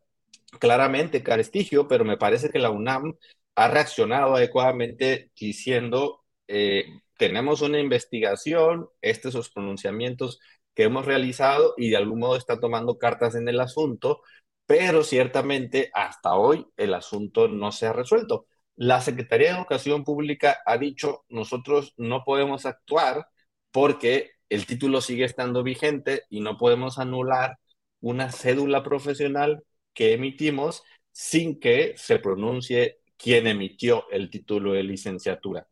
claramente 0.60 1.22
carestigio, 1.22 1.88
pero 1.88 2.04
me 2.04 2.16
parece 2.16 2.50
que 2.50 2.58
la 2.58 2.70
UNAM 2.70 3.14
ha 3.56 3.68
reaccionado 3.68 4.36
adecuadamente 4.36 5.30
diciendo, 5.38 6.24
eh, 6.48 6.84
tenemos 7.18 7.62
una 7.62 7.80
investigación, 7.80 8.88
estos 9.00 9.32
son 9.32 9.40
los 9.40 9.50
pronunciamientos 9.50 10.40
que 10.74 10.84
hemos 10.84 11.06
realizado 11.06 11.74
y 11.76 11.90
de 11.90 11.96
algún 11.96 12.20
modo 12.20 12.36
está 12.36 12.60
tomando 12.60 12.98
cartas 12.98 13.34
en 13.34 13.48
el 13.48 13.60
asunto, 13.60 14.22
pero 14.66 15.04
ciertamente 15.04 15.90
hasta 15.94 16.34
hoy 16.34 16.66
el 16.76 16.94
asunto 16.94 17.48
no 17.48 17.72
se 17.72 17.86
ha 17.86 17.92
resuelto. 17.92 18.46
La 18.76 19.00
Secretaría 19.00 19.48
de 19.52 19.58
Educación 19.58 20.04
Pública 20.04 20.58
ha 20.66 20.76
dicho, 20.78 21.24
nosotros 21.28 21.94
no 21.96 22.24
podemos 22.24 22.66
actuar 22.66 23.28
porque 23.70 24.32
el 24.48 24.66
título 24.66 25.00
sigue 25.00 25.24
estando 25.24 25.62
vigente 25.62 26.24
y 26.30 26.40
no 26.40 26.56
podemos 26.58 26.98
anular 26.98 27.58
una 28.00 28.30
cédula 28.32 28.82
profesional 28.82 29.64
que 29.94 30.12
emitimos 30.14 30.82
sin 31.12 31.58
que 31.60 31.94
se 31.96 32.18
pronuncie 32.18 33.00
quién 33.16 33.46
emitió 33.46 34.08
el 34.10 34.30
título 34.30 34.72
de 34.72 34.82
licenciatura. 34.82 35.66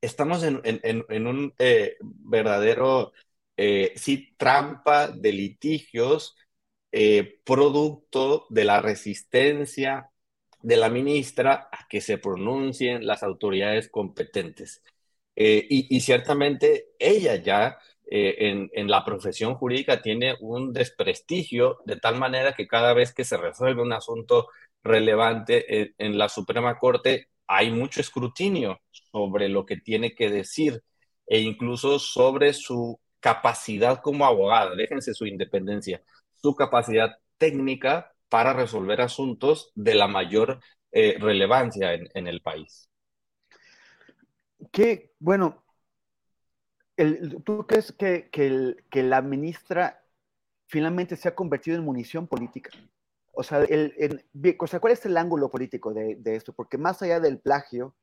Estamos 0.00 0.42
en, 0.42 1.26
un 1.26 1.54
eh, 1.58 1.96
verdadero, 2.00 3.12
eh, 3.56 3.92
sí, 3.96 4.34
trampa 4.36 5.08
de 5.08 5.32
litigios 5.32 6.36
eh, 6.96 7.40
producto 7.44 8.46
de 8.50 8.64
la 8.64 8.80
resistencia 8.80 10.10
de 10.62 10.76
la 10.76 10.88
ministra 10.88 11.68
a 11.72 11.88
que 11.88 12.00
se 12.00 12.18
pronuncien 12.18 13.04
las 13.04 13.24
autoridades 13.24 13.88
competentes. 13.88 14.80
Eh, 15.34 15.66
y, 15.68 16.00
ciertamente 16.00 16.90
ella 17.00 17.34
ya 17.36 17.78
eh, 18.08 18.70
en, 18.72 18.88
la 18.88 19.04
profesión 19.04 19.56
jurídica 19.56 20.02
tiene 20.02 20.36
un 20.40 20.72
desprestigio 20.72 21.78
de 21.84 21.96
tal 21.96 22.16
manera 22.16 22.54
que 22.54 22.68
cada 22.68 22.94
vez 22.94 23.12
que 23.12 23.24
se 23.24 23.38
resuelve 23.38 23.82
un 23.82 23.92
asunto 23.92 24.48
relevante 24.84 25.94
en 25.98 26.16
la 26.18 26.28
Suprema 26.28 26.78
Corte 26.78 27.28
hay 27.48 27.72
mucho 27.72 28.00
escrutinio 28.00 28.80
sobre 28.92 29.48
lo 29.48 29.66
que 29.66 29.78
tiene 29.78 30.14
que 30.14 30.30
decir 30.30 30.84
e 31.26 31.40
incluso 31.40 31.98
sobre 31.98 32.52
su 32.52 33.00
capacidad 33.18 34.00
como 34.02 34.26
abogada, 34.26 34.76
déjense 34.76 35.14
su 35.14 35.26
independencia, 35.26 36.02
su 36.44 36.54
capacidad 36.54 37.16
técnica 37.38 38.12
para 38.28 38.52
resolver 38.52 39.00
asuntos 39.00 39.72
de 39.74 39.94
la 39.94 40.08
mayor 40.08 40.60
eh, 40.92 41.16
relevancia 41.18 41.94
en, 41.94 42.26
el 42.26 42.42
país. 42.42 42.90
Que, 44.70 45.14
bueno, 45.18 45.64
¿tú 47.46 47.66
crees 47.66 47.92
que, 47.92 48.28
que, 48.30 49.02
la 49.02 49.22
ministra 49.22 50.04
finalmente 50.66 51.16
se 51.16 51.28
ha 51.28 51.34
convertido 51.34 51.78
en 51.78 51.84
munición 51.84 52.26
política? 52.26 52.68
O 53.32 53.42
sea, 53.42 53.62
el, 53.62 54.26
¿cuál 54.58 54.92
es 54.92 55.06
el 55.06 55.16
ángulo 55.16 55.48
político 55.48 55.94
de, 55.94 56.20
esto? 56.26 56.52
Porque 56.52 56.76
más 56.76 57.00
allá 57.00 57.20
del 57.20 57.38
plagio 57.38 57.96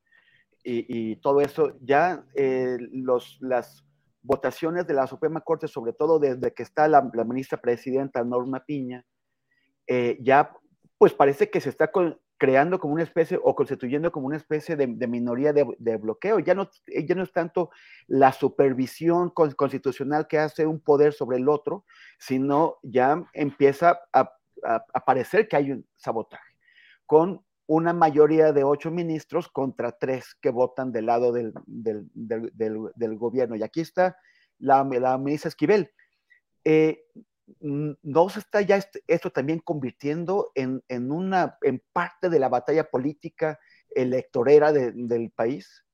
y, 0.64 1.16
todo 1.18 1.42
eso, 1.42 1.78
ya 1.80 2.26
eh, 2.34 2.80
los, 2.92 3.38
las 3.40 3.86
votaciones 4.22 4.88
de 4.88 4.94
la 4.94 5.08
Suprema 5.08 5.42
Corte, 5.42 5.68
sobre 5.68 5.94
todo 5.94 6.20
desde 6.20 6.54
que 6.54 6.64
está 6.64 6.88
la, 6.88 7.02
ministra 7.26 7.60
presidenta 7.60 8.24
Norma 8.24 8.64
Piña, 8.66 9.06
eh, 9.88 10.18
ya 10.22 10.54
pues 10.98 11.14
parece 11.14 11.50
que 11.50 11.60
se 11.60 11.70
está 11.70 11.90
creando 12.38 12.80
como 12.80 12.94
una 12.94 13.04
especie 13.04 13.40
o 13.44 13.56
constituyendo 13.56 14.12
como 14.12 14.28
una 14.28 14.38
especie 14.38 14.76
de, 14.76 14.88
minoría 14.88 15.52
de, 15.54 15.98
bloqueo. 15.98 16.40
Ya 16.40 16.54
no, 16.54 16.70
ya 16.88 17.16
no 17.16 17.24
es 17.24 17.32
tanto 17.32 17.72
la 18.08 18.32
supervisión 18.32 19.32
constitucional 19.32 20.28
que 20.28 20.38
hace 20.38 20.68
un 20.68 20.80
poder 20.80 21.14
sobre 21.14 21.38
el 21.38 21.50
otro, 21.50 21.86
sino 22.20 22.78
ya 22.84 23.24
empieza 23.34 24.02
a, 24.14 24.32
a 24.64 25.06
parecer 25.06 25.48
que 25.48 25.56
hay 25.56 25.72
un 25.72 25.88
sabotaje, 25.96 26.54
con 27.08 27.44
una 27.72 27.94
mayoría 27.94 28.52
de 28.52 28.66
ocho 28.66 28.92
ministros 28.92 29.48
contra 29.48 29.94
tres 29.94 30.36
que 30.42 30.50
votan 30.50 30.92
del 30.92 31.06
lado 31.06 31.32
del, 31.32 31.54
gobierno. 33.18 33.56
Y 33.56 33.64
aquí 33.64 33.80
está 33.80 34.18
la, 34.60 34.84
ministra 35.18 35.48
Esquivel. 35.48 35.90
Eh, 36.66 37.06
¿No 37.62 38.28
se 38.28 38.40
está 38.40 38.60
ya 38.60 38.78
esto 39.08 39.30
también 39.30 39.60
convirtiendo 39.60 40.52
en, 40.54 40.82
una, 41.12 41.58
en 41.62 41.82
parte 41.94 42.30
de 42.30 42.40
la 42.40 42.50
batalla 42.50 42.90
política 42.90 43.58
electorera 43.90 44.74
del 44.74 45.32
país? 45.34 45.86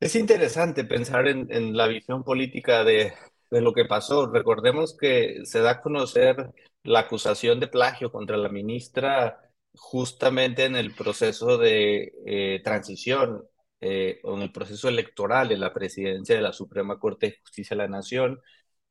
Es 0.00 0.16
interesante 0.16 0.82
pensar 0.82 1.28
en, 1.28 1.76
la 1.76 1.86
visión 1.86 2.24
política 2.24 2.82
de, 2.82 3.12
de 3.52 3.60
lo 3.60 3.72
que 3.72 3.84
pasó. 3.84 4.26
Recordemos 4.26 4.96
que 5.00 5.38
se 5.44 5.60
da 5.60 5.70
a 5.70 5.80
conocer 5.80 6.52
la 6.82 7.00
acusación 7.00 7.60
de 7.60 7.68
plagio 7.68 8.10
contra 8.10 8.36
la 8.36 8.48
ministra 8.48 9.44
justamente 9.78 10.64
en 10.64 10.76
el 10.76 10.94
proceso 10.94 11.58
de 11.58 12.12
eh, 12.26 12.60
transición 12.64 13.44
eh, 13.80 14.20
o 14.24 14.36
en 14.36 14.42
el 14.42 14.52
proceso 14.52 14.88
electoral 14.88 15.48
de 15.48 15.56
la 15.58 15.72
presidencia 15.72 16.36
de 16.36 16.42
la 16.42 16.52
Suprema 16.52 16.98
Corte 16.98 17.26
de 17.28 17.38
Justicia 17.40 17.76
de 17.76 17.82
la 17.84 17.88
Nación. 17.88 18.40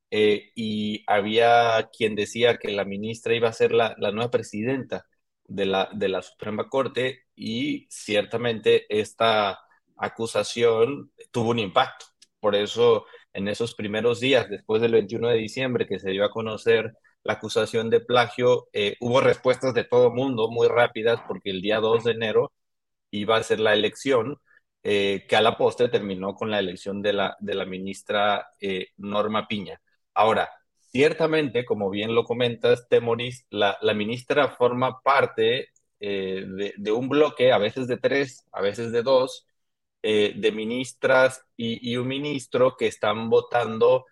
Eh, 0.09 0.51
y 0.55 1.03
había 1.07 1.89
quien 1.95 2.15
decía 2.15 2.57
que 2.57 2.69
la 2.71 2.85
ministra 2.85 3.35
iba 3.35 3.49
a 3.49 3.53
ser 3.53 3.73
la, 3.73 3.95
la 3.99 4.11
nueva 4.11 4.31
presidenta 4.31 5.05
de 5.45 5.65
la, 5.65 5.89
de 5.93 6.09
la 6.09 6.21
Suprema 6.21 6.69
Corte 6.69 7.25
y 7.35 7.87
ciertamente 7.89 8.85
esta 8.89 9.59
acusación 9.97 11.11
tuvo 11.31 11.51
un 11.51 11.59
impacto. 11.59 12.05
Por 12.39 12.55
eso, 12.55 13.05
en 13.33 13.47
esos 13.47 13.75
primeros 13.75 14.19
días, 14.19 14.49
después 14.49 14.81
del 14.81 14.93
21 14.93 15.29
de 15.29 15.37
diciembre, 15.37 15.87
que 15.87 15.99
se 15.99 16.11
dio 16.11 16.23
a 16.25 16.31
conocer 16.31 16.93
la 17.27 17.33
acusación 17.33 17.89
de 17.89 17.99
plagio, 17.99 18.69
eh, 18.73 18.95
hubo 19.01 19.19
respuestas 19.21 19.73
de 19.73 19.83
todo 19.83 20.11
mundo 20.11 20.49
muy 20.49 20.67
rápidas, 20.69 21.19
porque 21.27 21.49
el 21.51 21.61
día 21.61 21.79
2 21.81 22.05
de 22.05 22.11
enero 22.13 22.53
iba 23.11 23.37
a 23.37 23.43
ser 23.43 23.59
la 23.59 23.73
elección, 23.73 24.39
eh, 24.83 25.25
que 25.27 25.35
a 25.35 25.41
la 25.41 25.57
postre 25.57 25.89
terminó 25.89 26.35
con 26.35 26.51
la 26.51 26.59
elección 26.59 27.01
de 27.01 27.13
la, 27.13 27.37
de 27.41 27.55
la 27.55 27.65
ministra 27.65 28.51
eh, 28.61 28.89
Norma 28.97 29.47
Piña. 29.47 29.81
Ahora, 30.13 30.49
ciertamente, 30.91 31.65
como 31.65 31.89
bien 31.89 32.15
lo 32.15 32.23
comentas, 32.23 32.87
Temoris, 32.89 33.45
la, 33.49 33.77
la 33.81 33.93
ministra 33.93 34.49
forma 34.49 35.01
parte 35.01 35.69
de, 35.99 36.73
de, 36.77 36.91
un 36.91 37.09
bloque, 37.09 37.51
a 37.51 37.57
veces 37.57 37.87
de 37.87 37.97
tres, 37.97 38.45
a 38.51 38.61
veces 38.61 38.91
de 38.91 39.01
dos, 39.03 39.47
de 40.01 40.51
ministras 40.53 41.43
y, 41.57 41.97
un 41.97 42.07
ministro 42.07 42.77
que 42.77 42.87
están 42.87 43.29
votando 43.29 44.05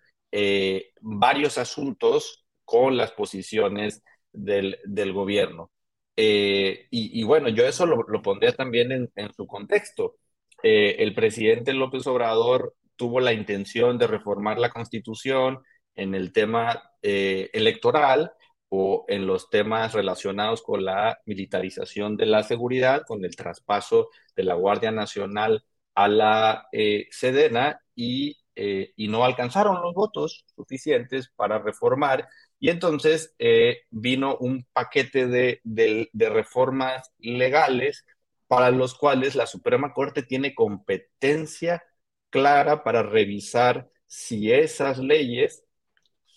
varios 1.02 1.58
asuntos 1.58 2.45
con 2.66 2.98
las 2.98 3.12
posiciones 3.12 4.04
del, 4.32 4.78
gobierno. 5.14 5.72
Eh, 6.18 6.88
y, 6.92 7.24
bueno, 7.24 7.50
yo 7.50 7.66
eso 7.66 7.86
lo, 7.86 8.22
pondría 8.22 8.54
también 8.54 8.92
en, 8.92 9.12
en 9.16 9.34
su 9.34 9.48
contexto. 9.48 10.18
el 10.64 11.14
presidente 11.14 11.74
López 11.74 12.08
Obrador 12.08 12.76
tuvo 12.96 13.20
la 13.20 13.34
intención 13.34 13.98
de 13.98 14.08
reformar 14.08 14.58
la 14.60 14.70
constitución 14.70 15.60
en 15.96 16.16
el 16.16 16.32
tema 16.34 16.92
electoral 17.02 18.32
o 18.70 19.06
en 19.08 19.28
los 19.28 19.50
temas 19.50 19.94
relacionados 19.94 20.62
con 20.62 20.84
la 20.86 21.20
militarización 21.26 22.18
de 22.18 22.26
la 22.26 22.44
seguridad, 22.44 23.04
con 23.08 23.24
el 23.24 23.36
traspaso 23.36 24.10
de 24.36 24.44
la 24.44 24.56
Guardia 24.56 24.92
Nacional 24.92 25.64
a 25.96 26.08
la 26.08 26.68
eh, 26.72 27.08
Sedena 27.12 27.80
y, 27.96 28.38
eh, 28.56 28.92
y, 28.96 29.08
no 29.08 29.24
alcanzaron 29.24 29.82
los 29.82 29.94
votos 29.94 30.46
suficientes 30.56 31.30
para 31.36 31.60
reformar. 31.60 32.28
Y 32.66 32.70
entonces 32.70 33.36
eh, 33.38 33.84
vino 33.92 34.38
un 34.38 34.66
paquete 34.74 35.28
de, 35.28 36.10
reformas 36.14 37.12
legales 37.20 38.08
para 38.48 38.72
los 38.72 38.96
cuales 38.96 39.36
la 39.36 39.46
Suprema 39.46 39.94
Corte 39.94 40.24
tiene 40.24 40.56
competencia 40.56 41.84
clara 42.32 42.84
para 42.84 43.04
revisar 43.04 43.88
si 44.08 44.52
esas 44.52 44.98
leyes 44.98 45.64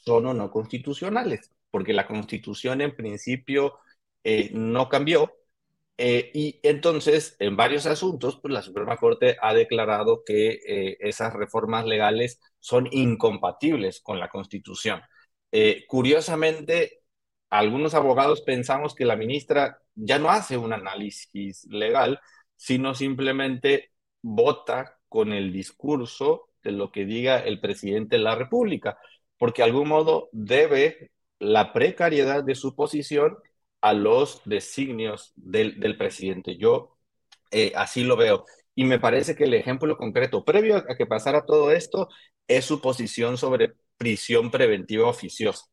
son 0.04 0.26
o 0.26 0.34
no 0.34 0.50
constitucionales, 0.50 1.50
porque 1.70 1.94
la 1.94 2.06
constitución 2.06 2.82
en 2.82 2.94
principio 2.94 3.78
no 4.52 4.90
cambió, 4.90 5.32
eh, 5.96 6.30
y 6.34 6.60
entonces, 6.62 7.36
en 7.38 7.56
varios 7.56 7.86
asuntos, 7.86 8.38
pues 8.40 8.52
la 8.52 8.62
Suprema 8.62 8.98
Corte 8.98 9.38
ha 9.40 9.54
declarado 9.54 10.24
que 10.26 10.60
eh, 10.66 10.98
esas 11.00 11.32
reformas 11.32 11.86
legales 11.86 12.38
son 12.60 12.86
incompatibles 12.92 14.00
con 14.02 14.20
la 14.20 14.28
Constitución. 14.28 15.00
Eh, 15.52 15.84
curiosamente, 15.88 17.02
algunos 17.50 17.94
abogados 17.94 18.42
pensamos 18.42 18.94
que 18.94 19.04
la 19.04 19.16
ministra 19.16 19.80
ya 19.94 20.18
no 20.18 20.30
hace 20.30 20.56
un 20.56 20.72
análisis 20.72 21.64
legal, 21.70 22.20
sino 22.56 22.94
simplemente 22.94 23.92
vota 24.22 24.98
con 25.08 25.32
el 25.32 25.52
discurso 25.52 26.50
de 26.62 26.72
lo 26.72 26.92
que 26.92 27.04
diga 27.04 27.38
el 27.40 27.60
presidente 27.60 28.16
de 28.16 28.22
la 28.22 28.34
República, 28.34 28.98
porque 29.38 29.62
de 29.62 29.68
algún 29.68 29.88
modo 29.88 30.28
debe 30.32 31.12
la 31.38 31.72
precariedad 31.72 32.44
de 32.44 32.54
su 32.54 32.74
posición 32.74 33.38
a 33.80 33.92
los 33.92 34.42
designios 34.44 35.32
del, 35.36 35.96
presidente. 35.96 36.56
Yo 36.56 36.96
eh, 37.50 37.72
así 37.76 38.04
lo 38.04 38.16
veo. 38.16 38.44
Y 38.74 38.84
me 38.84 38.98
parece 39.00 39.34
que 39.34 39.44
el 39.44 39.54
ejemplo 39.54 39.96
concreto, 39.96 40.44
previo 40.44 40.76
a 40.76 40.96
que 40.96 41.06
pasara 41.06 41.46
todo 41.46 41.70
esto, 41.72 42.08
es 42.48 42.64
su 42.64 42.80
posición 42.80 43.38
sobre 43.38 43.74
prisión 43.98 44.50
preventiva 44.50 45.08
oficiosa. 45.08 45.66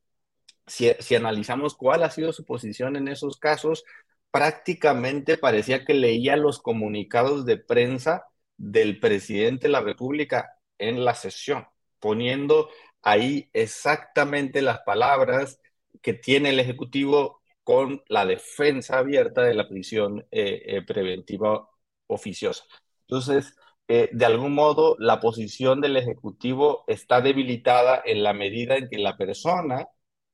Si, 0.67 0.89
analizamos 1.15 1.75
cuál 1.75 2.03
ha 2.03 2.09
sido 2.09 2.33
su 2.33 2.43
posición 2.45 2.95
en 2.95 3.07
esos 3.07 3.37
casos, 3.37 3.85
prácticamente 4.31 5.37
parecía 5.37 5.85
que 5.85 5.93
leía 5.93 6.35
los 6.37 6.59
comunicados 6.61 7.45
de 7.45 7.57
prensa 7.57 8.25
del 8.57 8.99
presidente 8.99 9.67
de 9.67 9.73
la 9.73 9.81
República 9.81 10.57
en 10.77 11.05
la 11.05 11.15
sesión, 11.15 11.67
poniendo 11.99 12.69
ahí 13.01 13.49
exactamente 13.53 14.61
las 14.61 14.79
palabras 14.81 15.61
que 16.01 16.13
tiene 16.13 16.49
el 16.49 16.59
Ejecutivo 16.59 17.41
con 17.63 18.03
la 18.09 18.25
defensa 18.25 18.99
abierta 18.99 19.43
de 19.43 19.53
la 19.55 19.67
prisión 19.67 20.25
eh, 20.31 20.63
eh, 20.65 20.81
preventiva 20.83 21.67
oficiosa. 22.07 22.63
Entonces, 23.07 23.55
eh, 23.87 24.09
de 24.11 24.25
algún 24.25 24.53
modo, 24.53 24.95
la 24.99 25.19
posición 25.19 25.81
del 25.81 25.97
Ejecutivo 25.97 26.83
está 26.87 27.21
debilitada 27.21 28.01
en 28.05 28.23
la 28.23 28.33
medida 28.33 28.77
en 28.77 28.89
que 28.89 28.97
la 28.97 29.17
persona 29.17 29.87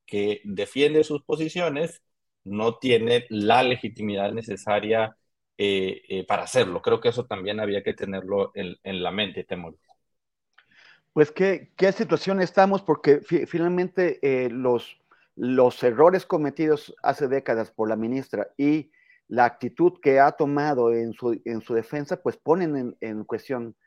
que 0.05 0.41
defiende 0.43 1.03
sus 1.03 1.23
posiciones 1.23 2.01
no 2.43 2.77
tiene 2.77 3.25
la 3.29 3.63
legitimidad 3.63 4.31
necesaria 4.31 5.15
para 6.27 6.41
hacerlo. 6.41 6.81
Creo 6.81 6.99
que 6.99 7.09
eso 7.09 7.27
también 7.27 7.59
había 7.59 7.83
que 7.83 7.93
tenerlo 7.93 8.51
en, 8.55 9.03
la 9.03 9.11
mente, 9.11 9.43
Temor. 9.43 9.77
Pues, 11.13 11.31
¿qué, 11.31 11.71
¿qué 11.77 11.91
situación 11.91 12.41
estamos? 12.41 12.81
Porque 12.81 13.21
finalmente 13.21 14.19
los 14.49 15.01
los 15.35 15.81
errores 15.81 16.25
cometidos 16.25 16.93
hace 17.01 17.27
décadas 17.27 17.71
por 17.71 17.89
la 17.89 17.95
ministra 17.95 18.49
y 18.57 18.91
la 19.31 19.45
actitud 19.45 19.93
que 20.01 20.19
ha 20.19 20.33
tomado 20.33 20.93
en 20.93 21.13
su, 21.13 21.39
en 21.45 21.61
su 21.61 21.73
defensa, 21.73 22.21
pues 22.21 22.35
ponen 22.35 22.97
en, 22.99 23.23
cuestión 23.23 23.77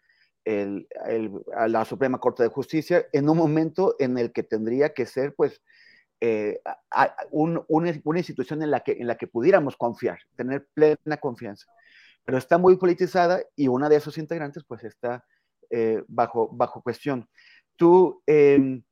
a 0.46 1.68
la 1.68 1.84
Suprema 1.84 2.18
Corte 2.18 2.42
de 2.42 2.48
Justicia 2.48 3.06
en 3.12 3.28
un 3.28 3.36
momento 3.36 3.94
en 3.98 4.16
el 4.16 4.32
que 4.32 4.42
tendría 4.42 4.94
que 4.94 5.04
ser, 5.04 5.34
pues, 5.34 5.60
eh, 6.22 6.62
una, 7.30 7.88
institución 8.16 8.62
en 8.62 8.70
la, 8.70 8.80
que, 8.80 8.92
en 8.92 9.06
la 9.06 9.16
que 9.16 9.26
pudiéramos 9.26 9.76
confiar, 9.76 10.18
tener 10.34 10.66
plena 10.72 11.18
confianza. 11.20 11.66
Pero 12.24 12.38
está 12.38 12.56
muy 12.56 12.76
politizada 12.76 13.42
y 13.54 13.68
una 13.68 13.90
de 13.90 13.96
esos 13.96 14.16
integrantes, 14.16 14.64
pues, 14.64 14.82
está 14.82 15.26
eh, 15.68 16.02
bajo, 16.08 16.48
bajo 16.52 16.80
cuestión. 16.82 17.28
¿Tú, 17.76 18.22
em, 18.24 18.82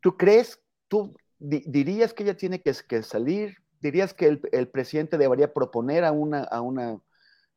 ¿Tú 0.00 0.16
crees, 0.16 0.60
tú 0.88 1.14
¿dirías 1.38 2.12
que 2.12 2.24
ella 2.24 2.36
tiene 2.36 2.60
que, 2.60 3.02
salir? 3.04 3.56
¿Dirías 3.80 4.14
que 4.14 4.38
el, 4.52 4.68
presidente 4.68 5.18
debería 5.18 5.52
proponer 5.52 6.04
a, 6.04 6.12
una, 6.12 6.42
a, 6.42 6.60
una, 6.60 7.00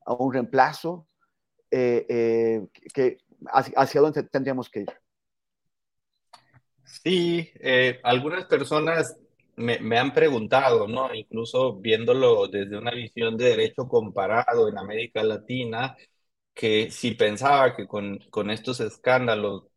a 0.05 0.13
un 0.13 0.33
reemplazo? 0.33 1.07
Eh, 1.71 2.05
eh, 2.09 2.67
que, 2.93 3.17
hacia, 3.51 4.01
dónde 4.01 4.23
tendríamos 4.23 4.69
que 4.69 4.81
ir? 4.81 4.89
Sí, 6.83 7.51
eh, 7.59 7.99
algunas 8.03 8.45
personas 8.45 9.17
me, 9.55 9.79
me, 9.79 9.97
han 9.97 10.13
preguntado, 10.13 10.87
¿no? 10.87 11.13
Incluso 11.13 11.75
viéndolo 11.75 12.47
desde 12.47 12.77
una 12.77 12.91
visión 12.91 13.37
de 13.37 13.45
derecho 13.45 13.87
comparado 13.87 14.67
en 14.67 14.77
América 14.77 15.23
Latina, 15.23 15.95
que 16.53 16.91
si 16.91 17.11
pensaba 17.11 17.75
que 17.75 17.87
con, 17.87 18.19
con 18.29 18.49
estos 18.49 18.79
escándalos 18.79 19.69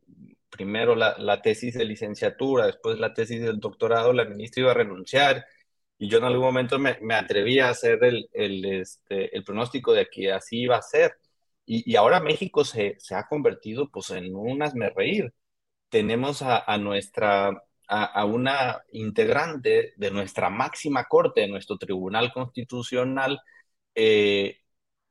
primero 0.53 0.95
la, 0.95 1.43
tesis 1.43 1.75
de 1.75 1.85
licenciatura, 1.85 2.67
después 2.67 2.99
la 2.99 3.15
tesis 3.15 3.41
del 3.41 3.59
doctorado, 3.59 4.13
la 4.13 4.27
ministra 4.27 4.63
iba 4.63 4.71
a 4.73 4.75
renunciar 4.75 5.47
y 6.03 6.09
yo 6.09 6.19
en 6.19 6.25
algún 6.25 6.47
momento 6.47 6.81
me, 6.81 7.15
atreví 7.15 7.61
a 7.61 7.71
hacer 7.71 8.01
el, 8.03 8.29
este, 8.65 9.37
el, 9.37 9.45
pronóstico 9.45 9.93
de 9.93 10.09
que 10.09 10.33
así 10.33 10.63
iba 10.63 10.77
a 10.77 10.83
ser. 10.83 11.17
Y, 11.65 11.95
ahora 11.95 12.19
México 12.19 12.65
se, 12.65 12.97
ha 13.11 13.29
convertido 13.29 13.89
pues 13.89 14.11
en 14.11 14.35
un 14.35 14.61
reír. 14.97 15.33
Tenemos 15.91 16.43
a, 16.43 16.77
nuestra, 16.79 17.63
a, 17.87 18.25
una 18.25 18.83
integrante 18.91 19.95
de 19.97 20.11
nuestra 20.11 20.51
máxima 20.51 21.05
corte, 21.05 21.43
de 21.43 21.49
nuestro 21.49 21.79
tribunal 21.79 22.33
constitucional, 22.33 23.41
eh, 23.95 24.59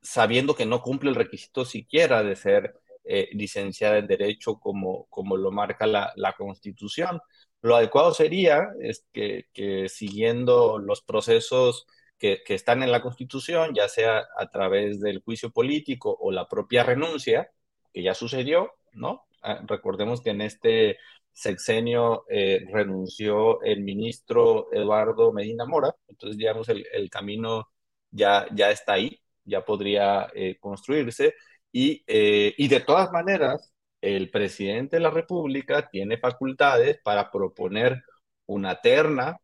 sabiendo 0.02 0.54
que 0.54 0.66
no 0.66 0.82
cumple 0.82 1.08
el 1.08 1.16
requisito 1.16 1.64
siquiera 1.64 2.22
de 2.22 2.36
ser 2.36 2.74
eh, 3.04 3.30
licenciada 3.32 3.96
en 3.96 4.06
Derecho 4.06 4.56
como, 4.60 5.06
como 5.08 5.38
lo 5.38 5.50
marca 5.52 5.86
la, 5.86 6.12
la 6.16 6.34
Constitución. 6.34 7.18
Lo 7.62 7.76
adecuado 7.76 8.12
sería 8.14 8.68
es 8.80 9.06
que, 9.12 9.46
siguiendo 9.88 10.78
los 10.78 11.02
procesos 11.02 11.86
que, 12.18 12.42
están 12.48 12.82
en 12.82 12.92
la 12.92 13.02
Constitución, 13.02 13.74
ya 13.74 13.88
sea 13.88 14.26
a 14.38 14.50
través 14.50 15.00
del 15.00 15.22
juicio 15.22 15.50
político 15.50 16.16
o 16.20 16.32
la 16.32 16.48
propia 16.48 16.84
renuncia, 16.84 17.50
que 17.92 18.02
ya 18.02 18.14
sucedió, 18.14 18.72
¿no? 18.92 19.26
Ah, 19.42 19.60
recordemos 19.66 20.20
que 20.22 20.30
en 20.30 20.40
este 20.42 20.98
sexenio 21.32 22.24
eh, 22.28 22.66
renunció 22.72 23.62
el 23.62 23.82
ministro 23.82 24.68
Eduardo 24.72 25.32
Medina 25.32 25.64
Mora, 25.66 25.94
entonces 26.08 26.38
digamos 26.38 26.68
el, 26.68 26.86
el 26.92 27.10
camino 27.10 27.68
ya, 28.10 28.46
ya 28.54 28.70
está 28.70 28.94
ahí, 28.94 29.20
ya 29.44 29.64
podría 29.64 30.28
eh, 30.34 30.58
construirse 30.60 31.34
y, 31.72 32.04
eh, 32.06 32.54
y 32.56 32.68
de 32.68 32.80
todas 32.80 33.10
maneras 33.12 33.71
el 34.02 34.30
presidente 34.30 34.96
de 34.96 35.02
la 35.02 35.10
República 35.10 35.88
tiene 35.90 36.18
facultades 36.18 37.00
para 37.02 37.30
proponer 37.30 38.02
una 38.46 38.80
terna 38.80 39.38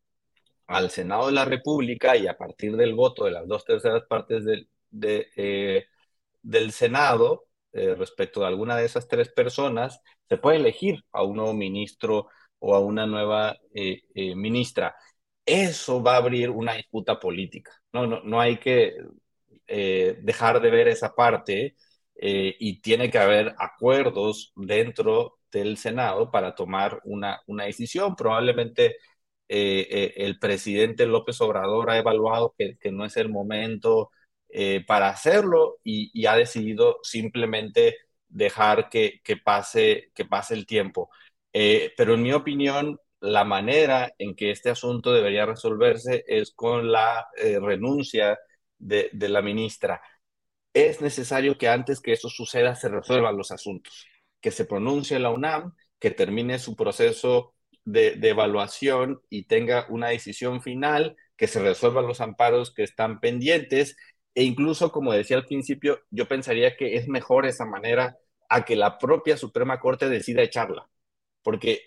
al 0.67 0.91
Senado 0.91 1.27
de 1.29 1.33
la 1.33 1.45
República 1.47 2.17
y 2.17 2.27
a 2.27 2.37
partir 2.37 2.77
del 2.77 2.95
voto 2.95 3.25
de 3.25 3.33
las 3.33 3.49
dos 3.49 3.65
terceras 3.65 4.05
partes 4.09 4.45
del, 4.45 4.69
de, 4.91 5.87
del 6.43 6.73
Senado, 6.73 7.47
respecto 7.73 8.41
de 8.41 8.47
alguna 8.49 8.77
de 8.77 8.85
esas 8.87 9.09
tres 9.09 9.31
personas, 9.31 10.01
se 10.29 10.37
puede 10.39 10.59
elegir 10.59 11.05
a 11.13 11.23
un 11.23 11.37
nuevo 11.37 11.55
ministro 11.55 12.29
o 12.59 12.75
a 12.75 12.81
una 12.81 13.07
nueva 13.07 13.57
eh, 13.75 14.03
eh, 14.15 14.35
ministra. 14.35 14.95
Eso 15.45 16.03
va 16.03 16.15
a 16.15 16.17
abrir 16.19 16.51
una 16.51 16.75
disputa 16.75 17.19
política. 17.19 17.73
No, 17.93 18.07
no, 18.07 18.21
no 18.23 18.41
hay 18.41 18.59
que 18.59 18.95
eh, 19.67 20.19
dejar 20.23 20.61
de 20.61 20.71
ver 20.71 20.89
esa 20.89 21.15
parte 21.15 21.77
y 22.21 22.81
tiene 22.81 23.11
que 23.11 23.19
haber 23.19 23.55
acuerdos 23.59 24.53
dentro 24.57 25.39
del 25.53 25.77
Senado 25.77 26.31
para 26.31 26.55
tomar 26.55 27.01
una, 27.05 27.41
una 27.47 27.64
decisión. 27.64 28.16
Probablemente 28.16 28.97
el 29.49 30.39
presidente 30.39 31.07
López 31.07 31.41
Obrador 31.41 31.91
ha 31.91 31.99
evaluado 31.99 32.55
que, 32.59 32.77
que 32.79 32.91
no 32.93 33.05
es 33.05 33.16
el 33.16 33.29
momento 33.29 34.11
para 34.87 35.09
hacerlo 35.11 35.79
y, 35.85 36.11
y 36.12 36.27
ha 36.27 36.35
decidido 36.37 36.99
simplemente 37.03 37.97
dejar 38.29 38.89
que, 38.91 39.21
pase, 39.45 40.11
que 40.14 40.25
pase 40.25 40.55
el 40.55 40.66
tiempo. 40.66 41.11
Eh, 41.53 41.93
pero 41.97 42.14
en 42.14 42.23
mi 42.23 42.33
opinión, 42.33 43.01
la 43.21 43.45
manera 43.45 44.12
en 44.19 44.35
que 44.37 44.51
este 44.51 44.71
asunto 44.71 45.12
debería 45.12 45.47
resolverse 45.47 46.25
es 46.29 46.53
con 46.53 46.93
la 46.93 47.27
eh, 47.37 47.59
renuncia 47.61 48.39
de, 48.79 49.11
la 49.12 49.43
ministra. 49.43 50.01
Es 50.79 51.01
necesario 51.01 51.59
que 51.59 51.66
antes 51.68 52.01
que 52.01 52.12
eso 52.12 52.29
suceda 52.29 52.76
se 52.76 52.89
resuelvan 52.89 53.37
los 53.37 53.51
asuntos, 53.51 54.07
que 54.41 54.53
se 54.53 54.64
pronuncie 54.64 55.18
la 55.18 55.31
UNAM, 55.31 55.74
que 55.99 56.12
termine 56.12 56.61
su 56.61 56.76
proceso 56.76 57.57
de, 57.85 58.12
evaluación 58.22 59.20
y 59.29 59.47
tenga 59.47 59.87
una 59.89 60.11
decisión 60.11 60.62
final, 60.62 61.16
que 61.37 61.49
se 61.49 61.61
resuelvan 61.61 62.07
los 62.07 62.20
amparos 62.20 62.72
que 62.72 62.85
están 62.85 63.18
pendientes 63.18 63.97
e 64.37 64.45
incluso, 64.45 64.93
como 64.93 65.12
decía 65.12 65.37
al 65.39 65.47
principio, 65.47 66.01
yo 66.11 66.29
pensaría 66.29 66.76
que 66.76 66.95
es 66.95 67.09
mejor 67.09 67.47
esa 67.47 67.64
manera 67.64 68.16
a 68.49 68.64
que 68.64 68.76
la 68.76 68.99
propia 68.99 69.37
Suprema 69.37 69.81
Corte 69.81 70.09
decida 70.09 70.43
echarla, 70.43 70.89
porque 71.43 71.83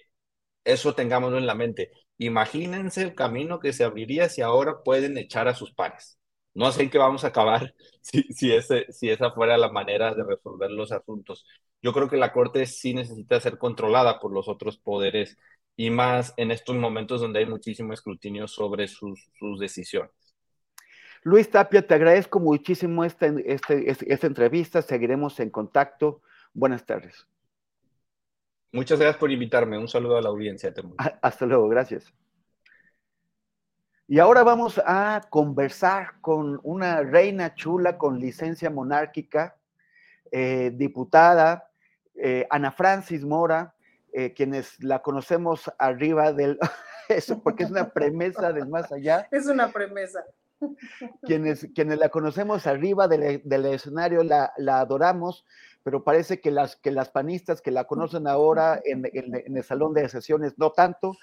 eso 0.66 0.96
tengámoslo 0.96 1.38
en 1.38 1.48
la 1.48 1.56
mente. 1.56 1.92
Imagínense 2.18 3.04
el 3.04 3.16
camino 3.16 3.60
que 3.62 3.74
se 3.74 3.86
abriría 3.86 4.28
si 4.30 4.42
ahora 4.42 4.84
pueden 4.84 5.18
echar 5.18 5.48
a 5.48 5.56
sus 5.56 5.74
pares. 5.74 6.21
No 6.54 6.72
sé 6.72 6.84
en 6.84 6.90
qué 6.90 6.98
vamos 6.98 7.24
a 7.24 7.28
acabar 7.28 7.74
si, 8.02 8.24
si, 8.34 8.54
ese, 8.54 8.92
si 8.92 9.10
esa 9.10 9.32
fuera 9.32 9.58
la 9.58 9.72
manera 9.72 10.14
de 10.14 10.24
resolver 10.24 10.72
los 10.72 10.92
asuntos. 10.92 11.46
Yo 11.82 11.94
creo 11.94 12.10
que 12.10 12.18
la 12.18 12.32
Corte 12.32 12.66
sí 12.66 12.94
necesita 12.94 13.40
ser 13.40 13.58
controlada 13.58 14.20
por 14.20 14.32
los 14.32 14.48
otros 14.48 14.78
poderes 14.78 15.38
y 15.76 15.90
más 15.90 16.34
en 16.38 16.52
estos 16.52 16.76
momentos 16.76 17.22
donde 17.22 17.40
hay 17.40 17.46
muchísimo 17.46 17.94
escrutinio 17.94 18.48
sobre 18.48 18.88
sus, 18.88 19.32
sus 19.40 19.60
decisiones. 19.60 20.12
Luis 21.24 21.50
Tapia, 21.50 21.86
te 21.86 21.94
agradezco 21.94 22.40
muchísimo 22.40 23.04
esta, 23.04 23.28
este, 23.46 23.90
esta 23.90 24.28
entrevista. 24.28 24.82
Seguiremos 24.82 25.40
en 25.40 25.50
contacto. 25.52 26.22
Buenas 26.54 26.86
tardes. 26.86 27.28
Muchas 28.72 29.00
gracias 29.00 29.20
por 29.20 29.32
invitarme. 29.32 29.78
Un 29.78 29.88
saludo 29.88 30.18
a 30.18 30.22
la 30.22 30.30
audiencia. 30.30 30.74
Hasta 31.22 31.46
luego, 31.46 31.68
gracias. 31.68 32.14
Y 34.12 34.20
ahora 34.20 34.44
vamos 34.44 34.78
a 34.86 35.22
conversar 35.30 36.20
con 36.20 36.60
una 36.64 37.02
reina 37.02 37.56
chula 37.56 37.98
con 37.98 38.20
licencia 38.20 38.70
monárquica, 38.70 39.56
eh, 40.34 40.70
diputada, 40.76 41.70
eh, 42.16 42.46
Ana 42.50 42.74
Francis 42.74 43.24
Mora, 43.24 43.74
eh, 44.12 44.34
quienes 44.34 44.84
la 44.84 45.02
conocemos 45.02 45.72
arriba 45.80 46.34
del... 46.34 46.60
Eso 47.08 47.42
porque 47.42 47.64
es 47.64 47.72
una 47.72 47.88
premisa 47.88 48.52
del 48.52 48.68
más 48.68 48.92
allá. 48.92 49.30
Es 49.32 49.46
una 49.46 49.72
premisa. 49.72 50.26
Quienes, 51.22 51.70
quienes 51.74 51.98
la 51.98 52.10
conocemos 52.10 52.68
arriba 52.68 53.08
del, 53.08 53.66
escenario 53.66 54.24
la, 54.24 54.52
adoramos, 54.82 55.46
pero 55.84 56.04
parece 56.04 56.40
que 56.40 56.52
las, 56.52 56.76
que 56.76 56.92
las 56.92 57.10
panistas 57.10 57.62
que 57.62 57.72
la 57.72 57.86
conocen 57.86 58.28
ahora 58.28 58.82
en, 58.86 59.06
el 59.14 59.64
salón 59.64 59.94
de 59.94 60.08
sesiones 60.10 60.58
no 60.58 60.72
tanto, 60.72 61.16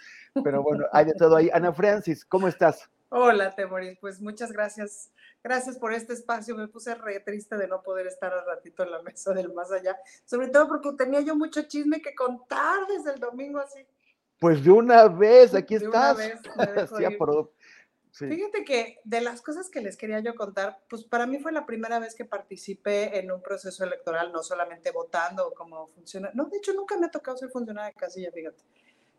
pero 0.42 0.62
bueno, 0.62 0.84
hay 0.92 1.06
de 1.06 1.14
todo 1.14 1.36
ahí. 1.36 1.50
Ana 1.52 1.72
Francis, 1.72 2.24
¿cómo 2.24 2.48
estás? 2.48 2.88
Hola, 3.10 3.54
Temoris, 3.54 3.96
pues 4.00 4.20
muchas 4.20 4.52
gracias. 4.52 5.10
Gracias 5.42 5.78
por 5.78 5.94
este 5.94 6.12
espacio. 6.12 6.54
Me 6.56 6.68
puse 6.68 6.94
re 6.94 7.20
triste 7.20 7.56
de 7.56 7.66
no 7.66 7.82
poder 7.82 8.06
estar 8.06 8.32
al 8.32 8.44
ratito 8.44 8.82
en 8.82 8.90
la 8.90 9.02
mesa 9.02 9.32
del 9.32 9.52
más 9.54 9.72
allá, 9.72 9.96
sobre 10.26 10.48
todo 10.48 10.68
porque 10.68 10.92
tenía 10.92 11.20
yo 11.22 11.34
mucho 11.34 11.62
chisme 11.62 12.02
que 12.02 12.14
contar 12.14 12.86
desde 12.86 13.14
el 13.14 13.20
domingo 13.20 13.60
así. 13.60 13.86
Pues 14.38 14.62
de 14.62 14.70
una 14.70 15.08
vez, 15.08 15.54
aquí 15.54 15.76
estás. 15.76 16.16
Una 16.16 16.66
vez, 16.66 16.90
Fíjate 18.26 18.64
que 18.64 18.98
de 19.04 19.20
las 19.20 19.40
cosas 19.42 19.70
que 19.70 19.80
les 19.80 19.96
quería 19.96 20.20
yo 20.20 20.34
contar, 20.34 20.80
pues 20.88 21.04
para 21.04 21.26
mí 21.26 21.38
fue 21.38 21.52
la 21.52 21.66
primera 21.66 21.98
vez 22.00 22.14
que 22.14 22.24
participé 22.24 23.18
en 23.18 23.30
un 23.30 23.40
proceso 23.40 23.84
electoral, 23.84 24.32
no 24.32 24.42
solamente 24.42 24.90
votando 24.90 25.52
como 25.54 25.86
funciona, 25.88 26.30
no, 26.34 26.46
de 26.46 26.58
hecho 26.58 26.72
nunca 26.72 26.98
me 26.98 27.06
ha 27.06 27.10
tocado 27.10 27.36
ser 27.36 27.50
funcionaria 27.50 27.92
de 27.92 27.96
casilla, 27.96 28.32
fíjate, 28.32 28.62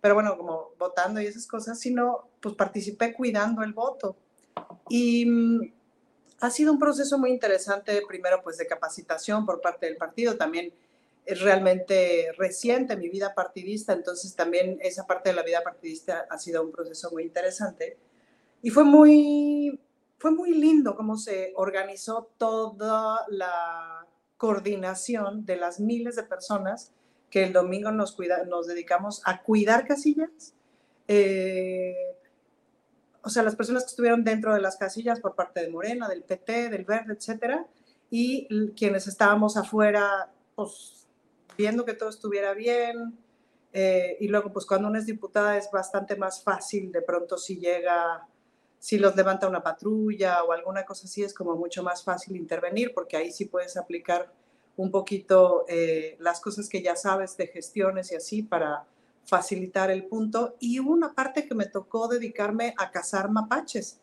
pero 0.01 0.15
bueno, 0.15 0.37
como 0.37 0.71
votando 0.77 1.21
y 1.21 1.27
esas 1.27 1.47
cosas, 1.47 1.79
sino 1.79 2.29
pues 2.41 2.55
participé 2.55 3.13
cuidando 3.13 3.63
el 3.63 3.73
voto. 3.73 4.17
Y 4.89 5.25
mm, 5.25 5.73
ha 6.41 6.49
sido 6.49 6.73
un 6.73 6.79
proceso 6.79 7.17
muy 7.17 7.31
interesante, 7.31 8.01
primero 8.07 8.41
pues 8.43 8.57
de 8.57 8.67
capacitación 8.67 9.45
por 9.45 9.61
parte 9.61 9.85
del 9.85 9.97
partido, 9.97 10.35
también 10.35 10.73
es 11.25 11.41
realmente 11.41 12.31
reciente 12.37 12.97
mi 12.97 13.07
vida 13.07 13.33
partidista, 13.35 13.93
entonces 13.93 14.35
también 14.35 14.79
esa 14.81 15.05
parte 15.05 15.29
de 15.29 15.35
la 15.35 15.43
vida 15.43 15.61
partidista 15.63 16.25
ha 16.29 16.37
sido 16.39 16.63
un 16.63 16.71
proceso 16.71 17.11
muy 17.11 17.23
interesante 17.23 17.97
y 18.61 18.69
fue 18.69 18.83
muy, 18.83 19.79
fue 20.17 20.31
muy 20.31 20.53
lindo 20.53 20.95
cómo 20.95 21.17
se 21.17 21.53
organizó 21.55 22.29
toda 22.37 23.25
la 23.29 24.05
coordinación 24.37 25.45
de 25.45 25.57
las 25.57 25.79
miles 25.79 26.15
de 26.15 26.23
personas 26.23 26.93
que 27.29 27.43
el 27.43 27.53
domingo 27.53 27.91
nos, 27.91 28.13
cuida, 28.13 28.43
nos 28.45 28.67
dedicamos 28.67 29.21
a 29.25 29.41
cuidar 29.41 29.85
casillas. 29.85 30.53
Eh, 31.07 31.95
o 33.21 33.29
sea, 33.29 33.43
las 33.43 33.55
personas 33.55 33.83
que 33.83 33.89
estuvieron 33.89 34.23
dentro 34.23 34.53
de 34.53 34.61
las 34.61 34.77
casillas 34.77 35.19
por 35.19 35.35
parte 35.35 35.61
de 35.61 35.69
Morena, 35.69 36.07
del 36.07 36.23
PT, 36.23 36.69
del 36.69 36.85
Verde, 36.85 37.13
etcétera, 37.13 37.67
y 38.09 38.47
quienes 38.73 39.07
estábamos 39.07 39.57
afuera, 39.57 40.31
pues 40.55 41.07
viendo 41.57 41.85
que 41.85 41.93
todo 41.93 42.09
estuviera 42.09 42.53
bien. 42.53 43.17
Eh, 43.71 44.17
y 44.19 44.27
luego, 44.27 44.51
pues 44.51 44.65
cuando 44.65 44.87
una 44.87 44.99
es 44.99 45.05
diputada 45.05 45.57
es 45.57 45.69
bastante 45.71 46.15
más 46.15 46.43
fácil, 46.43 46.91
de 46.91 47.01
pronto 47.01 47.37
si 47.37 47.57
llega 47.57 48.27
si 48.79 48.97
los 48.97 49.15
levanta 49.15 49.47
una 49.47 49.61
patrulla 49.61 50.43
o 50.43 50.53
alguna 50.53 50.85
cosa 50.85 51.05
así, 51.05 51.21
es 51.23 51.33
como 51.33 51.55
mucho 51.55 51.83
más 51.83 52.03
fácil 52.03 52.37
intervenir 52.37 52.93
porque 52.93 53.17
ahí 53.17 53.31
sí 53.31 53.45
puedes 53.45 53.75
aplicar 53.77 54.31
un 54.77 54.89
poquito 54.91 55.65
eh, 55.67 56.15
las 56.19 56.39
cosas 56.39 56.69
que 56.69 56.81
ya 56.81 56.95
sabes 56.95 57.35
de 57.35 57.47
gestiones 57.47 58.13
y 58.13 58.15
así 58.15 58.43
para 58.43 58.85
facilitar 59.25 59.91
el 59.91 60.05
punto. 60.05 60.55
Y 60.59 60.79
una 60.79 61.13
parte 61.13 61.45
que 61.45 61.53
me 61.53 61.65
tocó 61.65 62.07
dedicarme 62.07 62.73
a 62.77 62.89
cazar 62.89 63.29
mapaches, 63.29 63.99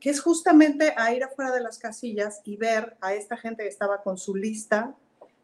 que 0.00 0.10
es 0.10 0.20
justamente 0.20 0.92
a 0.96 1.14
ir 1.14 1.22
afuera 1.22 1.52
de 1.52 1.60
las 1.60 1.78
casillas 1.78 2.40
y 2.44 2.56
ver 2.56 2.96
a 3.00 3.14
esta 3.14 3.36
gente 3.36 3.62
que 3.62 3.68
estaba 3.68 4.02
con 4.02 4.18
su 4.18 4.34
lista, 4.34 4.96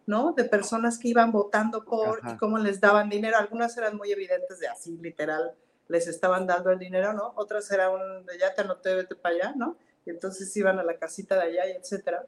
¿no? 0.06 0.32
De 0.32 0.44
personas 0.44 0.98
que 0.98 1.08
iban 1.08 1.30
votando 1.30 1.84
por 1.84 2.20
y 2.28 2.36
cómo 2.36 2.58
les 2.58 2.80
daban 2.80 3.08
dinero. 3.08 3.38
Algunas 3.38 3.76
eran 3.76 3.96
muy 3.96 4.10
evidentes 4.10 4.58
de 4.58 4.66
así, 4.66 4.98
literal, 4.98 5.54
les 5.88 6.06
estaban 6.06 6.46
dando 6.46 6.70
el 6.70 6.78
dinero, 6.78 7.12
¿no? 7.12 7.32
Otras 7.36 7.70
era 7.70 7.90
un, 7.90 8.24
de 8.26 8.38
ya 8.38 8.54
te 8.54 8.62
anoté, 8.62 8.94
vete 8.94 9.14
para 9.16 9.34
allá, 9.34 9.54
¿no? 9.56 9.76
Y 10.04 10.10
entonces 10.10 10.54
iban 10.56 10.78
a 10.78 10.84
la 10.84 10.96
casita 10.96 11.36
de 11.36 11.42
allá 11.42 11.68
y 11.68 11.72
etcétera. 11.72 12.26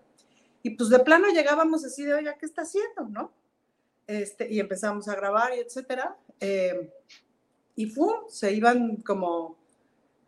Y 0.63 0.71
pues 0.71 0.89
de 0.91 0.99
plano 1.01 1.29
llegábamos 1.29 1.85
así 1.85 2.05
de, 2.05 2.15
oye, 2.15 2.35
¿qué 2.39 2.47
está 2.47 2.63
haciendo, 2.63 3.09
no? 3.11 3.33
Este, 4.07 4.51
y 4.51 4.61
empezamos 4.61 5.09
a 5.09 5.15
grabar 5.15 5.55
y 5.55 5.61
etcétera. 5.61 6.17
Eh, 6.41 6.91
y 7.77 7.87
fue, 7.87 8.09
se 8.29 8.53
iban 8.53 8.97
como, 8.97 9.57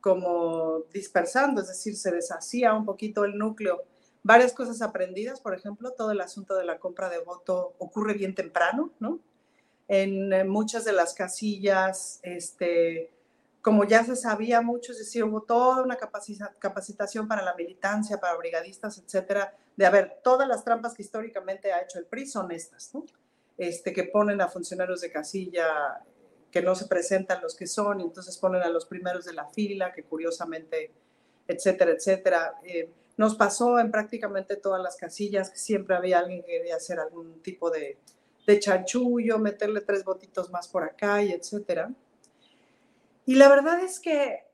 como 0.00 0.80
dispersando, 0.92 1.60
es 1.60 1.68
decir, 1.68 1.96
se 1.96 2.10
deshacía 2.10 2.74
un 2.74 2.84
poquito 2.84 3.24
el 3.24 3.38
núcleo. 3.38 3.82
Varias 4.22 4.52
cosas 4.52 4.82
aprendidas, 4.82 5.40
por 5.40 5.54
ejemplo, 5.54 5.92
todo 5.92 6.10
el 6.10 6.20
asunto 6.20 6.56
de 6.56 6.64
la 6.64 6.78
compra 6.78 7.08
de 7.08 7.18
voto 7.18 7.74
ocurre 7.78 8.14
bien 8.14 8.34
temprano, 8.34 8.92
¿no? 8.98 9.20
En 9.88 10.32
eh, 10.32 10.44
muchas 10.44 10.84
de 10.84 10.92
las 10.92 11.14
casillas, 11.14 12.18
este, 12.22 13.10
como 13.66 13.82
ya 13.82 14.04
se 14.04 14.14
sabía 14.14 14.60
mucho, 14.60 14.92
es 14.92 14.98
decir, 15.00 15.24
hubo 15.24 15.42
toda 15.42 15.82
una 15.82 15.96
capacitación 15.96 17.26
para 17.26 17.42
la 17.42 17.52
militancia, 17.56 18.20
para 18.20 18.36
brigadistas, 18.36 18.96
etcétera, 18.96 19.56
de 19.76 19.84
a 19.84 19.90
ver, 19.90 20.20
todas 20.22 20.46
las 20.46 20.62
trampas 20.62 20.94
que 20.94 21.02
históricamente 21.02 21.72
ha 21.72 21.82
hecho 21.82 21.98
el 21.98 22.06
PRI 22.06 22.26
son 22.28 22.52
estas, 22.52 22.94
¿no? 22.94 23.04
este, 23.58 23.92
que 23.92 24.04
ponen 24.04 24.40
a 24.40 24.46
funcionarios 24.46 25.00
de 25.00 25.10
casilla 25.10 25.66
que 26.52 26.62
no 26.62 26.76
se 26.76 26.86
presentan 26.86 27.42
los 27.42 27.56
que 27.56 27.66
son, 27.66 28.00
y 28.00 28.04
entonces 28.04 28.38
ponen 28.38 28.62
a 28.62 28.68
los 28.68 28.86
primeros 28.86 29.24
de 29.24 29.32
la 29.32 29.46
fila, 29.46 29.92
que 29.92 30.04
curiosamente, 30.04 30.92
etcétera, 31.48 31.90
etcétera. 31.90 32.54
Eh, 32.62 32.88
nos 33.16 33.34
pasó 33.34 33.80
en 33.80 33.90
prácticamente 33.90 34.54
todas 34.54 34.80
las 34.80 34.94
casillas 34.94 35.50
que 35.50 35.58
siempre 35.58 35.96
había 35.96 36.20
alguien 36.20 36.42
que 36.42 36.52
quería 36.58 36.76
hacer 36.76 37.00
algún 37.00 37.42
tipo 37.42 37.68
de, 37.68 37.98
de 38.46 38.60
chanchullo, 38.60 39.40
meterle 39.40 39.80
tres 39.80 40.04
botitos 40.04 40.50
más 40.50 40.68
por 40.68 40.84
acá 40.84 41.20
y 41.20 41.32
etcétera. 41.32 41.90
Y 43.26 43.34
la 43.34 43.48
verdad 43.48 43.80
es 43.80 43.98
que 43.98 44.46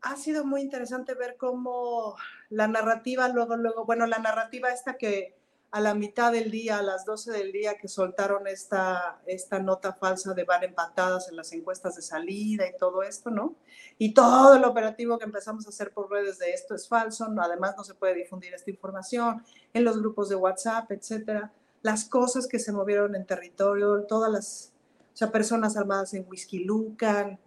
ha 0.00 0.16
sido 0.16 0.44
muy 0.44 0.62
interesante 0.62 1.14
ver 1.14 1.36
cómo 1.36 2.16
la 2.48 2.66
narrativa, 2.66 3.28
luego, 3.28 3.56
luego, 3.56 3.84
bueno, 3.84 4.06
la 4.06 4.18
narrativa 4.18 4.70
esta 4.70 4.96
que 4.96 5.38
a 5.70 5.80
la 5.80 5.94
mitad 5.94 6.32
del 6.32 6.50
día, 6.50 6.78
a 6.78 6.82
las 6.82 7.04
12 7.04 7.30
del 7.30 7.52
día, 7.52 7.76
que 7.76 7.86
soltaron 7.86 8.48
esta, 8.48 9.20
esta 9.26 9.60
nota 9.60 9.92
falsa 9.92 10.34
de 10.34 10.44
van 10.44 10.64
empatadas 10.64 11.28
en 11.28 11.36
las 11.36 11.52
encuestas 11.52 11.94
de 11.94 12.02
salida 12.02 12.66
y 12.66 12.76
todo 12.76 13.02
esto, 13.02 13.30
¿no? 13.30 13.54
Y 13.98 14.12
todo 14.14 14.54
el 14.54 14.64
operativo 14.64 15.18
que 15.18 15.26
empezamos 15.26 15.66
a 15.66 15.68
hacer 15.68 15.92
por 15.92 16.10
redes 16.10 16.38
de 16.38 16.52
esto 16.52 16.74
es 16.74 16.88
falso, 16.88 17.32
además 17.40 17.74
no 17.76 17.84
se 17.84 17.94
puede 17.94 18.14
difundir 18.14 18.54
esta 18.54 18.70
información 18.70 19.44
en 19.72 19.84
los 19.84 19.98
grupos 19.98 20.28
de 20.30 20.36
WhatsApp, 20.36 20.90
etcétera. 20.90 21.52
Las 21.82 22.06
cosas 22.06 22.48
que 22.48 22.58
se 22.58 22.72
movieron 22.72 23.14
en 23.14 23.26
territorio, 23.26 24.04
todas 24.04 24.32
las 24.32 24.72
o 25.12 25.16
sea, 25.16 25.30
personas 25.30 25.76
armadas 25.76 26.14
en 26.14 26.26
Whisky 26.28 26.64
Lucan, 26.64 27.38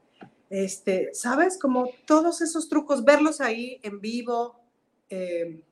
este, 0.54 1.10
¿sabes? 1.16 1.58
Como 1.58 1.90
todos 2.06 2.40
esos 2.42 2.70
trucos, 2.70 3.04
verlos 3.04 3.42
ahí 3.42 3.80
en 3.82 4.00
vivo, 4.00 4.60
eh, 5.10 5.64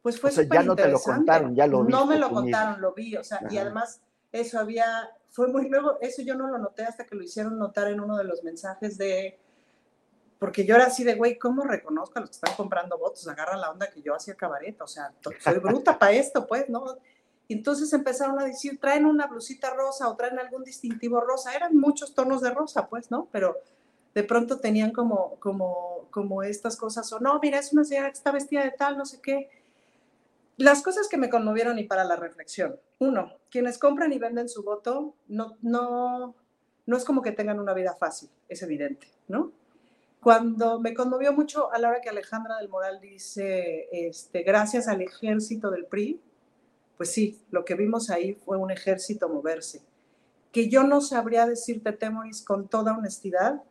pues 0.00 0.18
fue 0.18 0.30
o 0.30 0.32
sea, 0.32 0.44
ya 0.50 0.62
no 0.62 0.74
te 0.74 0.88
lo 0.88 0.98
contaron, 0.98 1.54
ya 1.54 1.66
lo 1.66 1.84
vi. 1.84 1.92
No 1.92 2.06
me 2.06 2.18
lo 2.18 2.30
contaron, 2.30 2.80
lo 2.80 2.94
vi, 2.94 3.16
o 3.16 3.22
sea, 3.22 3.42
y 3.50 3.58
además 3.58 4.00
eso 4.32 4.58
había, 4.58 5.10
fue 5.28 5.48
muy 5.48 5.68
luego, 5.68 5.98
eso 6.00 6.22
yo 6.22 6.34
no 6.36 6.46
lo 6.48 6.56
noté 6.56 6.84
hasta 6.84 7.04
que 7.04 7.16
lo 7.16 7.22
hicieron 7.22 7.58
notar 7.58 7.88
en 7.88 8.00
uno 8.00 8.16
de 8.16 8.24
los 8.24 8.42
mensajes 8.42 8.96
de, 8.96 9.38
porque 10.38 10.64
yo 10.64 10.74
era 10.76 10.86
así 10.86 11.04
de, 11.04 11.14
güey, 11.14 11.38
¿cómo 11.38 11.64
reconozco 11.64 12.18
a 12.18 12.22
los 12.22 12.30
que 12.30 12.36
están 12.36 12.54
comprando 12.56 12.96
votos? 12.96 13.28
Agarra 13.28 13.58
la 13.58 13.70
onda 13.70 13.90
que 13.90 14.00
yo 14.00 14.14
hacía 14.14 14.34
cabaret, 14.36 14.80
o 14.80 14.86
sea, 14.86 15.12
soy 15.38 15.58
bruta 15.62 15.98
para 15.98 16.12
esto, 16.12 16.46
pues, 16.46 16.70
¿no? 16.70 16.96
Y 17.46 17.52
entonces 17.52 17.92
empezaron 17.92 18.40
a 18.40 18.44
decir, 18.46 18.80
traen 18.80 19.04
una 19.04 19.26
blusita 19.26 19.68
rosa 19.74 20.08
o 20.08 20.16
traen 20.16 20.38
algún 20.38 20.64
distintivo 20.64 21.20
rosa, 21.20 21.54
eran 21.54 21.76
muchos 21.76 22.14
tonos 22.14 22.40
de 22.40 22.52
rosa, 22.52 22.88
pues, 22.88 23.10
¿no? 23.10 23.28
Pero 23.30 23.54
de 24.14 24.24
pronto 24.24 24.58
tenían 24.58 24.92
como, 24.92 25.36
como, 25.40 26.08
como 26.10 26.42
estas 26.42 26.76
cosas, 26.76 27.12
o 27.12 27.20
no, 27.20 27.38
mira, 27.40 27.58
es 27.58 27.72
una 27.72 27.84
señora 27.84 28.08
que 28.08 28.18
está 28.18 28.32
vestida 28.32 28.64
de 28.64 28.72
tal, 28.72 28.96
no 28.96 29.04
sé 29.04 29.20
qué. 29.20 29.48
Las 30.56 30.82
cosas 30.82 31.08
que 31.08 31.16
me 31.16 31.30
conmovieron 31.30 31.78
y 31.78 31.84
para 31.84 32.04
la 32.04 32.16
reflexión. 32.16 32.78
Uno, 32.98 33.32
quienes 33.50 33.78
compran 33.78 34.12
y 34.12 34.18
venden 34.18 34.48
su 34.48 34.64
voto 34.64 35.14
no, 35.28 35.56
no, 35.62 36.34
no 36.86 36.96
es 36.96 37.04
como 37.04 37.22
que 37.22 37.32
tengan 37.32 37.60
una 37.60 37.74
vida 37.74 37.94
fácil, 37.94 38.28
es 38.48 38.62
evidente, 38.62 39.06
¿no? 39.28 39.52
Cuando 40.20 40.80
me 40.80 40.94
conmovió 40.94 41.32
mucho 41.32 41.72
a 41.72 41.78
la 41.78 41.90
hora 41.90 42.00
que 42.00 42.08
Alejandra 42.08 42.56
del 42.56 42.68
Moral 42.68 43.00
dice, 43.00 43.88
este, 43.92 44.42
gracias 44.42 44.88
al 44.88 45.00
ejército 45.00 45.70
del 45.70 45.86
PRI, 45.86 46.20
pues 46.96 47.12
sí, 47.12 47.40
lo 47.50 47.64
que 47.64 47.74
vimos 47.74 48.10
ahí 48.10 48.34
fue 48.34 48.56
un 48.56 48.72
ejército 48.72 49.28
moverse. 49.28 49.80
Que 50.50 50.68
yo 50.68 50.82
no 50.82 51.00
sabría 51.00 51.46
decirte, 51.46 51.92
Temoris, 51.92 52.42
con 52.42 52.66
toda 52.66 52.98
honestidad, 52.98 53.62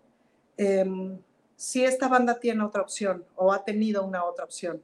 Em, 0.57 1.19
si 1.55 1.83
esta 1.85 2.07
banda 2.07 2.39
tiene 2.39 2.63
otra 2.63 2.81
opción 2.81 3.25
o 3.35 3.53
ha 3.53 3.63
tenido 3.63 4.03
una 4.05 4.23
otra 4.23 4.45
opción. 4.45 4.81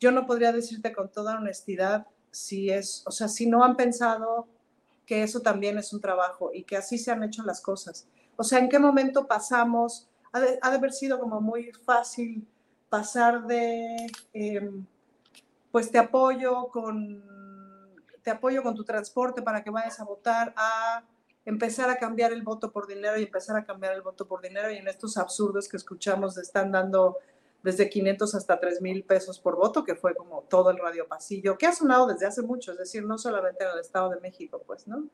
Yo 0.00 0.10
no 0.10 0.26
podría 0.26 0.52
decirte 0.52 0.92
con 0.92 1.10
toda 1.10 1.36
honestidad 1.36 2.06
si 2.30 2.70
es, 2.70 3.02
o 3.06 3.10
sea, 3.10 3.28
si 3.28 3.46
no 3.46 3.64
han 3.64 3.76
pensado 3.76 4.46
que 5.06 5.22
eso 5.22 5.40
también 5.40 5.78
es 5.78 5.92
un 5.92 6.00
trabajo 6.00 6.50
y 6.52 6.64
que 6.64 6.76
así 6.76 6.98
se 6.98 7.10
han 7.10 7.22
hecho 7.22 7.42
las 7.44 7.60
cosas. 7.60 8.06
O 8.36 8.44
sea, 8.44 8.58
¿en 8.58 8.68
qué 8.68 8.78
momento 8.78 9.26
pasamos? 9.26 10.08
Ha 10.32 10.40
de, 10.40 10.58
haber 10.60 10.92
sido 10.92 11.18
como 11.18 11.40
muy 11.40 11.72
fácil 11.72 12.46
pasar 12.90 13.46
de, 13.46 13.96
em, 14.34 14.84
pues 15.72 15.90
te 15.90 15.98
apoyo 15.98 16.68
con, 16.68 17.22
te 18.22 18.30
apoyo 18.30 18.62
con 18.62 18.74
tu 18.74 18.84
transporte 18.84 19.40
para 19.40 19.62
que 19.62 19.70
vayas 19.70 19.98
a 20.00 20.04
votar 20.04 20.52
a 20.56 21.04
empezar 21.46 21.88
a 21.88 21.96
cambiar 21.96 22.32
el 22.32 22.42
voto 22.42 22.72
por 22.72 22.86
dinero 22.86 23.18
y 23.18 23.22
empezar 23.22 23.56
a 23.56 23.64
cambiar 23.64 23.94
el 23.94 24.02
voto 24.02 24.26
por 24.26 24.42
dinero 24.42 24.70
y 24.70 24.76
en 24.76 24.88
estos 24.88 25.16
absurdos 25.16 25.68
que 25.68 25.76
escuchamos 25.76 26.36
están 26.36 26.72
dando 26.72 27.16
desde 27.62 27.88
500 27.88 28.34
hasta 28.34 28.60
3 28.60 28.82
mil 28.82 29.04
pesos 29.04 29.38
por 29.38 29.56
voto, 29.56 29.84
que 29.84 29.94
fue 29.94 30.14
como 30.14 30.42
todo 30.42 30.70
el 30.70 30.78
radio 30.78 31.06
pasillo, 31.06 31.56
que 31.56 31.66
ha 31.66 31.72
sonado 31.72 32.06
desde 32.06 32.26
hace 32.26 32.42
mucho, 32.42 32.72
es 32.72 32.78
decir, 32.78 33.04
no 33.04 33.16
solamente 33.16 33.64
en 33.64 33.70
el 33.70 33.78
Estado 33.78 34.10
de 34.10 34.20
México, 34.20 34.60
pues, 34.66 34.86
¿no? 34.86 35.04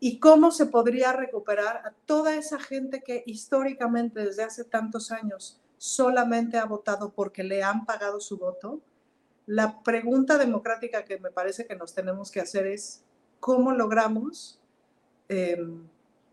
Y 0.00 0.18
cómo 0.18 0.50
se 0.50 0.66
podría 0.66 1.12
recuperar 1.12 1.76
a 1.76 1.94
toda 2.04 2.34
esa 2.34 2.58
gente 2.58 3.02
que 3.02 3.22
históricamente 3.26 4.24
desde 4.24 4.42
hace 4.42 4.64
tantos 4.64 5.10
años 5.10 5.60
solamente 5.78 6.58
ha 6.58 6.64
votado 6.64 7.10
porque 7.10 7.44
le 7.44 7.62
han 7.62 7.86
pagado 7.86 8.20
su 8.20 8.38
voto. 8.38 8.80
La 9.46 9.82
pregunta 9.82 10.36
democrática 10.36 11.04
que 11.04 11.18
me 11.18 11.30
parece 11.30 11.66
que 11.66 11.76
nos 11.76 11.94
tenemos 11.94 12.30
que 12.30 12.40
hacer 12.40 12.66
es, 12.66 13.02
¿cómo 13.40 13.72
logramos 13.72 14.58
Em, 15.28 15.86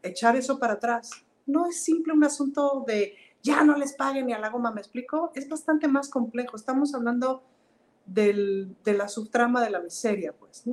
echar 0.04 0.36
eso 0.36 0.60
para 0.60 0.74
atrás. 0.74 1.12
No 1.46 1.68
es 1.68 1.84
simple 1.84 2.14
un 2.14 2.24
asunto 2.24 2.84
de 2.86 3.16
ya 3.44 3.64
no 3.64 3.76
les 3.76 3.94
paguen 3.94 4.28
ni 4.28 4.34
a 4.34 4.40
la 4.40 4.50
goma, 4.50 4.72
¿me 4.72 4.82
explico? 4.82 5.32
Es 5.36 5.50
bastante 5.50 5.88
más 5.88 6.10
complejo. 6.10 6.56
Estamos 6.56 6.94
hablando 6.94 7.44
del, 8.06 8.76
de 8.84 8.94
la 8.94 9.08
subtrama 9.08 9.64
de 9.64 9.70
la 9.70 9.80
miseria, 9.80 10.34
pues. 10.34 10.64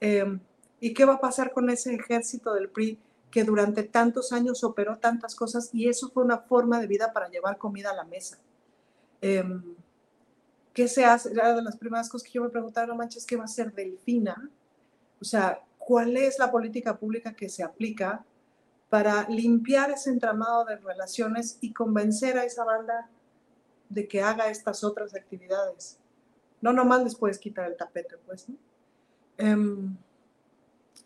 Em, 0.00 0.40
¿Y 0.80 0.94
qué 0.94 1.04
va 1.04 1.14
a 1.14 1.20
pasar 1.20 1.52
con 1.52 1.68
ese 1.68 1.94
ejército 1.94 2.54
del 2.54 2.70
PRI 2.70 2.98
que 3.30 3.44
durante 3.44 3.82
tantos 3.82 4.32
años 4.32 4.64
operó 4.64 4.98
tantas 4.98 5.34
cosas 5.34 5.70
y 5.74 5.88
eso 5.88 6.10
fue 6.10 6.24
una 6.24 6.38
forma 6.38 6.80
de 6.80 6.86
vida 6.86 7.12
para 7.12 7.28
llevar 7.28 7.58
comida 7.58 7.90
a 7.90 7.94
la 7.94 8.04
mesa? 8.04 8.38
Em, 9.20 9.62
¿Qué 10.72 10.88
se 10.88 11.04
hace? 11.04 11.32
Era 11.32 11.54
de 11.54 11.62
las 11.62 11.76
primeras 11.76 12.08
cosas 12.08 12.26
que 12.26 12.32
yo 12.32 12.42
me 12.42 12.48
preguntaba, 12.48 12.86
no 12.86 12.94
manches, 12.94 13.26
¿qué 13.26 13.36
va 13.36 13.42
a 13.42 13.44
hacer 13.46 13.74
Delfina? 13.74 14.50
O 15.20 15.24
sea, 15.24 15.60
cuál 15.90 16.16
es 16.16 16.38
la 16.38 16.52
política 16.52 16.96
pública 16.96 17.34
que 17.34 17.48
se 17.48 17.64
aplica 17.64 18.24
para 18.88 19.28
limpiar 19.28 19.90
ese 19.90 20.10
entramado 20.10 20.64
de 20.64 20.76
relaciones 20.76 21.58
y 21.60 21.72
convencer 21.72 22.38
a 22.38 22.44
esa 22.44 22.62
banda 22.62 23.10
de 23.88 24.06
que 24.06 24.22
haga 24.22 24.50
estas 24.50 24.84
otras 24.84 25.16
actividades. 25.16 25.98
No 26.60 26.72
nomás 26.72 27.02
les 27.02 27.16
puedes 27.16 27.40
quitar 27.40 27.66
el 27.66 27.76
tapete, 27.76 28.18
pues. 28.18 28.46
Em, 29.36 29.96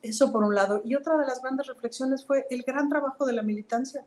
eso 0.03 0.30
por 0.30 0.45
un 0.45 0.55
lado. 0.55 0.82
Y 0.85 0.97
otra 0.97 1.16
de 1.16 1.24
las 1.28 1.41
grandes 1.41 1.66
reflexiones 1.66 2.26
fue 2.26 2.47
el 2.51 2.62
gran 2.62 2.91
trabajo 2.91 3.24
de 3.24 3.32
la 3.32 3.43
militancia, 3.43 4.05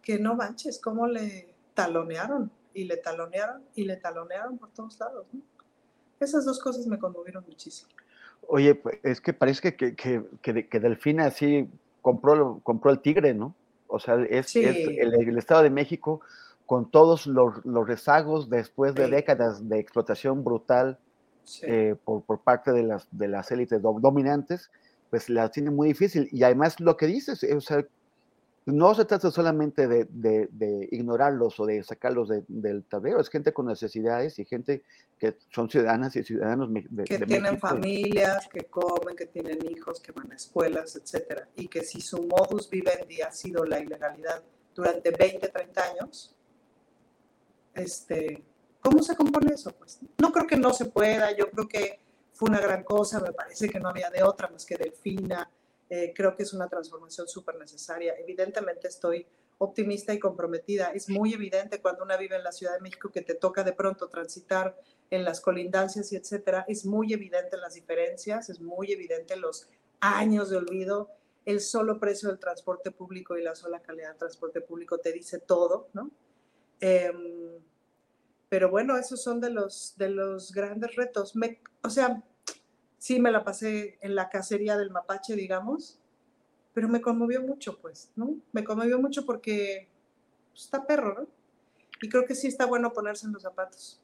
que 0.00 0.18
no 0.18 0.34
manches, 0.34 0.80
cómo 0.80 1.06
le 1.06 1.54
talonearon 1.74 2.50
y 2.72 2.84
le 2.84 2.96
talonearon 2.96 3.62
y 3.74 3.84
le 3.84 3.96
talonearon 3.96 4.56
por 4.56 4.70
todos 4.70 4.98
lados. 4.98 5.26
Esas 6.18 6.46
dos 6.46 6.58
cosas 6.60 6.86
me 6.86 6.98
conmovieron 6.98 7.44
muchísimo. 7.46 7.90
Oye, 8.48 8.74
pues, 8.74 8.98
es 9.02 9.20
que 9.20 9.32
parece 9.32 9.74
que, 9.74 9.94
que, 9.94 10.24
que, 10.42 10.80
Delfina 10.80 11.26
así 11.26 11.68
compró, 12.00 12.60
compró 12.62 12.90
el 12.90 13.00
tigre, 13.00 13.34
¿no? 13.34 13.54
O 13.86 13.98
sea, 13.98 14.16
es, 14.28 14.54
el, 14.56 15.38
Estado 15.38 15.62
de 15.62 15.70
México 15.70 16.20
con 16.66 16.90
todos 16.90 17.26
los, 17.26 17.64
los 17.64 17.86
rezagos 17.86 18.48
después 18.48 18.94
de 18.94 19.08
décadas 19.08 19.68
de 19.68 19.78
explotación 19.78 20.44
brutal 20.44 20.98
eh, 21.62 21.96
por, 22.04 22.22
por, 22.22 22.40
parte 22.40 22.72
de 22.72 22.82
las, 22.82 23.06
de 23.10 23.28
las 23.28 23.50
élites 23.50 23.82
dominantes, 23.82 24.70
pues 25.10 25.28
la 25.28 25.50
tiene 25.50 25.70
muy 25.70 25.88
difícil. 25.88 26.28
Y 26.32 26.42
además 26.42 26.80
lo 26.80 26.96
que 26.96 27.06
dices, 27.06 27.44
o 27.44 27.60
sea, 27.60 27.84
no 28.64 28.94
se 28.94 29.04
trata 29.04 29.30
solamente 29.30 29.88
de, 29.88 30.88
ignorarlos 30.92 31.58
o 31.58 31.66
de 31.66 31.82
sacarlos 31.82 32.28
del 32.46 32.84
tablero, 32.84 33.20
es 33.20 33.28
gente 33.28 33.52
con 33.52 33.66
necesidades 33.66 34.38
y 34.38 34.44
gente 34.44 34.84
que 35.18 35.36
son 35.50 35.68
ciudadanas 35.68 36.14
y 36.16 36.22
ciudadanos 36.22 36.68
de, 36.72 37.04
que 37.04 37.18
tienen 37.20 37.58
familias, 37.58 38.48
que 38.48 38.64
comen, 38.64 39.16
que 39.16 39.26
tienen 39.26 39.58
hijos, 39.68 40.00
que 40.00 40.12
van 40.12 40.30
a 40.30 40.36
escuelas, 40.36 40.94
etcétera, 40.96 41.48
y 41.56 41.68
que 41.68 41.82
si 41.82 42.00
su 42.00 42.22
modus 42.22 42.70
vivendi 42.70 43.20
ha 43.22 43.32
sido 43.32 43.64
la 43.64 43.80
ilegalidad 43.80 44.42
durante 44.74 45.10
20, 45.10 45.48
30 45.48 45.82
años, 45.82 46.36
este, 47.74 48.44
¿cómo 48.80 49.02
se 49.02 49.16
compone 49.16 49.54
eso? 49.54 49.72
Pues 49.72 49.98
no 50.18 50.30
creo 50.30 50.46
que 50.46 50.56
no 50.56 50.72
se 50.72 50.84
pueda, 50.86 51.36
yo 51.36 51.50
creo 51.50 51.66
que 51.66 52.00
fue 52.32 52.48
una 52.48 52.60
gran 52.60 52.84
cosa, 52.84 53.20
me 53.20 53.32
parece 53.32 53.68
que 53.68 53.80
no 53.80 53.88
había 53.88 54.10
de 54.10 54.22
otra 54.22 54.48
más 54.48 54.64
que 54.64 54.76
Delfina, 54.76 55.50
eh, 55.94 56.14
creo 56.16 56.34
que 56.34 56.42
es 56.42 56.54
una 56.54 56.70
transformación 56.70 57.28
súper 57.28 57.56
necesaria. 57.56 58.14
Evidentemente 58.18 58.88
estoy 58.88 59.26
optimista 59.58 60.14
y 60.14 60.18
comprometida. 60.18 60.90
Es 60.94 61.10
muy 61.10 61.34
evidente 61.34 61.82
cuando 61.82 62.02
una 62.02 62.16
vive 62.16 62.34
en 62.34 62.42
la 62.42 62.50
Ciudad 62.50 62.72
de 62.72 62.80
México 62.80 63.10
que 63.10 63.20
te 63.20 63.34
toca 63.34 63.62
de 63.62 63.74
pronto 63.74 64.08
transitar 64.08 64.74
en 65.10 65.22
las 65.22 65.42
colindancias 65.42 66.10
y 66.10 66.16
etcétera. 66.16 66.64
Es 66.66 66.86
muy 66.86 67.12
evidente 67.12 67.58
las 67.58 67.74
diferencias, 67.74 68.48
es 68.48 68.58
muy 68.58 68.90
evidente 68.90 69.36
los 69.36 69.68
años 70.00 70.48
de 70.48 70.56
olvido. 70.56 71.10
El 71.44 71.60
solo 71.60 72.00
precio 72.00 72.30
del 72.30 72.38
transporte 72.38 72.90
público 72.90 73.36
y 73.36 73.42
la 73.42 73.54
sola 73.54 73.82
calidad 73.82 74.08
del 74.12 74.18
transporte 74.18 74.62
público 74.62 74.96
te 74.96 75.12
dice 75.12 75.40
todo, 75.40 75.90
¿no? 75.92 76.10
Em, 76.80 77.60
pero 78.48 78.70
bueno, 78.70 78.96
esos 78.96 79.22
son 79.22 79.42
de 79.42 79.50
los, 79.50 79.92
de 79.98 80.08
los 80.08 80.52
grandes 80.52 80.96
retos. 80.96 81.34
o 81.82 81.90
sea, 81.90 82.22
sí 83.02 83.18
me 83.18 83.32
la 83.32 83.42
pasé 83.42 83.98
en 84.00 84.14
la 84.14 84.28
cacería 84.28 84.76
del 84.76 84.92
mapache, 84.92 85.34
digamos, 85.34 85.98
pero 86.72 86.88
me 86.88 87.00
conmovió 87.00 87.42
mucho, 87.42 87.76
pues, 87.80 88.12
¿no? 88.14 88.36
Me 88.52 88.62
conmovió 88.62 88.96
mucho 89.00 89.26
porque 89.26 89.88
pues, 90.52 90.66
está 90.66 90.86
perro, 90.86 91.12
¿no? 91.18 91.26
Y 92.00 92.08
creo 92.08 92.24
que 92.24 92.36
sí 92.36 92.46
está 92.46 92.64
bueno 92.64 92.92
ponerse 92.92 93.26
en 93.26 93.32
los 93.32 93.42
zapatos. 93.42 94.00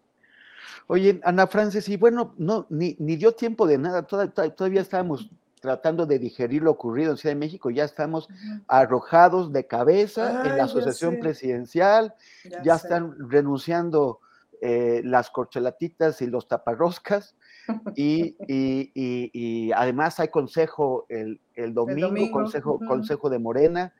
Oye, 0.89 1.21
Ana 1.23 1.47
Francis, 1.47 1.89
y 1.89 1.97
bueno, 1.97 2.35
no, 2.39 2.67
ni, 2.71 2.97
ni 2.99 3.15
dio 3.15 3.31
tiempo 3.31 3.69
de 3.69 3.79
nada, 3.79 4.03
todavía 4.03 4.81
estábamos 4.81 5.31
tratando 5.61 6.05
de 6.05 6.19
digerir 6.19 6.65
lo 6.65 6.73
ocurrido 6.73 7.13
en 7.13 7.19
Ciudad 7.19 7.37
de 7.37 7.41
México, 7.41 7.71
ya 7.71 7.85
estamos 7.85 8.29
arrojados 8.67 9.53
de 9.53 9.65
cabeza 9.69 10.43
en 10.45 10.57
la 10.57 10.65
asociación 10.65 11.21
presidencial, 11.21 12.17
ya, 12.65 12.75
están 12.75 13.15
renunciando 13.31 14.19
eh, 14.61 15.03
las 15.05 15.31
corcholatitas 15.31 16.21
y 16.21 16.27
los 16.27 16.49
taparroscas, 16.49 17.37
y, 17.97 18.37
y, 18.49 19.73
además 19.73 20.19
hay 20.21 20.29
consejo 20.29 21.07
el, 21.09 21.41
el, 21.55 21.75
domingo, 21.75 22.31
consejo, 22.31 22.79
consejo 22.87 23.31
de 23.31 23.39
Morena, 23.39 23.93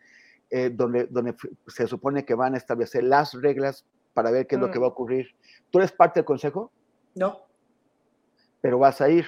eh, 0.51 0.71
donde, 0.73 1.07
donde 1.07 1.37
se 1.67 1.87
supone 1.87 2.25
que 2.25 2.35
van 2.35 2.55
a 2.55 2.59
establecer 2.59 3.05
las 3.05 3.35
reglas 3.35 3.85
para 4.15 4.31
ver 4.31 4.47
qué 4.47 4.57
es 4.57 4.61
lo 4.61 4.71
que 4.71 4.79
va 4.79 4.87
a 4.87 4.91
mm. 4.91 4.93
ocurrir. 4.93 5.29
¿Tú 5.71 5.79
eres 5.79 5.93
parte 5.93 6.21
del 6.21 6.25
consejo? 6.25 6.73
No. 7.15 7.47
¿Pero 8.61 8.79
vas 8.79 9.01
a 9.01 9.09
ir? 9.09 9.27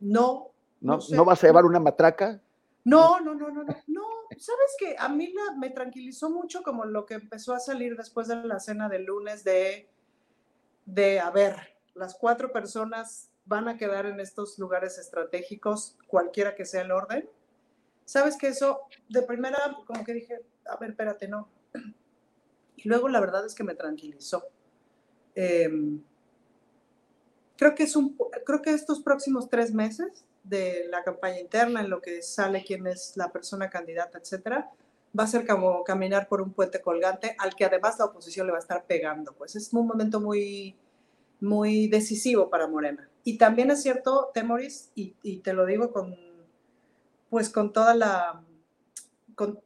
No. 0.00 0.48
¿No, 0.80 0.98
¿no, 1.10 1.24
vas 1.24 1.42
a 1.44 1.46
llevar 1.46 1.64
una 1.64 1.78
matraca? 1.78 2.40
No, 2.84 3.20
no, 3.20 3.34
no, 3.34 3.50
no, 3.50 3.62
no. 3.62 3.76
No, 3.86 4.02
sabes 4.38 4.76
que 4.78 4.96
a 4.98 5.08
mí 5.08 5.32
me 5.58 5.70
tranquilizó 5.70 6.30
mucho 6.30 6.62
como 6.62 6.84
lo 6.86 7.04
que 7.04 7.14
empezó 7.14 7.52
a 7.54 7.60
salir 7.60 7.96
después 7.96 8.28
de 8.28 8.36
la 8.36 8.58
cena 8.60 8.88
del 8.88 9.04
lunes 9.04 9.44
de, 9.44 9.88
de, 10.86 11.20
a 11.20 11.30
ver, 11.30 11.56
las 11.94 12.14
cuatro 12.14 12.50
personas 12.50 13.29
van 13.50 13.66
a 13.66 13.76
quedar 13.76 14.06
en 14.06 14.20
estos 14.20 14.60
lugares 14.60 14.96
estratégicos, 14.96 15.96
cualquiera 16.06 16.54
que 16.54 16.64
sea 16.64 16.82
el 16.82 16.92
orden. 16.92 17.28
Sabes 18.04 18.38
que 18.38 18.46
eso, 18.46 18.82
de 19.08 19.22
primera, 19.22 19.58
como 19.86 20.04
que 20.04 20.14
dije, 20.14 20.40
a 20.66 20.76
ver, 20.76 20.90
espérate, 20.90 21.26
no. 21.26 21.48
Y 22.76 22.88
luego 22.88 23.08
la 23.08 23.18
verdad 23.18 23.44
es 23.44 23.56
que 23.56 23.64
me 23.64 23.74
tranquilizó. 23.74 24.44
Em, 25.34 26.00
creo, 27.56 27.74
que 27.74 27.82
es 27.82 27.96
un, 27.96 28.16
creo 28.46 28.62
que 28.62 28.70
estos 28.70 29.00
próximos 29.02 29.48
tres 29.50 29.74
meses 29.74 30.24
de 30.44 30.86
la 30.88 31.02
campaña 31.02 31.40
interna, 31.40 31.80
en 31.80 31.90
lo 31.90 32.00
que 32.00 32.22
sale 32.22 32.62
quién 32.64 32.86
es 32.86 33.16
la 33.16 33.32
persona 33.32 33.68
candidata, 33.68 34.18
etcétera, 34.18 34.70
va 35.18 35.24
a 35.24 35.26
ser 35.26 35.44
como 35.44 35.82
caminar 35.82 36.28
por 36.28 36.40
un 36.40 36.52
puente 36.52 36.80
colgante 36.80 37.34
al 37.36 37.56
que 37.56 37.64
además 37.64 37.98
la 37.98 38.04
oposición 38.04 38.46
le 38.46 38.52
va 38.52 38.58
a 38.58 38.62
estar 38.62 38.86
pegando. 38.86 39.32
Pues 39.32 39.56
es 39.56 39.72
un 39.72 39.88
momento 39.88 40.20
muy, 40.20 40.76
muy 41.40 41.88
decisivo 41.88 42.48
para 42.48 42.68
Morena. 42.68 43.09
Y 43.24 43.38
también 43.38 43.70
es 43.70 43.82
cierto, 43.82 44.30
Temoris, 44.32 44.90
y, 44.94 45.38
te 45.38 45.52
lo 45.52 45.66
digo 45.66 45.92
con, 45.92 46.16
pues 47.28 47.50
con 47.50 47.72
toda 47.72 47.94
la, 47.94 48.42
con, 49.34 49.60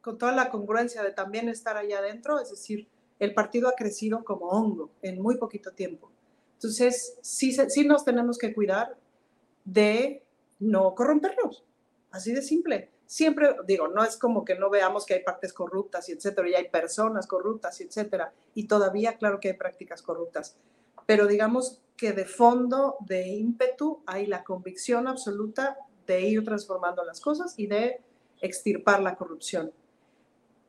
con 0.00 0.18
toda 0.18 0.32
la 0.32 0.50
congruencia 0.50 1.02
de 1.02 1.10
también 1.10 1.48
estar 1.48 1.76
allá 1.76 1.98
adentro, 1.98 2.40
es 2.40 2.50
decir, 2.50 2.88
el 3.18 3.34
partido 3.34 3.68
ha 3.68 3.72
crecido 3.72 4.24
como 4.24 4.46
hongo 4.46 4.90
en 5.02 5.20
muy 5.20 5.36
poquito 5.36 5.72
tiempo. 5.72 6.10
Entonces, 6.54 7.18
sí, 7.22 7.52
sí 7.68 7.86
nos 7.86 8.04
tenemos 8.04 8.38
que 8.38 8.54
cuidar 8.54 8.96
de 9.64 10.22
no 10.58 10.94
corrompernos, 10.94 11.64
así 12.10 12.32
de 12.32 12.42
simple. 12.42 12.90
Siempre 13.06 13.54
digo, 13.66 13.88
no 13.88 14.04
es 14.04 14.16
como 14.16 14.44
que 14.44 14.56
no 14.56 14.70
veamos 14.70 15.06
que 15.06 15.14
hay 15.14 15.22
partes 15.22 15.52
corruptas 15.52 16.08
y 16.08 16.12
etcétera, 16.12 16.48
y 16.48 16.54
hay 16.54 16.68
personas 16.68 17.26
corruptas 17.26 17.80
y 17.80 17.84
etcétera, 17.84 18.32
y 18.54 18.66
todavía 18.66 19.16
claro 19.16 19.38
que 19.38 19.48
hay 19.48 19.56
prácticas 19.56 20.02
corruptas, 20.02 20.56
pero 21.06 21.26
digamos 21.26 21.80
que 21.96 22.12
de 22.12 22.24
fondo, 22.24 22.96
de 23.00 23.26
ímpetu, 23.28 24.02
hay 24.06 24.26
la 24.26 24.44
convicción 24.44 25.08
absoluta 25.08 25.78
de 26.06 26.22
ir 26.22 26.44
transformando 26.44 27.04
las 27.04 27.20
cosas 27.20 27.54
y 27.56 27.66
de 27.66 28.00
extirpar 28.40 29.02
la 29.02 29.16
corrupción. 29.16 29.72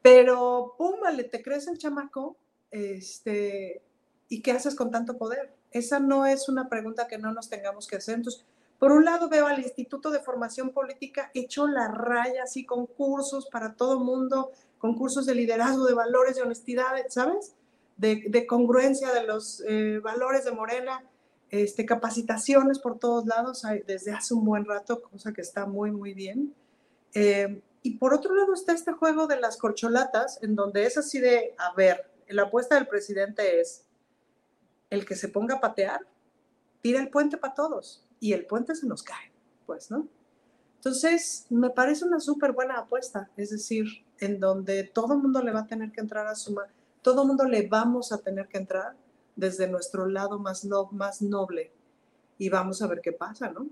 Pero, 0.02 0.76
pum, 0.78 1.00
vale, 1.02 1.24
te 1.26 1.44
crees 1.44 1.68
el 1.68 1.78
chamaco, 1.78 2.38
este, 2.72 3.82
¿y 4.30 4.42
qué 4.42 4.52
haces 4.52 4.76
con 4.76 4.92
tanto 4.92 5.18
poder? 5.18 5.54
Esa 5.72 6.00
no 6.00 6.26
es 6.26 6.50
una 6.50 6.70
pregunta 6.70 7.08
que 7.08 7.18
no 7.18 7.34
nos 7.34 7.50
tengamos 7.50 7.88
que 7.88 7.98
hacer. 7.98 8.16
Entonces, 8.16 8.46
por 8.80 8.92
un 8.92 9.06
lado 9.06 9.28
veo 9.28 9.48
al 9.48 9.60
Instituto 9.60 10.12
de 10.12 10.20
Formación 10.20 10.70
Política 10.70 11.32
hecho 11.34 11.68
la 11.68 11.88
raya, 11.88 12.44
así 12.44 12.66
con 12.66 12.86
cursos 12.86 13.48
para 13.52 13.74
todo 13.74 14.00
mundo, 14.00 14.52
concursos 14.78 15.26
de 15.26 15.36
liderazgo, 15.36 15.86
de 15.86 15.94
valores, 15.94 16.36
de 16.36 16.44
honestidad, 16.44 16.94
¿sabes? 17.10 17.54
De, 17.98 18.46
congruencia 18.46 19.12
de 19.12 19.24
los 19.24 19.64
eh, 19.68 20.00
valores 20.04 20.46
de 20.46 20.52
Morena, 20.52 21.04
este, 21.50 21.86
capacitaciones 21.86 22.80
por 22.80 23.00
todos 23.00 23.26
lados 23.26 23.64
desde 23.86 24.12
hace 24.12 24.34
un 24.34 24.46
buen 24.46 24.66
rato, 24.66 25.02
cosa 25.02 25.32
que 25.32 25.42
está 25.42 25.66
muy, 25.66 25.92
muy 25.92 26.14
bien. 26.14 26.54
Eh, 27.14 27.62
y 27.84 27.98
por 27.98 28.14
otro 28.14 28.36
lado 28.36 28.54
está 28.54 28.74
este 28.74 28.92
juego 28.92 29.28
de 29.28 29.40
las 29.40 29.58
corcholatas, 29.58 30.42
en 30.44 30.56
donde 30.56 30.86
es 30.86 30.98
así 30.98 31.20
de, 31.20 31.56
a 31.58 31.74
ver, 31.74 32.12
la 32.28 32.44
apuesta 32.44 32.76
del 32.76 32.88
presidente 32.88 33.62
es 33.62 33.86
el 34.90 35.06
que 35.06 35.16
se 35.16 35.30
ponga 35.30 35.56
a 35.56 35.62
patear, 35.62 36.02
tira 36.82 37.00
el 37.00 37.10
puente 37.10 37.38
para 37.38 37.54
todos 37.54 38.04
y 38.20 38.34
el 38.34 38.46
puente 38.46 38.76
se 38.76 38.88
nos 38.88 39.04
cae, 39.04 39.32
pues, 39.66 39.90
¿no? 39.90 40.08
Entonces, 40.76 41.46
me 41.50 41.70
parece 41.70 42.06
una 42.06 42.20
súper 42.20 42.52
buena 42.52 42.78
apuesta, 42.78 43.30
es 43.36 43.50
decir, 43.50 43.86
en 44.20 44.40
donde 44.40 44.84
todo 44.84 45.14
el 45.14 45.22
mundo 45.22 45.42
le 45.42 45.52
va 45.52 45.62
a 45.62 45.68
tener 45.68 45.92
que 45.92 46.02
entrar 46.02 46.28
a 46.28 46.36
sumar, 46.36 46.68
todo 47.02 47.22
el 47.22 47.28
mundo 47.28 47.46
le 47.46 47.68
vamos 47.68 48.12
a 48.12 48.18
tener 48.18 48.48
que 48.48 48.58
entrar 48.58 48.96
desde 49.38 49.70
nuestro 49.70 50.08
lado 50.08 50.40
más, 50.40 50.66
no, 50.66 50.90
más 50.92 51.22
noble 51.22 51.72
y 52.38 52.50
vamos 52.50 52.82
a 52.82 52.88
ver 52.88 53.00
qué 53.02 53.14
pasa, 53.14 53.50
¿no? 53.50 53.68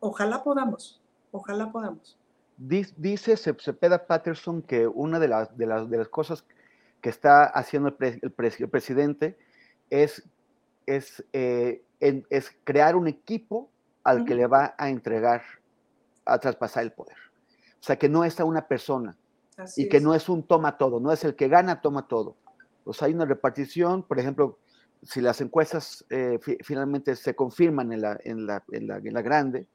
Ojalá 0.00 0.42
podamos, 0.42 1.02
ojalá 1.32 1.70
podamos. 1.70 2.16
Dice 2.56 3.36
Cepeda 3.36 4.06
Patterson 4.06 4.62
que 4.62 4.88
una 4.88 5.18
de 5.18 5.28
las, 5.28 5.56
de 5.56 5.66
las, 5.66 5.90
de 5.90 5.98
las 5.98 6.08
cosas 6.08 6.44
que 7.00 7.10
está 7.10 7.44
haciendo 7.44 7.94
el, 8.00 8.20
el, 8.22 8.68
presidente 8.68 9.38
es, 9.90 10.24
es, 10.86 11.24
eh, 11.32 11.84
es 12.00 12.56
crear 12.64 12.96
un 12.96 13.06
equipo 13.06 13.70
al 14.02 14.24
que 14.24 14.34
le 14.34 14.46
va 14.46 14.74
a 14.78 14.88
entregar, 14.88 15.42
a 16.24 16.38
traspasar 16.38 16.82
el 16.82 16.92
poder. 16.92 17.16
O 17.80 17.84
sea, 17.84 17.96
que 17.96 18.08
no 18.08 18.24
es 18.24 18.40
a 18.40 18.44
una 18.44 18.66
persona 18.66 19.16
y 19.76 19.88
que 19.88 20.00
no 20.00 20.14
es 20.14 20.28
un 20.28 20.42
toma 20.42 20.78
todo, 20.78 20.98
no 20.98 21.12
es 21.12 21.24
el 21.24 21.36
que 21.36 21.48
gana, 21.48 21.80
toma 21.80 22.08
todo. 22.08 22.36
O 22.84 22.92
sea, 22.92 23.06
hay 23.06 23.14
una 23.14 23.26
repartición, 23.26 24.02
por 24.02 24.18
ejemplo, 24.18 24.58
si 25.02 25.20
las 25.20 25.40
encuestas 25.40 26.04
eh, 26.10 26.38
finalmente 26.62 27.16
se 27.16 27.34
confirman 27.34 27.92
en 27.92 28.02
la, 28.02 28.18
en 28.24 28.46
la, 28.46 28.64
en 28.72 28.86
la, 28.86 29.22
grande, 29.22 29.66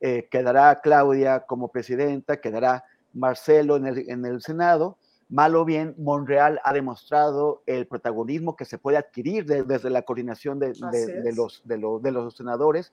eh, 0.00 0.28
quedará 0.30 0.80
Claudia 0.82 1.40
como 1.40 1.68
presidenta, 1.68 2.40
quedará 2.40 2.84
Marcelo 3.12 3.76
en 3.76 3.86
el, 3.86 4.10
en 4.10 4.24
el 4.24 4.42
Senado. 4.42 4.98
Mal 5.28 5.56
o 5.56 5.64
bien, 5.64 5.94
Monreal 5.98 6.60
ha 6.64 6.72
demostrado 6.72 7.62
el 7.66 7.86
protagonismo 7.86 8.56
que 8.56 8.66
se 8.66 8.78
puede 8.78 8.98
adquirir 8.98 9.46
desde 9.46 9.88
la 9.88 10.02
coordinación 10.02 10.58
de, 10.58 10.72
de, 10.72 11.32
los, 11.34 11.62
de, 11.64 11.78
los, 11.78 12.02
de 12.02 12.12
los 12.12 12.36
senadores 12.36 12.92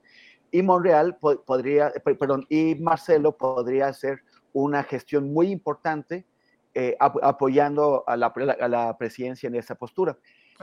y 0.52 0.62
Monreal 0.62 1.16
podría, 1.16 1.92
perdón, 2.18 2.46
y 2.48 2.74
Marcelo 2.76 3.36
podría 3.36 3.88
hacer 3.88 4.20
una 4.52 4.84
gestión 4.84 5.32
muy 5.32 5.50
importante 5.50 6.26
eh, 6.74 6.94
apoyando 7.00 8.04
a 8.06 8.16
la, 8.16 8.26
a 8.60 8.68
la, 8.68 8.96
presidencia 8.98 9.46
en 9.46 9.56
esa 9.56 9.74
postura. 9.74 10.16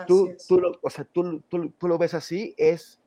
Tú, 0.08 0.36
tú, 0.48 0.60
lo, 0.60 0.80
o 0.82 0.90
sea, 0.90 1.06
tú, 1.06 1.42
tú, 1.50 1.70
tú, 1.72 1.88
lo 1.88 1.98
ves 1.98 2.14
así, 2.14 2.54
es, 2.58 3.00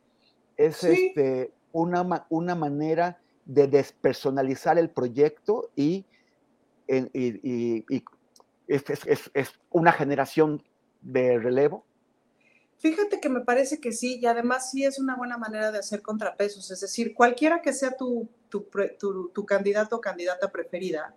es 0.56 0.84
este, 0.84 1.52
una, 1.72 2.26
una 2.28 2.54
manera 2.54 3.18
de 3.44 3.66
despersonalizar 3.66 4.78
el 4.78 4.90
proyecto 4.90 5.70
y, 5.74 6.04
y, 6.86 6.96
y, 7.12 7.84
y 7.88 8.04
es, 8.68 8.84
es, 9.06 9.30
es, 9.34 9.52
una 9.70 9.92
generación 9.92 10.62
de 11.00 11.38
relevo. 11.38 11.84
Fíjate 12.78 13.20
que 13.20 13.28
me 13.28 13.40
parece 13.40 13.80
que 13.80 13.92
sí, 13.92 14.18
y 14.20 14.26
además 14.26 14.70
sí 14.70 14.84
es 14.84 14.98
una 14.98 15.14
buena 15.14 15.38
manera 15.38 15.70
de 15.70 15.78
hacer 15.78 16.02
contrapesos, 16.02 16.70
es 16.70 16.80
decir, 16.80 17.14
cualquiera 17.14 17.62
que 17.62 17.72
sea 17.72 17.96
tu, 17.96 18.28
tu, 18.48 18.66
tu, 19.32 19.46
candidato 19.46 19.96
o 19.96 20.00
candidata 20.00 20.50
preferida, 20.50 21.14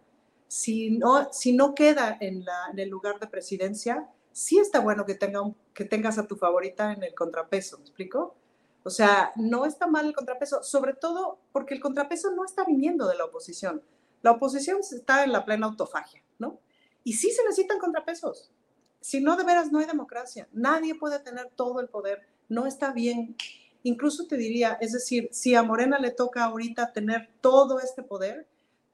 si 0.47 0.91
no, 0.91 1.34
si 1.34 1.53
no 1.53 1.74
queda 1.74 2.18
en, 2.22 2.45
la, 2.45 2.68
en, 2.72 2.78
el 2.78 2.89
lugar 2.89 3.20
de 3.20 3.26
presidencia, 3.26 4.07
sí 4.36 4.59
está 4.59 4.81
bueno 4.81 5.05
que, 5.05 5.15
tenga 5.15 5.41
que 5.73 5.86
tengas 5.86 6.17
a 6.17 6.27
tu 6.27 6.36
favorita 6.36 6.91
en 6.91 7.03
el 7.03 7.15
contrapeso, 7.15 7.77
¿me 7.77 7.86
explico? 7.86 8.36
O 8.83 8.89
sea, 8.89 9.31
no 9.38 9.65
está 9.65 9.88
mal 9.88 10.07
el 10.07 10.13
contrapeso, 10.13 10.61
sobre 10.61 10.91
todo 10.91 11.39
porque 11.53 11.73
el 11.73 11.79
contrapeso 11.79 12.31
no 12.36 12.43
está 12.43 12.65
viniendo 12.65 13.07
de 13.07 13.15
la 13.15 13.23
oposición. 13.23 13.81
La 14.21 14.31
oposición 14.31 14.81
está 14.81 15.23
en 15.23 15.31
la 15.31 15.45
plena 15.45 15.67
autofagia, 15.67 16.21
¿no? 16.38 16.59
Y 17.05 17.13
sí 17.13 17.31
se 17.31 17.43
necesitan 17.43 17.79
contrapesos. 17.79 18.51
Si 18.99 19.21
no, 19.21 19.38
de 19.38 19.45
veras 19.45 19.71
no 19.71 19.79
hay 19.79 19.86
democracia. 19.86 20.49
Nadie 20.51 20.95
puede 20.95 21.19
tener 21.19 21.49
todo 21.55 21.79
el 21.79 21.88
poder. 21.88 22.27
No 22.49 22.67
está 22.67 22.91
bien. 22.91 23.38
Incluso 23.83 24.27
te 24.27 24.36
diría, 24.36 24.77
es 24.81 24.91
decir, 24.91 25.29
si 25.31 25.55
a 25.55 25.63
Morena 25.63 25.97
le 25.97 26.11
toca 26.11 26.43
ahorita 26.43 26.91
tener 26.91 27.29
todo 27.39 27.79
este 27.79 28.03
poder, 28.03 28.47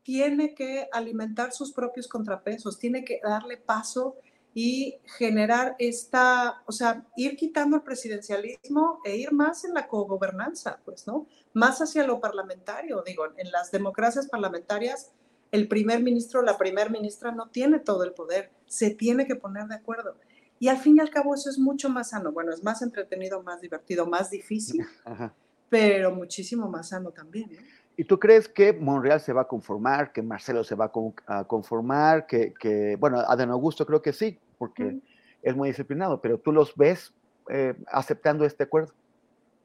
tiene 0.03 0.53
que 0.53 0.87
alimentar 0.91 1.51
sus 1.51 1.71
propios 1.71 2.07
contrapesos, 2.07 2.77
tiene 2.77 3.03
que 3.03 3.19
darle 3.23 3.57
paso 3.57 4.17
y 4.53 4.97
generar 5.17 5.75
esta, 5.79 6.61
o 6.65 6.71
sea, 6.71 7.05
ir 7.15 7.37
quitando 7.37 7.77
el 7.77 7.83
presidencialismo 7.83 8.99
e 9.05 9.15
ir 9.15 9.31
más 9.31 9.63
en 9.63 9.73
la 9.73 9.87
cogobernanza, 9.87 10.79
pues, 10.83 11.07
¿no? 11.07 11.27
Más 11.53 11.81
hacia 11.81 12.05
lo 12.05 12.19
parlamentario, 12.19 13.01
digo, 13.05 13.25
en 13.37 13.51
las 13.51 13.71
democracias 13.71 14.27
parlamentarias, 14.27 15.11
el 15.51 15.67
primer 15.67 16.01
ministro 16.01 16.41
o 16.41 16.43
la 16.43 16.57
primer 16.57 16.91
ministra 16.91 17.31
no 17.31 17.49
tiene 17.49 17.79
todo 17.79 18.03
el 18.03 18.13
poder, 18.13 18.51
se 18.67 18.89
tiene 18.91 19.25
que 19.25 19.35
poner 19.35 19.67
de 19.67 19.75
acuerdo. 19.75 20.15
Y 20.59 20.67
al 20.67 20.77
fin 20.77 20.97
y 20.97 20.99
al 20.99 21.09
cabo 21.09 21.33
eso 21.33 21.49
es 21.49 21.57
mucho 21.57 21.89
más 21.89 22.09
sano, 22.09 22.31
bueno, 22.31 22.53
es 22.53 22.63
más 22.63 22.81
entretenido, 22.81 23.41
más 23.41 23.61
divertido, 23.61 24.05
más 24.05 24.29
difícil, 24.29 24.85
pero 25.69 26.13
muchísimo 26.13 26.67
más 26.67 26.89
sano 26.89 27.11
también, 27.11 27.51
¿no? 27.53 27.61
¿Y 28.01 28.05
tú 28.05 28.19
crees 28.19 28.49
que 28.49 28.73
Monreal 28.73 29.21
se 29.21 29.31
va 29.31 29.41
a 29.41 29.47
conformar, 29.47 30.11
que 30.11 30.23
Marcelo 30.23 30.63
se 30.63 30.73
va 30.73 30.91
a 31.27 31.43
conformar, 31.43 32.25
que, 32.25 32.51
que 32.59 32.95
bueno, 32.95 33.19
Adán 33.19 33.51
Augusto 33.51 33.85
creo 33.85 34.01
que 34.01 34.11
sí, 34.11 34.39
porque 34.57 34.97
es 35.43 35.55
muy 35.55 35.69
disciplinado, 35.69 36.19
pero 36.19 36.39
tú 36.39 36.51
los 36.51 36.75
ves 36.75 37.13
eh, 37.47 37.75
aceptando 37.85 38.43
este 38.43 38.63
acuerdo? 38.63 38.91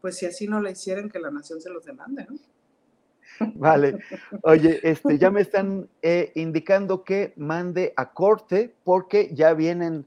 Pues 0.02 0.18
si 0.18 0.26
así 0.26 0.46
no 0.46 0.60
le 0.60 0.72
hicieran, 0.72 1.08
que 1.08 1.18
la 1.18 1.30
nación 1.30 1.62
se 1.62 1.70
los 1.70 1.86
demande, 1.86 2.26
¿no? 2.28 2.36
Vale. 3.54 4.00
Oye, 4.42 4.80
este, 4.82 5.16
ya 5.16 5.30
me 5.30 5.40
están 5.40 5.88
eh, 6.02 6.32
indicando 6.34 7.04
que 7.04 7.32
mande 7.36 7.94
a 7.96 8.12
corte 8.12 8.74
porque 8.84 9.30
ya 9.32 9.54
vienen 9.54 10.04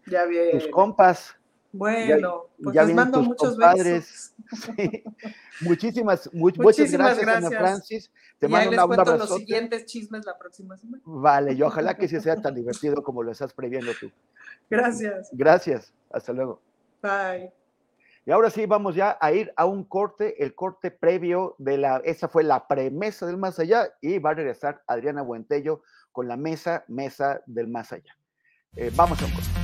tus 0.52 0.68
compas. 0.68 1.36
Bueno, 1.72 2.48
pues 2.62 2.76
les 2.76 2.96
mando 2.96 3.22
muchos 3.22 3.58
besos. 3.58 4.34
Muchísimas, 5.62 6.30
muchas 6.34 6.92
gracias, 6.92 7.28
Ana 7.28 7.50
Francis. 7.50 8.12
Te 8.40 8.48
y 8.48 8.50
mando 8.50 8.72
ahí 8.72 8.78
les 8.78 8.86
cuento 8.86 9.18
los 9.18 9.36
siguientes 9.36 9.86
chismes 9.86 10.26
la 10.26 10.38
próxima 10.38 10.78
semana. 10.78 11.04
Vale, 11.06 11.54
y 11.54 11.62
ojalá 11.62 11.96
que 11.96 12.08
sí 12.08 12.20
sea 12.20 12.42
tan 12.42 12.56
divertido 12.56 13.04
como 13.04 13.22
lo 13.22 13.32
estás 13.32 13.54
previendo 13.54 13.92
tú. 14.00 14.10
Gracias. 14.70 15.30
Gracias. 15.34 15.94
Hasta 16.10 16.34
luego. 16.34 16.62
Bye. 17.04 17.52
Y 18.26 18.32
ahora 18.32 18.50
sí, 18.50 18.66
vamos 18.66 18.96
ya 18.96 19.18
a 19.20 19.32
ir 19.32 19.52
a 19.56 19.66
un 19.66 19.84
corte, 19.84 20.44
el 20.44 20.56
corte 20.56 20.92
previo 20.92 21.56
de 21.58 21.78
la, 21.78 21.98
esa 22.06 22.28
fue 22.28 22.44
la 22.44 22.68
premesa 22.68 23.26
del 23.26 23.38
más 23.38 23.60
allá, 23.60 23.90
y 24.02 24.20
va 24.20 24.32
a 24.32 24.34
regresar 24.36 24.84
Adriana 24.88 25.22
Buentello 25.22 25.82
con 26.12 26.28
la 26.28 26.38
mesa, 26.38 26.84
mesa 26.88 27.42
del 27.46 27.68
más 27.68 27.92
allá. 27.92 28.16
Eh, 28.76 28.92
vamos 28.96 29.22
a 29.22 29.26
un 29.26 29.32
corte. 29.32 29.59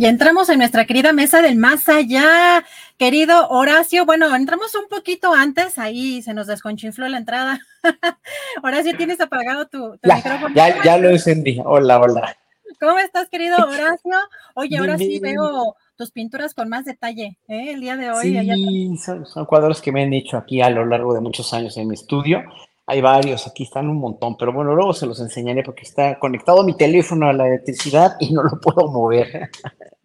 Y 0.00 0.06
entramos 0.06 0.48
en 0.48 0.60
nuestra 0.60 0.86
querida 0.86 1.12
mesa 1.12 1.42
del 1.42 1.56
más 1.56 1.86
allá, 1.90 2.64
querido 2.96 3.50
Horacio. 3.50 4.06
Bueno, 4.06 4.34
entramos 4.34 4.74
un 4.74 4.88
poquito 4.88 5.34
antes, 5.34 5.78
ahí 5.78 6.22
se 6.22 6.32
nos 6.32 6.46
desconchinfló 6.46 7.06
la 7.06 7.18
entrada. 7.18 7.60
Horacio, 8.62 8.96
tienes 8.96 9.20
apagado 9.20 9.68
tu, 9.68 9.98
micrófono. 10.02 10.54
Ya, 10.54 10.82
ya 10.82 10.96
lo 10.96 11.10
encendí. 11.10 11.60
Hola, 11.62 12.00
hola. 12.00 12.34
¿Cómo 12.80 12.98
estás, 12.98 13.28
querido 13.28 13.58
Horacio? 13.58 14.16
Oye, 14.54 14.78
ahora 14.78 14.96
sí 14.96 15.20
veo 15.20 15.76
tus 15.96 16.10
pinturas 16.12 16.54
con 16.54 16.70
más 16.70 16.86
detalle, 16.86 17.36
¿eh? 17.46 17.72
El 17.72 17.82
día 17.82 17.98
de 17.98 18.10
hoy. 18.10 18.40
Sí, 18.40 18.96
son, 19.04 19.26
son, 19.26 19.44
cuadros 19.44 19.82
que 19.82 19.92
me 19.92 20.04
han 20.04 20.14
hecho 20.14 20.38
aquí 20.38 20.62
a 20.62 20.70
lo 20.70 20.86
largo 20.86 21.12
de 21.12 21.20
muchos 21.20 21.52
años 21.52 21.76
en 21.76 21.88
mi 21.88 21.94
estudio. 21.96 22.42
Hay 22.90 23.00
varios, 23.00 23.46
aquí 23.46 23.62
están 23.62 23.88
un 23.88 24.00
montón, 24.00 24.36
pero 24.36 24.52
bueno, 24.52 24.74
luego 24.74 24.92
se 24.92 25.06
los 25.06 25.20
enseñaré 25.20 25.62
porque 25.62 25.82
está 25.82 26.18
conectado 26.18 26.64
mi 26.64 26.76
teléfono 26.76 27.28
a 27.28 27.32
la 27.32 27.46
electricidad 27.46 28.16
y 28.18 28.32
no 28.32 28.42
lo 28.42 28.60
puedo 28.60 28.90
mover. 28.90 29.48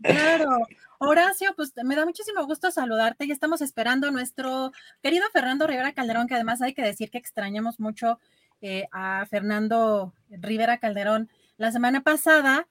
Claro. 0.04 0.60
Horacio, 1.00 1.52
pues 1.56 1.74
me 1.84 1.96
da 1.96 2.06
muchísimo 2.06 2.46
gusto 2.46 2.70
saludarte 2.70 3.26
y 3.26 3.32
estamos 3.32 3.62
esperando 3.62 4.08
a 4.08 4.12
nuestro 4.12 4.72
querido 5.02 5.26
Fernando 5.34 5.66
Rivera 5.66 5.94
Calderón, 5.94 6.28
que 6.28 6.36
además 6.36 6.62
hay 6.62 6.76
que 6.76 6.84
decir 6.84 7.10
que 7.10 7.18
extrañamos 7.18 7.80
mucho 7.80 8.20
eh, 8.62 8.86
a 8.92 9.26
Fernando 9.32 10.14
Rivera 10.30 10.78
Calderón. 10.78 11.32
La 11.58 11.72
semana 11.72 12.04
pasada 12.04 12.68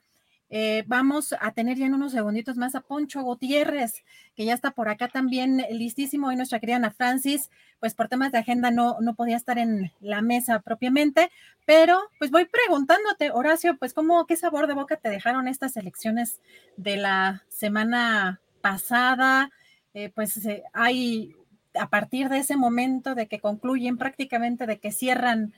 eh, 0.49 0.83
vamos 0.85 1.33
a 1.39 1.51
tener 1.51 1.77
ya 1.77 1.87
en 1.87 1.95
unos 1.95 2.11
segunditos 2.11 2.55
más 2.55 2.75
a 2.75 2.81
Poncho 2.81 3.21
Gutiérrez, 3.23 4.03
que 4.35 4.45
ya 4.45 4.53
está 4.53 4.71
por 4.71 4.89
acá 4.89 5.07
también 5.07 5.65
listísimo. 5.71 6.31
Y 6.31 6.35
nuestra 6.35 6.59
querida 6.59 6.75
Ana 6.77 6.91
Francis, 6.91 7.49
pues 7.79 7.95
por 7.95 8.07
temas 8.07 8.31
de 8.31 8.37
agenda 8.37 8.69
no, 8.71 8.97
no 9.01 9.15
podía 9.15 9.37
estar 9.37 9.57
en 9.57 9.91
la 9.99 10.21
mesa 10.21 10.59
propiamente, 10.59 11.31
pero 11.65 11.99
pues 12.19 12.29
voy 12.31 12.45
preguntándote, 12.45 13.31
Horacio, 13.31 13.75
pues 13.77 13.93
cómo, 13.93 14.25
qué 14.27 14.35
sabor 14.35 14.67
de 14.67 14.75
boca 14.75 14.97
te 14.97 15.09
dejaron 15.09 15.47
estas 15.47 15.77
elecciones 15.77 16.39
de 16.77 16.97
la 16.97 17.43
semana 17.49 18.39
pasada. 18.61 19.49
Eh, 19.93 20.11
pues 20.13 20.45
eh, 20.45 20.63
hay, 20.73 21.35
a 21.73 21.89
partir 21.89 22.29
de 22.29 22.37
ese 22.37 22.55
momento 22.55 23.15
de 23.15 23.27
que 23.27 23.39
concluyen 23.39 23.97
prácticamente, 23.97 24.67
de 24.67 24.79
que 24.79 24.91
cierran 24.91 25.53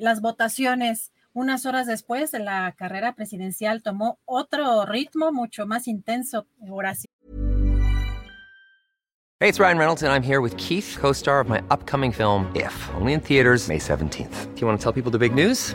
las 0.00 0.22
votaciones 0.22 1.12
unas 1.36 1.66
horas 1.66 1.86
después, 1.86 2.32
la 2.32 2.72
carrera 2.72 3.14
presidencial 3.14 3.82
tomó 3.82 4.18
otro 4.24 4.86
ritmo 4.86 5.32
mucho 5.32 5.66
más 5.66 5.86
intenso. 5.86 6.46
Horacio. 6.66 7.06
Hey, 9.38 9.50
it's 9.50 9.60
Ryan 9.60 9.76
Reynolds, 9.76 10.02
and 10.02 10.10
I'm 10.10 10.22
here 10.22 10.40
with 10.40 10.56
Keith, 10.56 10.96
co 10.98 11.12
star 11.12 11.40
of 11.40 11.48
my 11.48 11.62
upcoming 11.70 12.10
film, 12.10 12.50
If, 12.54 12.72
only 12.94 13.12
in 13.12 13.20
theaters, 13.20 13.68
May 13.68 13.78
17th. 13.78 14.54
Do 14.54 14.60
you 14.62 14.66
want 14.66 14.80
to 14.80 14.82
tell 14.82 14.92
people 14.92 15.10
the 15.10 15.18
big 15.18 15.34
news? 15.34 15.74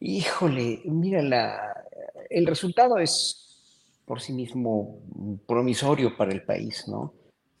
Híjole, 0.00 0.82
mira, 0.84 1.22
la, 1.22 1.84
el 2.28 2.46
resultado 2.46 2.98
es 2.98 3.46
por 4.04 4.20
sí 4.20 4.32
mismo 4.32 5.00
promisorio 5.46 6.16
para 6.16 6.32
el 6.32 6.44
país, 6.44 6.86
¿no? 6.86 7.14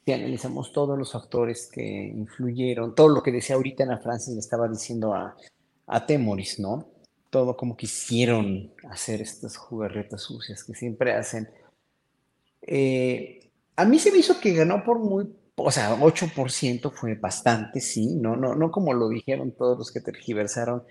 Si 0.04 0.12
analizamos 0.12 0.72
todos 0.72 0.96
los 0.96 1.12
factores 1.12 1.68
que 1.72 1.82
influyeron, 1.82 2.94
todo 2.94 3.08
lo 3.08 3.22
que 3.22 3.32
decía 3.32 3.56
ahorita 3.56 3.84
Ana 3.84 3.98
Francis 3.98 4.34
le 4.34 4.40
estaba 4.40 4.68
diciendo 4.68 5.12
a, 5.14 5.36
a 5.86 6.06
Temoris, 6.06 6.60
¿no? 6.60 6.88
Todo 7.30 7.56
como 7.56 7.76
quisieron 7.76 8.72
hacer 8.88 9.20
estas 9.20 9.56
jugarretas 9.56 10.22
sucias 10.22 10.62
que 10.62 10.74
siempre 10.74 11.12
hacen. 11.12 11.48
Eh, 12.62 13.50
a 13.74 13.84
mí 13.84 13.98
se 13.98 14.12
me 14.12 14.18
hizo 14.18 14.38
que 14.38 14.54
ganó 14.54 14.84
por 14.84 15.00
muy, 15.00 15.28
o 15.56 15.70
sea, 15.72 15.96
8% 15.98 16.92
fue 16.92 17.14
bastante, 17.14 17.80
sí, 17.80 18.14
no, 18.14 18.36
no, 18.36 18.54
no 18.54 18.70
como 18.70 18.92
lo 18.92 19.08
dijeron 19.08 19.52
todos 19.52 19.76
los 19.76 19.90
que 19.90 20.00
tergiversaron 20.00 20.84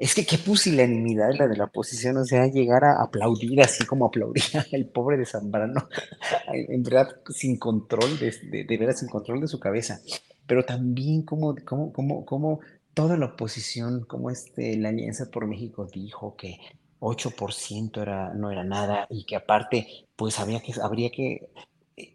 es 0.00 0.14
que 0.14 0.24
qué 0.24 0.38
pusilanimidad 0.38 1.34
la 1.38 1.46
de 1.46 1.58
la 1.58 1.64
oposición, 1.64 2.16
o 2.16 2.24
sea, 2.24 2.46
llegar 2.46 2.84
a 2.84 3.02
aplaudir 3.02 3.60
así 3.60 3.84
como 3.84 4.06
aplaudía 4.06 4.64
el 4.72 4.86
pobre 4.86 5.18
de 5.18 5.26
Zambrano, 5.26 5.88
en 6.52 6.82
verdad 6.82 7.08
sin 7.28 7.58
control, 7.58 8.18
de, 8.18 8.64
de, 8.66 8.76
veras 8.78 9.00
sin 9.00 9.10
control 9.10 9.42
de 9.42 9.48
su 9.48 9.60
cabeza, 9.60 10.00
pero 10.46 10.64
también 10.64 11.22
como, 11.22 11.54
como, 11.66 11.92
como, 11.92 12.24
como 12.24 12.60
toda 12.94 13.18
la 13.18 13.26
oposición, 13.26 14.06
como 14.06 14.30
este, 14.30 14.74
la 14.78 14.88
Alianza 14.88 15.30
por 15.30 15.46
México 15.46 15.86
dijo 15.92 16.34
que 16.34 16.56
8% 17.00 18.00
era, 18.00 18.32
no 18.32 18.50
era 18.50 18.64
nada 18.64 19.06
y 19.10 19.24
que 19.26 19.36
aparte, 19.36 19.86
pues 20.16 20.40
había 20.40 20.60
que, 20.60 20.72
habría 20.82 21.10
que 21.10 21.50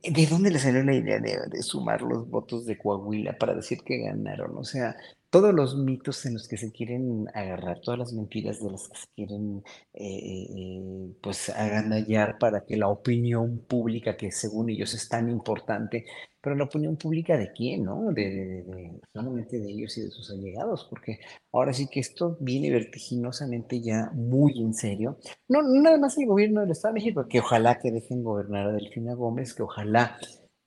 ¿De 0.01 0.25
dónde 0.25 0.49
le 0.49 0.57
salió 0.57 0.83
la 0.83 0.95
idea 0.95 1.19
de, 1.19 1.38
de, 1.47 1.61
sumar 1.61 2.01
los 2.01 2.27
votos 2.27 2.65
de 2.65 2.75
Coahuila 2.75 3.38
para 3.38 3.53
decir 3.53 3.83
que 3.86 3.99
ganaron? 3.99 4.57
O 4.57 4.63
sea, 4.63 4.95
todos 5.36 5.53
los 5.53 5.75
mitos 5.75 6.25
en 6.25 6.36
los 6.36 6.47
que 6.47 6.55
se 6.55 6.71
quieren 6.71 7.27
agarrar, 7.33 7.81
todas 7.81 7.99
las 7.99 8.13
mentiras 8.13 8.63
de 8.63 8.71
las 8.71 8.88
que 8.88 8.97
se 8.97 9.07
quieren 9.17 9.61
eh, 9.93 10.47
eh, 10.49 11.13
pues 11.21 11.49
agandallar 11.49 12.38
para 12.39 12.61
que 12.61 12.77
la 12.77 12.88
opinión 12.88 13.59
pública, 13.67 14.15
que 14.15 14.31
según 14.31 14.69
ellos 14.69 14.93
es 14.93 15.09
tan 15.09 15.29
importante, 15.29 16.05
pero 16.39 16.55
la 16.55 16.63
opinión 16.63 16.95
pública 16.95 17.38
de 17.38 17.51
quién, 17.51 17.83
¿no? 17.83 18.13
De, 18.13 18.29
de, 18.29 18.63
de, 18.63 19.01
solamente 19.11 19.59
de 19.59 19.69
ellos 19.69 19.97
y 19.97 20.03
de 20.03 20.09
sus 20.09 20.31
allegados, 20.31 20.88
porque 20.89 21.19
ahora 21.51 21.73
sí 21.73 21.88
que 21.91 21.99
esto 21.99 22.38
viene 22.39 22.71
vertiginosamente 22.71 23.81
ya 23.81 24.11
muy 24.13 24.57
en 24.61 24.73
serio. 24.73 25.17
No, 25.49 25.63
nada 25.63 25.97
más 25.97 26.17
el 26.17 26.27
gobierno 26.27 26.61
del 26.61 26.71
Estado 26.71 26.93
de 26.93 27.01
México, 27.01 27.27
que 27.27 27.41
ojalá 27.41 27.77
que 27.77 27.91
dejen 27.91 28.23
gobernar 28.23 28.67
a 28.67 28.71
Delfina 28.71 29.15
Gómez, 29.15 29.53
que 29.53 29.63
ojalá 29.63 30.17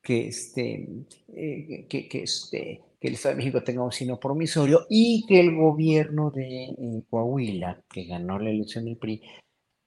que 0.03 0.29
este, 0.29 1.07
eh, 1.29 1.87
que, 1.89 2.07
que 2.07 2.23
este, 2.23 2.83
que 3.01 3.09
el 3.09 3.15
Estado 3.15 3.35
de 3.35 3.39
México 3.39 3.63
tenga 3.63 3.85
un 3.85 3.93
sino 3.93 4.19
promisorio 4.19 4.87
y 4.89 5.25
que 5.27 5.41
el 5.41 5.55
gobierno 5.55 6.31
de 6.31 6.65
eh, 6.65 7.03
Coahuila, 7.09 7.83
que 7.89 8.05
ganó 8.05 8.39
la 8.39 8.51
elección 8.51 8.85
del 8.85 8.97
PRI, 8.97 9.23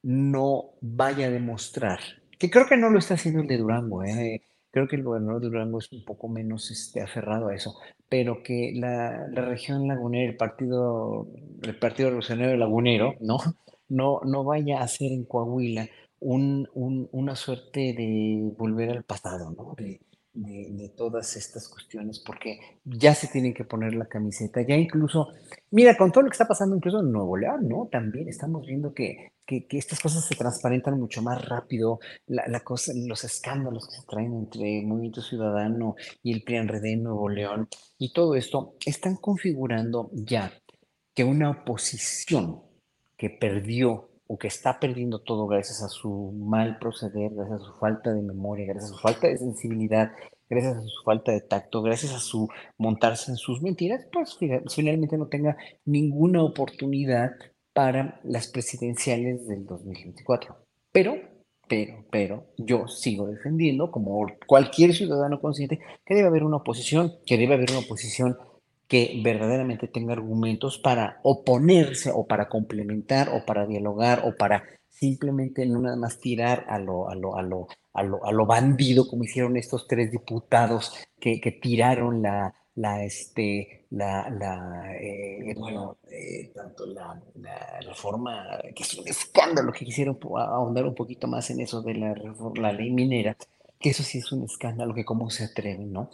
no 0.03 0.71
vaya 0.81 1.27
a 1.27 1.31
demostrar, 1.31 1.99
que 2.39 2.49
creo 2.49 2.65
que 2.65 2.77
no 2.77 2.89
lo 2.89 2.99
está 2.99 3.15
haciendo 3.15 3.41
el 3.41 3.47
de 3.47 3.57
Durango, 3.57 4.03
eh, 4.03 4.41
creo 4.71 4.87
que 4.87 4.95
el 4.95 5.03
gobernador 5.03 5.41
de 5.41 5.49
Durango 5.49 5.79
es 5.79 5.91
un 5.91 6.03
poco 6.05 6.27
menos 6.27 6.71
este, 6.71 7.01
aferrado 7.01 7.49
a 7.49 7.55
eso, 7.55 7.75
pero 8.09 8.41
que 8.41 8.71
la, 8.75 9.27
región 9.27 9.87
lagunera, 9.87 10.29
el 10.29 10.37
partido, 10.37 11.27
el 11.61 11.77
partido 11.77 12.09
revolucionario 12.09 12.57
lagunero, 12.57 13.15
¿no? 13.19 13.37
No, 13.89 14.21
no 14.23 14.45
vaya 14.45 14.79
a 14.79 14.83
hacer 14.83 15.11
en 15.11 15.25
Coahuila 15.25 15.89
un, 16.19 16.69
un, 16.73 17.09
una 17.11 17.35
suerte 17.35 17.93
de 17.93 18.53
volver 18.57 18.89
al 18.89 19.03
pasado, 19.03 19.51
¿no? 19.51 19.75
De, 20.33 20.93
todas 20.95 21.35
estas 21.35 21.67
cuestiones, 21.67 22.19
porque 22.19 22.59
ya 22.85 23.13
se 23.15 23.27
tienen 23.27 23.53
que 23.53 23.65
poner 23.65 23.93
la 23.93 24.05
camiseta, 24.05 24.61
ya 24.61 24.75
incluso, 24.75 25.27
mira, 25.71 25.97
con 25.97 26.11
todo 26.11 26.23
lo 26.23 26.29
que 26.29 26.35
está 26.35 26.47
pasando 26.47 26.75
incluso 26.75 26.99
en 27.01 27.11
Nuevo 27.11 27.37
León, 27.37 27.67
¿no? 27.67 27.89
También 27.91 28.27
estamos 28.29 28.65
viendo 28.65 28.93
que, 28.93 29.33
que, 29.45 29.65
estas 29.71 29.99
cosas 29.99 30.25
se 30.25 30.35
transparentan 30.35 30.99
mucho 30.99 31.21
más 31.21 31.43
rápido, 31.47 31.99
la, 32.27 32.47
la, 32.47 32.61
cosa, 32.61 32.93
los 32.95 33.23
escándalos 33.23 33.87
que 33.87 33.95
se 33.95 34.07
traen 34.07 34.33
entre 34.33 34.83
Movimiento 34.83 35.21
Ciudadano 35.21 35.95
y 36.23 36.33
el 36.33 36.43
PRIAN 36.43 36.69
en 36.83 37.03
Nuevo 37.03 37.29
León, 37.29 37.67
y 37.97 38.13
todo 38.13 38.35
esto, 38.35 38.75
están 38.85 39.15
configurando 39.17 40.09
ya 40.13 40.53
que 41.13 41.23
una 41.23 41.49
oposición 41.49 42.61
que 43.17 43.29
perdió 43.29 44.10
o 44.31 44.37
que 44.37 44.47
está 44.47 44.79
perdiendo 44.79 45.19
todo 45.19 45.45
gracias 45.45 45.83
a 45.83 45.89
su 45.89 46.31
mal 46.31 46.79
proceder, 46.79 47.33
gracias 47.33 47.59
a 47.59 47.65
su 47.65 47.73
falta 47.73 48.13
de 48.13 48.21
memoria, 48.21 48.65
gracias 48.65 48.93
a 48.93 48.95
su 48.95 49.01
falta 49.01 49.27
de 49.27 49.37
sensibilidad, 49.37 50.13
gracias 50.49 50.77
a 50.77 50.81
su 50.83 51.03
falta 51.03 51.33
de 51.33 51.41
tacto, 51.41 51.81
gracias 51.81 52.13
a 52.13 52.19
su 52.19 52.47
montarse 52.77 53.29
en 53.29 53.35
sus 53.35 53.61
mentiras, 53.61 54.07
pues 54.09 54.37
finalmente 54.73 55.17
no 55.17 55.27
tenga 55.27 55.57
ninguna 55.83 56.43
oportunidad 56.43 57.31
para 57.73 58.21
las 58.23 58.47
presidenciales 58.47 59.45
del 59.47 59.65
2024. 59.65 60.55
Pero, 60.93 61.15
pero, 61.67 62.05
pero, 62.09 62.45
yo 62.57 62.87
sigo 62.87 63.27
defendiendo, 63.27 63.91
como 63.91 64.27
cualquier 64.47 64.93
ciudadano 64.93 65.41
consciente, 65.41 65.81
que 66.05 66.15
debe 66.15 66.29
haber 66.29 66.45
una 66.45 66.57
oposición, 66.57 67.15
que 67.25 67.37
debe 67.37 67.55
haber 67.55 67.71
una 67.71 67.79
oposición 67.79 68.37
que 68.91 69.21
verdaderamente 69.23 69.87
tenga 69.87 70.11
argumentos 70.11 70.77
para 70.77 71.21
oponerse 71.23 72.11
o 72.13 72.27
para 72.27 72.49
complementar 72.49 73.29
o 73.29 73.45
para 73.45 73.65
dialogar 73.65 74.23
o 74.25 74.35
para 74.35 74.65
simplemente 74.89 75.65
no 75.65 75.79
nada 75.79 75.95
más 75.95 76.19
tirar 76.19 76.65
a 76.67 76.77
lo, 76.77 77.07
a 77.07 77.15
lo, 77.15 77.37
a 77.37 77.41
lo, 77.41 77.67
a 77.93 78.03
lo, 78.03 78.25
a 78.25 78.33
lo 78.33 78.45
bandido 78.45 79.07
como 79.07 79.23
hicieron 79.23 79.55
estos 79.55 79.87
tres 79.87 80.11
diputados 80.11 80.93
que, 81.17 81.39
que 81.39 81.53
tiraron 81.53 82.21
la, 82.21 82.53
la, 82.75 83.05
este, 83.05 83.85
la, 83.91 84.29
la 84.29 84.93
eh, 84.99 85.55
bueno, 85.57 85.95
eh, 86.09 86.51
tanto 86.53 86.85
la, 86.85 87.17
la, 87.35 87.79
reforma, 87.87 88.59
que 88.75 88.83
es 88.83 88.93
un 88.95 89.07
escándalo, 89.07 89.71
que 89.71 89.85
quisieron 89.85 90.19
ahondar 90.35 90.85
un 90.85 90.95
poquito 90.95 91.29
más 91.29 91.49
en 91.49 91.61
eso 91.61 91.81
de 91.81 91.93
la, 91.93 92.13
la 92.55 92.73
ley 92.73 92.91
minera, 92.91 93.37
que 93.79 93.91
eso 93.91 94.03
sí 94.03 94.17
es 94.17 94.29
un 94.33 94.43
escándalo, 94.43 94.93
que 94.93 95.05
cómo 95.05 95.29
se 95.29 95.45
atreven, 95.45 95.93
¿no? 95.93 96.09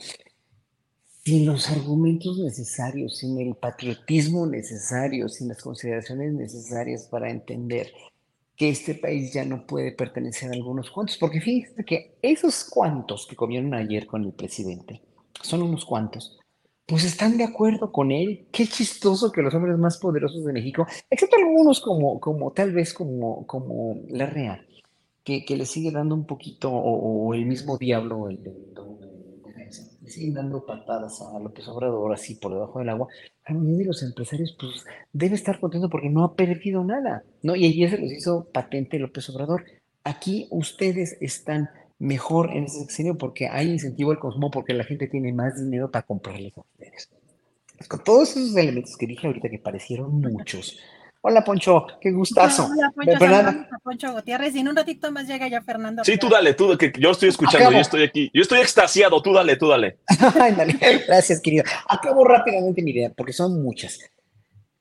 Sin 1.28 1.46
los 1.46 1.70
argumentos 1.70 2.38
necesarios, 2.38 3.18
sin 3.18 3.38
el 3.38 3.54
patriotismo 3.56 4.46
necesario, 4.46 5.28
sin 5.28 5.50
las 5.50 5.62
consideraciones 5.62 6.32
necesarias 6.32 7.10
para 7.12 7.30
entender 7.30 7.92
que 8.56 8.70
este 8.70 8.96
país 8.96 9.34
ya 9.34 9.44
no 9.44 9.68
puede 9.68 9.92
pertenecer 9.92 10.50
a 10.50 10.54
algunos 10.54 10.90
cuantos, 10.90 11.18
porque 11.18 11.42
fíjense 11.42 11.84
que 11.84 12.18
esos 12.22 12.64
cuantos 12.64 13.28
que 13.28 13.36
comieron 13.36 13.74
ayer 13.74 14.08
con 14.08 14.24
el 14.24 14.32
presidente, 14.32 15.02
son 15.42 15.64
unos 15.64 15.84
cuantos, 15.84 16.40
pues 16.86 17.04
están 17.04 17.38
de 17.38 17.44
acuerdo 17.44 17.92
con 17.92 18.14
él. 18.14 18.48
Qué 18.54 18.66
chistoso 18.66 19.30
que 19.30 19.42
los 19.42 19.54
hombres 19.54 19.78
más 19.78 19.98
poderosos 19.98 20.46
de 20.46 20.54
México, 20.54 20.88
excepto 21.10 21.36
algunos 21.36 21.82
como, 21.82 22.22
como 22.22 22.54
tal 22.54 22.72
vez 22.72 22.94
como, 22.94 23.46
como 23.46 24.00
la 24.08 24.28
Real, 24.28 24.66
que, 25.26 25.44
que 25.44 25.58
le 25.58 25.66
sigue 25.66 25.92
dando 25.92 26.16
un 26.16 26.26
poquito, 26.26 26.72
o, 26.72 27.28
o 27.28 27.34
el 27.34 27.46
mismo 27.46 27.78
diablo, 27.78 28.30
el, 28.30 28.40
el, 28.46 29.17
siguen 30.10 30.34
dando 30.34 30.66
patadas 30.66 31.22
a 31.22 31.40
López 31.40 31.68
Obrador 31.68 32.14
así 32.14 32.36
por 32.36 32.54
debajo 32.54 32.80
del 32.80 32.90
agua, 32.90 33.08
a 33.46 33.54
de 33.54 33.86
los 33.86 34.04
empresarios 34.04 34.56
pues 34.60 34.86
debe 35.14 35.36
estar 35.36 35.60
contento 35.60 35.90
porque 35.90 36.10
no 36.10 36.24
ha 36.24 36.36
perdido 36.36 36.84
nada, 36.84 37.24
¿no? 37.44 37.56
Y 37.56 37.66
ayer 37.66 37.90
se 37.90 37.98
los 37.98 38.12
hizo 38.12 38.48
patente 38.52 39.00
López 39.00 39.30
Obrador. 39.30 39.66
Aquí 40.04 40.48
ustedes 40.52 41.18
están 41.22 41.70
mejor 42.00 42.52
en 42.52 42.66
ese 42.66 42.80
sexenio 42.82 43.18
porque 43.18 43.48
hay 43.48 43.72
incentivo 43.72 44.12
al 44.12 44.20
consumo, 44.20 44.52
porque 44.52 44.74
la 44.74 44.84
gente 44.84 45.08
tiene 45.08 45.34
más 45.34 45.60
dinero 45.60 45.90
para 45.90 46.06
comprarles 46.06 46.58
a 46.58 46.62
ustedes. 46.62 47.10
Con 47.88 48.04
todos 48.04 48.36
esos 48.36 48.56
elementos 48.56 48.98
que 48.98 49.08
dije 49.08 49.28
ahorita 49.28 49.50
que 49.50 49.60
parecieron 49.60 50.20
muchos, 50.20 50.80
Hola, 51.22 51.44
Poncho, 51.44 51.88
qué 52.00 52.12
gustazo. 52.12 52.70
Hola, 52.72 52.92
Poncho, 52.96 53.18
Fernanda. 53.18 53.70
Poncho 53.84 54.14
Gutiérrez. 54.14 54.56
Y 54.56 54.60
en 54.60 54.68
un 54.70 54.76
ratito 54.76 55.12
más 55.12 55.28
llega 55.28 55.48
ya 55.48 55.62
Fernando. 55.62 56.04
Sí, 56.04 56.18
tú 56.18 56.30
dale, 56.30 56.54
tú, 56.54 56.78
que 56.78 56.94
yo 56.98 57.12
estoy 57.12 57.30
escuchando, 57.30 57.66
Acabo. 57.66 57.76
yo 57.76 57.82
estoy 57.82 58.04
aquí. 58.04 58.32
Yo 58.34 58.42
estoy 58.42 58.60
extasiado, 58.60 59.22
tú 59.22 59.34
dale, 59.34 59.56
tú 59.56 59.68
dale. 59.68 59.98
Gracias, 61.08 61.42
querido. 61.42 61.64
Acabo 61.88 62.24
rápidamente 62.24 62.82
mi 62.82 62.92
idea, 62.92 63.12
porque 63.16 63.34
son 63.34 63.62
muchas. 63.62 64.00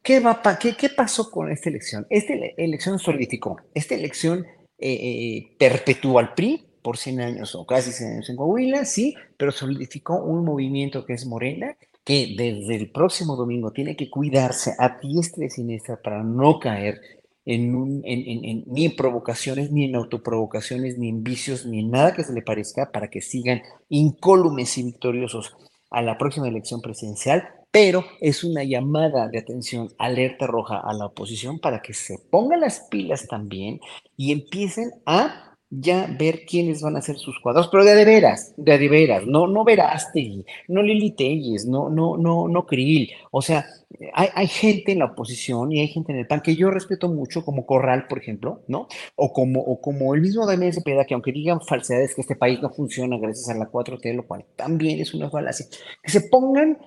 ¿Qué, 0.03 0.21
va 0.21 0.41
pa 0.41 0.57
qué, 0.59 0.77
¿Qué 0.77 0.89
pasó 0.89 1.31
con 1.31 1.51
esta 1.51 1.69
elección? 1.69 2.07
Esta 2.11 2.33
elección 2.57 2.99
solidificó, 3.01 3.61
esta 3.75 3.97
elección 3.97 4.47
eh, 4.79 4.93
eh, 4.93 5.57
perpetuó 5.59 6.21
al 6.21 6.35
PRI 6.35 6.65
por 6.81 6.97
100 6.97 7.21
años 7.21 7.57
o 7.57 7.67
casi 7.67 7.91
100 7.91 8.13
años 8.13 8.31
en 8.31 8.37
Coahuila, 8.37 8.85
sí, 8.85 9.17
pero 9.37 9.51
solidificó 9.51 10.23
un 10.23 10.45
movimiento 10.45 11.05
que 11.05 11.15
es 11.15 11.27
Morena 11.27 11.77
que 12.07 12.37
desde 12.39 12.77
el 12.77 12.93
próximo 12.93 13.35
domingo 13.35 13.73
tiene 13.73 13.97
que 13.97 14.09
cuidarse 14.09 14.75
a 14.79 15.01
diestra 15.03 15.45
y 15.45 15.51
siniestra 15.51 16.01
para 16.01 16.23
no 16.23 16.61
caer 16.61 17.01
en 17.45 17.75
un, 17.75 18.01
en, 18.05 18.63
ni 18.69 18.85
en 18.85 18.95
provocaciones, 18.95 19.73
ni 19.73 19.87
en 19.87 19.97
autoprovocaciones, 19.97 20.99
ni 20.99 21.09
en 21.09 21.25
vicios, 21.25 21.67
ni 21.67 21.81
en 21.81 21.91
nada 21.91 22.15
que 22.15 22.23
se 22.23 22.33
le 22.33 22.43
parezca 22.43 22.93
para 22.93 23.11
que 23.11 23.21
sigan 23.21 23.61
incólumes 23.89 24.79
y 24.79 24.85
victoriosos 24.85 25.57
a 25.91 26.01
la 26.01 26.17
próxima 26.17 26.47
elección 26.47 26.81
presidencial, 26.81 27.49
pero 27.73 28.05
es 28.21 28.45
una 28.45 28.63
llamada 28.63 29.27
de 29.27 29.41
atención, 29.41 29.89
alerta 29.99 30.47
roja 30.47 30.79
a 30.79 30.95
la 30.95 31.07
oposición 31.07 31.59
para 31.59 31.83
que 31.83 31.93
se 31.93 32.19
pongan 32.31 32.61
las 32.61 32.87
pilas 32.89 33.27
también 33.27 33.81
y 34.17 34.31
empiecen 34.31 34.93
a 35.07 35.46
ya 35.71 36.07
ver 36.19 36.45
quiénes 36.47 36.81
van 36.81 36.97
a 36.97 37.03
ser 37.03 37.17
sus 37.17 37.39
cuadros, 37.41 37.69
pero 37.69 37.85
de, 37.85 37.95
de 37.95 38.05
veras, 38.05 38.55
de, 38.57 38.79
de 38.79 38.89
veras, 38.89 39.27
no, 39.27 39.47
no 39.47 39.65
Verástegui, 39.65 40.45
no 40.69 40.83
Lili 40.83 41.11
Telles, 41.13 41.67
no, 41.67 41.91
no, 41.91 42.17
no, 42.17 42.49
no 42.49 42.67
Krill, 42.67 43.11
o 43.31 43.43
sea, 43.43 43.67
hay, 44.15 44.29
hay, 44.35 44.47
gente 44.47 44.93
en 44.93 45.01
la 45.01 45.07
oposición 45.07 45.73
y 45.73 45.81
hay 45.81 45.89
gente 45.89 46.13
en 46.13 46.19
el 46.19 46.27
PAN 46.27 46.41
que 46.41 46.57
yo 46.57 46.71
respeto 46.71 47.09
mucho, 47.09 47.45
como 47.45 47.67
Corral, 47.67 48.07
por 48.09 48.19
ejemplo, 48.19 48.63
¿no? 48.69 48.89
O 49.15 49.33
como, 49.33 49.61
o 49.61 49.81
como 49.81 50.15
el 50.15 50.21
mismo 50.21 50.47
Damián 50.47 50.73
Cepeda, 50.73 51.05
que 51.05 51.15
aunque 51.15 51.33
digan 51.33 51.61
falsedades 51.61 52.15
que 52.15 52.21
este 52.21 52.37
país 52.37 52.61
no 52.61 52.71
funciona 52.71 53.17
gracias 53.19 53.49
a 53.49 53.59
la 53.59 53.71
4T, 53.71 54.15
lo 54.15 54.27
cual 54.27 54.45
también 54.57 55.01
es 55.01 55.15
una 55.15 55.31
falacia, 55.31 55.67
que 56.03 56.11
se 56.11 56.23
pongan 56.23 56.79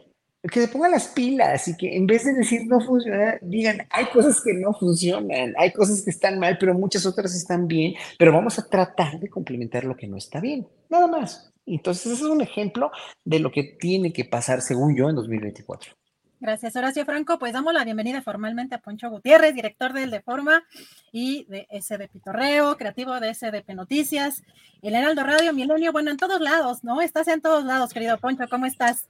que 0.44 0.62
se 0.62 0.68
pongan 0.70 0.92
las 0.92 1.08
pilas 1.08 1.68
y 1.68 1.76
que 1.76 1.96
en 1.96 2.08
vez 2.08 2.24
de 2.24 2.34
decir 2.34 2.66
no 2.66 2.80
funciona, 2.80 3.38
digan, 3.42 3.86
hay 3.90 4.06
cosas 4.06 4.42
que 4.42 4.54
no 4.54 4.74
funcionan, 4.74 5.54
hay 5.58 5.72
cosas 5.74 6.02
que 6.02 6.12
están 6.12 6.40
mal, 6.40 6.58
pero 6.58 6.74
muchas 6.74 7.06
otras 7.06 7.36
están 7.36 7.68
bien, 7.68 7.96
pero 8.18 8.32
vamos 8.32 8.58
a 8.58 8.68
tratar 8.68 9.20
de 9.20 9.30
complementar 9.30 9.84
lo 9.84 9.98
que 9.98 10.08
no 10.08 10.18
está 10.18 10.40
bien, 10.40 10.68
nada 10.90 11.08
más. 11.08 11.52
Entonces, 11.66 12.14
ese 12.14 12.24
es 12.24 12.30
un 12.30 12.42
ejemplo 12.42 12.90
de 13.26 13.40
lo 13.40 13.52
que 13.52 13.64
tiene 13.64 14.14
que 14.14 14.26
pasar, 14.26 14.62
según 14.62 14.96
yo, 14.96 15.10
en 15.10 15.16
2024. 15.16 15.94
Gracias, 16.42 16.74
Horacio 16.78 17.04
Franco. 17.04 17.38
Pues 17.38 17.52
damos 17.52 17.74
la 17.74 17.84
bienvenida 17.84 18.22
formalmente 18.22 18.74
a 18.74 18.80
Poncho 18.80 19.10
Gutiérrez, 19.10 19.54
director 19.54 19.92
del 19.92 20.10
Deforma 20.10 20.64
y 21.12 21.46
de 21.50 21.68
SD 21.70 22.08
Pitorreo, 22.08 22.78
creativo 22.78 23.20
de 23.20 23.34
SDP 23.34 23.74
Noticias, 23.76 24.42
el 24.82 24.96
Heraldo 24.96 25.24
Radio 25.24 25.54
Milenio, 25.54 25.92
bueno, 25.92 26.12
en 26.12 26.18
todos 26.18 26.40
lados, 26.40 26.82
¿no? 26.86 27.02
Estás 27.02 27.28
en 27.28 27.42
todos 27.42 27.66
lados, 27.66 27.92
querido 27.92 28.18
Poncho, 28.18 28.46
¿cómo 28.50 28.66
estás? 28.66 29.06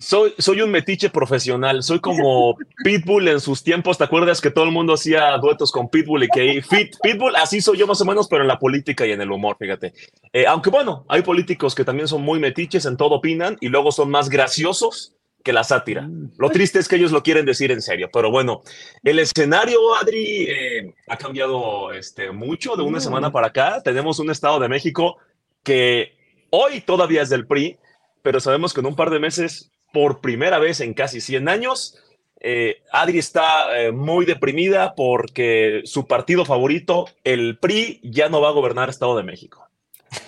Soy, 0.00 0.32
soy 0.38 0.62
un 0.62 0.70
metiche 0.70 1.10
profesional, 1.10 1.82
soy 1.82 2.00
como 2.00 2.56
Pitbull 2.82 3.28
en 3.28 3.38
sus 3.38 3.62
tiempos, 3.62 3.98
¿te 3.98 4.04
acuerdas 4.04 4.40
que 4.40 4.50
todo 4.50 4.64
el 4.64 4.70
mundo 4.70 4.94
hacía 4.94 5.36
duetos 5.36 5.70
con 5.70 5.90
Pitbull 5.90 6.22
y 6.22 6.28
que 6.28 6.62
Fit, 6.62 6.96
Pitbull, 7.02 7.36
así 7.36 7.60
soy 7.60 7.76
yo 7.76 7.86
más 7.86 8.00
o 8.00 8.06
menos, 8.06 8.26
pero 8.26 8.40
en 8.40 8.48
la 8.48 8.58
política 8.58 9.06
y 9.06 9.12
en 9.12 9.20
el 9.20 9.30
humor, 9.30 9.58
fíjate. 9.60 9.92
Eh, 10.32 10.46
aunque 10.46 10.70
bueno, 10.70 11.04
hay 11.06 11.20
políticos 11.20 11.74
que 11.74 11.84
también 11.84 12.08
son 12.08 12.22
muy 12.22 12.40
metiches, 12.40 12.86
en 12.86 12.96
todo 12.96 13.16
opinan 13.16 13.58
y 13.60 13.68
luego 13.68 13.92
son 13.92 14.10
más 14.10 14.30
graciosos 14.30 15.16
que 15.44 15.52
la 15.52 15.64
sátira. 15.64 16.08
Lo 16.38 16.48
triste 16.48 16.78
es 16.78 16.88
que 16.88 16.96
ellos 16.96 17.12
lo 17.12 17.22
quieren 17.22 17.44
decir 17.44 17.70
en 17.70 17.82
serio, 17.82 18.08
pero 18.10 18.30
bueno, 18.30 18.62
el 19.04 19.18
escenario, 19.18 19.94
Adri, 19.96 20.46
eh, 20.48 20.94
ha 21.08 21.18
cambiado 21.18 21.92
este, 21.92 22.30
mucho 22.30 22.74
de 22.74 22.82
una 22.82 23.00
semana 23.00 23.30
para 23.30 23.48
acá. 23.48 23.82
Tenemos 23.82 24.18
un 24.18 24.30
Estado 24.30 24.60
de 24.60 24.68
México 24.70 25.18
que 25.62 26.14
hoy 26.48 26.80
todavía 26.80 27.20
es 27.20 27.28
del 27.28 27.46
PRI, 27.46 27.78
pero 28.22 28.40
sabemos 28.40 28.72
que 28.72 28.80
en 28.80 28.86
un 28.86 28.96
par 28.96 29.10
de 29.10 29.18
meses 29.18 29.70
por 29.92 30.20
primera 30.20 30.58
vez 30.58 30.80
en 30.80 30.94
casi 30.94 31.20
100 31.20 31.48
años. 31.48 31.98
Eh, 32.40 32.82
Adri 32.90 33.18
está 33.18 33.78
eh, 33.78 33.92
muy 33.92 34.24
deprimida 34.24 34.94
porque 34.94 35.82
su 35.84 36.06
partido 36.06 36.44
favorito, 36.44 37.06
el 37.22 37.58
PRI, 37.58 38.00
ya 38.02 38.28
no 38.28 38.40
va 38.40 38.48
a 38.48 38.52
gobernar 38.52 38.88
Estado 38.88 39.16
de 39.16 39.22
México. 39.22 39.66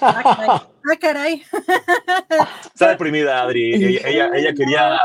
Ah, 0.00 0.96
caray. 1.00 1.42
Ah, 2.30 2.60
está 2.66 2.88
deprimida, 2.88 3.42
Adri. 3.42 3.74
Ella, 3.74 4.30
ella, 4.34 4.52
quería. 4.52 5.00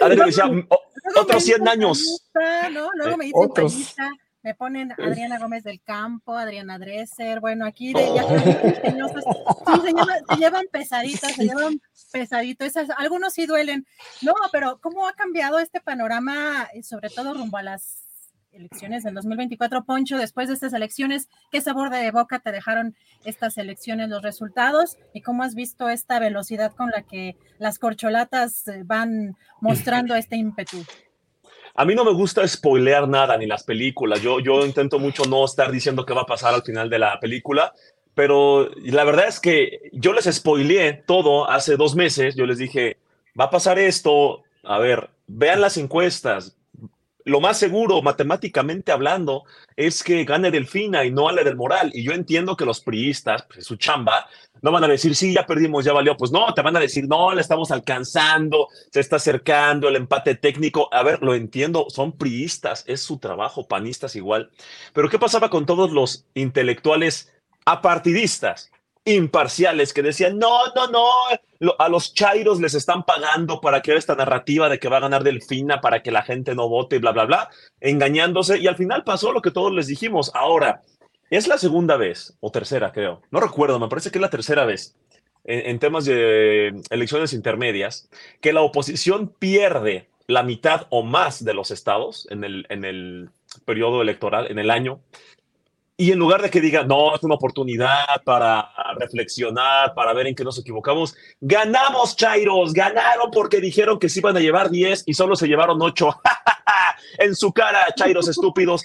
Adri 0.00 0.20
decía, 0.26 0.50
otros 1.16 1.44
100 1.44 1.68
años. 1.68 2.22
No, 2.72 2.90
luego 2.94 3.16
me 3.16 3.26
dicen 3.26 3.40
otros 3.50 3.94
me 4.46 4.54
ponen 4.54 4.92
Adriana 4.92 5.40
Gómez 5.40 5.64
del 5.64 5.82
Campo, 5.82 6.38
Adriana 6.38 6.78
Dresser, 6.78 7.40
bueno, 7.40 7.66
aquí 7.66 7.92
de 7.92 8.14
ya, 8.14 8.22
sí, 8.22 8.36
se, 8.84 10.36
llevan, 10.38 10.66
pesaditos, 10.70 11.32
se 11.32 11.44
llevan 11.46 11.82
pesaditos, 12.12 12.72
algunos 12.96 13.32
sí 13.32 13.46
duelen, 13.46 13.84
no, 14.22 14.34
pero 14.52 14.78
¿cómo 14.80 15.08
ha 15.08 15.14
cambiado 15.14 15.58
este 15.58 15.80
panorama, 15.80 16.68
eh, 16.72 16.84
sobre 16.84 17.10
todo 17.10 17.34
rumbo 17.34 17.56
a 17.56 17.64
las 17.64 18.04
elecciones 18.52 19.02
del 19.02 19.14
2024, 19.14 19.82
Poncho, 19.84 20.16
después 20.16 20.46
de 20.46 20.54
estas 20.54 20.72
elecciones, 20.74 21.28
¿qué 21.50 21.60
sabor 21.60 21.90
de 21.90 22.08
boca 22.12 22.38
te 22.38 22.52
dejaron 22.52 22.94
estas 23.24 23.58
elecciones, 23.58 24.08
los 24.08 24.22
resultados? 24.22 24.96
¿Y 25.12 25.22
cómo 25.22 25.42
has 25.42 25.56
visto 25.56 25.88
esta 25.88 26.20
velocidad 26.20 26.72
con 26.72 26.90
la 26.90 27.02
que 27.02 27.36
las 27.58 27.80
corcholatas 27.80 28.68
eh, 28.68 28.82
van 28.84 29.36
mostrando 29.60 30.14
este 30.14 30.36
ímpetu? 30.36 30.84
A 31.76 31.84
mí 31.84 31.94
no 31.94 32.04
me 32.04 32.12
gusta 32.12 32.46
spoilear 32.48 33.06
nada, 33.06 33.36
ni 33.36 33.46
las 33.46 33.62
películas. 33.62 34.22
Yo, 34.22 34.40
yo 34.40 34.64
intento 34.64 34.98
mucho 34.98 35.24
no 35.24 35.44
estar 35.44 35.70
diciendo 35.70 36.06
qué 36.06 36.14
va 36.14 36.22
a 36.22 36.26
pasar 36.26 36.54
al 36.54 36.62
final 36.62 36.88
de 36.88 36.98
la 36.98 37.20
película, 37.20 37.74
pero 38.14 38.70
la 38.76 39.04
verdad 39.04 39.28
es 39.28 39.38
que 39.38 39.90
yo 39.92 40.14
les 40.14 40.24
spoileé 40.24 41.04
todo 41.06 41.50
hace 41.50 41.76
dos 41.76 41.94
meses. 41.94 42.34
Yo 42.34 42.46
les 42.46 42.56
dije, 42.56 42.96
va 43.38 43.44
a 43.44 43.50
pasar 43.50 43.78
esto. 43.78 44.42
A 44.64 44.78
ver, 44.78 45.10
vean 45.26 45.60
las 45.60 45.76
encuestas, 45.76 46.55
lo 47.26 47.40
más 47.40 47.58
seguro, 47.58 48.02
matemáticamente 48.02 48.92
hablando, 48.92 49.44
es 49.74 50.04
que 50.04 50.24
gane 50.24 50.52
Delfina 50.52 51.04
y 51.04 51.10
no 51.10 51.28
Ale 51.28 51.42
del 51.42 51.56
Moral. 51.56 51.90
Y 51.92 52.04
yo 52.04 52.12
entiendo 52.12 52.56
que 52.56 52.64
los 52.64 52.80
priistas, 52.80 53.44
pues, 53.52 53.66
su 53.66 53.74
chamba, 53.76 54.28
no 54.62 54.70
van 54.70 54.84
a 54.84 54.88
decir, 54.88 55.16
sí, 55.16 55.34
ya 55.34 55.44
perdimos, 55.44 55.84
ya 55.84 55.92
valió. 55.92 56.16
Pues 56.16 56.30
no, 56.30 56.54
te 56.54 56.62
van 56.62 56.76
a 56.76 56.80
decir, 56.80 57.08
no, 57.08 57.34
le 57.34 57.40
estamos 57.40 57.72
alcanzando, 57.72 58.68
se 58.92 59.00
está 59.00 59.16
acercando 59.16 59.88
el 59.88 59.96
empate 59.96 60.36
técnico. 60.36 60.88
A 60.94 61.02
ver, 61.02 61.20
lo 61.20 61.34
entiendo, 61.34 61.86
son 61.88 62.12
priistas, 62.16 62.84
es 62.86 63.02
su 63.02 63.18
trabajo, 63.18 63.66
panistas 63.66 64.14
igual. 64.14 64.50
Pero 64.92 65.08
¿qué 65.08 65.18
pasaba 65.18 65.50
con 65.50 65.66
todos 65.66 65.90
los 65.90 66.26
intelectuales 66.34 67.32
apartidistas? 67.64 68.70
Imparciales 69.06 69.94
que 69.94 70.02
decían, 70.02 70.38
no, 70.38 70.66
no, 70.74 70.88
no, 70.88 71.72
a 71.78 71.88
los 71.88 72.12
chairos 72.12 72.60
les 72.60 72.74
están 72.74 73.04
pagando 73.04 73.60
para 73.60 73.80
crear 73.80 73.98
esta 73.98 74.16
narrativa 74.16 74.68
de 74.68 74.78
que 74.78 74.88
va 74.88 74.98
a 74.98 75.00
ganar 75.00 75.22
Delfina 75.22 75.80
para 75.80 76.02
que 76.02 76.10
la 76.10 76.22
gente 76.22 76.54
no 76.54 76.68
vote, 76.68 76.98
bla, 76.98 77.12
bla, 77.12 77.24
bla, 77.24 77.50
engañándose. 77.80 78.58
Y 78.58 78.66
al 78.66 78.76
final 78.76 79.04
pasó 79.04 79.32
lo 79.32 79.40
que 79.40 79.52
todos 79.52 79.72
les 79.72 79.86
dijimos. 79.86 80.32
Ahora, 80.34 80.82
es 81.30 81.46
la 81.46 81.56
segunda 81.56 81.96
vez, 81.96 82.36
o 82.40 82.50
tercera, 82.50 82.92
creo. 82.92 83.22
No 83.30 83.40
recuerdo, 83.40 83.78
me 83.78 83.88
parece 83.88 84.10
que 84.10 84.18
es 84.18 84.22
la 84.22 84.30
tercera 84.30 84.64
vez 84.64 84.96
en, 85.46 85.78
temas 85.78 86.04
de 86.04 86.74
elecciones 86.90 87.32
intermedias, 87.32 88.08
que 88.40 88.52
la 88.52 88.62
oposición 88.62 89.28
pierde 89.28 90.08
la 90.26 90.42
mitad 90.42 90.88
o 90.90 91.04
más 91.04 91.44
de 91.44 91.54
los 91.54 91.70
estados 91.70 92.26
en 92.30 92.42
el, 92.42 92.66
en 92.68 92.84
el 92.84 93.30
periodo 93.64 94.02
electoral, 94.02 94.50
en 94.50 94.58
el 94.58 94.70
año. 94.70 95.00
Y 95.98 96.12
en 96.12 96.18
lugar 96.18 96.42
de 96.42 96.50
que 96.50 96.60
diga, 96.60 96.84
no, 96.84 97.14
es 97.14 97.22
una 97.22 97.36
oportunidad 97.36 98.22
para 98.22 98.70
reflexionar, 98.98 99.94
para 99.94 100.12
ver 100.12 100.26
en 100.26 100.34
qué 100.34 100.44
nos 100.44 100.58
equivocamos, 100.58 101.16
ganamos, 101.40 102.16
Chairos, 102.16 102.74
ganaron 102.74 103.30
porque 103.30 103.62
dijeron 103.62 103.98
que 103.98 104.10
se 104.10 104.18
iban 104.18 104.36
a 104.36 104.40
llevar 104.40 104.68
10 104.68 105.04
y 105.06 105.14
solo 105.14 105.36
se 105.36 105.46
llevaron 105.46 105.80
8. 105.80 106.20
en 107.18 107.34
su 107.34 107.50
cara, 107.50 107.86
Chairos 107.96 108.28
estúpidos. 108.28 108.82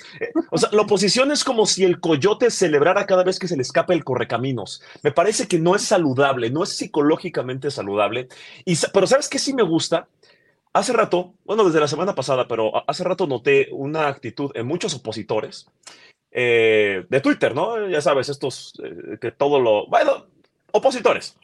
O 0.51 0.57
sea, 0.57 0.69
la 0.71 0.83
oposición 0.83 1.33
es 1.33 1.43
como 1.43 1.65
si 1.65 1.83
el 1.83 1.99
coyote 1.99 2.49
celebrara 2.49 3.05
cada 3.05 3.25
vez 3.25 3.39
que 3.39 3.49
se 3.49 3.57
le 3.57 3.63
escapa 3.63 3.93
el 3.93 4.05
correcaminos. 4.05 4.81
Me 5.03 5.11
parece 5.11 5.49
que 5.49 5.59
no 5.59 5.75
es 5.75 5.81
saludable, 5.81 6.49
no 6.49 6.63
es 6.63 6.77
psicológicamente 6.77 7.71
saludable. 7.71 8.29
Y, 8.63 8.77
pero 8.93 9.05
¿sabes 9.05 9.27
qué 9.27 9.37
sí 9.37 9.53
me 9.53 9.63
gusta? 9.63 10.07
Hace 10.71 10.93
rato, 10.93 11.33
bueno, 11.43 11.65
desde 11.65 11.81
la 11.81 11.89
semana 11.89 12.15
pasada, 12.15 12.47
pero 12.47 12.89
hace 12.89 13.03
rato 13.03 13.27
noté 13.27 13.67
una 13.73 14.07
actitud 14.07 14.51
en 14.55 14.65
muchos 14.65 14.93
opositores 14.95 15.67
eh, 16.31 17.05
de 17.09 17.19
Twitter, 17.19 17.53
¿no? 17.53 17.89
Ya 17.89 18.01
sabes, 18.01 18.29
estos 18.29 18.73
eh, 18.81 19.17
que 19.19 19.31
todo 19.31 19.59
lo, 19.59 19.85
bueno, 19.87 20.27
opositores. 20.71 21.37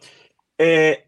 Eh, 0.58 1.06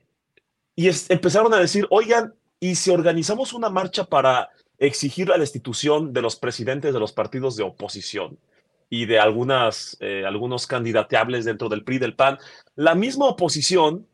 y 0.75 0.89
empezaron 1.09 1.53
a 1.53 1.59
decir, 1.59 1.87
oigan, 1.89 2.33
¿y 2.59 2.75
si 2.75 2.91
organizamos 2.91 3.53
una 3.53 3.69
marcha 3.69 4.03
para 4.03 4.49
exigir 4.77 5.29
la 5.29 5.37
destitución 5.37 6.11
de 6.11 6.21
los 6.21 6.35
presidentes 6.35 6.93
de 6.93 6.99
los 6.99 7.13
partidos 7.13 7.55
de 7.55 7.63
oposición 7.63 8.37
y 8.89 9.05
de 9.05 9.19
algunas, 9.19 9.97
algunos 10.25 10.65
candidateables 10.67 11.45
dentro 11.45 11.67
del 11.67 11.83
PRI 11.83 11.99
del 11.99 12.15
PAN? 12.15 12.37
La 12.75 12.95
misma 12.95 13.25
oposición, 13.25 14.07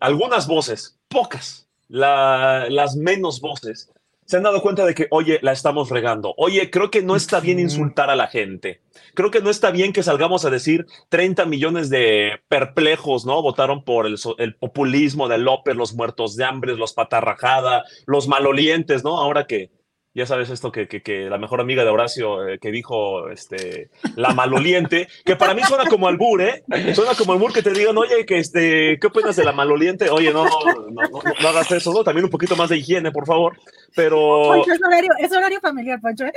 algunas 0.00 0.48
voces, 0.48 0.98
pocas, 1.08 1.68
las 1.88 2.96
menos 2.96 3.40
voces, 3.40 3.92
se 4.30 4.36
han 4.36 4.44
dado 4.44 4.62
cuenta 4.62 4.86
de 4.86 4.94
que, 4.94 5.08
oye, 5.10 5.40
la 5.42 5.50
estamos 5.50 5.90
regando. 5.90 6.34
Oye, 6.36 6.70
creo 6.70 6.88
que 6.88 7.02
no 7.02 7.16
está 7.16 7.40
bien 7.40 7.58
insultar 7.58 8.10
a 8.10 8.14
la 8.14 8.28
gente. 8.28 8.80
Creo 9.14 9.32
que 9.32 9.40
no 9.40 9.50
está 9.50 9.72
bien 9.72 9.92
que 9.92 10.04
salgamos 10.04 10.44
a 10.44 10.50
decir 10.50 10.86
30 11.08 11.46
millones 11.46 11.90
de 11.90 12.40
perplejos, 12.46 13.26
¿no? 13.26 13.42
Votaron 13.42 13.82
por 13.82 14.06
el, 14.06 14.14
el 14.38 14.54
populismo 14.54 15.26
de 15.26 15.38
López, 15.38 15.74
los 15.74 15.94
muertos 15.94 16.36
de 16.36 16.44
hambre, 16.44 16.76
los 16.76 16.92
patarrajada, 16.92 17.82
los 18.06 18.28
malolientes, 18.28 19.02
¿no? 19.02 19.18
Ahora 19.18 19.48
que, 19.48 19.72
ya 20.20 20.26
sabes 20.26 20.50
esto 20.50 20.70
que, 20.70 20.86
que, 20.86 21.30
la 21.30 21.38
mejor 21.38 21.60
amiga 21.60 21.82
de 21.82 21.90
Horacio 21.90 22.46
eh, 22.46 22.58
que 22.58 22.70
dijo 22.70 23.30
este, 23.30 23.88
la 24.16 24.34
maloliente, 24.34 25.08
que 25.24 25.34
para 25.34 25.54
mí 25.54 25.62
suena 25.62 25.86
como 25.86 26.08
albur, 26.08 26.42
¿eh? 26.42 26.62
Suena 26.94 27.14
como 27.14 27.32
albur 27.32 27.54
que 27.54 27.62
te 27.62 27.70
digan, 27.70 27.96
oye, 27.96 28.26
que 28.26 28.38
este, 28.38 28.98
¿qué 29.00 29.06
opinas 29.06 29.36
de 29.36 29.44
la 29.44 29.52
maloliente? 29.52 30.10
Oye, 30.10 30.30
no, 30.30 30.44
no, 30.44 30.90
no, 30.90 31.48
hagas 31.48 31.70
eso, 31.72 31.92
¿no? 31.94 32.04
También 32.04 32.26
un 32.26 32.30
poquito 32.30 32.54
más 32.54 32.68
de 32.68 32.76
higiene, 32.76 33.10
por 33.10 33.26
favor. 33.26 33.56
Pero. 33.96 34.42
Poncho, 34.44 34.72
es 34.72 34.80
horario, 34.86 35.10
es 35.18 35.32
horario 35.32 35.60
familiar, 35.60 36.00
Poncho. 36.00 36.26
¿eh? 36.26 36.32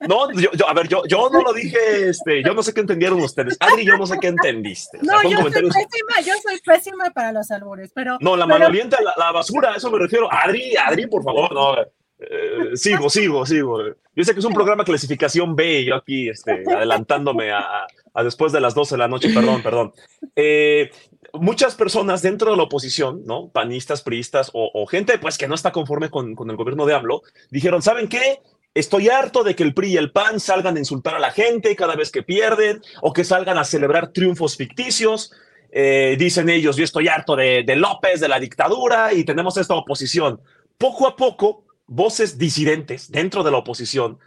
No, 0.00 0.32
yo, 0.32 0.50
a 0.66 0.72
ver, 0.72 0.88
yo, 0.88 1.02
yo 1.06 1.28
no 1.30 1.42
lo 1.42 1.52
dije, 1.52 2.08
este, 2.08 2.42
yo 2.42 2.54
no 2.54 2.62
sé 2.62 2.72
qué 2.72 2.80
entendieron 2.80 3.20
ustedes. 3.20 3.58
Adri, 3.60 3.84
yo 3.84 3.98
no 3.98 4.06
sé 4.06 4.18
qué 4.18 4.28
entendiste. 4.28 4.98
no, 5.02 5.22
yo 5.22 5.38
soy 5.38 5.52
pésima, 5.52 6.20
yo 6.24 6.32
soy 6.42 6.58
pésima 6.64 7.10
para 7.10 7.32
los 7.32 7.50
albures, 7.50 7.92
pero. 7.94 8.16
No, 8.20 8.36
la 8.36 8.46
maloliente, 8.46 8.96
la, 9.04 9.12
la, 9.16 9.32
basura, 9.32 9.72
a 9.72 9.76
eso 9.76 9.90
me 9.90 9.98
refiero. 9.98 10.32
Adri, 10.32 10.74
Adri, 10.76 11.06
por 11.06 11.22
favor, 11.22 11.52
no. 11.52 11.76
Eh, 12.20 12.76
sigo, 12.76 13.08
sigo, 13.08 13.46
sigo. 13.46 13.82
Yo 14.14 14.24
sé 14.24 14.34
que 14.34 14.40
es 14.40 14.44
un 14.44 14.52
programa 14.52 14.84
clasificación 14.84 15.56
B, 15.56 15.84
yo 15.84 15.94
aquí 15.94 16.28
este, 16.28 16.64
adelantándome 16.70 17.50
a, 17.50 17.86
después 18.22 18.52
de 18.52 18.60
las 18.60 18.74
12 18.74 18.94
de 18.94 18.98
la 18.98 19.08
noche, 19.08 19.30
perdón, 19.32 19.62
perdón. 19.62 19.92
Eh, 20.36 20.90
muchas 21.32 21.74
personas 21.74 22.20
dentro 22.20 22.50
de 22.50 22.56
la 22.58 22.64
oposición, 22.64 23.22
¿no? 23.24 23.48
Panistas, 23.48 24.02
priistas 24.02 24.50
o, 24.52 24.86
gente 24.86 25.18
pues 25.18 25.38
que 25.38 25.48
no 25.48 25.54
está 25.54 25.72
conforme 25.72 26.10
con, 26.10 26.34
el 26.38 26.56
gobierno 26.56 26.84
de 26.84 26.94
AMLO, 26.94 27.22
dijeron, 27.50 27.80
¿saben 27.80 28.08
qué? 28.08 28.40
Estoy 28.74 29.08
harto 29.08 29.42
de 29.42 29.56
que 29.56 29.62
el 29.62 29.74
PRI 29.74 29.94
y 29.94 29.96
el 29.96 30.12
PAN 30.12 30.38
salgan 30.38 30.76
a 30.76 30.78
insultar 30.78 31.14
a 31.14 31.18
la 31.18 31.32
gente 31.32 31.74
cada 31.74 31.96
vez 31.96 32.12
que 32.12 32.22
pierden 32.22 32.82
o 33.00 33.12
que 33.12 33.24
salgan 33.24 33.58
a 33.58 33.64
celebrar 33.64 34.12
triunfos 34.12 34.56
ficticios. 34.56 35.32
Eh, 35.72 36.16
dicen 36.18 36.48
ellos, 36.48 36.76
yo 36.76 36.84
estoy 36.84 37.08
harto 37.08 37.34
de, 37.34 37.64
de 37.64 37.76
López, 37.76 38.20
de 38.20 38.28
la 38.28 38.38
dictadura 38.38 39.12
y 39.12 39.24
tenemos 39.24 39.56
esta 39.56 39.74
oposición. 39.74 40.40
Poco 40.78 41.08
a 41.08 41.16
poco, 41.16 41.64
voces 41.90 42.38
disidentes 42.38 43.10
dentro 43.10 43.42
de 43.42 43.50
la 43.50 43.58
oposición 43.58 44.18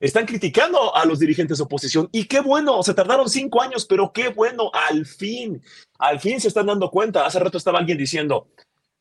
están 0.00 0.26
criticando 0.26 0.94
a 0.96 1.04
los 1.04 1.20
dirigentes 1.20 1.58
de 1.58 1.64
oposición 1.64 2.08
y 2.10 2.24
qué 2.24 2.40
bueno, 2.40 2.82
se 2.82 2.92
tardaron 2.92 3.30
cinco 3.30 3.62
años, 3.62 3.86
pero 3.86 4.12
qué 4.12 4.30
bueno, 4.30 4.72
al 4.88 5.06
fin, 5.06 5.62
al 6.00 6.18
fin 6.18 6.40
se 6.40 6.48
están 6.48 6.66
dando 6.66 6.90
cuenta. 6.90 7.24
Hace 7.24 7.38
rato 7.38 7.56
estaba 7.56 7.78
alguien 7.78 7.96
diciendo, 7.96 8.48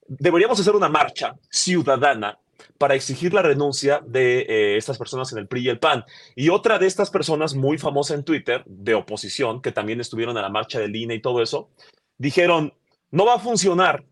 deberíamos 0.07 0.59
hacer 0.59 0.75
una 0.75 0.89
marcha 0.89 1.35
ciudadana 1.49 2.37
para 2.77 2.93
exigir 2.93 3.33
la 3.33 3.41
renuncia 3.41 4.03
de 4.05 4.41
eh, 4.41 4.77
estas 4.77 4.99
personas 4.99 5.31
en 5.31 5.39
el 5.39 5.47
PRI 5.47 5.61
y 5.61 5.69
el 5.69 5.79
PAN. 5.79 6.05
Y 6.35 6.49
otra 6.49 6.77
de 6.77 6.85
estas 6.85 7.09
personas 7.09 7.55
muy 7.55 7.79
famosa 7.79 8.13
en 8.13 8.23
Twitter, 8.23 8.63
de 8.67 8.93
oposición, 8.93 9.63
que 9.63 9.71
también 9.71 9.99
estuvieron 9.99 10.37
en 10.37 10.43
la 10.43 10.49
marcha 10.49 10.79
del 10.79 10.95
INE 10.95 11.15
y 11.15 11.21
todo 11.21 11.41
eso, 11.41 11.71
dijeron, 12.19 12.75
no 13.09 13.25
va 13.25 13.35
a 13.35 13.39
funcionar 13.39 14.05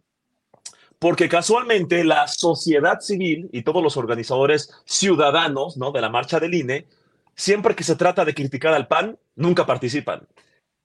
porque 0.99 1.29
casualmente 1.29 2.03
la 2.03 2.27
sociedad 2.27 2.99
civil 2.99 3.49
y 3.53 3.63
todos 3.63 3.81
los 3.81 3.95
organizadores 3.95 4.69
ciudadanos 4.85 5.77
¿no? 5.77 5.91
de 5.91 6.01
la 6.01 6.09
marcha 6.09 6.39
del 6.39 6.53
INE, 6.53 6.87
siempre 7.35 7.73
que 7.73 7.85
se 7.85 7.95
trata 7.95 8.25
de 8.25 8.35
criticar 8.35 8.73
al 8.73 8.87
PAN, 8.87 9.17
nunca 9.35 9.65
participan. 9.65 10.27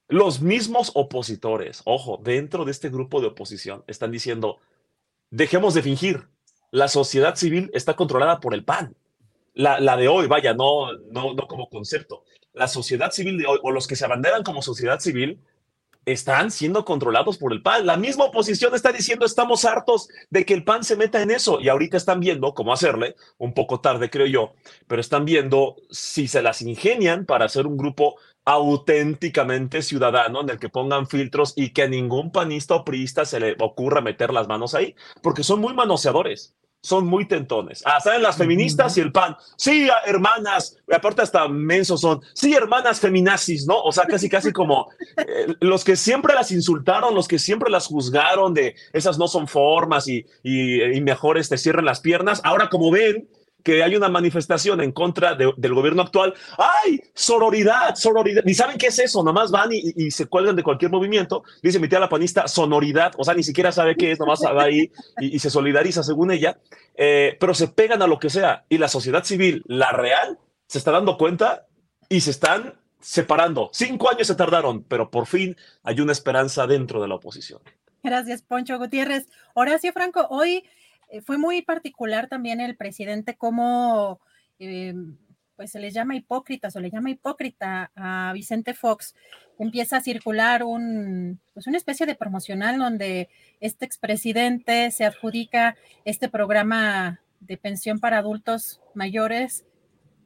Los 0.06 0.40
mismos 0.40 0.92
opositores, 0.94 1.82
ojo, 1.84 2.20
dentro 2.22 2.64
de 2.64 2.70
este 2.70 2.90
grupo 2.90 3.20
de 3.20 3.26
oposición, 3.28 3.82
están 3.88 4.12
diciendo, 4.12 4.60
dejemos 5.30 5.74
de 5.74 5.82
fingir, 5.82 6.28
la 6.70 6.86
sociedad 6.88 7.34
civil 7.34 7.70
está 7.74 7.96
controlada 7.96 8.38
por 8.38 8.54
el 8.54 8.64
PAN. 8.64 8.94
La, 9.52 9.80
la 9.80 9.96
de 9.96 10.08
hoy, 10.08 10.26
vaya, 10.28 10.54
no, 10.54 10.92
no, 11.10 11.34
no 11.34 11.46
como 11.48 11.68
concepto. 11.68 12.24
La 12.52 12.68
sociedad 12.68 13.10
civil 13.10 13.38
de 13.38 13.46
hoy, 13.46 13.58
o 13.62 13.72
los 13.72 13.86
que 13.86 13.96
se 13.96 14.04
abanderan 14.04 14.44
como 14.44 14.62
sociedad 14.62 15.00
civil, 15.00 15.40
están 16.06 16.50
siendo 16.50 16.84
controlados 16.84 17.38
por 17.38 17.52
el 17.52 17.62
PAN. 17.62 17.86
La 17.86 17.96
misma 17.96 18.24
oposición 18.24 18.74
está 18.74 18.92
diciendo 18.92 19.26
estamos 19.26 19.64
hartos 19.64 20.08
de 20.30 20.44
que 20.44 20.54
el 20.54 20.64
PAN 20.64 20.84
se 20.84 20.96
meta 20.96 21.22
en 21.22 21.30
eso 21.30 21.60
y 21.60 21.68
ahorita 21.68 21.96
están 21.96 22.20
viendo 22.20 22.54
cómo 22.54 22.72
hacerle, 22.72 23.16
un 23.38 23.54
poco 23.54 23.80
tarde 23.80 24.10
creo 24.10 24.26
yo, 24.26 24.54
pero 24.86 25.00
están 25.00 25.24
viendo 25.24 25.76
si 25.90 26.28
se 26.28 26.42
las 26.42 26.62
ingenian 26.62 27.26
para 27.26 27.46
hacer 27.46 27.66
un 27.66 27.76
grupo 27.76 28.16
auténticamente 28.44 29.80
ciudadano 29.80 30.42
en 30.42 30.50
el 30.50 30.58
que 30.58 30.68
pongan 30.68 31.06
filtros 31.06 31.54
y 31.56 31.70
que 31.70 31.82
a 31.82 31.88
ningún 31.88 32.30
panista 32.30 32.74
o 32.74 32.84
priista 32.84 33.24
se 33.24 33.40
le 33.40 33.56
ocurra 33.60 34.02
meter 34.02 34.32
las 34.32 34.48
manos 34.48 34.74
ahí, 34.74 34.94
porque 35.22 35.42
son 35.42 35.60
muy 35.60 35.72
manoseadores 35.72 36.54
son 36.84 37.06
muy 37.06 37.26
tentones. 37.26 37.82
Ah, 37.86 37.98
saben 37.98 38.22
las 38.22 38.36
feministas 38.36 38.98
y 38.98 39.00
el 39.00 39.10
pan. 39.10 39.36
Sí, 39.56 39.88
hermanas, 40.04 40.76
aparte 40.94 41.22
hasta 41.22 41.48
mensos 41.48 42.02
son. 42.02 42.20
Sí, 42.34 42.52
hermanas 42.52 43.00
feminazis, 43.00 43.66
¿no? 43.66 43.80
O 43.80 43.90
sea, 43.90 44.04
casi, 44.04 44.28
casi 44.28 44.52
como 44.52 44.90
eh, 45.16 45.54
los 45.60 45.82
que 45.82 45.96
siempre 45.96 46.34
las 46.34 46.52
insultaron, 46.52 47.14
los 47.14 47.26
que 47.26 47.38
siempre 47.38 47.70
las 47.70 47.86
juzgaron 47.86 48.52
de 48.52 48.74
esas 48.92 49.16
no 49.18 49.28
son 49.28 49.48
formas 49.48 50.06
y, 50.08 50.26
y, 50.42 50.82
y 50.82 51.00
mejor 51.00 51.38
este, 51.38 51.56
cierren 51.56 51.86
las 51.86 52.00
piernas. 52.00 52.42
Ahora, 52.44 52.68
como 52.68 52.90
ven, 52.90 53.28
que 53.64 53.82
hay 53.82 53.96
una 53.96 54.08
manifestación 54.08 54.80
en 54.82 54.92
contra 54.92 55.34
del 55.34 55.74
gobierno 55.74 56.02
actual. 56.02 56.34
¡Ay! 56.58 57.00
Sororidad, 57.14 57.96
sororidad. 57.96 58.44
Ni 58.44 58.52
saben 58.52 58.76
qué 58.76 58.88
es 58.88 58.98
eso, 58.98 59.24
nomás 59.24 59.50
van 59.50 59.70
y, 59.72 60.10
se 60.10 60.26
cuelgan 60.26 60.54
de 60.54 60.62
cualquier 60.62 60.90
movimiento. 60.90 61.42
Dice 61.62 61.80
mi 61.80 61.88
tía 61.88 61.98
la 61.98 62.10
panista, 62.10 62.46
sonoridad. 62.46 63.12
O 63.16 63.24
sea, 63.24 63.34
ni 63.34 63.42
siquiera 63.42 63.72
sabe 63.72 63.96
qué 63.96 64.12
es, 64.12 64.20
nomás 64.20 64.40
va 64.44 64.62
ahí 64.62 64.92
y, 65.18 65.38
se 65.38 65.48
solidariza 65.48 66.02
según 66.02 66.30
ella. 66.30 66.58
Eh, 66.94 67.36
pero 67.40 67.54
se 67.54 67.68
pegan 67.68 68.02
a 68.02 68.06
lo 68.06 68.18
que 68.18 68.28
sea. 68.28 68.66
Y 68.68 68.76
la 68.76 68.88
sociedad 68.88 69.24
civil, 69.24 69.64
la 69.66 69.90
real, 69.92 70.38
se 70.68 70.78
está 70.78 70.90
dando 70.90 71.16
cuenta 71.16 71.66
y 72.10 72.20
se 72.20 72.30
están 72.30 72.74
separando. 73.00 73.70
Cinco 73.72 74.10
años 74.10 74.26
se 74.26 74.34
tardaron, 74.34 74.84
pero 74.84 75.10
por 75.10 75.26
fin 75.26 75.56
hay 75.82 76.00
una 76.00 76.12
esperanza 76.12 76.66
dentro 76.66 77.00
de 77.00 77.08
la 77.08 77.14
oposición. 77.14 77.60
Gracias, 78.02 78.42
Poncho 78.42 78.78
Gutiérrez. 78.78 79.26
Horacio 79.54 79.90
Franco, 79.94 80.26
hoy 80.28 80.64
fue 81.24 81.38
muy 81.38 81.62
particular 81.62 82.28
también 82.28 82.60
el 82.60 82.76
presidente 82.76 83.36
cómo 83.36 84.20
eh, 84.58 84.94
pues 85.56 85.70
se 85.70 85.80
les 85.80 85.94
llama 85.94 86.16
hipócritas 86.16 86.74
o 86.76 86.80
le 86.80 86.90
llama 86.90 87.10
hipócrita 87.10 87.90
a 87.94 88.32
Vicente 88.32 88.74
Fox. 88.74 89.14
Empieza 89.58 89.98
a 89.98 90.00
circular 90.00 90.64
un, 90.64 91.40
pues 91.52 91.66
una 91.66 91.76
especie 91.76 92.06
de 92.06 92.16
promocional 92.16 92.78
donde 92.78 93.28
este 93.60 93.84
expresidente 93.84 94.90
se 94.90 95.04
adjudica 95.04 95.76
este 96.04 96.28
programa 96.28 97.20
de 97.40 97.56
pensión 97.56 98.00
para 98.00 98.18
adultos 98.18 98.80
mayores 98.94 99.64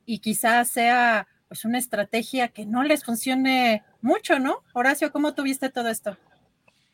y 0.07 0.21
quizás 0.21 0.69
sea 0.69 1.29
pues 1.49 1.65
una 1.65 1.79
estrategia 1.79 2.49
que 2.49 2.67
no 2.67 2.83
les 2.83 3.05
funcione 3.05 3.83
mucho, 4.01 4.39
¿no? 4.39 4.63
Horacio, 4.75 5.13
¿cómo 5.13 5.35
tuviste 5.35 5.71
todo 5.71 5.89
esto? 5.89 6.17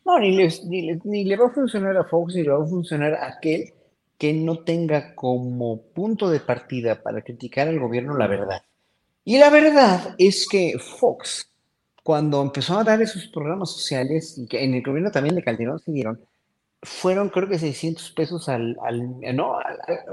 No, 0.05 0.19
ni, 0.19 1.25
le 1.25 1.37
va 1.37 1.47
a 1.47 1.51
funcionar 1.51 1.97
a 1.97 2.05
Fox, 2.05 2.35
ni 2.35 2.43
le 2.43 2.51
va 2.51 2.63
a 2.63 2.67
funcionar 2.67 3.15
a 3.15 3.29
aquel 3.29 3.73
que 4.19 4.33
no 4.33 4.59
tenga 4.59 5.15
como 5.15 5.81
punto 5.81 6.31
de 6.31 6.41
partida 6.41 7.03
para 7.03 7.23
criticar 7.23 7.69
al 7.69 7.81
gobierno 7.81 8.17
la 8.17 8.27
verdad. 8.27 8.63
Y 9.25 9.39
la 9.39 9.49
verdad 9.49 10.15
es 10.19 10.47
que 10.47 10.79
Fox, 10.79 11.51
cuando 12.03 12.43
empezó 12.43 12.79
a 12.79 12.85
dar 12.85 13.01
esos 13.01 13.27
programas 13.29 13.71
sociales, 13.71 14.37
y 14.37 14.47
que 14.47 14.63
en 14.63 14.75
el 14.75 14.83
gobierno 14.83 15.11
también 15.11 15.35
de 15.35 15.43
Calderón 15.43 15.79
se 15.79 15.93
fueron 16.83 17.31
creo 17.31 17.49
que 17.49 17.59
600 17.59 18.11
pesos 18.11 18.49
al, 18.51 18.77
no, 19.35 19.59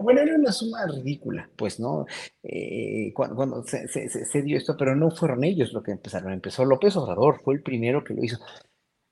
bueno, 0.01 0.22
era 0.22 0.35
una 0.35 0.53
suma 0.53 0.85
ridícula, 0.88 1.49
pues, 1.57 1.81
¿no? 1.81 2.05
Eh, 2.43 3.11
cuando, 3.13 3.63
se, 3.65 3.88
se, 3.89 4.41
dio 4.41 4.57
esto, 4.57 4.77
pero 4.77 4.95
no 4.95 5.11
fueron 5.11 5.43
ellos 5.43 5.73
los 5.73 5.84
que 5.84 5.91
empezaron, 5.91 6.31
empezó 6.31 6.63
López 6.63 6.95
Obrador, 6.95 7.41
fue 7.43 7.55
el 7.55 7.61
primero 7.61 8.03
que 8.05 8.13
lo 8.13 8.23
hizo. 8.23 8.39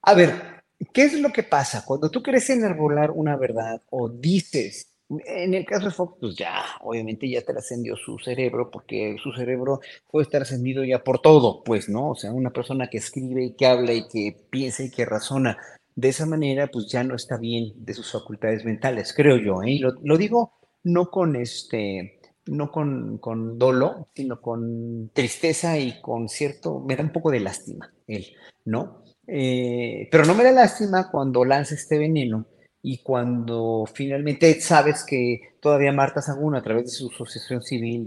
A 0.03 0.13
ver, 0.13 0.58
¿Qué 0.93 1.03
es 1.03 1.19
lo 1.19 1.31
que 1.31 1.43
pasa? 1.43 1.83
Cuando 1.85 2.09
tú 2.09 2.23
quieres 2.23 2.49
enarbolar 2.49 3.11
una 3.11 3.35
verdad 3.35 3.81
o 3.89 4.09
dices, 4.09 4.93
en 5.09 5.53
el 5.53 5.65
caso 5.65 5.85
de 5.87 5.91
Fox, 5.91 6.17
pues 6.19 6.35
ya, 6.35 6.63
obviamente 6.81 7.29
ya 7.29 7.41
trascendió 7.41 7.95
su 7.97 8.17
cerebro, 8.19 8.69
porque 8.71 9.17
su 9.21 9.31
cerebro 9.33 9.81
puede 10.09 10.23
estar 10.23 10.43
ascendido 10.43 10.83
ya 10.83 11.03
por 11.03 11.19
todo, 11.19 11.63
pues, 11.63 11.89
¿no? 11.89 12.11
O 12.11 12.15
sea, 12.15 12.31
una 12.31 12.51
persona 12.51 12.89
que 12.89 12.99
escribe 12.99 13.43
y 13.43 13.55
que 13.55 13.65
habla 13.65 13.93
y 13.93 14.07
que 14.07 14.35
piensa 14.49 14.83
y 14.83 14.91
que 14.91 15.05
razona 15.05 15.57
de 15.95 16.09
esa 16.09 16.25
manera, 16.25 16.67
pues 16.67 16.87
ya 16.87 17.03
no 17.03 17.15
está 17.15 17.37
bien 17.37 17.73
de 17.75 17.93
sus 17.93 18.11
facultades 18.11 18.63
mentales, 18.63 19.13
creo 19.13 19.37
yo, 19.37 19.63
¿eh? 19.63 19.79
Lo, 19.79 19.95
lo 20.01 20.17
digo 20.17 20.53
no 20.83 21.09
con 21.09 21.35
este, 21.35 22.19
no 22.45 22.71
con, 22.71 23.17
con 23.17 23.57
dolo, 23.57 24.07
sino 24.15 24.41
con 24.41 25.09
tristeza 25.13 25.77
y 25.77 25.99
con 26.01 26.29
cierto, 26.29 26.79
me 26.79 26.95
da 26.95 27.03
un 27.03 27.11
poco 27.11 27.31
de 27.31 27.39
lástima 27.39 27.91
él, 28.07 28.27
¿no? 28.65 29.03
Eh, 29.31 30.07
pero 30.11 30.25
no 30.25 30.33
me 30.33 30.43
da 30.43 30.51
lástima 30.51 31.09
cuando 31.11 31.45
lanza 31.45 31.75
este 31.75 31.99
veneno 31.99 32.47
y 32.81 32.99
cuando 33.03 33.85
finalmente 33.93 34.59
sabes 34.59 35.03
que 35.03 35.55
todavía 35.59 35.91
Marta 35.91 36.21
Sagún, 36.21 36.55
a 36.55 36.63
través 36.63 36.85
de 36.85 36.91
su 36.91 37.09
asociación 37.09 37.61
civil 37.61 38.05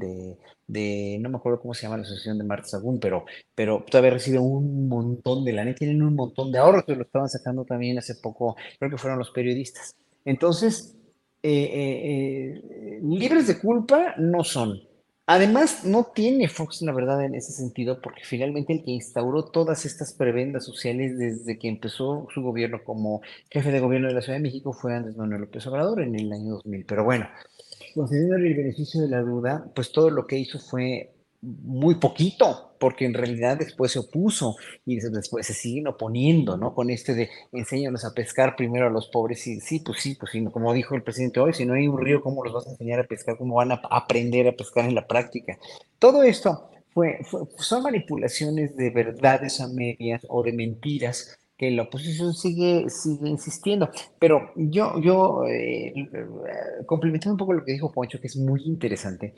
de, 0.67 1.19
no 1.21 1.29
me 1.29 1.37
acuerdo 1.37 1.61
cómo 1.61 1.75
se 1.75 1.83
llama 1.83 1.99
la 1.99 2.03
asociación 2.03 2.39
de 2.39 2.45
Marta 2.45 2.69
Sagún, 2.69 2.99
pero, 2.99 3.25
pero 3.55 3.85
todavía 3.89 4.13
recibe 4.15 4.39
un 4.39 4.89
montón 4.89 5.45
de 5.45 5.53
lana, 5.53 5.75
tienen 5.75 6.03
un 6.03 6.17
montón 6.17 6.51
de 6.51 6.59
ahorros, 6.59 6.85
que 6.85 6.97
lo 6.97 7.05
estaban 7.05 7.29
sacando 7.29 7.65
también 7.65 7.99
hace 7.99 8.17
poco, 8.17 8.57
creo 8.79 8.91
que 8.91 8.99
fueron 8.99 9.19
los 9.19 9.31
periodistas. 9.31 9.95
Entonces, 10.25 10.97
eh, 11.43 12.61
eh, 12.63 13.01
libres 13.03 13.47
de 13.47 13.59
culpa 13.59 14.15
no 14.19 14.43
son. 14.43 14.81
Además, 15.27 15.85
no 15.85 16.05
tiene 16.13 16.49
Fox 16.49 16.83
la 16.83 16.93
verdad 16.93 17.25
en 17.25 17.37
ese 17.37 17.53
sentido, 17.53 18.01
porque 18.01 18.23
finalmente 18.25 18.73
el 18.73 18.83
que 18.83 18.91
instauró 18.91 19.45
todas 19.45 19.87
estas 19.87 20.13
prebendas 20.13 20.65
sociales 20.65 21.17
desde 21.17 21.59
que 21.59 21.69
empezó 21.69 22.27
su 22.35 22.43
gobierno 22.43 22.83
como 22.83 23.23
jefe 23.51 23.71
de 23.71 23.81
gobierno 23.81 24.09
de 24.09 24.15
la 24.15 24.23
Ciudad 24.23 24.39
de 24.39 24.43
México 24.43 24.73
fue 24.73 24.95
Andrés 24.97 25.17
Manuel 25.17 25.43
López 25.43 25.65
Obrador 25.69 26.03
en 26.03 26.17
el 26.17 26.33
año 26.33 26.55
2000. 26.55 26.85
Pero 26.87 27.05
bueno, 27.05 27.29
concediéndole 27.95 28.49
el 28.49 28.57
beneficio 28.57 29.01
de 29.01 29.09
la 29.09 29.21
duda, 29.23 29.65
pues 29.75 29.93
todo 29.93 30.11
lo 30.11 30.27
que 30.27 30.39
hizo 30.39 30.59
fue 30.59 31.12
muy 31.43 31.97
poquito, 31.97 32.77
porque 32.79 33.05
en 33.05 33.15
realidad 33.15 33.59
después 33.59 33.93
se 33.93 33.99
opuso 33.99 34.57
y 34.87 35.01
después 35.01 35.47
se 35.47 35.55
siguen 35.55 35.89
oponiendo, 35.89 36.57
¿no? 36.57 36.73
Con 36.75 36.89
este 36.89 37.15
de 37.15 37.31
enséñanos 37.53 38.05
a 38.05 38.15
pescar 38.15 38.55
primero 38.57 38.87
a 38.87 38.91
los 38.91 39.09
pobres 39.09 39.47
y 39.49 39.61
sí, 39.61 39.81
pues 39.81 40.01
sí, 40.01 40.17
pues 40.19 40.33
sí, 40.33 40.45
como 40.53 40.73
dijo 40.73 40.95
el 40.95 41.03
presidente 41.03 41.41
hoy, 41.41 41.53
si 41.53 41.67
no 41.67 41.75
hay 41.75 41.89
un 41.89 42.01
río, 42.01 42.23
¿cómo 42.23 42.45
los 42.45 42.53
vas 42.53 42.67
a 42.67 42.71
enseñar 42.71 43.01
a 43.01 43.05
pescar? 43.05 43.37
¿Cómo 43.37 43.57
van 43.57 43.73
a 43.73 43.81
aprender 43.91 44.47
a 44.49 44.53
pescar 44.53 44.85
en 44.85 44.95
la 44.95 45.07
práctica? 45.07 45.59
Todo 45.99 46.23
esto 46.23 46.71
fue, 46.95 47.19
son 47.59 47.83
manipulaciones 47.83 48.77
de 48.77 48.91
verdades 48.91 49.61
a 49.61 49.69
medias 49.69 50.25
o 50.29 50.43
de 50.45 50.53
mentiras 50.53 51.39
que 51.57 51.71
la 51.71 51.83
oposición 51.83 52.35
sigue, 52.35 52.89
sigue 52.89 53.29
insistiendo. 53.29 53.91
Pero 54.19 54.51
yo, 54.57 55.01
yo 55.01 55.45
eh, 55.47 55.93
complementando 56.87 57.35
un 57.35 57.39
poco 57.39 57.53
lo 57.53 57.65
que 57.65 57.73
dijo 57.73 57.93
Poncho, 57.93 58.21
que 58.21 58.27
es 58.27 58.37
muy 58.37 58.63
interesante, 58.65 59.35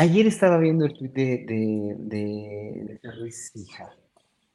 Ayer 0.00 0.28
estaba 0.28 0.58
viendo 0.58 0.84
el 0.84 0.94
tweet 0.94 1.10
de, 1.10 1.44
de, 1.44 2.98
de, 3.02 3.10
Ruiz 3.18 3.50
Hija 3.56 3.90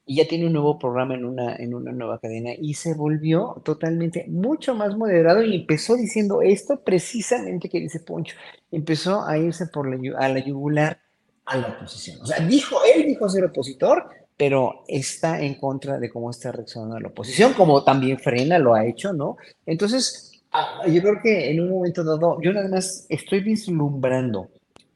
y 0.05 0.15
ya 0.15 0.25
tiene 0.25 0.47
un 0.47 0.53
nuevo 0.53 0.79
programa 0.79 1.15
en 1.15 1.25
una, 1.25 1.57
en 1.57 1.73
una 1.73 1.91
nueva 1.91 2.17
cadena 2.17 2.51
y 2.57 2.75
se 2.75 2.93
volvió 2.93 3.61
totalmente 3.65 4.23
mucho 4.29 4.73
más 4.73 4.95
moderado 4.95 5.43
y 5.43 5.53
empezó 5.53 5.97
diciendo 5.97 6.41
esto 6.41 6.79
precisamente 6.85 7.67
que 7.67 7.81
dice 7.81 7.99
Poncho. 7.99 8.37
Empezó 8.71 9.25
a 9.25 9.37
irse 9.37 9.67
por 9.67 9.89
la, 9.89 10.17
a 10.17 10.29
la 10.29 10.39
yugular 10.39 11.01
a 11.43 11.57
la 11.57 11.67
oposición. 11.67 12.21
O 12.21 12.25
sea, 12.25 12.39
dijo, 12.39 12.77
él 12.95 13.05
dijo 13.05 13.27
ser 13.27 13.43
opositor, 13.43 14.05
pero 14.37 14.85
está 14.87 15.41
en 15.41 15.55
contra 15.55 15.99
de 15.99 16.09
cómo 16.09 16.29
está 16.29 16.53
reaccionando 16.53 16.97
la 17.01 17.09
oposición, 17.09 17.51
como 17.51 17.83
también 17.83 18.17
Frena 18.17 18.59
lo 18.59 18.75
ha 18.75 18.85
hecho, 18.85 19.11
¿no? 19.11 19.35
Entonces, 19.65 20.41
ah, 20.53 20.83
yo 20.87 21.01
creo 21.01 21.19
que 21.21 21.51
en 21.51 21.59
un 21.59 21.69
momento 21.69 22.01
dado, 22.05 22.39
yo 22.41 22.53
nada 22.53 22.69
más 22.69 23.05
estoy 23.09 23.41
vislumbrando 23.41 24.47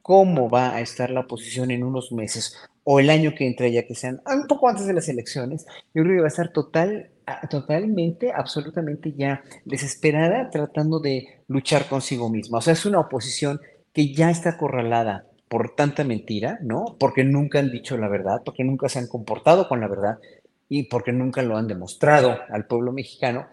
cómo 0.07 0.49
va 0.49 0.73
a 0.73 0.79
estar 0.79 1.09
la 1.09 1.19
oposición 1.19 1.69
en 1.69 1.83
unos 1.83 2.13
meses 2.13 2.55
o 2.85 3.01
el 3.01 3.09
año 3.09 3.35
que 3.35 3.45
entra, 3.45 3.67
ya 3.67 3.85
que 3.85 3.93
sean 3.93 4.21
un 4.25 4.47
poco 4.47 4.69
antes 4.69 4.87
de 4.87 4.93
las 4.93 5.09
elecciones, 5.09 5.65
yo 5.93 6.03
creo 6.03 6.15
que 6.15 6.21
va 6.21 6.27
a 6.27 6.29
estar 6.29 6.53
total, 6.53 7.09
totalmente, 7.49 8.31
absolutamente 8.31 9.13
ya 9.17 9.43
desesperada 9.65 10.49
tratando 10.49 11.01
de 11.01 11.41
luchar 11.49 11.89
consigo 11.89 12.29
misma. 12.29 12.59
O 12.59 12.61
sea, 12.61 12.71
es 12.71 12.85
una 12.85 13.01
oposición 13.01 13.59
que 13.91 14.13
ya 14.13 14.29
está 14.31 14.51
acorralada 14.51 15.25
por 15.49 15.75
tanta 15.75 16.05
mentira, 16.05 16.57
¿no? 16.61 16.95
Porque 16.97 17.25
nunca 17.25 17.59
han 17.59 17.69
dicho 17.69 17.97
la 17.97 18.07
verdad, 18.07 18.43
porque 18.45 18.63
nunca 18.63 18.87
se 18.87 18.99
han 18.99 19.07
comportado 19.07 19.67
con 19.67 19.81
la 19.81 19.89
verdad 19.89 20.19
y 20.69 20.83
porque 20.83 21.11
nunca 21.11 21.41
lo 21.41 21.57
han 21.57 21.67
demostrado 21.67 22.37
al 22.49 22.65
pueblo 22.65 22.93
mexicano. 22.93 23.47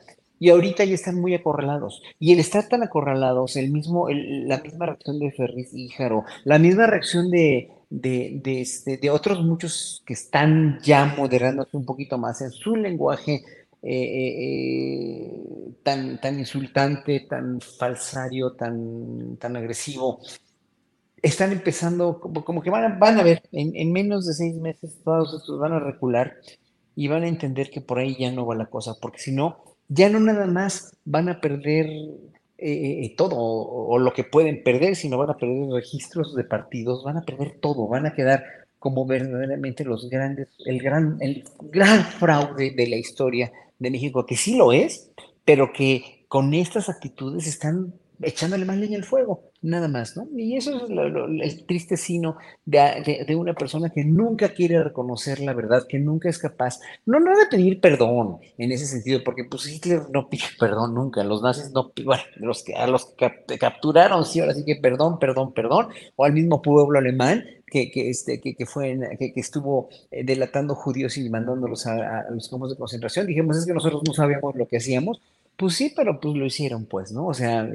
Y 0.44 0.50
ahorita 0.50 0.84
ya 0.84 0.94
están 0.94 1.18
muy 1.22 1.34
acorralados. 1.34 2.02
Y 2.18 2.34
el 2.34 2.38
estar 2.38 2.68
tan 2.68 2.82
acorralados, 2.82 3.56
el 3.56 3.70
mismo, 3.70 4.10
la 4.10 4.58
misma 4.58 4.84
reacción 4.84 5.18
de 5.18 5.32
Ferris 5.32 5.72
Híjaro, 5.72 6.24
la 6.44 6.58
misma 6.58 6.86
reacción 6.86 7.30
de, 7.30 7.70
de, 7.88 8.42
de, 8.44 8.60
este, 8.60 8.98
de 8.98 9.08
otros 9.08 9.42
muchos 9.42 10.02
que 10.04 10.12
están 10.12 10.80
ya 10.82 11.06
moderándose 11.16 11.78
un 11.78 11.86
poquito 11.86 12.18
más 12.18 12.42
en 12.42 12.50
su 12.50 12.76
lenguaje 12.76 13.42
eh, 13.80 14.02
eh, 14.12 15.32
tan, 15.82 16.20
tan 16.20 16.38
insultante, 16.38 17.20
tan 17.20 17.58
falsario, 17.62 18.52
tan, 18.52 19.38
tan 19.38 19.56
agresivo, 19.56 20.20
están 21.22 21.52
empezando, 21.52 22.20
como, 22.20 22.44
como 22.44 22.60
que 22.60 22.68
van 22.68 22.84
a, 22.84 22.98
van 22.98 23.18
a 23.18 23.22
ver, 23.22 23.44
en, 23.50 23.74
en, 23.74 23.92
menos 23.92 24.26
de 24.26 24.34
seis 24.34 24.56
meses 24.56 24.98
todos 25.02 25.40
estos 25.40 25.58
van 25.58 25.72
a 25.72 25.80
recular 25.80 26.34
y 26.94 27.08
van 27.08 27.22
a 27.22 27.28
entender 27.28 27.70
que 27.70 27.80
por 27.80 27.98
ahí 27.98 28.14
ya 28.18 28.30
no 28.30 28.44
va 28.44 28.54
la 28.54 28.66
cosa, 28.66 28.94
porque 29.00 29.20
si 29.20 29.32
no, 29.32 29.73
ya 29.88 30.08
no 30.08 30.20
nada 30.20 30.46
más 30.46 30.96
van 31.04 31.28
a 31.28 31.40
perder 31.40 31.86
eh, 32.58 33.14
todo 33.16 33.36
o, 33.36 33.98
lo 33.98 34.12
que 34.12 34.24
pueden 34.24 34.62
perder, 34.62 34.96
sino 34.96 35.18
van 35.18 35.30
a 35.30 35.36
perder 35.36 35.68
registros 35.70 36.34
de 36.34 36.44
partidos, 36.44 37.04
van 37.04 37.18
a 37.18 37.22
perder 37.22 37.58
todo, 37.60 37.88
van 37.88 38.06
a 38.06 38.14
quedar 38.14 38.44
como 38.78 39.06
verdaderamente 39.06 39.84
los 39.84 40.08
grandes, 40.08 40.48
el 40.66 40.80
gran, 40.80 41.18
el 41.20 41.44
gran 41.70 42.04
fraude 42.04 42.70
de 42.70 42.86
la 42.86 42.96
historia 42.96 43.52
de 43.78 43.90
México, 43.90 44.26
que 44.26 44.36
sí 44.36 44.56
lo 44.56 44.72
es, 44.72 45.10
pero 45.44 45.72
que 45.72 46.24
con 46.28 46.54
estas 46.54 46.88
actitudes 46.88 47.46
están 47.46 47.94
echándole 48.22 48.64
más 48.64 48.76
leña 48.76 48.96
al 48.96 49.04
fuego, 49.04 49.50
nada 49.64 49.88
más, 49.88 50.14
¿no? 50.16 50.28
Y 50.36 50.56
eso 50.56 50.86
es 50.86 51.52
el 51.52 51.66
triste 51.66 51.96
sino 51.96 52.36
de, 52.66 53.24
de, 53.26 53.34
una 53.34 53.54
persona 53.54 53.88
que 53.88 54.04
nunca 54.04 54.50
quiere 54.50 54.82
reconocer 54.84 55.40
la 55.40 55.54
verdad, 55.54 55.86
que 55.88 55.98
nunca 55.98 56.28
es 56.28 56.38
capaz, 56.38 56.80
no, 57.06 57.18
no 57.18 57.36
de 57.36 57.46
pedir 57.46 57.80
perdón 57.80 58.38
en 58.58 58.72
ese 58.72 58.86
sentido, 58.86 59.24
porque 59.24 59.44
pues 59.44 59.66
Hitler 59.66 60.02
no 60.12 60.28
pide 60.28 60.44
perdón 60.60 60.94
nunca, 60.94 61.24
los 61.24 61.42
nazis 61.42 61.72
no, 61.72 61.92
bueno, 62.04 62.22
los 62.36 62.62
que, 62.62 62.74
a 62.74 62.86
los 62.86 63.06
que 63.16 63.58
capturaron, 63.58 64.26
sí, 64.26 64.40
ahora 64.40 64.52
sí 64.52 64.64
que 64.66 64.76
perdón, 64.76 65.18
perdón, 65.18 65.54
perdón, 65.54 65.88
o 66.14 66.24
al 66.26 66.34
mismo 66.34 66.60
pueblo 66.60 66.98
alemán, 66.98 67.44
que, 67.66 67.90
que, 67.90 68.10
este, 68.10 68.40
que, 68.40 68.54
que 68.54 68.66
fue, 68.66 68.98
que, 69.18 69.32
que, 69.32 69.40
estuvo 69.40 69.88
eh, 70.10 70.22
delatando 70.24 70.74
judíos 70.74 71.16
y 71.16 71.28
mandándolos 71.28 71.86
a, 71.86 72.20
a, 72.20 72.30
los 72.30 72.48
campos 72.48 72.70
de 72.70 72.76
concentración. 72.76 73.26
Dijimos, 73.26 73.56
es 73.56 73.66
que 73.66 73.72
nosotros 73.72 74.02
no 74.06 74.12
sabíamos 74.12 74.54
lo 74.54 74.68
que 74.68 74.76
hacíamos. 74.76 75.20
Pues 75.56 75.74
sí, 75.74 75.92
pero 75.94 76.20
pues 76.20 76.34
lo 76.34 76.44
hicieron, 76.46 76.86
pues, 76.86 77.12
¿no? 77.12 77.26
O 77.26 77.34
sea, 77.34 77.68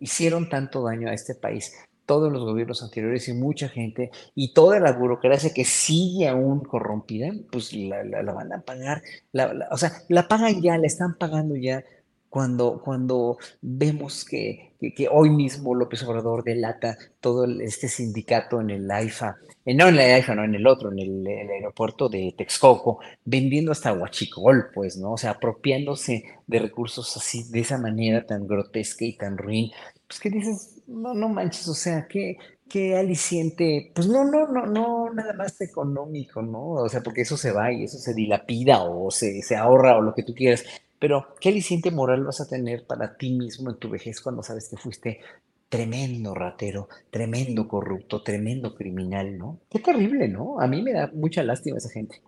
hicieron 0.00 0.48
tanto 0.48 0.82
daño 0.82 1.08
a 1.10 1.14
este 1.14 1.34
país, 1.34 1.74
todos 2.06 2.32
los 2.32 2.44
gobiernos 2.44 2.82
anteriores 2.82 3.28
y 3.28 3.34
mucha 3.34 3.68
gente, 3.68 4.10
y 4.34 4.54
toda 4.54 4.80
la 4.80 4.92
burocracia 4.92 5.52
que 5.52 5.64
sigue 5.64 6.28
aún 6.28 6.60
corrompida, 6.60 7.32
pues 7.50 7.72
la, 7.74 8.04
la, 8.04 8.32
van 8.32 8.52
a 8.52 8.62
pagar, 8.62 9.02
la, 9.32 9.68
o 9.70 9.76
sea, 9.76 9.92
la 10.08 10.28
pagan 10.28 10.62
ya, 10.62 10.78
la 10.78 10.86
están 10.86 11.16
pagando 11.18 11.56
ya 11.56 11.84
cuando, 12.28 12.80
cuando 12.84 13.38
vemos 13.60 14.24
que, 14.24 14.72
que, 14.78 15.08
hoy 15.10 15.30
mismo 15.30 15.74
López 15.74 16.02
Obrador 16.02 16.44
delata 16.44 16.96
todo 17.20 17.44
este 17.60 17.88
sindicato 17.88 18.60
en 18.60 18.70
el 18.70 18.90
AIFA, 18.90 19.36
eh, 19.64 19.74
no 19.74 19.88
en 19.88 19.94
el 19.94 20.12
AIFA, 20.14 20.34
no 20.34 20.44
en 20.44 20.54
el 20.54 20.66
otro, 20.66 20.92
en 20.92 20.98
el, 20.98 21.26
aeropuerto 21.26 22.08
de 22.08 22.34
Texcoco, 22.36 23.00
vendiendo 23.24 23.72
hasta 23.72 23.92
Huachicol, 23.92 24.66
pues, 24.74 24.96
¿no? 24.96 25.12
O 25.12 25.16
sea, 25.16 25.32
apropiándose 25.32 26.24
de 26.46 26.58
recursos 26.58 27.16
así, 27.16 27.44
de 27.50 27.60
esa 27.60 27.78
manera 27.78 28.26
tan 28.26 28.46
grotesca 28.46 29.04
y 29.04 29.16
tan 29.16 29.38
ruin, 29.38 29.70
pues 30.06 30.20
que 30.20 30.30
dices, 30.30 30.82
no, 30.86 31.14
no 31.14 31.28
manches, 31.28 31.66
o 31.68 31.74
sea, 31.74 32.06
qué, 32.08 32.36
qué 32.68 32.96
aliciente, 32.96 33.92
pues 33.94 34.06
no, 34.08 34.24
no, 34.24 34.46
no, 34.48 34.66
no, 34.66 35.12
nada 35.12 35.32
más 35.32 35.60
económico, 35.60 36.42
¿no? 36.42 36.70
O 36.70 36.88
sea, 36.88 37.02
porque 37.02 37.22
eso 37.22 37.36
se 37.36 37.52
va 37.52 37.72
y 37.72 37.84
eso 37.84 37.98
se 37.98 38.14
dilapida 38.14 38.82
o 38.82 39.10
se, 39.10 39.42
se 39.42 39.56
ahorra 39.56 39.96
o 39.96 40.02
lo 40.02 40.14
que 40.14 40.22
tú 40.22 40.34
quieras, 40.34 40.64
pero, 40.98 41.34
¿qué 41.40 41.50
aliciente 41.50 41.90
moral 41.90 42.24
vas 42.24 42.40
a 42.40 42.48
tener 42.48 42.86
para 42.86 43.16
ti 43.16 43.30
mismo 43.30 43.70
en 43.70 43.78
tu 43.78 43.90
vejez 43.90 44.20
cuando 44.20 44.42
sabes 44.42 44.68
que 44.68 44.76
fuiste 44.76 45.20
tremendo 45.68 46.34
ratero, 46.34 46.88
tremendo 47.10 47.66
corrupto, 47.68 48.22
tremendo 48.22 48.74
criminal, 48.74 49.36
¿no? 49.36 49.60
Qué 49.68 49.80
terrible, 49.80 50.28
¿no? 50.28 50.60
A 50.60 50.66
mí 50.66 50.82
me 50.82 50.92
da 50.92 51.10
mucha 51.12 51.42
lástima 51.42 51.78
esa 51.78 51.90
gente. 51.90 52.22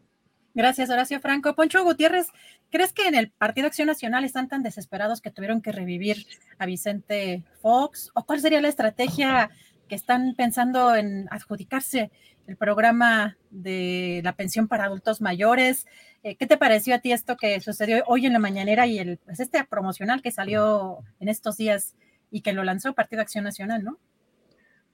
Gracias, 0.55 0.90
Horacio 0.90 1.20
Franco. 1.20 1.55
Poncho 1.55 1.85
Gutiérrez, 1.85 2.27
¿crees 2.70 2.93
que 2.93 3.07
en 3.07 3.15
el 3.15 3.31
Partido 3.31 3.69
Acción 3.69 3.86
Nacional 3.86 4.24
están 4.24 4.49
tan 4.49 4.65
desesperados 4.65 5.20
que 5.20 5.31
tuvieron 5.31 5.62
que 5.62 5.70
revivir 5.70 6.27
a 6.59 6.66
Vicente 6.66 7.45
Fox? 7.62 8.11
¿O 8.15 8.24
cuál 8.24 8.40
sería 8.40 8.61
la 8.61 8.69
estrategia 8.69 9.51
que 9.89 9.94
están 9.94 10.35
pensando 10.36 10.94
en 10.94 11.27
adjudicarse 11.31 12.10
el 12.47 12.56
programa 12.56 13.36
de 13.51 14.20
la 14.24 14.32
pensión 14.32 14.69
para 14.69 14.85
adultos 14.85 15.20
mayores. 15.20 15.86
Eh, 16.23 16.36
¿Qué 16.36 16.47
te 16.47 16.56
pareció 16.56 16.94
a 16.94 16.98
ti 16.98 17.12
esto 17.12 17.36
que 17.36 17.60
sucedió 17.60 18.02
hoy 18.06 18.27
en 18.27 18.32
la 18.32 18.39
mañanera 18.39 18.86
y 18.86 18.98
el, 18.98 19.19
pues 19.19 19.40
este 19.40 19.62
promocional 19.65 20.23
que 20.23 20.31
salió 20.31 20.98
en 21.20 21.28
estos 21.28 21.56
días 21.56 21.94
y 22.31 22.40
que 22.40 22.52
lo 22.52 22.65
lanzó 22.65 22.94
Partido 22.94 23.23
Acción 23.23 23.44
Nacional, 23.44 23.85
¿no? 23.85 23.98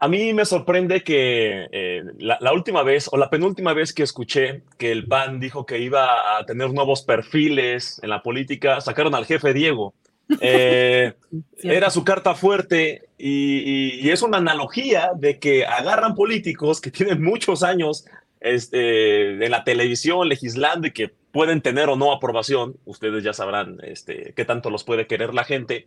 A 0.00 0.08
mí 0.08 0.34
me 0.34 0.44
sorprende 0.44 1.02
que 1.02 1.68
eh, 1.70 2.02
la, 2.18 2.36
la, 2.40 2.52
última 2.52 2.82
vez 2.82 3.08
o 3.10 3.16
la 3.16 3.30
penúltima 3.30 3.72
vez 3.72 3.94
que 3.94 4.02
escuché 4.02 4.62
que 4.76 4.90
el 4.90 5.06
PAN 5.06 5.38
dijo 5.38 5.64
que 5.64 5.78
iba 5.78 6.36
a 6.36 6.44
tener 6.44 6.72
nuevos 6.72 7.02
perfiles 7.02 8.00
en 8.02 8.10
la 8.10 8.22
política, 8.22 8.80
sacaron 8.80 9.14
al 9.14 9.24
jefe 9.24 9.54
Diego. 9.54 9.94
Eh, 10.40 11.12
era 11.62 11.90
su 11.90 12.04
carta 12.04 12.34
fuerte 12.34 13.08
y, 13.18 14.08
es 14.08 14.22
una 14.22 14.38
analogía 14.38 15.10
de 15.16 15.38
que 15.38 15.66
agarran 15.66 16.14
políticos 16.14 16.80
que 16.80 16.90
tienen 16.90 17.22
muchos 17.22 17.62
años 17.62 18.04
este, 18.40 19.44
en 19.44 19.50
la 19.50 19.64
televisión 19.64 20.28
legislando 20.28 20.86
y 20.86 20.92
que 20.92 21.12
pueden 21.34 21.62
tener 21.62 21.88
o 21.88 21.96
no 21.96 22.12
aprobación, 22.12 22.76
ustedes 22.84 23.24
ya 23.24 23.32
sabrán 23.32 23.78
este, 23.82 24.32
qué 24.36 24.44
tanto 24.44 24.70
los 24.70 24.84
puede 24.84 25.08
querer 25.08 25.34
la 25.34 25.42
gente, 25.42 25.86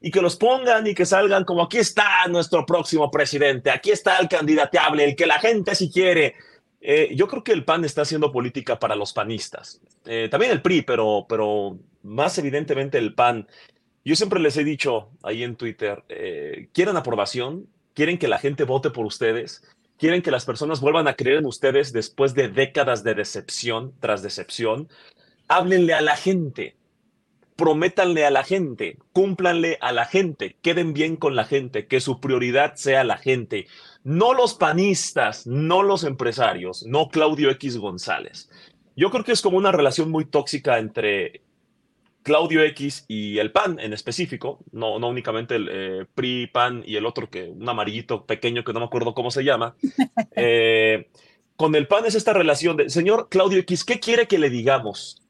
y 0.00 0.10
que 0.10 0.20
los 0.20 0.34
pongan 0.34 0.88
y 0.88 0.94
que 0.94 1.06
salgan 1.06 1.44
como 1.44 1.62
aquí 1.62 1.78
está 1.78 2.26
nuestro 2.28 2.66
próximo 2.66 3.08
presidente, 3.08 3.70
aquí 3.70 3.92
está 3.92 4.18
el 4.18 4.28
candidateable, 4.28 5.04
el 5.04 5.14
que 5.14 5.26
la 5.26 5.38
gente 5.38 5.76
si 5.76 5.90
quiere. 5.90 6.34
Eh, 6.80 7.10
yo 7.14 7.28
creo 7.28 7.44
que 7.44 7.52
el 7.52 7.64
PAN 7.64 7.84
está 7.84 8.02
haciendo 8.02 8.32
política 8.32 8.78
para 8.80 8.96
los 8.96 9.12
panistas, 9.12 9.80
eh, 10.04 10.28
también 10.30 10.50
el 10.50 10.62
PRI, 10.62 10.82
pero, 10.82 11.26
pero 11.28 11.78
más 12.02 12.36
evidentemente 12.38 12.98
el 12.98 13.14
PAN. 13.14 13.46
Yo 14.08 14.16
siempre 14.16 14.40
les 14.40 14.56
he 14.56 14.64
dicho 14.64 15.10
ahí 15.22 15.42
en 15.42 15.54
Twitter, 15.54 16.02
eh, 16.08 16.70
¿quieren 16.72 16.96
aprobación? 16.96 17.68
¿Quieren 17.92 18.16
que 18.16 18.26
la 18.26 18.38
gente 18.38 18.64
vote 18.64 18.88
por 18.88 19.04
ustedes? 19.04 19.62
¿Quieren 19.98 20.22
que 20.22 20.30
las 20.30 20.46
personas 20.46 20.80
vuelvan 20.80 21.08
a 21.08 21.12
creer 21.12 21.40
en 21.40 21.44
ustedes 21.44 21.92
después 21.92 22.32
de 22.32 22.48
décadas 22.48 23.04
de 23.04 23.14
decepción 23.14 23.92
tras 24.00 24.22
decepción? 24.22 24.88
Háblenle 25.46 25.92
a 25.92 26.00
la 26.00 26.16
gente, 26.16 26.74
prométanle 27.54 28.24
a 28.24 28.30
la 28.30 28.44
gente, 28.44 28.96
cúmplanle 29.12 29.76
a 29.82 29.92
la 29.92 30.06
gente, 30.06 30.56
queden 30.62 30.94
bien 30.94 31.16
con 31.16 31.36
la 31.36 31.44
gente, 31.44 31.86
que 31.86 32.00
su 32.00 32.18
prioridad 32.18 32.76
sea 32.76 33.04
la 33.04 33.18
gente, 33.18 33.66
no 34.04 34.32
los 34.32 34.54
panistas, 34.54 35.46
no 35.46 35.82
los 35.82 36.04
empresarios, 36.04 36.82
no 36.86 37.10
Claudio 37.10 37.50
X 37.50 37.76
González. 37.76 38.48
Yo 38.96 39.10
creo 39.10 39.22
que 39.22 39.32
es 39.32 39.42
como 39.42 39.58
una 39.58 39.70
relación 39.70 40.10
muy 40.10 40.24
tóxica 40.24 40.78
entre 40.78 41.42
Claudio 42.22 42.62
X 42.62 43.04
y 43.08 43.38
el 43.38 43.52
PAN 43.52 43.78
en 43.80 43.92
específico, 43.92 44.58
no, 44.72 44.98
no 44.98 45.08
únicamente 45.08 45.56
el 45.56 45.68
eh, 45.70 46.06
PRI, 46.14 46.48
PAN 46.48 46.82
y 46.86 46.96
el 46.96 47.06
otro, 47.06 47.30
que 47.30 47.44
un 47.44 47.68
amarillito 47.68 48.26
pequeño 48.26 48.64
que 48.64 48.72
no 48.72 48.80
me 48.80 48.86
acuerdo 48.86 49.14
cómo 49.14 49.30
se 49.30 49.44
llama. 49.44 49.74
Eh, 50.40 51.08
con 51.56 51.74
el 51.74 51.88
PAN 51.88 52.06
es 52.06 52.14
esta 52.14 52.32
relación 52.32 52.76
de, 52.76 52.90
señor 52.90 53.28
Claudio 53.28 53.58
X, 53.60 53.84
¿qué 53.84 53.98
quiere 53.98 54.28
que 54.28 54.38
le 54.38 54.50
digamos? 54.50 55.20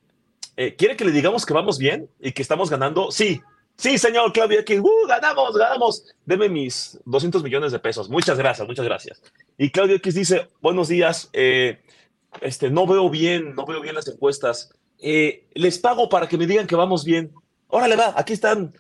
Eh, 0.57 0.75
¿Quiere 0.77 0.97
que 0.97 1.05
le 1.05 1.13
digamos 1.13 1.47
que 1.47 1.55
vamos 1.55 1.79
bien 1.79 2.11
y 2.21 2.33
que 2.33 2.43
estamos 2.43 2.69
ganando? 2.69 3.11
Sí, 3.11 3.41
sí, 3.77 3.97
señor 3.97 4.33
Claudio 4.33 4.61
X, 4.61 4.81
¡uh, 4.81 5.07
ganamos, 5.09 5.57
ganamos! 5.57 6.05
Deme 6.27 6.51
mis 6.51 6.99
200 7.07 7.43
millones 7.43 7.73
de 7.73 7.79
pesos. 7.79 8.11
Muchas 8.11 8.37
gracias, 8.37 8.69
muchas 8.69 8.85
gracias. 8.85 9.23
Y 9.57 9.71
Claudio 9.71 9.97
X 9.97 10.15
dice, 10.15 10.49
buenos 10.61 10.89
días, 10.89 11.31
este, 11.33 12.71
no 12.71 12.87
veo 12.87 13.09
bien, 13.09 13.55
no 13.55 13.65
veo 13.65 13.81
bien 13.81 13.95
las 13.95 14.09
encuestas 14.09 14.78
eh, 14.99 15.47
les 15.55 15.79
pago 15.79 16.09
para 16.09 16.29
que 16.29 16.37
me 16.37 16.47
digan 16.47 16.67
que 16.67 16.77
vamos 16.77 17.05
bien. 17.05 17.33
Órale, 17.69 17.97
va, 17.97 18.15
aquí 18.17 18.33
están 18.33 18.75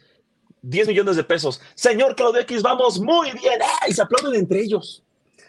10 0.63 0.89
millones 0.89 1.17
de 1.17 1.25
pesos. 1.25 1.61
Señor 1.75 2.17
Claudio 2.17 2.41
X, 2.41 2.63
vamos 2.63 3.01
muy 3.01 3.31
bien. 3.33 3.61
Y 3.89 3.93
se 3.93 4.03
aplauden 4.03 4.35
entre 4.35 4.61
ellos. 4.61 5.03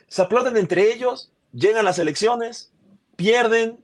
Se 0.08 0.22
aplauden 0.22 0.58
entre 0.58 0.92
ellos, 0.92 1.32
llegan 1.54 1.86
las 1.86 2.00
elecciones, 2.00 2.72
pierden, 3.16 3.80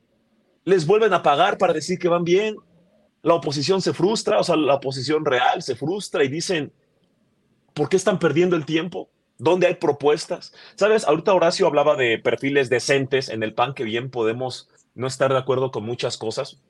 les 0.64 0.88
vuelven 0.88 1.14
a 1.14 1.22
pagar 1.22 1.58
para 1.58 1.74
decir 1.74 2.00
que 2.00 2.08
van 2.08 2.24
bien. 2.24 2.56
La 3.22 3.36
oposición 3.36 3.82
se 3.82 3.94
frustra, 3.94 4.40
o 4.40 4.44
sea, 4.44 4.56
la 4.56 4.76
oposición 4.76 5.26
real 5.26 5.62
se 5.62 5.76
frustra 5.76 6.24
y 6.24 6.28
dicen, 6.28 6.74
¿por 7.74 7.90
qué 7.90 7.98
están 7.98 8.20
perdiendo 8.20 8.56
el 8.56 8.66
tiempo? 8.66 9.10
¿Dónde 9.38 9.68
hay 9.68 9.76
propuestas? 9.76 10.54
Sabes, 10.76 11.06
ahorita 11.06 11.34
Horacio 11.34 11.68
hablaba 11.68 11.96
de 11.96 12.18
perfiles 12.20 12.70
decentes 12.70 13.30
en 13.30 13.44
el 13.44 13.54
PAN 13.54 13.74
que 13.74 13.84
bien 13.84 14.10
podemos 14.10 14.70
no 14.94 15.08
estar 15.08 15.32
de 15.32 15.38
acuerdo 15.38 15.72
con 15.72 15.84
muchas 15.84 16.18
cosas, 16.18 16.62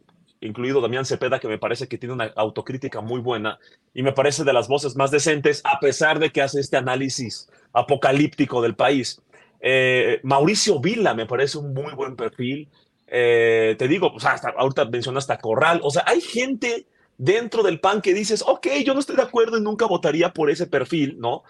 incluido 0.42 0.82
Damián 0.82 1.06
Cepeda, 1.06 1.40
que 1.40 1.48
me 1.48 1.58
parece 1.58 1.88
que 1.88 1.98
tiene 1.98 2.14
una 2.14 2.32
autocrítica 2.36 3.02
muy 3.02 3.20
buena 3.20 3.60
y 3.94 4.04
me 4.04 4.12
parece 4.12 4.44
de 4.44 4.54
las 4.54 4.68
voces 4.68 4.96
más 4.96 5.12
decentes, 5.12 5.62
a 5.64 5.80
pesar 5.80 6.20
de 6.20 6.32
que 6.32 6.42
hace 6.42 6.60
este 6.60 6.78
análisis 6.78 7.50
apocalíptico 7.74 8.62
del 8.62 8.76
país. 8.76 9.22
Eh, 9.60 10.20
Mauricio 10.24 10.80
Vila 10.80 11.14
me 11.14 11.26
parece 11.26 11.58
un 11.58 11.74
muy 11.74 11.94
buen 11.94 12.16
perfil. 12.16 12.70
Eh, 13.08 13.76
te 13.78 13.88
digo, 13.88 14.14
hasta, 14.24 14.50
ahorita 14.50 14.86
mencionaste 14.86 15.34
a 15.34 15.38
Corral, 15.38 15.80
o 15.84 15.92
sea, 15.92 16.04
hay 16.08 16.22
gente 16.22 16.88
dentro 17.18 17.64
del 17.64 17.80
PAN 17.80 18.02
que 18.02 18.14
dices, 18.14 18.44
ok, 18.46 18.68
yo 18.84 18.94
no 18.94 19.00
estoy 19.00 19.16
de 19.16 19.22
acuerdo 19.22 19.58
y 19.58 19.62
nunca 19.62 19.86
votaría 19.86 20.34
por 20.34 20.50
ese 20.50 20.68
perfil, 20.68 21.18
¿no? 21.20 21.44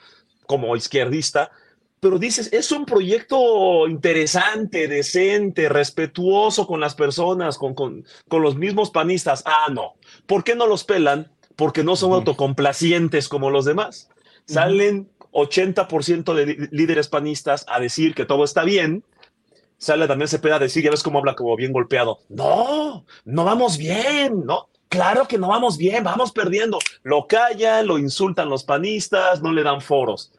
Como 0.45 0.75
izquierdista, 0.75 1.51
pero 2.05 2.19
dices, 2.19 2.53
es 2.53 2.71
un 2.71 2.85
proyecto 2.85 3.87
interesante, 3.87 4.87
decente, 4.87 5.69
respetuoso 5.69 6.67
con 6.67 6.79
las 6.79 6.93
personas, 6.93 7.57
con, 7.57 7.73
con, 7.73 8.05
con 8.27 8.43
los 8.43 8.57
mismos 8.57 8.91
panistas. 8.91 9.41
Ah, 9.47 9.69
no. 9.71 9.95
¿Por 10.27 10.43
qué 10.43 10.55
no 10.55 10.67
los 10.67 10.83
pelan? 10.83 11.31
Porque 11.55 11.83
no 11.83 11.95
son 11.95 12.13
autocomplacientes 12.13 13.27
como 13.27 13.49
los 13.49 13.65
demás. 13.65 14.11
Salen 14.45 15.09
80% 15.31 16.35
de 16.35 16.69
líderes 16.69 17.07
panistas 17.07 17.65
a 17.67 17.79
decir 17.79 18.13
que 18.13 18.25
todo 18.25 18.43
está 18.43 18.63
bien. 18.63 19.03
Sale 19.79 20.05
también 20.07 20.27
Cepeda 20.27 20.57
a 20.57 20.59
decir, 20.59 20.83
ya 20.83 20.91
ves 20.91 21.01
cómo 21.01 21.17
habla 21.17 21.33
como 21.33 21.55
bien 21.55 21.73
golpeado. 21.73 22.19
No, 22.29 23.03
no 23.23 23.43
vamos 23.45 23.79
bien, 23.79 24.45
¿no? 24.45 24.69
Claro 24.89 25.27
que 25.27 25.39
no 25.39 25.47
vamos 25.47 25.75
bien, 25.75 26.03
vamos 26.03 26.31
perdiendo. 26.31 26.77
Lo 27.01 27.25
callan, 27.25 27.87
lo 27.87 27.97
insultan 27.97 28.47
los 28.47 28.63
panistas, 28.63 29.41
no 29.41 29.51
le 29.51 29.63
dan 29.63 29.81
foros. 29.81 30.31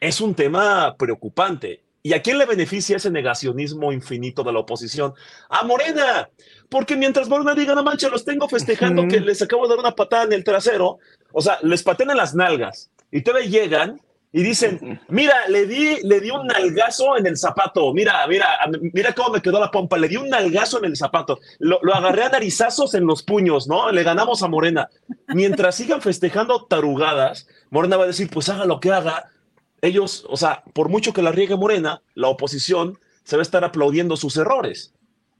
Es 0.00 0.20
un 0.20 0.34
tema 0.34 0.96
preocupante. 0.96 1.82
¿Y 2.02 2.12
a 2.12 2.22
quién 2.22 2.38
le 2.38 2.46
beneficia 2.46 2.98
ese 2.98 3.10
negacionismo 3.10 3.92
infinito 3.92 4.44
de 4.44 4.52
la 4.52 4.60
oposición? 4.60 5.14
A 5.48 5.64
Morena. 5.64 6.28
Porque 6.68 6.96
mientras 6.96 7.28
Morena 7.28 7.54
diga, 7.54 7.74
no 7.74 7.82
manches, 7.82 8.10
los 8.10 8.24
tengo 8.24 8.48
festejando 8.48 9.08
que 9.08 9.18
les 9.18 9.42
acabo 9.42 9.64
de 9.64 9.70
dar 9.70 9.78
una 9.80 9.96
patada 9.96 10.24
en 10.24 10.32
el 10.32 10.44
trasero, 10.44 10.98
o 11.32 11.40
sea, 11.40 11.58
les 11.62 11.82
patean 11.82 12.10
en 12.10 12.16
las 12.18 12.34
nalgas 12.34 12.90
y 13.10 13.22
todavía 13.22 13.48
llegan 13.48 14.00
y 14.32 14.42
dicen, 14.42 15.00
mira, 15.08 15.48
le 15.48 15.66
di, 15.66 15.96
le 16.02 16.20
di 16.20 16.30
un 16.30 16.46
nalgazo 16.46 17.16
en 17.16 17.26
el 17.26 17.36
zapato, 17.36 17.92
mira, 17.92 18.26
mira, 18.26 18.48
mira 18.92 19.12
cómo 19.12 19.30
me 19.30 19.42
quedó 19.42 19.58
la 19.58 19.70
pompa, 19.70 19.96
le 19.96 20.08
di 20.08 20.16
un 20.16 20.28
nalgazo 20.28 20.78
en 20.78 20.84
el 20.84 20.96
zapato, 20.96 21.40
lo, 21.58 21.78
lo 21.82 21.94
agarré 21.94 22.24
a 22.24 22.28
narizazos 22.28 22.94
en 22.94 23.06
los 23.06 23.22
puños, 23.22 23.66
¿no? 23.66 23.90
Le 23.90 24.02
ganamos 24.02 24.42
a 24.42 24.48
Morena. 24.48 24.90
Mientras 25.28 25.76
sigan 25.76 26.02
festejando 26.02 26.66
tarugadas, 26.66 27.48
Morena 27.70 27.96
va 27.96 28.04
a 28.04 28.08
decir, 28.08 28.28
pues 28.30 28.48
haga 28.48 28.64
lo 28.64 28.78
que 28.78 28.92
haga. 28.92 29.30
Ellos, 29.82 30.26
o 30.28 30.36
sea, 30.36 30.64
por 30.72 30.88
mucho 30.88 31.12
que 31.12 31.22
la 31.22 31.32
riegue 31.32 31.56
Morena, 31.56 32.02
la 32.14 32.28
oposición 32.28 32.98
se 33.24 33.36
va 33.36 33.40
a 33.40 33.42
estar 33.42 33.64
aplaudiendo 33.64 34.16
sus 34.16 34.36
errores. 34.36 34.94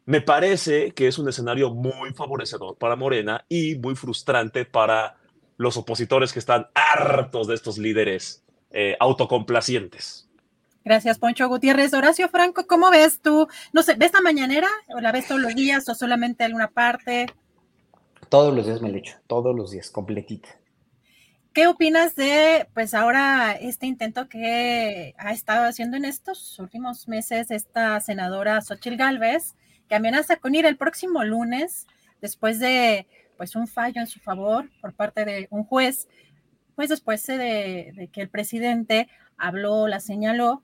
Me 0.04 0.20
parece 0.20 0.92
que 0.92 1.08
es 1.08 1.18
un 1.18 1.28
escenario 1.28 1.70
muy 1.72 2.12
favorecedor 2.12 2.76
para 2.76 2.96
Morena 2.96 3.44
y 3.48 3.76
muy 3.76 3.96
frustrante 3.96 4.64
para 4.64 5.16
los 5.56 5.76
opositores 5.76 6.32
que 6.32 6.38
están 6.38 6.68
hartos 6.74 7.48
de 7.48 7.54
estos 7.54 7.78
líderes 7.78 8.44
eh, 8.70 8.96
autocomplacientes. 9.00 10.28
Gracias, 10.84 11.18
Poncho 11.18 11.48
Gutiérrez. 11.48 11.92
Horacio 11.94 12.28
Franco, 12.28 12.66
¿cómo 12.68 12.90
ves 12.90 13.20
tú? 13.20 13.48
No 13.72 13.82
sé, 13.82 13.94
¿ves 13.96 14.12
la 14.12 14.20
mañanera 14.20 14.68
o 14.94 15.00
la 15.00 15.10
ves 15.10 15.26
todos 15.26 15.40
los 15.40 15.54
días 15.54 15.88
o 15.88 15.94
solamente 15.96 16.44
alguna 16.44 16.68
parte? 16.68 17.26
Todos 18.28 18.54
los 18.54 18.66
días 18.66 18.80
me 18.82 18.90
lo 18.90 18.98
echo, 18.98 19.16
todos 19.26 19.56
los 19.56 19.72
días, 19.72 19.90
completita. 19.90 20.48
¿Qué 21.56 21.68
opinas 21.68 22.14
de, 22.16 22.68
pues 22.74 22.92
ahora, 22.92 23.52
este 23.52 23.86
intento 23.86 24.28
que 24.28 25.14
ha 25.16 25.32
estado 25.32 25.64
haciendo 25.64 25.96
en 25.96 26.04
estos 26.04 26.58
últimos 26.58 27.08
meses 27.08 27.50
esta 27.50 27.98
senadora 28.00 28.60
Xochil 28.60 28.98
Gálvez, 28.98 29.54
que 29.88 29.94
amenaza 29.94 30.36
con 30.36 30.54
ir 30.54 30.66
el 30.66 30.76
próximo 30.76 31.24
lunes 31.24 31.86
después 32.20 32.60
de, 32.60 33.06
pues, 33.38 33.56
un 33.56 33.68
fallo 33.68 34.02
en 34.02 34.06
su 34.06 34.20
favor 34.20 34.68
por 34.82 34.92
parte 34.92 35.24
de 35.24 35.48
un 35.48 35.64
juez 35.64 36.08
pues 36.74 36.90
después 36.90 37.26
de, 37.26 38.10
que 38.12 38.20
el 38.20 38.28
presidente 38.28 39.08
habló, 39.38 39.88
la 39.88 40.00
señaló, 40.00 40.62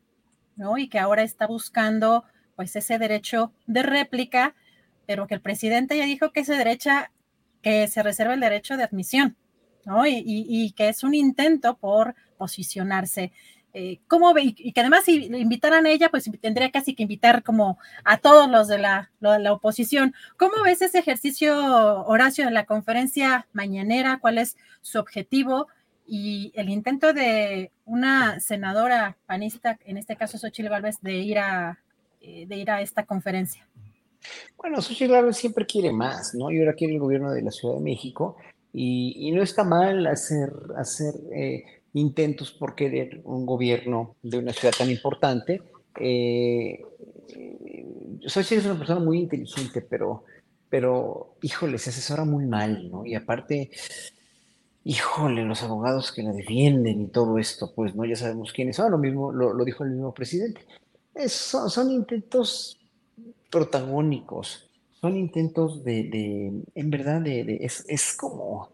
¿no? 0.57 0.77
Y 0.77 0.91
que 0.91 0.99
ahora 0.99 1.23
está 1.23 1.47
buscando 1.47 2.25
pues 2.55 2.77
ese 2.77 2.99
derecho 2.99 3.55
de 3.67 3.83
réplica, 3.83 4.55
pero 5.07 5.27
que 5.27 5.37
el 5.37 5.41
presidente 5.41 5.97
ya 5.97 6.05
dijo 6.05 6.33
que 6.33 6.41
ese 6.41 6.55
derecho, 6.55 6.91
que 7.63 7.89
se 7.89 8.03
reserva 8.03 8.35
el 8.35 8.41
derecho 8.41 8.77
de 8.77 8.85
admisión, 8.85 9.39
¿no? 9.85 10.07
Y, 10.07 10.73
que 10.77 10.89
es 10.89 11.03
un 11.03 11.15
intento 11.15 11.77
por 11.77 12.15
posicionarse. 12.37 13.33
Eh, 13.75 14.01
¿Cómo 14.07 14.35
ve? 14.35 14.55
Y 14.57 14.73
que 14.73 14.81
además 14.81 15.05
si 15.05 15.29
le 15.29 15.39
invitaran 15.39 15.87
a 15.87 15.91
ella, 15.91 16.11
pues 16.11 16.31
tendría 16.41 16.71
casi 16.71 16.95
que 16.95 17.05
invitar 17.05 17.43
como 17.43 17.79
a 18.05 18.19
todos 18.19 18.51
los 18.51 18.69
de 18.69 18.79
la, 18.79 19.11
la 19.21 19.53
oposición. 19.53 20.15
¿Cómo 20.37 20.63
ves 20.63 20.83
ese 20.83 20.99
ejercicio, 20.99 22.05
Horacio, 22.05 22.47
en 22.47 22.55
la 22.55 22.67
conferencia 22.67 23.47
mañanera? 23.53 24.19
¿Cuál 24.21 24.39
es 24.39 24.57
su 24.83 24.99
objetivo? 24.99 25.69
y 26.07 26.53
el 26.55 26.69
intento 26.69 27.13
de 27.13 27.71
una 27.85 28.41
senadora 28.41 29.17
panista, 29.27 29.79
en 29.85 29.97
este 29.97 30.17
caso 30.17 30.37
Xochitl 30.37 30.69
Gálvez, 30.69 31.01
de 31.01 31.15
ir 31.15 31.39
a, 31.39 31.79
eh, 32.21 32.47
de 32.47 32.57
ir 32.57 32.71
a 32.71 32.81
esta 32.83 33.07
conferencia. 33.07 33.67
Bueno, 34.57 34.81
Xochitl 34.83 35.13
Gálvez 35.13 35.37
siempre 35.37 35.67
quiere 35.67 35.93
más, 35.93 36.35
¿no? 36.35 36.51
Y 36.51 36.61
ahora 36.61 36.75
quiere 36.75 36.95
el 36.95 37.01
gobierno 37.01 37.33
de 37.33 37.43
la 37.43 37.51
Ciudad 37.51 37.77
de 37.77 37.81
México 37.81 38.37
y, 38.73 39.31
no 39.33 39.43
está 39.43 39.65
mal 39.65 40.07
hacer, 40.07 40.53
eh, 41.35 41.65
intentos 41.95 42.53
por 42.53 42.75
querer 42.75 43.21
un 43.25 43.45
gobierno 43.45 44.17
de 44.23 44.39
una 44.39 44.53
ciudad 44.53 44.75
tan 44.77 44.91
importante. 44.91 45.63
Eh, 46.01 46.83
Xochitl 48.27 48.61
es 48.61 48.67
una 48.67 48.79
persona 48.79 49.01
muy 49.01 49.19
inteligente, 49.19 49.83
pero, 49.83 50.25
pero, 50.71 51.37
híjole, 51.43 51.79
se 51.79 51.91
asesora 51.91 52.25
muy 52.25 52.47
mal, 52.47 52.91
¿no? 52.91 53.05
Y 53.05 53.15
aparte 53.15 53.71
híjole, 54.85 55.45
los 55.45 55.63
abogados 55.63 56.13
que 56.13 56.23
la 56.23 56.33
defienden 56.33 57.03
y 57.03 57.07
todo 57.09 57.39
esto, 57.39 57.73
pues 57.75 57.95
no, 57.95 58.05
ya 58.05 58.17
sabemos 58.17 58.53
quiénes 58.53 58.77
son, 58.77 58.91
lo 58.91 58.99
mismo 58.99 59.33
lo, 59.33 59.65
dijo 59.65 59.85
el 59.85 59.91
mismo 59.91 60.13
presidente. 60.13 60.65
son, 61.29 61.91
intentos 61.91 62.79
protagónicos, 63.51 64.71
son 65.03 65.17
intentos 65.17 65.83
de, 65.83 66.63
en 66.77 66.91
verdad, 66.91 67.21
de, 67.21 67.59
es, 67.61 67.85
es, 67.89 68.15
como, 68.15 68.71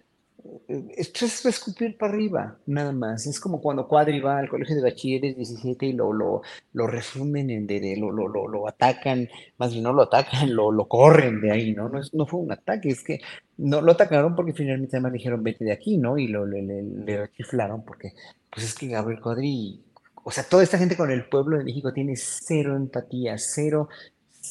esto 0.69 1.25
es 1.25 1.47
escupir 1.47 1.97
para 1.97 2.13
arriba, 2.13 2.59
nada 2.67 2.93
más. 2.93 3.27
Es 3.27 3.41
como 3.41 3.63
cuando 3.63 3.89
Cuadri 3.89 4.21
va 4.21 4.39
al 4.39 4.51
colegio 4.51 4.77
de 4.77 4.83
bachilleres 4.83 5.37
17 5.37 5.87
y 5.87 5.93
lo, 5.95 6.13
lo, 6.13 6.43
lo 6.75 6.87
en 6.91 7.67
de, 7.67 7.97
lo, 7.97 8.13
lo, 8.13 8.29
lo, 8.29 8.69
atacan, 8.69 9.27
más 9.57 9.73
bien 9.73 9.85
no 9.85 9.95
lo 9.95 10.03
atacan, 10.03 10.55
lo, 10.55 10.71
lo 10.71 10.87
corren 10.87 11.41
de 11.41 11.51
ahí, 11.51 11.73
¿no? 11.73 11.89
No, 11.89 11.99
no 12.13 12.27
fue 12.27 12.41
un 12.41 12.53
ataque, 12.53 12.91
es 12.91 13.03
que 13.03 13.21
no 13.57 13.81
lo 13.81 13.93
atacaron 13.93 14.37
porque 14.37 14.53
finalmente 14.53 14.97
además 14.97 15.15
dijeron 15.15 15.43
vete 15.43 15.65
de 15.65 15.73
aquí, 15.73 15.97
¿no? 15.97 16.19
Y 16.19 16.29
lo, 16.29 16.45
le, 16.45 16.61
le, 16.61 16.83
le 16.83 17.31
chiflaron 17.39 17.87
porque, 17.87 18.13
pues 18.51 18.67
es 18.67 18.75
que 18.75 18.89
Gabriel 18.89 19.23
Cuadri, 19.23 19.83
o 20.25 20.31
sea, 20.31 20.45
toda 20.45 20.63
esta 20.63 20.77
gente 20.77 20.95
con 20.95 21.11
el 21.11 21.27
pueblo 21.27 21.57
de 21.57 21.65
México 21.65 21.95
tiene 21.95 22.17
cero 22.17 22.77
empatía, 22.77 23.39
cero, 23.39 23.89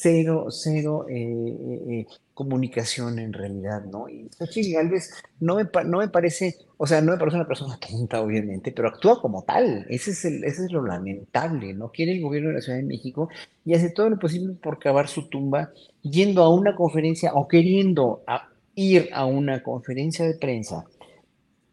cero, 0.00 0.46
cero 0.50 1.06
eh, 1.08 1.14
eh, 1.16 1.82
eh, 1.88 2.06
comunicación 2.34 3.18
en 3.18 3.32
realidad, 3.32 3.84
¿no? 3.84 4.08
Y 4.08 4.28
Xochitl 4.38 4.74
Galvez 4.74 5.10
no 5.40 5.56
me, 5.56 5.64
no 5.84 5.98
me 5.98 6.08
parece, 6.08 6.56
o 6.76 6.86
sea, 6.86 7.00
no 7.00 7.12
me 7.12 7.18
parece 7.18 7.36
una 7.36 7.46
persona 7.46 7.78
tonta, 7.78 8.20
obviamente, 8.20 8.72
pero 8.72 8.88
actúa 8.88 9.20
como 9.20 9.42
tal. 9.42 9.86
Ese 9.88 10.12
es, 10.12 10.24
el, 10.24 10.44
ese 10.44 10.66
es 10.66 10.72
lo 10.72 10.84
lamentable, 10.84 11.74
¿no? 11.74 11.90
Quiere 11.90 12.12
el 12.12 12.22
gobierno 12.22 12.50
de 12.50 12.56
la 12.56 12.60
Ciudad 12.60 12.78
de 12.78 12.84
México 12.84 13.28
y 13.64 13.74
hace 13.74 13.90
todo 13.90 14.08
lo 14.08 14.18
posible 14.18 14.54
por 14.54 14.78
cavar 14.78 15.08
su 15.08 15.28
tumba 15.28 15.72
yendo 16.02 16.42
a 16.42 16.54
una 16.54 16.76
conferencia 16.76 17.34
o 17.34 17.48
queriendo 17.48 18.22
ir 18.74 19.10
a 19.12 19.26
una 19.26 19.62
conferencia 19.62 20.24
de 20.24 20.34
prensa. 20.34 20.84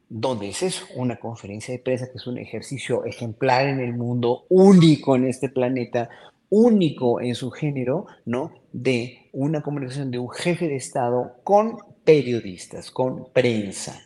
¿Dónde 0.10 0.50
es 0.50 0.62
eso? 0.62 0.86
Una 0.96 1.18
conferencia 1.18 1.74
de 1.74 1.80
prensa 1.80 2.08
que 2.08 2.18
es 2.18 2.28
un 2.28 2.38
ejercicio 2.38 3.06
ejemplar 3.06 3.68
en 3.68 3.80
el 3.80 3.94
mundo, 3.94 4.46
único 4.50 5.16
en 5.16 5.26
este 5.26 5.50
planeta, 5.50 6.10
único 6.50 7.22
en 7.22 7.36
su 7.36 7.52
género, 7.52 8.06
¿no? 8.26 8.52
De 8.72 9.30
una 9.34 9.62
comunicación 9.62 10.12
de 10.12 10.20
un 10.20 10.30
jefe 10.30 10.68
de 10.68 10.76
Estado 10.76 11.38
con 11.44 11.78
periodistas, 12.04 12.92
con 12.92 13.26
prensa. 13.34 14.02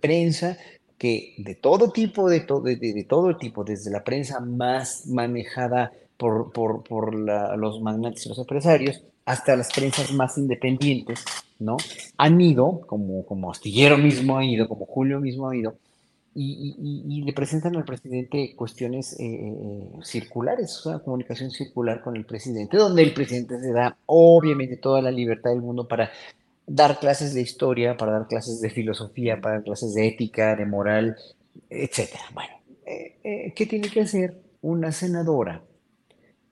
Prensa 0.00 0.58
que 0.98 1.34
de 1.38 1.54
todo 1.54 1.90
tipo, 1.90 2.28
de, 2.28 2.40
todo 2.40 2.62
de, 2.62 3.06
todo 3.08 3.36
tipo, 3.36 3.64
desde 3.64 3.90
la 3.90 4.04
prensa 4.04 4.40
más 4.40 5.06
manejada 5.06 5.92
por 6.16 7.18
los 7.58 7.80
magnates 7.80 8.26
y 8.26 8.28
los 8.28 8.38
empresarios, 8.38 9.02
hasta 9.24 9.56
las 9.56 9.72
prensas 9.72 10.12
más 10.12 10.36
independientes, 10.38 11.24
¿no? 11.58 11.76
Han 12.18 12.40
ido, 12.40 12.80
como, 12.86 13.24
como 13.24 13.50
Astillero 13.50 13.98
mismo 13.98 14.38
ha 14.38 14.44
ido, 14.44 14.68
como 14.68 14.86
Julio 14.86 15.20
mismo 15.20 15.48
ha 15.48 15.56
ido, 15.56 15.74
y, 16.34 17.22
le 17.24 17.32
presentan 17.32 17.76
al 17.76 17.84
presidente 17.84 18.54
cuestiones 18.56 19.18
eh, 19.20 19.24
eh, 19.24 19.88
circulares, 20.02 20.84
una 20.86 21.00
comunicación 21.00 21.50
circular 21.50 22.02
con 22.02 22.16
el 22.16 22.24
presidente, 22.24 22.76
donde 22.76 23.02
el 23.02 23.12
presidente 23.12 23.60
se 23.60 23.72
da 23.72 23.96
obviamente 24.06 24.76
toda 24.76 25.02
la 25.02 25.10
libertad 25.10 25.50
del 25.50 25.60
mundo 25.60 25.86
para 25.86 26.10
dar 26.66 26.98
clases 26.98 27.34
de 27.34 27.42
historia, 27.42 27.96
para 27.96 28.12
dar 28.12 28.28
clases 28.28 28.60
de 28.60 28.70
filosofía, 28.70 29.40
para 29.40 29.56
dar 29.56 29.64
clases 29.64 29.94
de 29.94 30.08
ética, 30.08 30.56
de 30.56 30.64
moral, 30.64 31.16
etcétera. 31.68 32.24
Bueno, 32.32 32.54
eh, 32.86 33.52
¿qué 33.54 33.66
tiene 33.66 33.88
que 33.88 34.00
hacer 34.00 34.40
una 34.62 34.90
senadora 34.92 35.62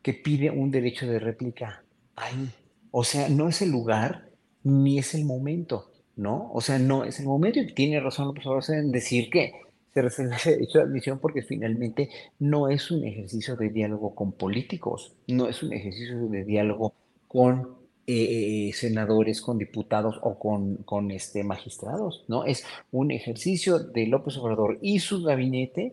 que 0.02 0.12
pide 0.12 0.50
un 0.50 0.70
derecho 0.70 1.06
de 1.06 1.18
réplica? 1.18 1.82
Ahí. 2.16 2.50
O 2.90 3.04
sea, 3.04 3.28
no 3.28 3.48
es 3.48 3.62
el 3.62 3.70
lugar 3.70 4.28
ni 4.62 4.98
es 4.98 5.14
el 5.14 5.24
momento, 5.24 5.90
¿no? 6.16 6.50
O 6.52 6.60
sea, 6.60 6.78
no 6.78 7.04
es 7.04 7.18
el 7.20 7.26
momento 7.26 7.60
y 7.60 7.72
tiene 7.72 8.00
razón 8.00 8.26
López 8.26 8.68
en 8.68 8.92
decir 8.92 9.30
que 9.30 9.52
se 9.92 10.26
derecho 10.26 10.78
de 10.78 10.84
admisión 10.84 11.18
porque 11.18 11.42
finalmente 11.42 12.10
no 12.38 12.68
es 12.68 12.90
un 12.90 13.04
ejercicio 13.04 13.56
de 13.56 13.70
diálogo 13.70 14.14
con 14.14 14.32
políticos, 14.32 15.14
no 15.26 15.48
es 15.48 15.62
un 15.62 15.72
ejercicio 15.72 16.28
de 16.28 16.44
diálogo 16.44 16.94
con 17.28 17.80
eh, 18.06 18.72
senadores, 18.74 19.40
con 19.40 19.58
diputados 19.58 20.18
o 20.22 20.38
con, 20.38 20.76
con 20.78 21.10
este, 21.10 21.44
magistrados, 21.44 22.24
¿no? 22.28 22.44
Es 22.44 22.64
un 22.90 23.10
ejercicio 23.12 23.78
de 23.78 24.06
López 24.06 24.36
Obrador 24.36 24.78
y 24.82 24.98
su 24.98 25.22
gabinete 25.22 25.92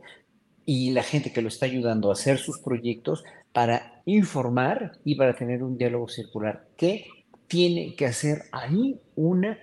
y 0.65 0.91
la 0.91 1.03
gente 1.03 1.31
que 1.31 1.41
lo 1.41 1.47
está 1.47 1.65
ayudando 1.65 2.09
a 2.09 2.13
hacer 2.13 2.39
sus 2.39 2.59
proyectos 2.59 3.23
para 3.53 4.01
informar 4.05 4.99
y 5.05 5.15
para 5.15 5.35
tener 5.35 5.63
un 5.63 5.77
diálogo 5.77 6.07
circular. 6.07 6.67
¿Qué 6.75 7.05
tiene 7.47 7.95
que 7.95 8.05
hacer 8.05 8.43
ahí 8.51 8.99
una, 9.15 9.57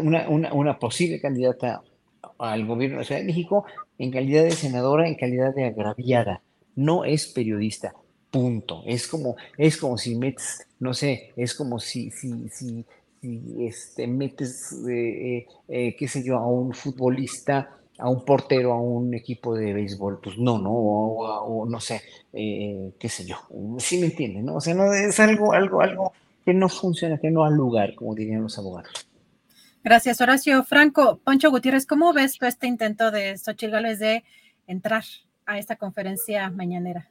una, 0.00 0.28
una, 0.28 0.52
una 0.54 0.78
posible 0.78 1.20
candidata 1.20 1.82
al 2.38 2.66
gobierno 2.66 3.02
de 3.02 3.24
México 3.24 3.64
en 3.98 4.10
calidad 4.10 4.44
de 4.44 4.50
senadora, 4.52 5.06
en 5.06 5.14
calidad 5.14 5.54
de 5.54 5.64
agraviada? 5.64 6.42
No 6.76 7.04
es 7.04 7.26
periodista, 7.26 7.94
punto. 8.30 8.82
Es 8.86 9.06
como, 9.06 9.36
es 9.56 9.76
como 9.76 9.96
si 9.96 10.16
metes, 10.16 10.66
no 10.80 10.92
sé, 10.94 11.32
es 11.36 11.54
como 11.54 11.78
si, 11.78 12.10
si, 12.10 12.48
si, 12.48 12.84
si 13.20 13.66
este, 13.66 14.06
metes, 14.06 14.72
eh, 14.88 15.38
eh, 15.38 15.46
eh, 15.68 15.96
qué 15.96 16.08
sé 16.08 16.24
yo, 16.24 16.36
a 16.36 16.46
un 16.46 16.72
futbolista 16.72 17.70
a 17.96 18.10
un 18.10 18.24
portero 18.24 18.72
a 18.72 18.80
un 18.80 19.14
equipo 19.14 19.54
de 19.54 19.72
béisbol, 19.72 20.18
pues 20.20 20.36
no, 20.36 20.58
no, 20.58 20.72
o, 20.72 21.64
no 21.64 21.78
sé, 21.78 22.02
qué 22.32 23.08
sé 23.08 23.24
yo, 23.24 23.36
sí 23.78 23.98
me 23.98 24.06
entienden, 24.06 24.46
¿no? 24.46 24.56
O 24.56 24.60
sea, 24.60 24.74
no 24.74 24.92
es 24.92 25.20
algo, 25.20 25.52
algo, 25.52 25.80
algo 25.80 26.12
que 26.44 26.52
no 26.52 26.68
funciona, 26.68 27.18
que 27.18 27.30
no 27.30 27.44
al 27.44 27.54
lugar, 27.54 27.94
como 27.94 28.16
dirían 28.16 28.42
los 28.42 28.58
abogados. 28.58 29.06
Gracias, 29.84 30.22
Horacio. 30.22 30.64
Franco, 30.64 31.20
Poncho 31.22 31.50
Gutiérrez, 31.50 31.84
¿cómo 31.84 32.14
ves 32.14 32.38
tú 32.38 32.46
este 32.46 32.66
intento 32.66 33.10
de 33.10 33.36
Xochitl 33.36 33.70
Gálvez 33.70 33.98
de 33.98 34.24
entrar 34.66 35.04
a 35.44 35.58
esta 35.58 35.76
conferencia 35.76 36.48
mañanera? 36.50 37.10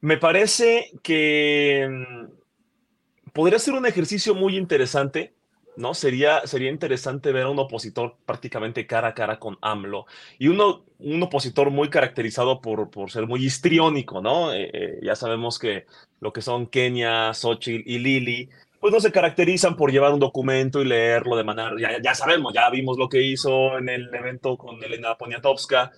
Me 0.00 0.16
parece 0.16 0.90
que 1.02 1.86
mm, 1.88 3.30
podría 3.32 3.58
ser 3.58 3.74
un 3.74 3.84
ejercicio 3.84 4.34
muy 4.34 4.56
interesante 4.56 5.34
¿no? 5.76 5.94
Sería, 5.94 6.46
sería 6.46 6.70
interesante 6.70 7.32
ver 7.32 7.44
a 7.44 7.50
un 7.50 7.58
opositor 7.58 8.16
prácticamente 8.26 8.86
cara 8.86 9.08
a 9.08 9.14
cara 9.14 9.38
con 9.38 9.58
AMLO 9.60 10.06
y 10.38 10.48
uno, 10.48 10.84
un 10.98 11.22
opositor 11.22 11.70
muy 11.70 11.88
caracterizado 11.88 12.60
por, 12.60 12.90
por 12.90 13.10
ser 13.10 13.26
muy 13.26 13.44
histriónico, 13.44 14.20
¿no? 14.20 14.52
Eh, 14.52 14.70
eh, 14.72 15.00
ya 15.02 15.16
sabemos 15.16 15.58
que 15.58 15.86
lo 16.20 16.32
que 16.32 16.42
son 16.42 16.66
Kenia, 16.66 17.32
Xochitl 17.34 17.88
y 17.88 17.98
Lili, 17.98 18.50
pues 18.82 18.92
no 18.92 18.98
se 18.98 19.12
caracterizan 19.12 19.76
por 19.76 19.92
llevar 19.92 20.12
un 20.12 20.18
documento 20.18 20.82
y 20.82 20.84
leerlo 20.84 21.36
de 21.36 21.44
manera, 21.44 21.70
ya, 21.80 22.02
ya 22.02 22.16
sabemos, 22.16 22.52
ya 22.52 22.68
vimos 22.68 22.98
lo 22.98 23.08
que 23.08 23.22
hizo 23.22 23.78
en 23.78 23.88
el 23.88 24.12
evento 24.12 24.56
con 24.58 24.82
Elena 24.82 25.16
Poniatowska, 25.16 25.92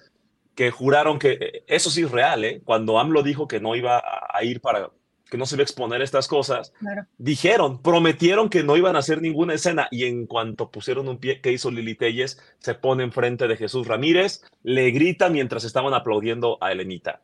que 0.55 0.71
juraron 0.71 1.19
que 1.19 1.33
eh, 1.33 1.65
eso 1.67 1.89
sí 1.89 2.03
es 2.03 2.11
real, 2.11 2.45
¿eh? 2.45 2.61
Cuando 2.63 2.99
AMLO 2.99 3.23
dijo 3.23 3.49
que 3.49 3.59
no 3.59 3.75
iba 3.75 4.03
a 4.31 4.45
ir 4.45 4.61
para 4.61 4.91
que 5.31 5.39
no 5.39 5.47
se 5.47 5.55
iba 5.55 5.63
a 5.63 5.65
exponer 5.65 6.03
estas 6.03 6.29
cosas, 6.29 6.75
dijeron, 7.17 7.81
prometieron 7.81 8.51
que 8.51 8.63
no 8.63 8.77
iban 8.77 8.97
a 8.97 8.99
hacer 8.99 9.23
ninguna 9.23 9.55
escena 9.55 9.89
y 9.91 10.05
en 10.05 10.27
cuanto 10.27 10.71
pusieron 10.71 11.09
un 11.09 11.17
pie 11.17 11.41
que 11.41 11.53
hizo 11.53 11.71
Lili 11.71 11.95
Telles, 11.95 12.39
se 12.59 12.75
pone 12.75 13.03
enfrente 13.03 13.49
de 13.49 13.57
Jesús 13.57 13.87
Ramírez, 13.87 14.43
le 14.63 14.91
grita 14.91 15.31
mientras 15.31 15.65
estaban 15.65 15.95
aplaudiendo 15.95 16.59
a 16.61 16.71
Elenita. 16.71 17.23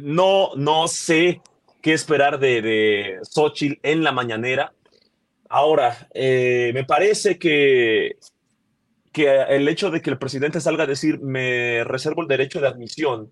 No, 0.00 0.54
no 0.54 0.86
sé 0.86 1.40
qué 1.82 1.92
esperar 1.92 2.38
de, 2.38 2.62
de 2.62 3.18
Xochitl 3.22 3.80
en 3.82 4.04
la 4.04 4.12
mañanera. 4.12 4.72
Ahora, 5.56 6.08
eh, 6.12 6.72
me 6.74 6.82
parece 6.82 7.38
que, 7.38 8.16
que 9.12 9.40
el 9.50 9.68
hecho 9.68 9.92
de 9.92 10.02
que 10.02 10.10
el 10.10 10.18
presidente 10.18 10.60
salga 10.60 10.82
a 10.82 10.88
decir 10.88 11.20
me 11.20 11.84
reservo 11.84 12.22
el 12.22 12.26
derecho 12.26 12.60
de 12.60 12.66
admisión 12.66 13.30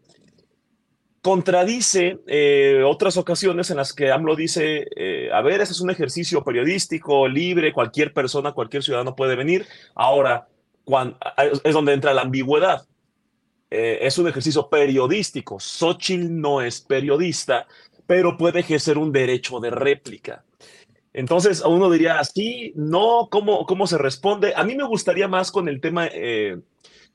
contradice 1.20 2.20
eh, 2.28 2.84
otras 2.86 3.16
ocasiones 3.16 3.70
en 3.70 3.76
las 3.76 3.92
que 3.92 4.12
AMLO 4.12 4.36
dice, 4.36 4.86
eh, 4.94 5.30
a 5.32 5.40
ver, 5.40 5.62
ese 5.62 5.72
es 5.72 5.80
un 5.80 5.90
ejercicio 5.90 6.44
periodístico, 6.44 7.26
libre, 7.26 7.72
cualquier 7.72 8.12
persona, 8.12 8.52
cualquier 8.52 8.84
ciudadano 8.84 9.16
puede 9.16 9.34
venir. 9.34 9.66
Ahora, 9.96 10.46
es 11.64 11.74
donde 11.74 11.92
entra 11.92 12.14
la 12.14 12.22
ambigüedad. 12.22 12.86
Es 13.68 14.16
un 14.18 14.28
ejercicio 14.28 14.68
periodístico. 14.68 15.58
Xochitl 15.58 16.40
no 16.40 16.60
es 16.60 16.80
periodista, 16.82 17.66
pero 18.06 18.36
puede 18.36 18.60
ejercer 18.60 18.96
un 18.96 19.10
derecho 19.10 19.58
de 19.58 19.70
réplica. 19.70 20.44
Entonces, 21.12 21.62
uno 21.64 21.90
diría, 21.90 22.22
sí, 22.24 22.72
no, 22.74 23.28
¿cómo, 23.30 23.66
cómo 23.66 23.86
se 23.86 23.98
responde? 23.98 24.54
A 24.56 24.64
mí 24.64 24.74
me 24.74 24.84
gustaría 24.84 25.28
más 25.28 25.52
con 25.52 25.68
el 25.68 25.80
tema, 25.80 26.08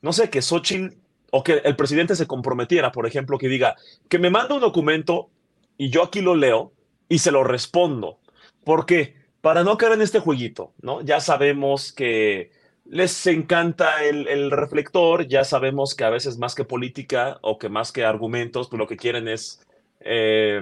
no 0.00 0.12
sé, 0.12 0.30
que 0.30 0.42
Xochitl 0.42 0.96
o 1.30 1.42
que 1.42 1.54
el 1.64 1.76
presidente 1.76 2.16
se 2.16 2.26
comprometiera, 2.26 2.92
por 2.92 3.06
ejemplo, 3.06 3.38
que 3.38 3.48
diga 3.48 3.76
que 4.08 4.18
me 4.18 4.30
manda 4.30 4.54
un 4.54 4.60
documento 4.60 5.30
y 5.76 5.90
yo 5.90 6.02
aquí 6.02 6.20
lo 6.20 6.34
leo 6.34 6.72
y 7.08 7.18
se 7.18 7.30
lo 7.30 7.44
respondo. 7.44 8.18
¿Por 8.64 8.86
qué? 8.86 9.16
Para 9.40 9.62
no 9.62 9.76
caer 9.76 9.92
en 9.92 10.02
este 10.02 10.20
jueguito, 10.20 10.72
¿no? 10.82 11.00
Ya 11.02 11.20
sabemos 11.20 11.92
que 11.92 12.50
les 12.84 13.26
encanta 13.26 14.04
el, 14.04 14.50
reflector, 14.50 15.26
ya 15.26 15.44
sabemos 15.44 15.94
que 15.94 16.04
a 16.04 16.10
veces 16.10 16.38
más 16.38 16.54
que 16.54 16.64
política 16.64 17.38
o 17.42 17.58
que 17.58 17.68
más 17.68 17.92
que 17.92 18.04
argumentos, 18.04 18.68
pues 18.68 18.78
lo 18.78 18.86
que 18.86 18.96
quieren 18.96 19.28
es 19.28 19.60
eh, 20.00 20.60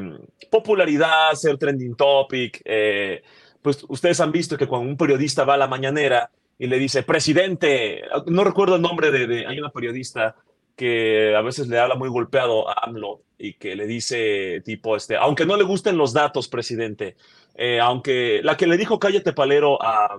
popularidad, 0.50 1.32
ser 1.34 1.58
trending 1.58 1.94
topic. 1.94 2.62
Eh, 2.64 3.22
pues 3.62 3.84
ustedes 3.88 4.20
han 4.20 4.32
visto 4.32 4.56
que 4.56 4.66
cuando 4.66 4.88
un 4.88 4.96
periodista 4.96 5.44
va 5.44 5.54
a 5.54 5.58
la 5.58 5.66
mañanera 5.66 6.30
y 6.58 6.66
le 6.66 6.78
dice, 6.78 7.02
presidente, 7.02 8.02
no 8.26 8.44
recuerdo 8.44 8.76
el 8.76 8.82
nombre 8.82 9.10
de, 9.10 9.26
de 9.26 9.46
hay 9.46 9.58
una 9.58 9.70
periodista 9.70 10.36
que 10.76 11.34
a 11.34 11.40
veces 11.40 11.68
le 11.68 11.78
habla 11.78 11.94
muy 11.94 12.08
golpeado 12.08 12.68
a 12.68 12.84
AMLO 12.84 13.22
y 13.38 13.54
que 13.54 13.74
le 13.74 13.86
dice 13.86 14.62
tipo, 14.64 14.96
este, 14.96 15.16
aunque 15.16 15.46
no 15.46 15.56
le 15.56 15.64
gusten 15.64 15.96
los 15.96 16.12
datos, 16.12 16.48
presidente, 16.48 17.16
eh, 17.54 17.80
aunque 17.80 18.40
la 18.42 18.56
que 18.56 18.66
le 18.66 18.76
dijo 18.76 18.98
cállate 18.98 19.32
palero 19.32 19.82
a, 19.82 20.16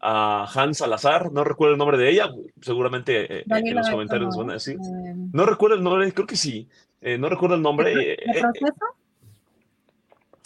a 0.00 0.46
Hans 0.54 0.78
Salazar, 0.78 1.32
no 1.32 1.44
recuerdo 1.44 1.72
el 1.72 1.78
nombre 1.78 1.96
de 1.96 2.10
ella, 2.10 2.30
seguramente 2.60 3.40
eh, 3.40 3.44
en 3.48 3.74
los 3.74 3.88
comentarios 3.88 4.36
van 4.36 4.50
a 4.50 4.54
decir. 4.54 4.76
No 5.32 5.46
recuerdo 5.46 5.76
el 5.76 5.82
nombre, 5.82 6.12
creo 6.12 6.26
que 6.26 6.36
sí, 6.36 6.68
no 7.18 7.28
recuerdo 7.28 7.56
el 7.56 7.62
nombre. 7.62 8.16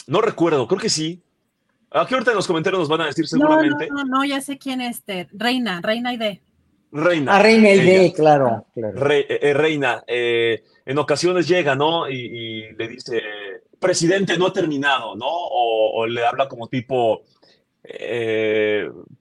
no 0.07 0.21
recuerdo, 0.21 0.67
creo 0.67 0.79
que 0.79 0.89
sí. 0.89 1.21
Aquí 1.91 2.13
ahorita 2.13 2.31
en 2.31 2.37
los 2.37 2.47
comentarios 2.47 2.79
nos 2.81 2.89
van 2.89 3.01
a 3.01 3.05
decir 3.05 3.27
seguramente. 3.27 3.87
No, 3.87 4.03
no, 4.03 4.17
no, 4.17 4.25
ya 4.25 4.41
sé 4.41 4.57
quién 4.57 4.81
es, 4.81 4.97
este, 4.97 5.27
Reina, 5.31 5.79
Reina 5.81 6.13
Ide. 6.13 6.41
Reina. 6.91 7.35
Ah, 7.35 7.41
Reina 7.41 7.69
el 7.69 8.13
claro. 8.13 8.65
Eh, 8.75 9.39
eh, 9.41 9.53
reina, 9.53 10.03
eh, 10.07 10.63
en 10.85 10.97
ocasiones 10.97 11.47
llega, 11.47 11.75
¿no? 11.75 12.09
Y, 12.09 12.73
le 12.77 12.87
dice, 12.87 13.21
presidente, 13.79 14.37
no 14.37 14.47
ha 14.47 14.53
terminado, 14.53 15.15
¿no? 15.15 15.27
O, 15.27 16.05
le 16.07 16.25
habla 16.25 16.47
como 16.47 16.67
tipo, 16.67 17.23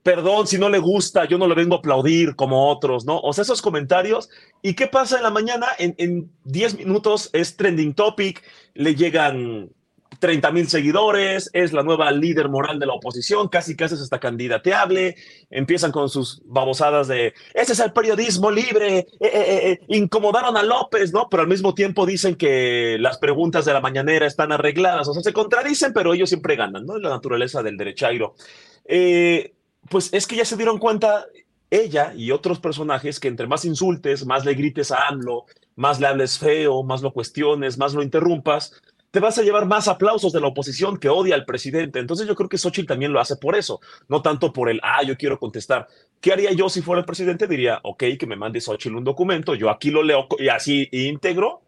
perdón 0.03 0.47
si 0.47 0.59
no 0.59 0.69
le 0.69 0.79
gusta, 0.79 1.25
yo 1.27 1.39
no 1.39 1.47
le 1.47 1.55
vengo 1.55 1.77
a 1.77 1.79
aplaudir 1.79 2.35
como 2.35 2.69
otros, 2.69 3.05
¿no? 3.05 3.21
O 3.21 3.33
sea, 3.33 3.43
esos 3.43 3.63
comentarios. 3.63 4.29
¿Y 4.63 4.75
qué 4.75 4.87
pasa 4.87 5.17
en 5.17 5.23
la 5.23 5.31
mañana? 5.31 5.67
En 5.79 6.31
10 6.45 6.79
minutos 6.79 7.31
es 7.33 7.57
trending 7.57 7.95
topic, 7.95 8.43
le 8.75 8.95
llegan 8.95 9.71
30 10.19 10.51
mil 10.53 10.69
seguidores, 10.69 11.51
es 11.53 11.73
la 11.73 11.83
nueva 11.83 12.11
líder 12.11 12.49
moral 12.49 12.79
de 12.79 12.87
la 12.87 12.95
oposición, 12.95 13.49
casi 13.49 13.77
casi 13.77 13.95
es 13.95 14.01
hasta 14.01 14.21
candidateable, 14.21 15.17
empiezan 15.51 15.93
con 15.93 16.09
sus 16.09 16.43
babosadas 16.45 17.09
de, 17.09 17.35
ese 17.55 17.73
es 17.73 17.81
el 17.81 17.93
periodismo 17.93 18.51
libre, 18.51 18.99
eh, 18.99 19.07
eh, 19.21 19.71
eh, 19.71 19.81
incomodaron 19.89 20.57
a 20.57 20.63
López, 20.63 21.13
¿no? 21.13 21.29
Pero 21.31 21.43
al 21.43 21.49
mismo 21.49 21.75
tiempo 21.75 22.07
dicen 22.07 22.37
que 22.37 22.97
las 23.01 23.19
preguntas 23.19 23.65
de 23.65 23.73
la 23.73 23.81
mañanera 23.81 24.27
están 24.27 24.53
arregladas, 24.53 25.09
o 25.09 25.15
sea, 25.15 25.23
se 25.23 25.33
contradicen, 25.33 25.93
pero 25.93 26.15
ellos 26.15 26.29
siempre 26.29 26.57
ganan, 26.57 26.87
¿no? 26.87 26.97
Es 26.97 27.03
la 27.03 27.11
naturaleza 27.11 27.63
del 27.63 27.77
derechairo. 27.77 28.35
pues 29.89 30.13
es 30.13 30.27
que 30.27 30.37
ya 30.37 30.45
se 30.45 30.57
dieron 30.57 30.79
cuenta 30.79 31.27
ella 31.71 32.13
y 32.17 32.31
otros 32.31 32.61
personajes 32.61 33.21
que 33.21 33.29
entre 33.29 33.47
más 33.47 33.65
insultes, 33.65 34.25
más 34.27 34.45
le 34.45 34.55
grites 34.55 34.91
a 34.91 35.09
AMLO, 35.09 35.47
más 35.75 36.01
le 36.01 36.07
hables 36.07 36.39
feo, 36.39 36.83
más 36.83 37.03
lo 37.03 37.13
cuestiones, 37.13 37.79
más 37.79 37.95
lo 37.95 38.03
interrumpas, 38.03 38.81
te 39.11 39.21
vas 39.21 39.39
a 39.39 39.43
llevar 39.43 39.67
más 39.67 39.89
aplausos 39.89 40.33
de 40.33 40.41
la 40.41 40.49
oposición 40.49 40.99
que 40.99 41.09
odia 41.09 41.35
al 41.35 41.45
presidente. 41.45 41.99
Entonces 41.99 42.27
yo 42.27 42.35
creo 42.35 42.49
que 42.49 42.59
Xochitl 42.59 42.89
también 42.89 43.13
lo 43.13 43.21
hace 43.21 43.37
por 43.37 43.57
eso, 43.57 43.81
no 44.09 44.23
tanto 44.23 44.53
por 44.53 44.69
el, 44.69 44.81
ah, 44.83 45.03
yo 45.03 45.17
quiero 45.17 45.39
contestar. 45.39 45.87
¿Qué 46.21 46.33
haría 46.33 46.53
yo 46.53 46.69
si 46.69 46.83
fuera 46.83 47.01
el 47.01 47.07
presidente? 47.07 47.47
Diría, 47.47 47.81
ok, 47.83 48.05
que 48.19 48.27
me 48.27 48.37
mande 48.37 48.61
Xochitl 48.61 48.97
un 48.97 49.05
documento, 49.05 49.55
yo 49.55 49.71
aquí 49.71 49.91
lo 49.91 50.03
leo 50.03 50.27
y 50.39 50.49
así 50.49 50.89
íntegro, 50.93 51.63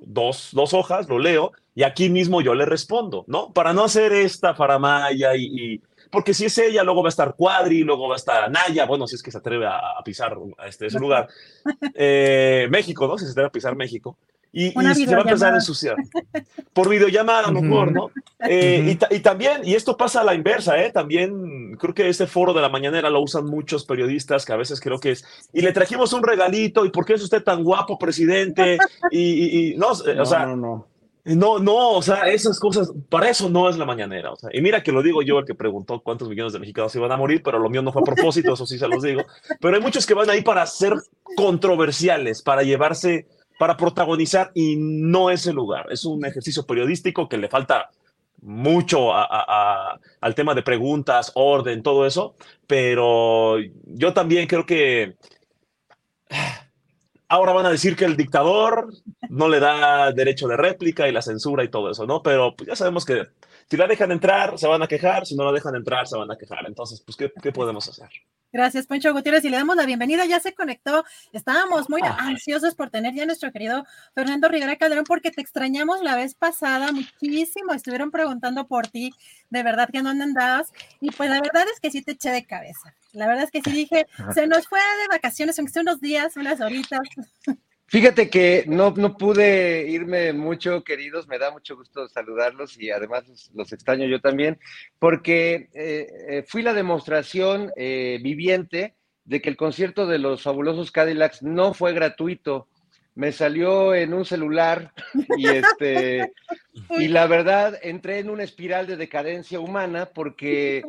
dos, 0.00 0.50
dos 0.52 0.74
hojas, 0.74 1.08
lo 1.08 1.18
leo 1.18 1.52
y 1.74 1.84
aquí 1.84 2.10
mismo 2.10 2.40
yo 2.42 2.54
le 2.54 2.66
respondo, 2.66 3.24
¿no? 3.26 3.52
Para 3.52 3.72
no 3.72 3.84
hacer 3.84 4.12
esta 4.12 4.54
faramaya 4.54 5.34
y, 5.36 5.80
porque 6.10 6.34
si 6.34 6.44
es 6.44 6.58
ella, 6.58 6.82
luego 6.82 7.02
va 7.02 7.08
a 7.08 7.10
estar 7.10 7.34
Cuadri, 7.34 7.84
luego 7.84 8.08
va 8.08 8.16
a 8.16 8.18
estar 8.18 8.44
Anaya, 8.44 8.84
bueno, 8.84 9.06
si 9.06 9.14
es 9.14 9.22
que 9.22 9.30
se 9.30 9.38
atreve 9.38 9.66
a, 9.66 9.80
pisar 10.04 10.36
a 10.58 10.66
este, 10.66 10.86
ese 10.86 10.98
lugar. 10.98 11.28
Eh, 11.94 12.66
México, 12.70 13.06
¿no? 13.06 13.16
Si 13.16 13.24
se 13.24 13.30
atreve 13.30 13.48
a 13.48 13.52
pisar 13.52 13.76
México 13.76 14.18
y, 14.52 14.70
se 14.70 15.06
va 15.06 15.18
a 15.18 15.22
empezar 15.22 15.52
a 15.52 15.56
ensuciar. 15.56 15.96
Por 16.74 16.88
videollamada, 16.88 17.48
a 17.48 17.52
lo 17.52 17.62
mejor, 17.62 17.90
¿no? 17.90 18.10
Eh, 18.46 18.98
y, 19.10 19.20
también, 19.20 19.62
y 19.64 19.74
esto 19.74 19.96
pasa 19.96 20.20
a 20.20 20.24
la 20.24 20.34
inversa, 20.34 20.82
¿eh? 20.82 20.90
También 20.90 21.74
creo 21.76 21.94
que 21.94 22.08
este 22.08 22.26
foro 22.26 22.52
de 22.52 22.60
la 22.60 22.68
mañanera 22.68 23.08
lo 23.08 23.22
usan 23.22 23.46
muchos 23.46 23.84
periodistas 23.86 24.44
que 24.44 24.52
a 24.52 24.56
veces 24.56 24.80
creo 24.80 24.98
que 24.98 25.12
es, 25.12 25.24
y 25.52 25.62
le 25.62 25.72
trajimos 25.72 26.12
un 26.12 26.22
regalito, 26.22 26.84
¿y 26.84 26.90
por 26.90 27.06
qué 27.06 27.14
es 27.14 27.22
usted 27.22 27.42
tan 27.42 27.64
guapo, 27.64 27.98
presidente? 27.98 28.78
Y, 29.10 29.74
no, 29.76 29.88
o 29.88 30.26
sea, 30.26 30.46
No, 31.24 31.58
no, 31.58 31.90
o 31.90 32.02
sea, 32.02 32.28
esas 32.28 32.58
cosas, 32.58 32.92
para 33.08 33.30
eso 33.30 33.48
no 33.48 33.70
es 33.70 33.78
la 33.78 33.86
mañanera. 33.86 34.32
O 34.32 34.36
sea, 34.36 34.50
y 34.52 34.60
mira 34.60 34.82
que 34.82 34.92
lo 34.92 35.02
digo 35.02 35.22
yo, 35.22 35.38
el 35.38 35.46
que 35.46 35.54
preguntó 35.54 36.00
cuántos 36.00 36.28
millones 36.28 36.52
de 36.52 36.58
mexicanos 36.58 36.94
iban 36.96 37.12
a 37.12 37.16
morir, 37.16 37.42
pero 37.42 37.58
lo 37.58 37.70
mío 37.70 37.80
no 37.80 37.92
fue 37.92 38.02
a 38.02 38.04
propósito, 38.04 38.52
eso 38.52 38.66
sí 38.66 38.78
se 38.78 38.88
los 38.88 39.02
digo. 39.02 39.22
Pero 39.60 39.76
hay 39.76 39.82
muchos 39.82 40.04
que 40.04 40.14
van 40.14 40.28
ahí 40.28 40.42
para 40.42 40.66
ser 40.66 40.94
controversiales, 41.36 42.42
para 42.42 42.64
llevarse, 42.64 43.26
para 43.58 43.76
protagonizar, 43.76 44.50
y 44.54 44.76
no 44.76 45.30
es 45.30 45.46
el 45.46 45.56
lugar. 45.56 45.86
Es 45.90 46.04
un 46.04 46.24
ejercicio 46.24 46.64
periodístico 46.66 47.28
que 47.28 47.38
le 47.38 47.48
falta 47.48 47.90
mucho 48.42 49.12
al 49.14 50.34
tema 50.34 50.54
de 50.54 50.62
preguntas, 50.62 51.30
orden, 51.34 51.82
todo 51.82 52.04
eso, 52.06 52.34
pero 52.66 53.56
yo 53.84 54.12
también 54.12 54.48
creo 54.48 54.66
que 54.66 55.16
ahora 57.28 57.52
van 57.52 57.66
a 57.66 57.70
decir 57.70 57.96
que 57.96 58.04
el 58.04 58.16
dictador 58.16 58.92
no 59.28 59.48
le 59.48 59.60
da 59.60 60.10
derecho 60.12 60.48
de 60.48 60.56
réplica 60.56 61.08
y 61.08 61.12
la 61.12 61.22
censura 61.22 61.62
y 61.62 61.68
todo 61.68 61.90
eso, 61.90 62.04
¿no? 62.06 62.22
Pero 62.22 62.54
pues, 62.56 62.68
ya 62.68 62.76
sabemos 62.76 63.04
que 63.04 63.28
si 63.70 63.76
la 63.76 63.86
dejan 63.86 64.10
entrar, 64.10 64.58
se 64.58 64.66
van 64.66 64.82
a 64.82 64.88
quejar, 64.88 65.24
si 65.24 65.36
no 65.36 65.44
la 65.44 65.52
dejan 65.52 65.76
entrar, 65.76 66.06
se 66.06 66.18
van 66.18 66.30
a 66.30 66.36
quejar. 66.36 66.66
Entonces, 66.66 67.00
pues, 67.00 67.16
¿qué, 67.16 67.32
qué 67.40 67.52
podemos 67.52 67.88
hacer? 67.88 68.10
Gracias, 68.52 68.86
Poncho 68.86 69.12
Gutiérrez, 69.14 69.44
y 69.44 69.48
le 69.48 69.56
damos 69.56 69.76
la 69.76 69.86
bienvenida. 69.86 70.26
Ya 70.26 70.38
se 70.38 70.52
conectó. 70.52 71.04
Estábamos 71.32 71.88
muy 71.88 72.02
ansiosos 72.18 72.74
por 72.74 72.90
tener 72.90 73.14
ya 73.14 73.22
a 73.22 73.26
nuestro 73.26 73.50
querido 73.50 73.86
Fernando 74.14 74.48
Rivera 74.48 74.76
Calderón, 74.76 75.04
porque 75.04 75.30
te 75.30 75.40
extrañamos 75.40 76.02
la 76.02 76.16
vez 76.16 76.34
pasada 76.34 76.92
muchísimo. 76.92 77.72
Estuvieron 77.72 78.10
preguntando 78.10 78.66
por 78.66 78.88
ti, 78.88 79.14
de 79.48 79.62
verdad 79.62 79.88
que 79.90 80.02
no 80.02 80.10
andabas. 80.10 80.70
Y 81.00 81.10
pues 81.12 81.30
la 81.30 81.40
verdad 81.40 81.64
es 81.72 81.80
que 81.80 81.90
sí 81.90 82.02
te 82.02 82.12
eché 82.12 82.30
de 82.30 82.44
cabeza. 82.44 82.94
La 83.12 83.26
verdad 83.26 83.44
es 83.44 83.50
que 83.50 83.62
sí 83.62 83.72
dije, 83.72 84.06
se 84.34 84.46
nos 84.46 84.68
fue 84.68 84.78
de 84.78 85.08
vacaciones, 85.08 85.58
aunque 85.58 85.72
sea 85.72 85.82
unos 85.82 86.00
días, 86.00 86.36
unas 86.36 86.60
horitas. 86.60 87.00
Fíjate 87.92 88.30
que 88.30 88.64
no, 88.68 88.92
no 88.96 89.18
pude 89.18 89.86
irme 89.86 90.32
mucho, 90.32 90.82
queridos, 90.82 91.28
me 91.28 91.38
da 91.38 91.50
mucho 91.50 91.76
gusto 91.76 92.08
saludarlos 92.08 92.80
y 92.80 92.90
además 92.90 93.50
los, 93.52 93.70
extraño 93.70 94.06
yo 94.06 94.18
también, 94.18 94.58
porque 94.98 95.68
eh, 95.74 96.06
eh, 96.26 96.44
fui 96.48 96.62
la 96.62 96.72
demostración 96.72 97.70
eh, 97.76 98.18
viviente 98.22 98.96
de 99.26 99.42
que 99.42 99.50
el 99.50 99.58
concierto 99.58 100.06
de 100.06 100.16
los 100.16 100.40
fabulosos 100.40 100.90
Cadillacs 100.90 101.42
no 101.42 101.74
fue 101.74 101.92
gratuito 101.92 102.66
me 103.14 103.32
salió 103.32 103.94
en 103.94 104.14
un 104.14 104.24
celular 104.24 104.92
y 105.36 105.46
este 105.46 106.32
y 106.98 107.08
la 107.08 107.26
verdad 107.26 107.78
entré 107.82 108.18
en 108.18 108.30
una 108.30 108.44
espiral 108.44 108.86
de 108.86 108.96
decadencia 108.96 109.60
humana 109.60 110.06
porque 110.06 110.82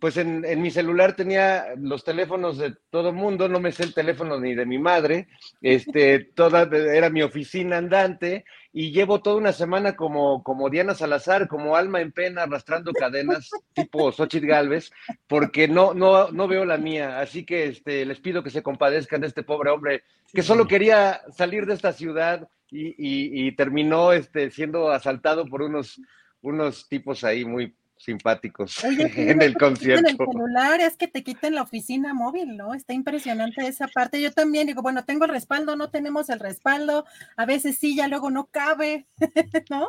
pues 0.00 0.16
en, 0.16 0.42
mi 0.60 0.70
celular 0.70 1.14
tenía 1.14 1.74
los 1.76 2.04
teléfonos 2.04 2.58
de 2.58 2.74
todo 2.90 3.12
mundo, 3.12 3.48
no 3.48 3.60
me 3.60 3.72
sé 3.72 3.84
el 3.84 3.94
teléfono 3.94 4.40
ni 4.40 4.54
de 4.54 4.66
mi 4.66 4.78
madre, 4.78 5.28
este 5.62 6.20
toda 6.20 6.62
era 6.62 7.10
mi 7.10 7.22
oficina 7.22 7.76
andante 7.76 8.44
y 8.80 8.92
llevo 8.92 9.20
toda 9.20 9.38
una 9.38 9.52
semana 9.52 9.96
como, 9.96 10.44
como 10.44 10.70
Diana 10.70 10.94
Salazar, 10.94 11.48
como 11.48 11.74
alma 11.74 12.00
en 12.00 12.12
pena, 12.12 12.44
arrastrando 12.44 12.92
cadenas 12.92 13.50
tipo 13.74 14.12
Xochitl 14.12 14.46
Galvez, 14.46 14.92
porque 15.26 15.66
no, 15.66 15.94
no, 15.94 16.30
no 16.30 16.46
veo 16.46 16.64
la 16.64 16.76
mía. 16.78 17.18
Así 17.18 17.44
que 17.44 17.64
este, 17.64 18.06
les 18.06 18.20
pido 18.20 18.44
que 18.44 18.50
se 18.50 18.62
compadezcan 18.62 19.20
de 19.20 19.26
este 19.26 19.42
pobre 19.42 19.72
hombre 19.72 20.04
que 20.32 20.44
solo 20.44 20.68
quería 20.68 21.22
salir 21.32 21.66
de 21.66 21.74
esta 21.74 21.92
ciudad 21.92 22.48
y, 22.70 22.94
y, 22.96 23.50
terminó 23.56 24.12
este, 24.12 24.52
siendo 24.52 24.92
asaltado 24.92 25.46
por 25.46 25.62
unos, 25.62 26.00
unos 26.40 26.88
tipos 26.88 27.24
ahí 27.24 27.44
muy 27.44 27.74
simpáticos 27.98 28.82
en 28.84 29.42
el 29.42 29.56
concierto. 29.56 30.08
En 30.08 30.12
el 30.12 30.16
celular 30.16 30.80
es 30.80 30.96
que 30.96 31.08
te 31.08 31.22
quiten 31.22 31.54
la 31.54 31.62
oficina 31.62 32.14
móvil, 32.14 32.56
¿no? 32.56 32.74
Está 32.74 32.94
impresionante 32.94 33.66
esa 33.66 33.88
parte. 33.88 34.20
Yo 34.20 34.32
también 34.32 34.66
digo, 34.66 34.82
bueno, 34.82 35.04
tengo 35.04 35.24
el 35.24 35.30
respaldo, 35.30 35.76
no 35.76 35.90
tenemos 35.90 36.30
el 36.30 36.40
respaldo, 36.40 37.04
a 37.36 37.46
veces 37.46 37.76
sí, 37.78 37.96
ya 37.96 38.08
luego 38.08 38.30
no 38.30 38.46
cabe, 38.46 39.06
¿no? 39.70 39.88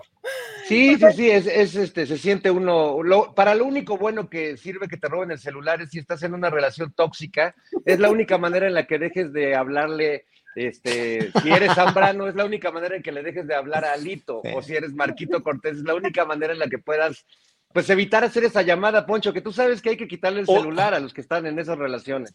Sí, 0.65 0.95
sí, 0.97 1.05
sí, 1.15 1.29
es, 1.29 1.47
este, 1.47 2.05
se 2.05 2.17
siente 2.17 2.51
uno, 2.51 2.97
para 3.35 3.55
lo 3.55 3.65
único 3.65 3.97
bueno 3.97 4.29
que 4.29 4.57
sirve 4.57 4.87
que 4.87 4.97
te 4.97 5.07
roben 5.07 5.31
el 5.31 5.39
celular 5.39 5.81
es 5.81 5.91
si 5.91 5.99
estás 5.99 6.23
en 6.23 6.33
una 6.33 6.49
relación 6.49 6.91
tóxica, 6.93 7.55
es 7.85 7.99
la 7.99 8.09
única 8.09 8.37
manera 8.37 8.67
en 8.67 8.73
la 8.73 8.85
que 8.85 8.99
dejes 8.99 9.31
de 9.33 9.55
hablarle 9.55 10.25
este, 10.55 11.31
si 11.41 11.49
eres 11.51 11.73
Zambrano, 11.73 12.27
es 12.27 12.35
la 12.35 12.43
única 12.43 12.71
manera 12.71 12.95
en 12.95 13.03
que 13.03 13.11
le 13.11 13.23
dejes 13.23 13.47
de 13.47 13.55
hablar 13.55 13.85
a 13.85 13.93
Alito, 13.93 14.41
o 14.53 14.61
si 14.61 14.75
eres 14.75 14.93
Marquito 14.93 15.41
Cortés, 15.43 15.77
es 15.77 15.83
la 15.83 15.95
única 15.95 16.25
manera 16.25 16.53
en 16.53 16.59
la 16.59 16.67
que 16.67 16.79
puedas 16.79 17.25
pues 17.73 17.89
evitar 17.89 18.23
hacer 18.23 18.43
esa 18.43 18.61
llamada, 18.61 19.05
Poncho, 19.05 19.31
que 19.31 19.41
tú 19.41 19.51
sabes 19.51 19.81
que 19.81 19.91
hay 19.91 19.97
que 19.97 20.07
quitarle 20.07 20.41
el 20.41 20.47
celular 20.47 20.93
a 20.93 20.99
los 20.99 21.13
que 21.13 21.21
están 21.21 21.45
en 21.45 21.59
esas 21.59 21.77
relaciones. 21.77 22.33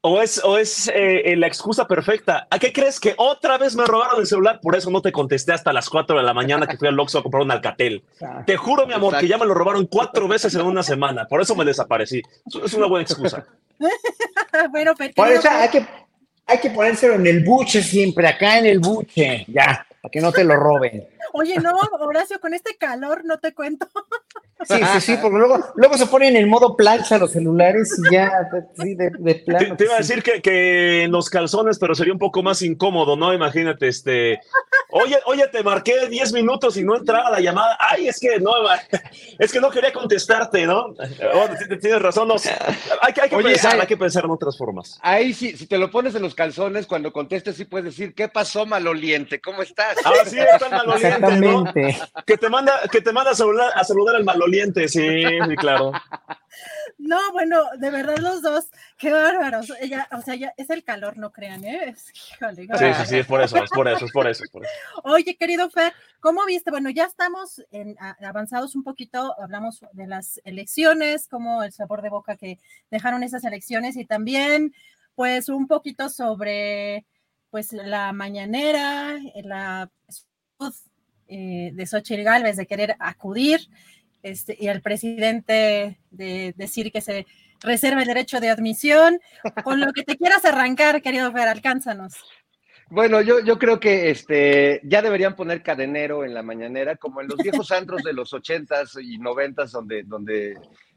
O 0.00 0.22
es, 0.22 0.40
o 0.44 0.58
es 0.58 0.88
eh, 0.94 1.34
la 1.36 1.48
excusa 1.48 1.86
perfecta. 1.88 2.46
¿A 2.50 2.58
qué 2.58 2.72
crees 2.72 3.00
que 3.00 3.14
otra 3.16 3.58
vez 3.58 3.74
me 3.74 3.84
robaron 3.84 4.20
el 4.20 4.26
celular? 4.26 4.60
Por 4.62 4.76
eso 4.76 4.90
no 4.90 5.02
te 5.02 5.10
contesté 5.10 5.52
hasta 5.52 5.72
las 5.72 5.88
4 5.88 6.18
de 6.18 6.22
la 6.22 6.34
mañana 6.34 6.66
que 6.66 6.76
fui 6.76 6.86
al 6.86 7.00
Oxxo 7.00 7.18
a 7.18 7.22
comprar 7.22 7.42
un 7.42 7.50
Alcatel. 7.50 8.04
Te 8.46 8.56
juro, 8.56 8.86
mi 8.86 8.92
amor, 8.92 9.18
que 9.18 9.26
ya 9.26 9.38
me 9.38 9.46
lo 9.46 9.54
robaron 9.54 9.86
cuatro 9.86 10.28
veces 10.28 10.54
en 10.54 10.60
una 10.60 10.82
semana. 10.82 11.26
Por 11.26 11.40
eso 11.40 11.56
me 11.56 11.64
desaparecí. 11.64 12.22
Es 12.64 12.74
una 12.74 12.86
buena 12.86 13.02
excusa. 13.02 13.44
bueno, 14.70 14.92
Por 15.16 15.28
eso 15.28 15.48
hay 15.50 15.68
que, 15.68 15.86
hay 16.46 16.58
que 16.58 16.70
ponérselo 16.70 17.14
en 17.14 17.26
el 17.26 17.42
buche 17.42 17.82
siempre, 17.82 18.28
acá 18.28 18.58
en 18.58 18.66
el 18.66 18.78
buche. 18.78 19.46
Ya, 19.48 19.84
para 20.00 20.10
que 20.12 20.20
no 20.20 20.30
te 20.30 20.44
lo 20.44 20.54
roben. 20.54 21.08
Oye, 21.32 21.56
no, 21.56 21.76
Horacio, 22.00 22.40
con 22.40 22.54
este 22.54 22.76
calor 22.76 23.24
no 23.24 23.38
te 23.38 23.54
cuento. 23.54 23.88
Sí, 24.64 24.74
sí, 24.92 25.00
sí, 25.00 25.16
porque 25.22 25.38
luego, 25.38 25.64
luego 25.76 25.96
se 25.96 26.06
ponen 26.06 26.34
en 26.34 26.48
modo 26.48 26.76
plancha 26.76 27.16
los 27.16 27.30
celulares 27.30 27.96
y 27.96 28.12
ya, 28.12 28.50
sí, 28.76 28.96
de, 28.96 29.12
plano. 29.46 29.76
Te, 29.76 29.84
iba 29.84 29.94
a 29.94 29.98
decir 29.98 30.20
que, 30.20 30.42
que, 30.42 31.04
en 31.04 31.12
los 31.12 31.30
calzones, 31.30 31.78
pero 31.78 31.94
sería 31.94 32.12
un 32.12 32.18
poco 32.18 32.42
más 32.42 32.60
incómodo, 32.62 33.14
¿no? 33.14 33.32
Imagínate, 33.32 33.86
este, 33.86 34.40
oye, 34.90 35.16
oye, 35.26 35.46
te 35.46 35.62
marqué 35.62 36.08
10 36.08 36.32
minutos 36.32 36.76
y 36.76 36.82
no 36.82 36.96
entraba 36.96 37.30
la 37.30 37.38
llamada. 37.38 37.78
Ay, 37.78 38.08
es 38.08 38.18
que 38.18 38.40
no, 38.40 38.50
es 39.38 39.52
que 39.52 39.60
no 39.60 39.70
quería 39.70 39.92
contestarte, 39.92 40.66
¿no? 40.66 40.92
tienes 41.80 42.02
razón, 42.02 42.26
no, 42.26 42.34
hay, 43.00 43.14
hay, 43.22 43.30
que 43.30 43.36
pensar, 43.36 43.80
hay 43.80 43.86
que 43.86 43.96
pensar 43.96 44.24
en 44.24 44.30
otras 44.32 44.58
formas. 44.58 44.98
Ahí 45.02 45.34
sí, 45.34 45.56
si 45.56 45.68
te 45.68 45.78
lo 45.78 45.88
pones 45.88 46.16
en 46.16 46.22
los 46.22 46.34
calzones, 46.34 46.88
cuando 46.88 47.12
contestes, 47.12 47.54
sí 47.54 47.64
puedes 47.64 47.84
decir, 47.96 48.12
¿qué 48.12 48.26
pasó, 48.26 48.66
maloliente? 48.66 49.40
¿Cómo 49.40 49.62
estás? 49.62 49.96
Ah, 50.04 50.12
sí, 50.26 50.36
está 50.36 50.66
el 51.27 51.27
Que 52.26 52.36
te 52.36 52.48
manda, 52.48 52.72
que 52.90 53.00
te 53.00 53.12
manda 53.12 53.32
a 53.32 53.34
saludar, 53.34 53.70
a 53.74 53.84
saludar 53.84 54.16
al 54.16 54.24
maloliente 54.24 54.88
sí, 54.88 55.22
sí, 55.22 55.56
claro. 55.56 55.92
No, 56.98 57.32
bueno, 57.32 57.62
de 57.78 57.90
verdad 57.90 58.18
los 58.18 58.42
dos, 58.42 58.66
qué 58.98 59.12
bárbaros. 59.12 59.72
Ella, 59.80 60.08
o 60.12 60.20
sea, 60.20 60.34
ya 60.34 60.52
es 60.56 60.68
el 60.70 60.82
calor, 60.82 61.16
no 61.16 61.30
crean, 61.30 61.64
¿eh? 61.64 61.94
sí, 61.96 62.12
sí, 62.12 63.06
sí, 63.06 63.18
es 63.18 63.26
por 63.26 63.40
eso, 63.40 63.62
es 63.62 63.70
por 63.70 63.88
eso, 63.88 64.04
es 64.04 64.12
por 64.12 64.26
eso, 64.26 64.44
Oye, 65.04 65.36
querido 65.36 65.70
Fer, 65.70 65.92
¿cómo 66.20 66.44
viste? 66.44 66.70
Bueno, 66.70 66.90
ya 66.90 67.04
estamos 67.04 67.64
en, 67.70 67.96
avanzados 68.20 68.74
un 68.74 68.82
poquito, 68.82 69.34
hablamos 69.40 69.84
de 69.92 70.06
las 70.08 70.40
elecciones, 70.44 71.28
como 71.28 71.62
el 71.62 71.72
sabor 71.72 72.02
de 72.02 72.10
boca 72.10 72.36
que 72.36 72.58
dejaron 72.90 73.22
esas 73.22 73.44
elecciones 73.44 73.96
y 73.96 74.04
también, 74.04 74.74
pues, 75.14 75.48
un 75.48 75.68
poquito 75.68 76.08
sobre, 76.08 77.06
pues, 77.50 77.72
la 77.72 78.12
mañanera, 78.12 79.16
la 79.44 79.88
eh, 81.28 81.70
de 81.72 81.86
Xochitl 81.86 82.22
Galvez 82.22 82.56
de 82.56 82.66
querer 82.66 82.96
acudir 82.98 83.60
este, 84.22 84.56
y 84.58 84.68
el 84.68 84.82
presidente 84.82 85.98
de 86.10 86.54
decir 86.56 86.90
que 86.90 87.00
se 87.00 87.26
reserva 87.60 88.02
el 88.02 88.08
derecho 88.08 88.40
de 88.40 88.50
admisión. 88.50 89.20
Con 89.64 89.80
lo 89.80 89.92
que 89.92 90.02
te 90.02 90.16
quieras 90.16 90.44
arrancar, 90.44 91.02
querido 91.02 91.32
Fer, 91.32 91.48
alcánzanos. 91.48 92.14
Bueno, 92.90 93.20
yo, 93.20 93.40
yo 93.40 93.58
creo 93.58 93.78
que 93.78 94.10
este, 94.10 94.80
ya 94.82 95.02
deberían 95.02 95.36
poner 95.36 95.62
cadenero 95.62 96.24
en 96.24 96.32
la 96.32 96.42
mañanera, 96.42 96.96
como 96.96 97.20
en 97.20 97.28
los 97.28 97.36
viejos 97.36 97.70
antros 97.70 98.02
de 98.02 98.14
los 98.14 98.32
ochentas 98.32 98.96
y 99.00 99.18
noventas, 99.18 99.72
donde, 99.72 100.04
donde 100.04 100.56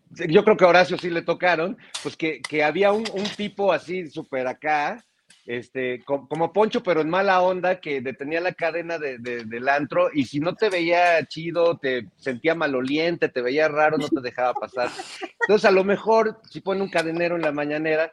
yo 0.09 0.43
creo 0.45 0.55
que 0.55 0.63
a 0.63 0.69
Horacio 0.69 0.97
sí 0.97 1.09
le 1.09 1.21
tocaron, 1.21 1.77
pues 2.01 2.15
que, 2.15 2.41
que 2.41 2.63
había 2.63 2.93
un, 2.93 3.03
un 3.13 3.25
tipo 3.35 3.73
así 3.73 4.09
súper 4.09 4.47
acá, 4.47 5.03
este, 5.45 6.03
como, 6.03 6.53
Poncho, 6.53 6.83
pero 6.83 7.01
en 7.01 7.09
mala 7.09 7.41
onda, 7.41 7.79
que 7.79 8.01
detenía 8.01 8.41
la 8.41 8.53
cadena 8.53 8.97
de, 8.97 9.17
del 9.17 9.69
antro 9.69 10.09
y 10.13 10.25
si 10.25 10.39
no 10.39 10.55
te 10.55 10.69
veía 10.69 11.25
chido, 11.25 11.77
te 11.77 12.07
sentía 12.17 12.55
maloliente, 12.55 13.29
te 13.29 13.41
veía 13.41 13.67
raro, 13.67 13.97
no 13.97 14.07
te 14.07 14.21
dejaba 14.21 14.53
pasar. 14.53 14.89
Entonces, 15.41 15.65
a 15.65 15.71
lo 15.71 15.83
mejor, 15.83 16.39
si 16.49 16.61
pone 16.61 16.81
un 16.81 16.89
cadenero 16.89 17.35
en 17.35 17.41
la 17.41 17.51
mañanera, 17.51 18.11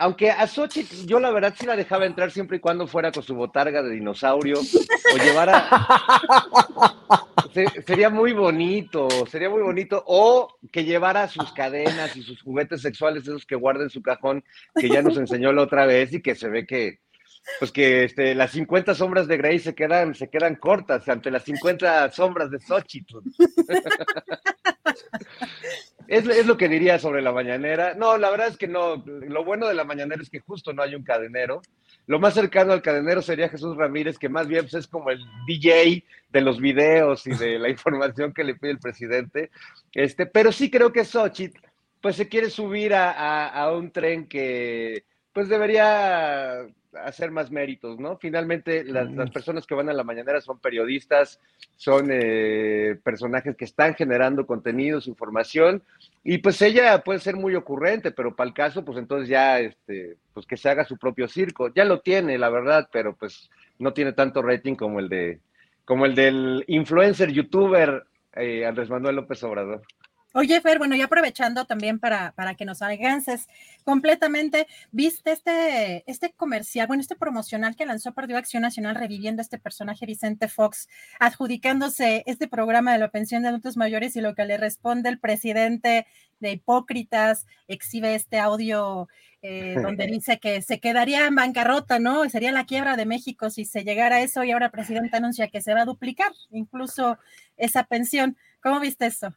aunque 0.00 0.30
a 0.30 0.46
Xochitl, 0.46 1.06
yo 1.06 1.20
la 1.20 1.30
verdad 1.30 1.54
sí 1.56 1.66
la 1.66 1.76
dejaba 1.76 2.06
entrar 2.06 2.30
siempre 2.30 2.56
y 2.56 2.60
cuando 2.60 2.86
fuera 2.86 3.12
con 3.12 3.22
su 3.22 3.34
botarga 3.34 3.82
de 3.82 3.90
dinosaurio 3.90 4.58
o 4.58 5.16
llevara. 5.22 5.68
sería 7.86 8.08
muy 8.08 8.32
bonito, 8.32 9.08
sería 9.30 9.50
muy 9.50 9.60
bonito. 9.60 10.02
O 10.06 10.56
que 10.72 10.84
llevara 10.84 11.28
sus 11.28 11.52
cadenas 11.52 12.16
y 12.16 12.22
sus 12.22 12.40
juguetes 12.40 12.80
sexuales, 12.80 13.24
esos 13.24 13.44
que 13.44 13.56
guarda 13.56 13.82
en 13.82 13.90
su 13.90 14.00
cajón, 14.00 14.42
que 14.74 14.88
ya 14.88 15.02
nos 15.02 15.18
enseñó 15.18 15.52
la 15.52 15.62
otra 15.62 15.84
vez 15.84 16.14
y 16.14 16.22
que 16.22 16.34
se 16.34 16.48
ve 16.48 16.66
que, 16.66 17.00
pues 17.58 17.70
que 17.70 18.04
este, 18.04 18.34
las 18.34 18.52
50 18.52 18.94
sombras 18.94 19.28
de 19.28 19.36
Grey 19.36 19.58
se 19.58 19.74
quedan, 19.74 20.14
se 20.14 20.30
quedan 20.30 20.56
cortas 20.56 21.06
ante 21.10 21.30
las 21.30 21.44
50 21.44 22.10
sombras 22.12 22.50
de 22.50 22.58
Xochitl. 22.58 23.18
Es, 26.08 26.26
es, 26.26 26.44
lo 26.46 26.56
que 26.56 26.68
diría 26.68 26.98
sobre 26.98 27.22
la 27.22 27.30
mañanera. 27.30 27.94
No, 27.94 28.18
la 28.18 28.30
verdad 28.30 28.48
es 28.48 28.56
que 28.56 28.66
no. 28.66 28.96
Lo 29.06 29.44
bueno 29.44 29.68
de 29.68 29.74
la 29.74 29.84
mañanera 29.84 30.20
es 30.20 30.28
que 30.28 30.40
justo 30.40 30.72
no 30.72 30.82
hay 30.82 30.96
un 30.96 31.04
cadenero. 31.04 31.62
Lo 32.06 32.18
más 32.18 32.34
cercano 32.34 32.72
al 32.72 32.82
cadenero 32.82 33.22
sería 33.22 33.48
Jesús 33.48 33.76
Ramírez, 33.76 34.18
que 34.18 34.28
más 34.28 34.48
bien 34.48 34.62
pues, 34.62 34.74
es 34.74 34.88
como 34.88 35.10
el 35.10 35.20
DJ 35.46 36.04
de 36.30 36.40
los 36.40 36.60
videos 36.60 37.28
y 37.28 37.30
de 37.30 37.60
la 37.60 37.68
información 37.70 38.32
que 38.32 38.42
le 38.42 38.56
pide 38.56 38.72
el 38.72 38.80
presidente. 38.80 39.50
Este, 39.94 40.26
pero 40.26 40.50
sí 40.50 40.68
creo 40.68 40.92
que 40.92 41.04
Xochitl, 41.04 41.60
pues 42.00 42.16
se 42.16 42.28
quiere 42.28 42.50
subir 42.50 42.92
a, 42.92 43.12
a, 43.12 43.46
a 43.48 43.72
un 43.72 43.92
tren 43.92 44.26
que 44.26 45.04
pues 45.32 45.48
debería 45.48 46.66
hacer 46.94 47.30
más 47.30 47.50
méritos, 47.50 47.98
¿no? 47.98 48.16
Finalmente, 48.18 48.84
las, 48.84 49.10
las, 49.12 49.30
personas 49.30 49.66
que 49.66 49.74
van 49.74 49.88
a 49.88 49.92
la 49.92 50.04
mañanera 50.04 50.40
son 50.40 50.58
periodistas, 50.58 51.40
son 51.76 52.08
eh, 52.10 52.98
personajes 53.02 53.56
que 53.56 53.64
están 53.64 53.94
generando 53.94 54.46
contenidos, 54.46 55.06
información, 55.06 55.82
y 56.24 56.38
pues 56.38 56.60
ella 56.62 57.02
puede 57.02 57.20
ser 57.20 57.36
muy 57.36 57.54
ocurrente, 57.54 58.10
pero 58.10 58.34
para 58.34 58.48
el 58.48 58.54
caso, 58.54 58.84
pues 58.84 58.98
entonces 58.98 59.28
ya, 59.28 59.60
este, 59.60 60.16
pues 60.34 60.46
que 60.46 60.56
se 60.56 60.68
haga 60.68 60.84
su 60.84 60.96
propio 60.96 61.28
circo. 61.28 61.72
Ya 61.74 61.84
lo 61.84 62.00
tiene, 62.00 62.38
la 62.38 62.50
verdad, 62.50 62.88
pero 62.92 63.14
pues 63.14 63.50
no 63.78 63.92
tiene 63.92 64.12
tanto 64.12 64.42
rating 64.42 64.74
como 64.74 65.00
el 65.00 65.08
de, 65.08 65.40
como 65.84 66.06
el 66.06 66.14
del 66.14 66.64
influencer, 66.66 67.30
youtuber 67.30 68.04
eh, 68.34 68.66
Andrés 68.66 68.90
Manuel 68.90 69.16
López 69.16 69.42
Obrador. 69.42 69.82
Oye, 70.32 70.60
Fer, 70.60 70.78
bueno, 70.78 70.94
y 70.94 71.02
aprovechando 71.02 71.64
también 71.64 71.98
para, 71.98 72.32
para 72.32 72.54
que 72.54 72.64
nos 72.64 72.82
alcances 72.82 73.48
completamente, 73.82 74.68
¿viste 74.92 75.32
este, 75.32 76.04
este 76.08 76.32
comercial, 76.32 76.86
bueno, 76.86 77.00
este 77.00 77.16
promocional 77.16 77.74
que 77.74 77.84
lanzó 77.84 78.14
Partido 78.14 78.38
Acción 78.38 78.62
Nacional 78.62 78.94
reviviendo 78.94 79.42
este 79.42 79.58
personaje 79.58 80.06
Vicente 80.06 80.46
Fox, 80.46 80.88
adjudicándose 81.18 82.22
este 82.26 82.46
programa 82.46 82.92
de 82.92 82.98
la 82.98 83.10
pensión 83.10 83.42
de 83.42 83.48
adultos 83.48 83.76
mayores 83.76 84.14
y 84.14 84.20
lo 84.20 84.36
que 84.36 84.44
le 84.44 84.56
responde 84.56 85.08
el 85.08 85.18
presidente 85.18 86.06
de 86.38 86.52
hipócritas, 86.52 87.46
exhibe 87.66 88.14
este 88.14 88.38
audio 88.38 89.08
eh, 89.42 89.74
donde 89.82 90.06
dice 90.06 90.38
que 90.38 90.62
se 90.62 90.78
quedaría 90.78 91.26
en 91.26 91.34
bancarrota, 91.34 91.98
¿no? 91.98 92.28
Sería 92.30 92.52
la 92.52 92.66
quiebra 92.66 92.96
de 92.96 93.04
México 93.04 93.50
si 93.50 93.64
se 93.64 93.82
llegara 93.82 94.16
a 94.16 94.20
eso 94.20 94.44
y 94.44 94.52
ahora 94.52 94.66
el 94.66 94.72
presidente 94.72 95.16
anuncia 95.16 95.48
que 95.48 95.60
se 95.60 95.74
va 95.74 95.82
a 95.82 95.86
duplicar 95.86 96.30
incluso 96.52 97.18
esa 97.56 97.82
pensión. 97.82 98.36
¿Cómo 98.62 98.78
viste 98.78 99.06
eso? 99.06 99.34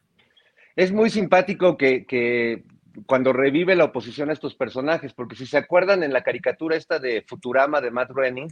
Es 0.76 0.92
muy 0.92 1.10
simpático 1.10 1.76
que, 1.76 2.04
que, 2.04 2.64
cuando 3.06 3.32
revive 3.32 3.74
la 3.76 3.84
oposición 3.84 4.30
a 4.30 4.32
estos 4.32 4.54
personajes, 4.54 5.12
porque 5.12 5.36
si 5.36 5.46
se 5.46 5.58
acuerdan 5.58 6.02
en 6.02 6.12
la 6.12 6.22
caricatura 6.22 6.76
esta 6.76 6.98
de 6.98 7.22
Futurama 7.26 7.80
de 7.80 7.90
Matt 7.90 8.10
Groening, 8.10 8.48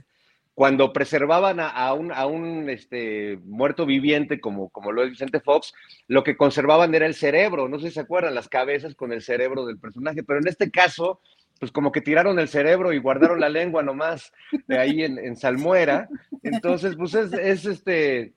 cuando 0.55 0.93
preservaban 0.93 1.61
a, 1.61 1.69
a 1.69 1.95
un, 1.95 2.13
a 2.13 2.27
un 2.27 2.69
este, 2.69 3.39
muerto 3.45 3.87
viviente 3.87 4.39
como, 4.39 4.69
como 4.69 4.93
lo 4.93 5.03
es 5.03 5.11
Vicente 5.11 5.41
Fox, 5.41 5.73
lo 6.09 6.23
que 6.23 6.37
conservaban 6.37 6.95
era 6.95 7.07
el 7.07 7.15
cerebro, 7.15 7.69
no 7.69 7.79
sé 7.79 7.89
si 7.89 7.95
se 7.95 8.01
acuerdan, 8.01 8.35
las 8.35 8.49
cabezas 8.49 8.95
con 8.95 9.13
el 9.13 9.23
cerebro 9.23 9.65
del 9.65 9.79
personaje, 9.79 10.23
pero 10.23 10.41
en 10.41 10.49
este 10.49 10.71
caso, 10.71 11.21
pues 11.59 11.73
como 11.73 11.91
que 11.91 12.03
tiraron 12.03 12.39
el 12.39 12.49
cerebro 12.49 12.93
y 12.93 12.99
guardaron 12.99 13.41
la 13.41 13.49
lengua 13.49 13.83
nomás 13.83 14.33
de 14.67 14.79
ahí 14.79 15.03
en, 15.05 15.37
Salmuera, 15.37 16.09
entonces 16.43 16.97
pues 16.97 17.15
es, 17.15 17.33
es, 17.33 17.65
este, 17.65 18.35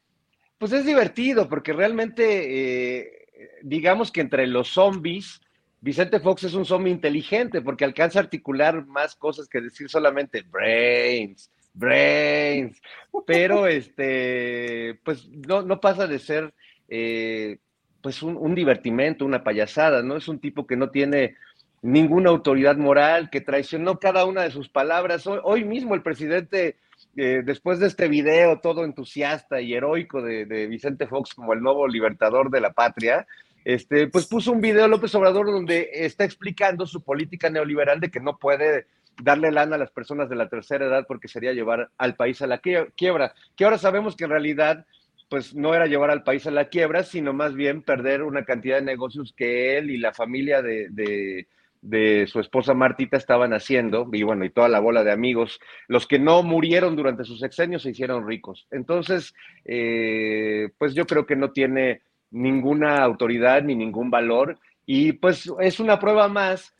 pues 0.58 0.72
es 0.72 0.86
divertido 0.86 1.50
porque 1.50 1.74
realmente... 1.74 3.00
Eh, 3.00 3.25
digamos 3.64 4.12
que 4.12 4.22
entre 4.22 4.48
los 4.48 4.70
zombies, 4.70 5.42
Vicente 5.82 6.20
Fox 6.20 6.44
es 6.44 6.54
un 6.54 6.66
zombie 6.66 6.92
inteligente 6.92 7.62
porque 7.62 7.86
alcanza 7.86 8.20
a 8.20 8.24
articular 8.24 8.86
más 8.86 9.16
cosas 9.16 9.48
que 9.48 9.62
decir 9.62 9.90
solamente 9.90 10.42
brains, 10.42 11.52
brains, 11.74 12.82
pero 13.28 13.68
este, 13.68 15.00
pues 15.04 15.28
no, 15.30 15.62
no 15.62 15.80
pasa 15.80 16.08
de 16.08 16.20
ser 16.20 16.54
eh, 16.88 17.58
pues 18.02 18.24
un, 18.24 18.38
un, 18.38 18.56
divertimento, 18.56 19.26
una 19.26 19.44
payasada, 19.44 20.02
¿no? 20.02 20.16
Es 20.16 20.28
un 20.28 20.40
tipo 20.40 20.66
que 20.66 20.76
no 20.76 20.90
tiene 20.90 21.36
ninguna 21.82 22.32
autoridad 22.32 22.78
moral, 22.78 23.30
que 23.30 23.42
traicionó 23.42 24.00
cada 24.00 24.26
una 24.26 24.42
de 24.42 24.52
sus 24.52 24.70
palabras. 24.70 25.28
Hoy, 25.28 25.40
hoy 25.44 25.64
mismo 25.64 25.94
el 25.94 26.02
presidente, 26.02 26.78
eh, 27.16 27.42
después 27.46 27.80
de 27.80 27.88
este 27.88 28.08
video 28.08 28.60
todo 28.60 28.84
entusiasta 28.84 29.62
y 29.62 29.74
heroico 29.74 30.22
de, 30.22 30.68
Vicente 30.68 31.08
Fox 31.08 31.34
como 31.34 31.54
el 31.54 31.62
nuevo 31.62 31.88
libertador 31.88 32.50
de 32.50 32.62
la 32.62 32.74
patria, 32.74 33.26
este, 33.64 34.08
pues 34.08 34.28
puso 34.28 34.52
un 34.52 34.62
video 34.62 34.88
López 34.88 35.16
Obrador 35.16 35.48
donde 35.48 35.90
está 35.94 36.24
explicando 36.24 36.86
su 36.86 37.02
política 37.04 37.50
neoliberal 37.50 38.00
de 38.00 38.12
que 38.12 38.20
no 38.20 38.38
puede 38.38 38.88
darle 39.22 39.52
lana 39.52 39.76
a 39.76 39.80
las 39.80 39.92
personas 39.92 40.30
de 40.30 40.36
la 40.36 40.50
tercera 40.50 40.86
edad 40.86 41.06
porque 41.08 41.28
sería 41.28 41.54
llevar 41.54 41.90
al 41.98 42.16
país 42.16 42.42
a 42.42 42.48
la 42.48 42.60
quiebra, 42.60 43.34
que 43.56 43.64
ahora 43.64 43.78
sabemos 43.78 44.16
que 44.16 44.26
en 44.26 44.30
realidad 44.32 44.86
pues 45.30 45.56
no 45.56 45.74
era 45.74 45.88
llevar 45.88 46.12
al 46.12 46.24
país 46.24 46.46
a 46.48 46.52
la 46.52 46.70
quiebra, 46.70 47.04
sino 47.04 47.34
más 47.34 47.56
bien 47.56 47.82
perder 47.82 48.24
una 48.24 48.46
cantidad 48.46 48.78
de 48.78 48.84
negocios 48.84 49.34
que 49.36 49.78
él 49.78 49.90
y 49.90 49.98
la 49.98 50.14
familia 50.14 50.62
de, 50.62 51.48
de 51.86 52.26
su 52.28 52.40
esposa 52.40 52.74
Martita 52.74 53.16
estaban 53.16 53.54
haciendo, 53.54 54.10
y 54.12 54.24
bueno, 54.24 54.44
y 54.44 54.50
toda 54.50 54.68
la 54.68 54.80
bola 54.80 55.04
de 55.04 55.12
amigos, 55.12 55.60
los 55.88 56.08
que 56.08 56.18
no 56.18 56.42
murieron 56.42 56.96
durante 56.96 57.24
sus 57.24 57.40
sexenios 57.40 57.84
se 57.84 57.92
hicieron 57.92 58.28
ricos. 58.28 58.68
Entonces, 58.72 59.34
eh, 59.66 60.70
pues 60.78 60.96
yo 60.96 61.06
creo 61.06 61.26
que 61.26 61.36
no 61.36 61.52
tiene 61.52 62.02
ninguna 62.32 63.04
autoridad 63.04 63.62
ni 63.64 63.76
ningún 63.76 64.10
valor. 64.10 64.58
Y 64.86 65.14
pues 65.14 65.52
es 65.62 65.80
una 65.80 66.00
prueba 66.00 66.28
más 66.28 66.76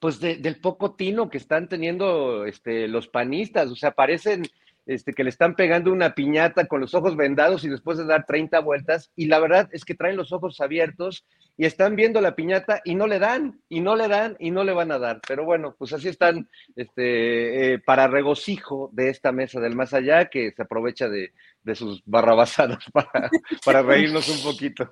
pues 0.00 0.18
de, 0.18 0.36
del 0.36 0.60
poco 0.60 0.94
tino 0.94 1.30
que 1.30 1.38
están 1.38 1.68
teniendo 1.68 2.44
este, 2.44 2.88
los 2.88 3.06
panistas. 3.06 3.70
O 3.70 3.76
sea, 3.76 3.92
parecen 3.92 4.42
este, 4.86 5.12
que 5.12 5.24
le 5.24 5.30
están 5.30 5.54
pegando 5.54 5.92
una 5.92 6.14
piñata 6.14 6.66
con 6.66 6.80
los 6.80 6.94
ojos 6.94 7.16
vendados 7.16 7.64
y 7.64 7.68
después 7.68 7.98
de 7.98 8.04
dar 8.04 8.26
30 8.26 8.58
vueltas. 8.60 9.10
Y 9.16 9.26
la 9.26 9.38
verdad 9.38 9.68
es 9.72 9.84
que 9.84 9.94
traen 9.94 10.16
los 10.16 10.32
ojos 10.32 10.60
abiertos 10.60 11.24
y 11.56 11.66
están 11.66 11.96
viendo 11.96 12.20
la 12.20 12.34
piñata 12.34 12.80
y 12.84 12.94
no 12.94 13.06
le 13.06 13.18
dan, 13.18 13.60
y 13.68 13.80
no 13.80 13.94
le 13.94 14.08
dan, 14.08 14.36
y 14.38 14.50
no 14.50 14.64
le 14.64 14.72
van 14.72 14.90
a 14.90 14.98
dar. 14.98 15.20
Pero 15.26 15.44
bueno, 15.44 15.74
pues 15.78 15.92
así 15.92 16.08
están 16.08 16.48
este, 16.76 17.74
eh, 17.74 17.78
para 17.78 18.08
regocijo 18.08 18.90
de 18.92 19.10
esta 19.10 19.32
mesa 19.32 19.60
del 19.60 19.76
más 19.76 19.94
allá 19.94 20.26
que 20.26 20.52
se 20.52 20.62
aprovecha 20.62 21.08
de, 21.08 21.32
sus 21.74 22.02
barrabasadas 22.04 22.84
para, 22.92 23.30
para 23.64 23.82
reírnos 23.82 24.28
un 24.28 24.42
poquito. 24.42 24.90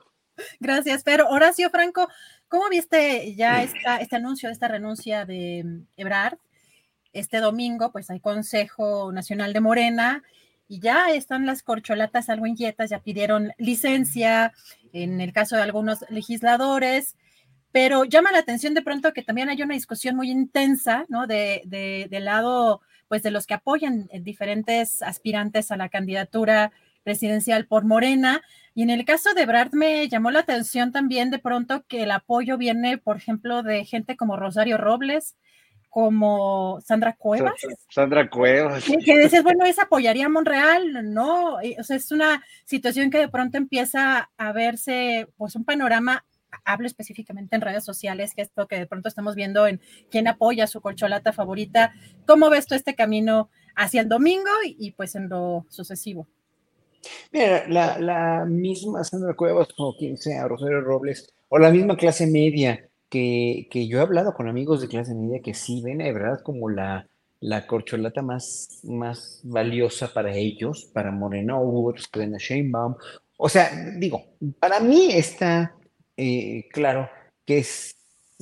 Gracias, 0.59 1.03
pero 1.03 1.29
Horacio 1.29 1.69
Franco, 1.71 2.09
¿cómo 2.49 2.69
viste 2.69 3.35
ya 3.35 3.63
esta, 3.63 3.97
este 3.97 4.17
anuncio, 4.17 4.49
esta 4.49 4.69
renuncia 4.69 5.25
de 5.25 5.83
Ebrard? 5.97 6.39
Este 7.13 7.39
domingo, 7.39 7.93
pues 7.93 8.11
hay 8.11 8.21
Consejo 8.21 9.13
Nacional 9.13 9.53
de 9.53 9.61
Morena 9.61 10.23
y 10.69 10.81
ya 10.81 11.11
están 11.11 11.47
las 11.47 11.63
corcholatas 11.63 12.29
algo 12.29 12.47
inquietas, 12.47 12.91
ya 12.91 13.01
pidieron 13.01 13.53
licencia 13.59 14.53
en 14.93 15.21
el 15.21 15.33
caso 15.33 15.57
de 15.57 15.63
algunos 15.63 16.05
legisladores, 16.11 17.17
pero 17.73 18.05
llama 18.05 18.33
la 18.33 18.39
atención 18.39 18.75
de 18.75 18.83
pronto 18.83 19.13
que 19.13 19.23
también 19.23 19.49
hay 19.49 19.63
una 19.63 19.75
discusión 19.75 20.17
muy 20.17 20.31
intensa, 20.31 21.07
¿no? 21.09 21.27
De, 21.27 21.63
de, 21.65 22.07
del 22.11 22.27
lado 22.27 22.81
pues 23.09 23.25
de 23.25 23.33
los 23.33 23.47
que 23.47 23.55
apoyan 23.55 24.09
diferentes 24.21 25.03
aspirantes 25.03 25.73
a 25.73 25.77
la 25.77 25.89
candidatura 25.89 26.71
presidencial 27.03 27.67
por 27.67 27.85
Morena. 27.85 28.41
Y 28.73 28.83
en 28.83 28.91
el 28.91 29.05
caso 29.05 29.35
de 29.35 29.47
Brad 29.47 29.73
me 29.73 30.09
llamó 30.09 30.31
la 30.31 30.41
atención 30.41 30.93
también 30.93 31.33
de 31.33 31.41
pronto 31.41 31.85
que 31.89 32.05
el 32.05 32.13
apoyo 32.13 32.57
viene, 32.57 32.99
por 32.99 33.17
ejemplo, 33.17 33.65
de 33.65 33.85
gente 33.85 34.17
como 34.17 34.37
Rosario 34.37 34.79
Robles, 34.79 35.35
como 35.91 36.81
Sandra 36.81 37.15
Cuevas. 37.15 37.55
Sandra 37.91 38.31
Cuevas. 38.31 38.85
Que, 39.05 39.19
dices, 39.19 39.43
bueno, 39.43 39.67
es 39.67 39.79
apoyaría 39.79 40.27
a 40.27 40.29
Monreal, 40.31 41.13
¿no? 41.13 41.57
O 41.57 41.83
sea, 41.83 41.97
es 41.97 42.13
una 42.13 42.43
situación 42.65 43.11
que 43.11 43.19
de 43.19 43.29
pronto 43.29 43.59
empieza 43.59 44.31
a 44.39 44.53
verse, 44.53 45.27
pues, 45.37 45.57
un 45.57 45.65
panorama 45.65 46.25
hablo 46.65 46.87
específicamente 46.87 47.55
en 47.55 47.63
redes 47.63 47.85
sociales, 47.85 48.35
que 48.35 48.43
esto 48.43 48.67
que 48.67 48.77
de 48.77 48.87
pronto 48.87 49.09
estamos 49.09 49.35
viendo 49.37 49.69
en 49.69 49.81
quién 50.11 50.27
apoya 50.27 50.67
su 50.67 50.81
colcholata 50.81 51.33
favorita. 51.33 51.93
¿Cómo 52.27 52.51
ves 52.51 52.67
tú 52.67 52.75
este 52.75 52.95
camino 52.95 53.51
hacia 53.77 54.01
el 54.01 54.09
domingo 54.09 54.51
y, 54.65 54.77
y 54.79 54.91
pues 54.93 55.15
en 55.15 55.29
lo 55.29 55.65
sucesivo? 55.69 56.27
Mira, 57.33 57.69
la, 57.69 57.99
la, 57.99 58.45
misma 58.45 59.05
Sandra 59.05 59.35
Cuevas 59.35 59.69
o 59.77 59.97
quien 59.97 60.19
sea, 60.19 60.49
Rosario 60.49 60.81
Robles, 60.81 61.33
o 61.49 61.59
la 61.59 61.71
misma 61.71 61.97
clase 61.97 62.27
media, 62.27 62.90
que, 63.11 63.69
que 63.71 63.89
yo 63.89 63.99
he 63.99 64.03
hablado 64.03 64.33
con 64.33 64.49
amigos 64.49 64.81
de 64.81 64.89
clase 64.89 65.15
media 65.15 65.43
que 65.43 65.53
sí 65.53 65.83
ven, 65.83 65.99
de 65.99 66.13
verdad, 66.13 66.41
como 66.43 66.71
la, 66.71 67.07
la 67.41 67.67
corcholata 67.67 68.23
más, 68.23 68.81
más 68.85 69.41
valiosa 69.43 70.13
para 70.13 70.35
ellos, 70.35 70.89
para 70.93 71.11
Moreno, 71.11 71.61
otros 71.61 72.09
que 72.09 72.21
ven 72.21 72.35
a 72.35 72.39
Sheinbaum. 72.39 72.95
O 73.37 73.49
sea, 73.49 73.71
digo, 73.97 74.23
para 74.59 74.81
mí 74.81 75.09
está 75.13 75.75
eh, 76.17 76.69
claro 76.71 77.09
que 77.45 77.59
es, 77.59 77.97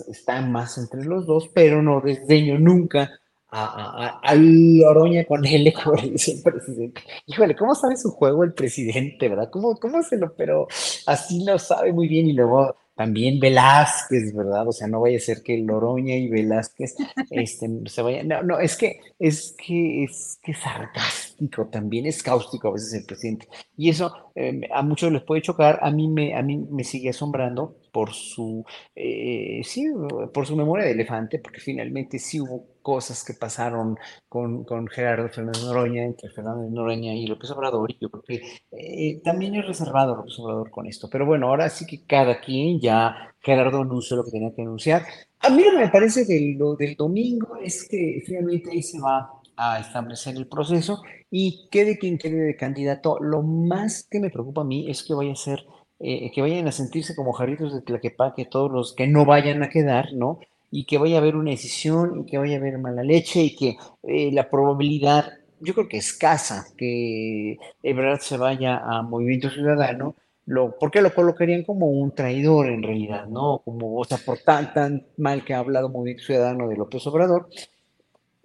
está 0.08 0.40
más 0.42 0.76
entre 0.78 1.04
los 1.04 1.26
dos, 1.26 1.48
pero 1.54 1.82
no 1.82 2.00
desdeño 2.00 2.58
nunca 2.58 3.10
a, 3.50 3.64
a, 3.64 4.20
a 4.20 4.34
Loroña 4.34 5.24
con 5.24 5.46
él, 5.46 5.72
como 5.84 5.96
el 5.96 6.12
presidente. 6.42 7.00
Híjole, 7.26 7.56
¿cómo 7.56 7.74
sabe 7.74 7.96
su 7.96 8.10
juego 8.10 8.44
el 8.44 8.52
presidente, 8.52 9.28
verdad? 9.28 9.48
¿Cómo, 9.50 9.76
cómo 9.76 10.02
se 10.02 10.18
lo, 10.18 10.34
pero 10.34 10.68
así 11.06 11.44
lo 11.44 11.58
sabe 11.58 11.92
muy 11.92 12.08
bien 12.08 12.26
y 12.26 12.32
luego 12.32 12.76
también 12.98 13.38
Velázquez, 13.38 14.34
¿verdad? 14.34 14.66
O 14.66 14.72
sea, 14.72 14.88
no 14.88 15.00
vaya 15.00 15.18
a 15.18 15.20
ser 15.20 15.44
que 15.44 15.56
Loroña 15.56 16.16
y 16.16 16.28
Velázquez 16.28 16.96
este, 17.30 17.70
se 17.86 18.02
vayan. 18.02 18.26
No, 18.26 18.42
no, 18.42 18.58
es 18.58 18.74
que 18.74 18.98
es 19.20 19.54
que 19.56 20.02
es 20.02 20.40
que 20.42 20.52
sarcástico, 20.52 21.68
también 21.68 22.06
es 22.06 22.24
cáustico 22.24 22.66
a 22.66 22.72
veces 22.72 22.92
el 22.94 23.04
presidente. 23.04 23.48
Y 23.76 23.90
eso 23.90 24.27
eh, 24.40 24.60
a 24.72 24.82
muchos 24.82 25.10
les 25.10 25.22
puede 25.22 25.42
chocar, 25.42 25.80
a 25.82 25.90
mí 25.90 26.06
me, 26.06 26.34
a 26.36 26.42
mí 26.42 26.58
me 26.70 26.84
sigue 26.84 27.10
asombrando 27.10 27.76
por 27.92 28.12
su, 28.12 28.64
eh, 28.94 29.60
sí, 29.64 29.84
por 30.32 30.46
su 30.46 30.54
memoria 30.54 30.86
de 30.86 30.92
elefante, 30.92 31.40
porque 31.40 31.60
finalmente 31.60 32.20
sí 32.20 32.40
hubo 32.40 32.66
cosas 32.80 33.24
que 33.24 33.34
pasaron 33.34 33.96
con, 34.28 34.62
con 34.62 34.86
Gerardo 34.86 35.28
Fernández 35.28 35.64
Noroña, 35.64 36.04
entre 36.04 36.30
Fernández 36.30 36.70
Noroña 36.70 37.14
y 37.14 37.26
López 37.26 37.50
Obrador, 37.50 37.90
y 37.90 37.98
yo 38.00 38.10
creo 38.10 38.22
que 38.22 38.42
eh, 38.70 39.20
también 39.24 39.56
es 39.56 39.66
reservado 39.66 40.14
López 40.14 40.38
Obrador 40.38 40.70
con 40.70 40.86
esto. 40.86 41.08
Pero 41.10 41.26
bueno, 41.26 41.48
ahora 41.48 41.68
sí 41.68 41.84
que 41.84 42.06
cada 42.06 42.40
quien 42.40 42.78
ya, 42.80 43.34
Gerardo 43.40 43.82
anunció 43.82 44.16
lo 44.16 44.24
que 44.24 44.30
tenía 44.30 44.54
que 44.54 44.62
anunciar. 44.62 45.02
A 45.40 45.50
mí 45.50 45.64
lo 45.64 45.72
que 45.72 45.78
me 45.78 45.88
parece 45.90 46.24
de 46.24 46.54
lo 46.56 46.76
del 46.76 46.94
domingo 46.94 47.56
es 47.56 47.88
que 47.88 48.22
finalmente 48.24 48.70
ahí 48.70 48.82
se 48.82 49.00
va 49.00 49.30
a 49.58 49.80
establecer 49.80 50.36
el 50.36 50.46
proceso 50.46 51.02
y 51.30 51.68
quede 51.70 51.98
quien 51.98 52.16
quede 52.16 52.40
de 52.40 52.56
candidato. 52.56 53.18
Lo 53.20 53.42
más 53.42 54.06
que 54.08 54.20
me 54.20 54.30
preocupa 54.30 54.62
a 54.62 54.64
mí 54.64 54.88
es 54.90 55.02
que 55.02 55.14
vaya 55.14 55.32
a 55.32 55.36
ser, 55.36 55.66
eh, 55.98 56.30
que 56.32 56.40
vayan 56.40 56.68
a 56.68 56.72
sentirse 56.72 57.14
como 57.14 57.32
jarritos 57.32 57.74
de 57.74 57.82
Tlaquepaque 57.82 58.46
todos 58.46 58.70
los 58.70 58.94
que 58.94 59.06
no 59.08 59.24
vayan 59.24 59.62
a 59.62 59.68
quedar, 59.68 60.12
¿no? 60.14 60.38
Y 60.70 60.84
que 60.84 60.98
vaya 60.98 61.16
a 61.16 61.20
haber 61.20 61.36
una 61.36 61.50
decisión 61.50 62.20
y 62.20 62.26
que 62.30 62.38
vaya 62.38 62.56
a 62.56 62.60
haber 62.60 62.78
mala 62.78 63.02
leche 63.02 63.42
y 63.42 63.56
que 63.56 63.76
eh, 64.04 64.30
la 64.32 64.48
probabilidad, 64.48 65.32
yo 65.60 65.74
creo 65.74 65.88
que 65.88 65.96
escasa, 65.98 66.66
que 66.76 67.58
Ebrard 67.82 68.20
se 68.20 68.36
vaya 68.36 68.78
a 68.78 69.02
Movimiento 69.02 69.50
Ciudadano, 69.50 70.14
lo, 70.46 70.78
porque 70.78 71.02
lo 71.02 71.12
colocarían 71.14 71.64
como 71.64 71.88
un 71.88 72.14
traidor 72.14 72.68
en 72.70 72.82
realidad, 72.82 73.26
¿no? 73.26 73.60
Como, 73.64 73.98
o 73.98 74.04
sea, 74.04 74.18
por 74.18 74.38
tan, 74.38 74.72
tan 74.72 75.06
mal 75.18 75.44
que 75.44 75.52
ha 75.52 75.58
hablado 75.58 75.88
Movimiento 75.90 76.24
Ciudadano 76.24 76.68
de 76.68 76.76
López 76.76 77.06
Obrador, 77.06 77.48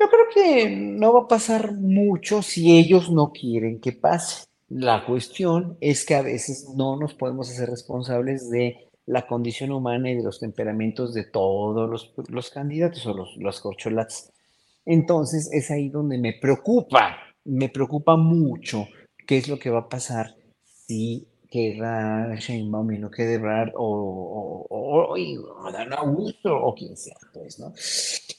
yo 0.03 0.09
creo 0.09 0.25
que 0.33 0.69
no 0.69 1.13
va 1.13 1.21
a 1.21 1.27
pasar 1.27 1.73
mucho 1.73 2.41
si 2.41 2.77
ellos 2.77 3.09
no 3.09 3.31
quieren 3.31 3.79
que 3.79 3.93
pase. 3.93 4.45
La 4.69 5.05
cuestión 5.05 5.77
es 5.81 6.05
que 6.05 6.15
a 6.15 6.21
veces 6.21 6.67
no 6.75 6.97
nos 6.97 7.13
podemos 7.13 7.49
hacer 7.49 7.69
responsables 7.69 8.49
de 8.49 8.89
la 9.05 9.27
condición 9.27 9.71
humana 9.71 10.11
y 10.11 10.15
de 10.15 10.23
los 10.23 10.39
temperamentos 10.39 11.13
de 11.13 11.25
todos 11.25 12.13
los, 12.29 12.49
candidatos 12.49 13.05
o 13.05 13.13
los, 13.13 13.35
los 13.37 13.61
corcholates. 13.61 14.31
Entonces 14.85 15.49
es 15.51 15.71
ahí 15.71 15.89
donde 15.89 16.17
me 16.17 16.33
preocupa, 16.33 17.17
me 17.45 17.69
preocupa 17.69 18.15
mucho 18.17 18.87
qué 19.27 19.37
es 19.37 19.47
lo 19.47 19.59
que 19.59 19.69
va 19.69 19.79
a 19.79 19.89
pasar 19.89 20.35
si 20.87 21.27
queda 21.53 22.33
Sheinbaum 22.35 22.93
y 22.93 22.97
no 22.97 23.11
quede 23.11 23.37
Brad 23.37 23.69
o, 23.75 24.65
o, 24.67 25.13
o, 25.13 25.71
Dan 25.71 25.93
Augusto 25.93 26.51
o 26.51 26.73
quien 26.73 26.97
sea, 26.97 27.15
pues, 27.31 27.59
¿no? 27.59 27.73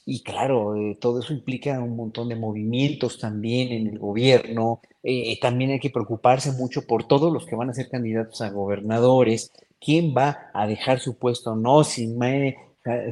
Y 0.05 0.23
claro, 0.25 0.75
eh, 0.75 0.99
todo 1.01 1.21
eso 1.21 1.33
implica 1.33 1.79
un 1.81 1.95
montón 1.95 2.29
de 2.29 2.35
movimientos 2.35 3.21
también 3.21 3.71
en 3.71 3.87
el 3.87 4.01
gobierno. 4.01 4.81
Eh, 5.05 5.39
también 5.41 5.71
hay 5.71 5.79
que 5.79 5.91
preocuparse 5.91 6.51
mucho 6.53 6.89
por 6.89 7.07
todos 7.07 7.33
los 7.33 7.47
que 7.47 7.55
van 7.55 7.71
a 7.71 7.75
ser 7.75 7.89
candidatos 7.89 8.41
a 8.41 8.51
gobernadores. 8.51 9.53
¿Quién 9.81 10.13
va 10.17 10.51
a 10.53 10.67
dejar 10.67 10.99
su 10.99 11.17
puesto 11.17 11.53
o 11.53 11.57
no? 11.57 11.85
Si 11.85 12.13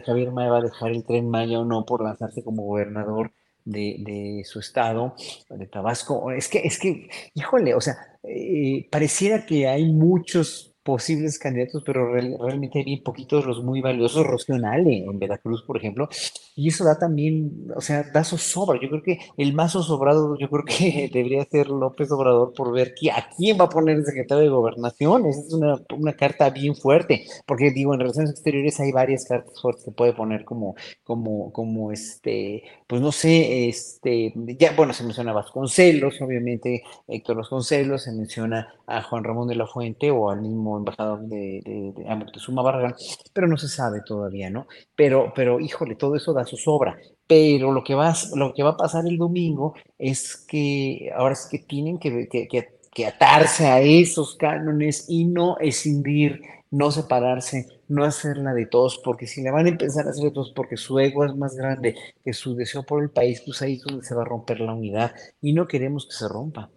Javier 0.04 0.32
Mae 0.32 0.48
va 0.48 0.58
a 0.58 0.62
dejar 0.62 0.90
el 0.90 1.04
tren 1.04 1.30
Maya 1.30 1.60
o 1.60 1.64
no 1.64 1.84
por 1.84 2.02
lanzarse 2.02 2.42
como 2.42 2.64
gobernador 2.64 3.30
de, 3.64 4.42
su 4.44 4.60
estado, 4.60 5.14
de 5.48 5.66
Tabasco. 5.66 6.30
Es 6.32 6.48
que, 6.48 6.58
es 6.60 6.78
que, 6.78 7.08
híjole, 7.34 7.74
o 7.74 7.80
sea, 7.80 7.96
eh, 8.22 8.88
pareciera 8.90 9.44
que 9.46 9.68
hay 9.68 9.90
muchos 9.92 10.71
posibles 10.82 11.38
candidatos, 11.38 11.82
pero 11.84 12.12
realmente 12.12 12.80
hay 12.80 12.84
bien 12.84 13.02
poquitos 13.02 13.46
los 13.46 13.62
muy 13.62 13.80
valiosos. 13.80 14.26
Rocío 14.26 14.56
en 14.56 15.18
Veracruz, 15.18 15.62
por 15.62 15.76
ejemplo, 15.76 16.08
y 16.54 16.68
eso 16.68 16.84
da 16.84 16.98
también, 16.98 17.68
o 17.74 17.80
sea, 17.80 18.04
da 18.12 18.24
zozobra. 18.24 18.78
Yo 18.80 18.88
creo 18.88 19.02
que 19.02 19.18
el 19.36 19.54
más 19.54 19.72
zozobrado, 19.72 20.36
yo 20.38 20.48
creo 20.48 20.64
que 20.64 21.10
debería 21.12 21.44
ser 21.44 21.68
López 21.68 22.10
Obrador 22.10 22.52
por 22.54 22.72
ver 22.72 22.94
a 23.14 23.28
quién 23.36 23.58
va 23.58 23.64
a 23.64 23.68
poner 23.68 23.96
el 23.96 24.04
secretario 24.04 24.42
de 24.42 24.50
Gobernación. 24.50 25.26
Esa 25.26 25.40
es 25.40 25.52
una, 25.52 25.80
una, 25.96 26.12
carta 26.12 26.50
bien 26.50 26.74
fuerte, 26.74 27.26
porque 27.46 27.70
digo, 27.70 27.94
en 27.94 28.00
relaciones 28.00 28.30
exteriores 28.32 28.78
hay 28.80 28.92
varias 28.92 29.24
cartas 29.24 29.60
fuertes 29.60 29.84
que 29.84 29.90
puede 29.92 30.12
poner 30.12 30.44
como, 30.44 30.74
como, 31.04 31.52
como 31.52 31.92
este, 31.92 32.62
pues 32.86 33.00
no 33.00 33.12
sé, 33.12 33.68
este, 33.68 34.34
ya, 34.58 34.72
bueno, 34.76 34.92
se 34.92 35.04
menciona 35.04 35.30
a 35.30 35.34
Vasconcelos, 35.34 36.20
obviamente 36.20 36.82
Héctor 37.08 37.36
Vasconcelos, 37.36 38.02
se 38.02 38.12
menciona 38.12 38.74
a 38.86 39.02
Juan 39.02 39.24
Ramón 39.24 39.48
de 39.48 39.54
la 39.54 39.66
Fuente 39.66 40.10
o 40.10 40.30
al 40.30 40.42
mismo 40.42 40.71
embajador 40.78 41.20
de, 41.22 41.60
de, 41.64 41.92
de, 41.94 42.94
pero 43.32 43.46
no 43.46 43.56
se 43.56 43.68
sabe 43.68 44.00
todavía, 44.04 44.50
¿no? 44.50 44.66
Pero, 44.96 45.32
pero, 45.34 45.60
híjole, 45.60 45.96
todo 45.96 46.16
eso 46.16 46.32
da 46.32 46.44
su 46.44 46.56
sobra. 46.56 46.96
Pero 47.26 47.72
lo 47.72 47.82
que, 47.82 47.94
va, 47.94 48.14
lo 48.34 48.52
que 48.52 48.62
va 48.62 48.70
a 48.70 48.76
pasar 48.76 49.06
el 49.06 49.16
domingo 49.16 49.74
es 49.98 50.36
que 50.48 51.10
ahora 51.16 51.32
es 51.32 51.48
que 51.50 51.58
tienen 51.60 51.98
que, 51.98 52.28
que, 52.28 52.48
que 52.94 53.06
atarse 53.06 53.66
a 53.66 53.80
esos 53.80 54.36
cánones 54.36 55.06
y 55.08 55.24
no 55.24 55.56
escindir, 55.58 56.40
no 56.70 56.90
separarse, 56.90 57.66
no 57.88 58.04
hacerla 58.04 58.54
de 58.54 58.66
todos, 58.66 59.00
porque 59.04 59.26
si 59.26 59.42
la 59.42 59.52
van 59.52 59.66
a 59.66 59.70
empezar 59.70 60.06
a 60.06 60.10
hacer 60.10 60.24
de 60.24 60.30
todos 60.30 60.52
porque 60.54 60.76
su 60.76 60.98
ego 60.98 61.24
es 61.24 61.34
más 61.36 61.54
grande 61.56 61.94
que 62.24 62.32
su 62.32 62.54
deseo 62.54 62.82
por 62.84 63.02
el 63.02 63.10
país, 63.10 63.42
pues 63.44 63.62
ahí 63.62 63.74
es 63.74 63.82
donde 63.82 64.04
se 64.04 64.14
va 64.14 64.22
a 64.22 64.26
romper 64.26 64.60
la 64.60 64.74
unidad 64.74 65.14
y 65.40 65.52
no 65.54 65.66
queremos 65.68 66.06
que 66.06 66.14
se 66.14 66.28
rompa. 66.28 66.70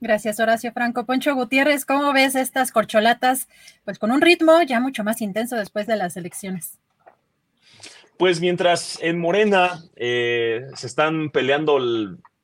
Gracias, 0.00 0.40
Horacio 0.40 0.72
Franco. 0.72 1.06
Poncho 1.06 1.34
Gutiérrez, 1.34 1.86
¿cómo 1.86 2.12
ves 2.12 2.34
estas 2.34 2.70
corcholatas? 2.70 3.48
Pues 3.84 3.98
con 3.98 4.12
un 4.12 4.20
ritmo 4.20 4.60
ya 4.62 4.78
mucho 4.78 5.04
más 5.04 5.22
intenso 5.22 5.56
después 5.56 5.86
de 5.86 5.96
las 5.96 6.16
elecciones. 6.16 6.78
Pues 8.18 8.40
mientras 8.40 8.98
en 9.02 9.18
Morena 9.18 9.82
eh, 9.96 10.66
se 10.74 10.86
están 10.86 11.30
peleando 11.30 11.78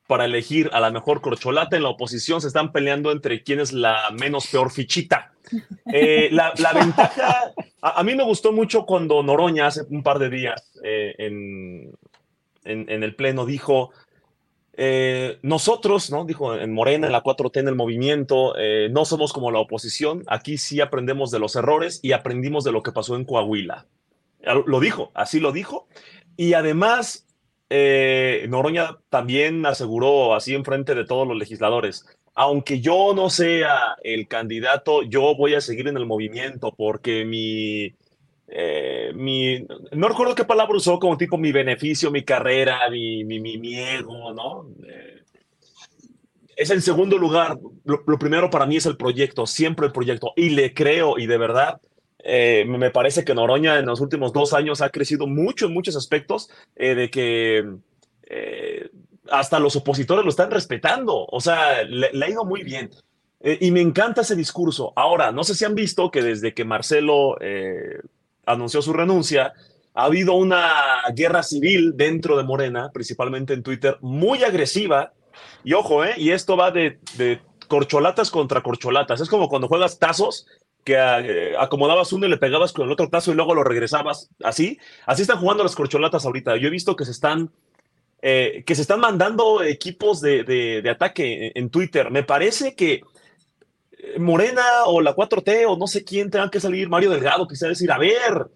para 0.07 0.25
elegir 0.25 0.71
a 0.73 0.81
la 0.81 0.91
mejor 0.91 1.21
corcholata, 1.21 1.77
en 1.77 1.83
la 1.83 1.91
oposición 1.91 2.41
se 2.41 2.49
están 2.49 2.73
peleando 2.73 3.13
entre 3.13 3.43
quién 3.43 3.61
es 3.61 3.73
la 3.73 4.11
menos 4.19 4.47
peor 4.47 4.71
fichita. 4.71 5.33
Eh, 5.93 6.31
la, 6.33 6.55
ventaja, 6.73 7.53
a, 7.83 8.03
mí 8.05 8.15
me 8.15 8.23
gustó 8.23 8.53
mucho 8.53 8.87
cuando 8.87 9.23
Noroña 9.23 9.67
hace 9.67 9.83
un 9.91 10.03
par 10.03 10.19
de 10.19 10.31
días 10.31 10.73
eh, 10.83 11.15
en, 11.19 11.93
en 12.65 13.03
el 13.03 13.15
Pleno 13.15 13.45
dijo, 13.45 13.91
eh, 14.75 15.39
nosotros, 15.43 16.11
¿no? 16.11 16.25
Dijo 16.25 16.55
en 16.55 16.73
Morena, 16.73 17.07
en 17.07 17.13
la 17.13 17.23
4T, 17.23 17.61
en 17.61 17.69
el 17.69 17.75
movimiento, 17.75 18.55
eh, 18.57 18.89
no 18.91 19.05
somos 19.05 19.33
como 19.33 19.51
la 19.51 19.59
oposición. 19.59 20.25
Aquí 20.27 20.57
sí 20.59 20.81
aprendemos 20.81 21.31
de 21.31 21.39
los 21.39 21.57
errores 21.57 22.01
y 22.03 22.13
aprendimos 22.13 22.65
de 22.65 22.73
lo 22.73 22.83
que 22.83 22.93
pasó 22.93 23.17
en 23.17 23.25
Coahuila. 23.25 23.87
Lo 24.67 24.81
dijo, 24.81 25.13
así 25.15 25.41
lo 25.41 25.53
dijo. 25.53 25.87
Y 26.37 26.55
además, 26.55 27.27
eh, 27.69 28.47
Noroña 28.49 28.99
también 29.09 29.65
aseguró 29.67 30.35
así 30.35 30.55
en 30.55 30.65
frente 30.65 30.95
de 30.95 31.05
todos 31.05 31.29
los 31.29 31.37
legisladores. 31.37 32.07
Aunque 32.35 32.81
yo 32.81 33.13
no 33.15 33.29
sea 33.29 33.97
el 34.03 34.27
candidato, 34.27 35.03
yo 35.03 35.35
voy 35.37 35.55
a 35.55 35.61
seguir 35.61 35.87
en 35.87 35.99
el 35.99 36.07
movimiento 36.07 36.73
porque 36.75 37.27
mi, 37.27 37.95
eh, 38.49 39.13
mi, 39.15 39.67
no 39.93 40.09
recuerdo 40.09 40.35
qué 40.35 40.45
palabra 40.45 40.77
usó 40.77 40.99
como 40.99 41.17
tipo 41.17 41.39
mi 41.39 41.53
beneficio, 41.53 42.11
mi 42.11 42.23
carrera, 42.23 42.81
mi, 42.91 43.25
mi, 43.25 43.75
ego, 43.79 44.33
¿no? 44.35 44.69
Eh, 44.87 45.23
es 46.57 46.71
el 46.71 46.83
segundo 46.83 47.17
lugar. 47.17 47.59
Lo, 47.85 48.05
primero 48.19 48.51
para 48.51 48.67
mí 48.67 48.77
es 48.77 48.87
el 48.87 48.97
proyecto, 48.97 49.47
siempre 49.47 49.87
el 49.87 49.93
proyecto. 49.93 50.33
Y 50.37 50.51
le 50.51 50.75
creo, 50.75 51.19
y 51.19 51.27
de 51.27 51.39
verdad, 51.39 51.81
eh, 52.19 52.65
me 52.67 52.91
parece 52.91 53.25
que 53.25 53.35
Noroña 53.35 53.79
en 53.79 53.87
los 53.87 54.01
últimos 54.01 54.33
dos 54.33 54.53
años 54.53 54.83
ha 54.83 54.91
crecido 54.91 55.27
mucho 55.27 55.67
en 55.67 55.75
muchos 55.75 55.97
aspectos, 55.97 56.51
de 56.77 57.11
que 57.11 57.65
hasta 59.31 59.61
los 59.61 59.77
opositores 59.77 60.25
lo 60.25 60.31
están 60.31 60.51
respetando. 60.51 61.27
O 61.27 61.41
sea, 61.41 61.85
le, 61.85 62.11
ha 62.23 62.29
ido 62.29 62.45
muy 62.45 62.63
bien. 62.65 62.91
y 63.41 63.71
me 63.71 63.81
encanta 63.81 64.21
ese 64.21 64.37
discurso. 64.37 64.93
Ahora, 64.95 65.33
no 65.33 65.43
sé 65.43 65.55
si 65.55 65.65
han 65.65 65.75
visto 65.75 66.11
que 66.11 66.23
desde 66.23 66.53
que 66.53 66.65
Marcelo 66.65 67.39
anunció 68.47 68.83
su 68.83 68.93
renuncia, 68.93 69.53
ha 69.95 70.05
habido 70.05 70.35
una 70.35 71.03
guerra 71.15 71.43
civil 71.43 71.93
dentro 71.97 72.37
de 72.37 72.45
Morena, 72.45 72.91
principalmente 72.93 73.53
en 73.53 73.63
Twitter, 73.63 73.99
muy 74.01 74.43
agresiva. 74.43 75.13
Y 75.65 75.75
ojo, 75.75 76.05
¿eh? 76.05 76.15
Y 76.17 76.31
esto 76.31 76.57
va 76.57 76.71
de, 76.71 76.99
corcholatas 77.69 78.31
contra 78.31 78.63
corcholatas. 78.63 79.21
Es 79.21 79.29
como 79.29 79.49
cuando 79.49 79.69
juegas 79.69 79.99
tazos, 79.99 80.47
que 80.85 80.95
eh, 80.95 81.55
acomodabas 81.59 82.13
uno 82.13 82.27
y 82.27 82.31
le 82.31 82.39
pegabas 82.39 82.73
con 82.73 82.87
el 82.87 82.93
otro 82.93 83.09
tazo 83.09 83.33
y 83.33 83.35
luego 83.35 83.55
lo 83.55 83.65
regresabas. 83.65 84.31
Así, 84.43 84.79
así 85.07 85.23
están 85.23 85.39
jugando 85.39 85.63
las 85.63 85.77
corcholatas 85.77 86.25
ahorita. 86.25 86.57
Yo 86.57 86.69
he 86.69 86.73
visto 86.73 86.97
que 86.97 87.05
se 87.05 87.13
están, 87.13 87.51
eh, 88.21 88.65
que 88.67 88.75
se 88.75 88.83
están 88.83 88.99
mandando 88.99 89.63
equipos 89.63 90.21
de, 90.21 90.43
de 90.45 90.91
ataque 90.91 91.53
en 91.55 91.71
Twitter. 91.71 92.11
Me 92.11 92.25
parece 92.25 92.75
que 92.75 93.03
Morena 94.19 94.85
o 94.87 95.01
la 95.01 95.15
4T 95.15 95.65
o 95.69 95.77
no 95.77 95.87
sé 95.87 96.05
quién 96.05 96.31
tengan 96.31 96.51
que 96.51 96.61
salir, 96.61 96.89
Mario 96.89 97.11
Delgado, 97.11 97.47
quizá 97.47 97.69
decir, 97.69 97.91
a 97.91 97.99
ver, 97.99 98.49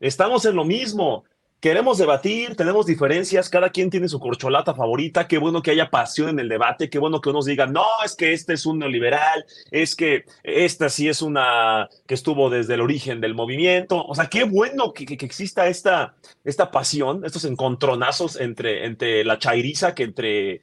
estamos 0.00 0.44
en 0.44 0.56
lo 0.56 0.64
mismo, 0.64 1.24
queremos 1.64 1.96
debatir, 1.96 2.56
tenemos 2.56 2.84
diferencias, 2.84 3.48
cada 3.48 3.70
quien 3.70 3.88
tiene 3.88 4.06
su 4.06 4.20
corcholata 4.20 4.74
favorita, 4.74 5.26
qué 5.26 5.38
bueno 5.38 5.62
que 5.62 5.70
haya 5.70 5.88
pasión 5.88 6.28
en 6.28 6.38
el 6.38 6.48
debate, 6.50 6.90
qué 6.90 6.98
bueno 6.98 7.22
que 7.22 7.30
unos 7.30 7.46
digan, 7.46 7.72
no, 7.72 7.86
es 8.04 8.14
que 8.14 8.34
este 8.34 8.52
es 8.52 8.66
un 8.66 8.80
neoliberal, 8.80 9.46
es 9.70 9.96
que 9.96 10.24
esta 10.42 10.90
sí 10.90 11.08
es 11.08 11.22
una 11.22 11.88
que 12.06 12.12
estuvo 12.12 12.50
desde 12.50 12.74
el 12.74 12.82
origen 12.82 13.22
del 13.22 13.34
movimiento, 13.34 14.04
o 14.04 14.14
sea, 14.14 14.26
qué 14.26 14.44
bueno 14.44 14.92
que, 14.92 15.04
exista 15.04 15.66
esta, 15.66 16.16
esta 16.44 16.70
pasión, 16.70 17.24
estos 17.24 17.46
encontronazos 17.46 18.38
entre, 18.38 18.84
entre 18.84 19.24
la 19.24 19.38
chairiza, 19.38 19.94
que 19.94 20.02
entre 20.02 20.60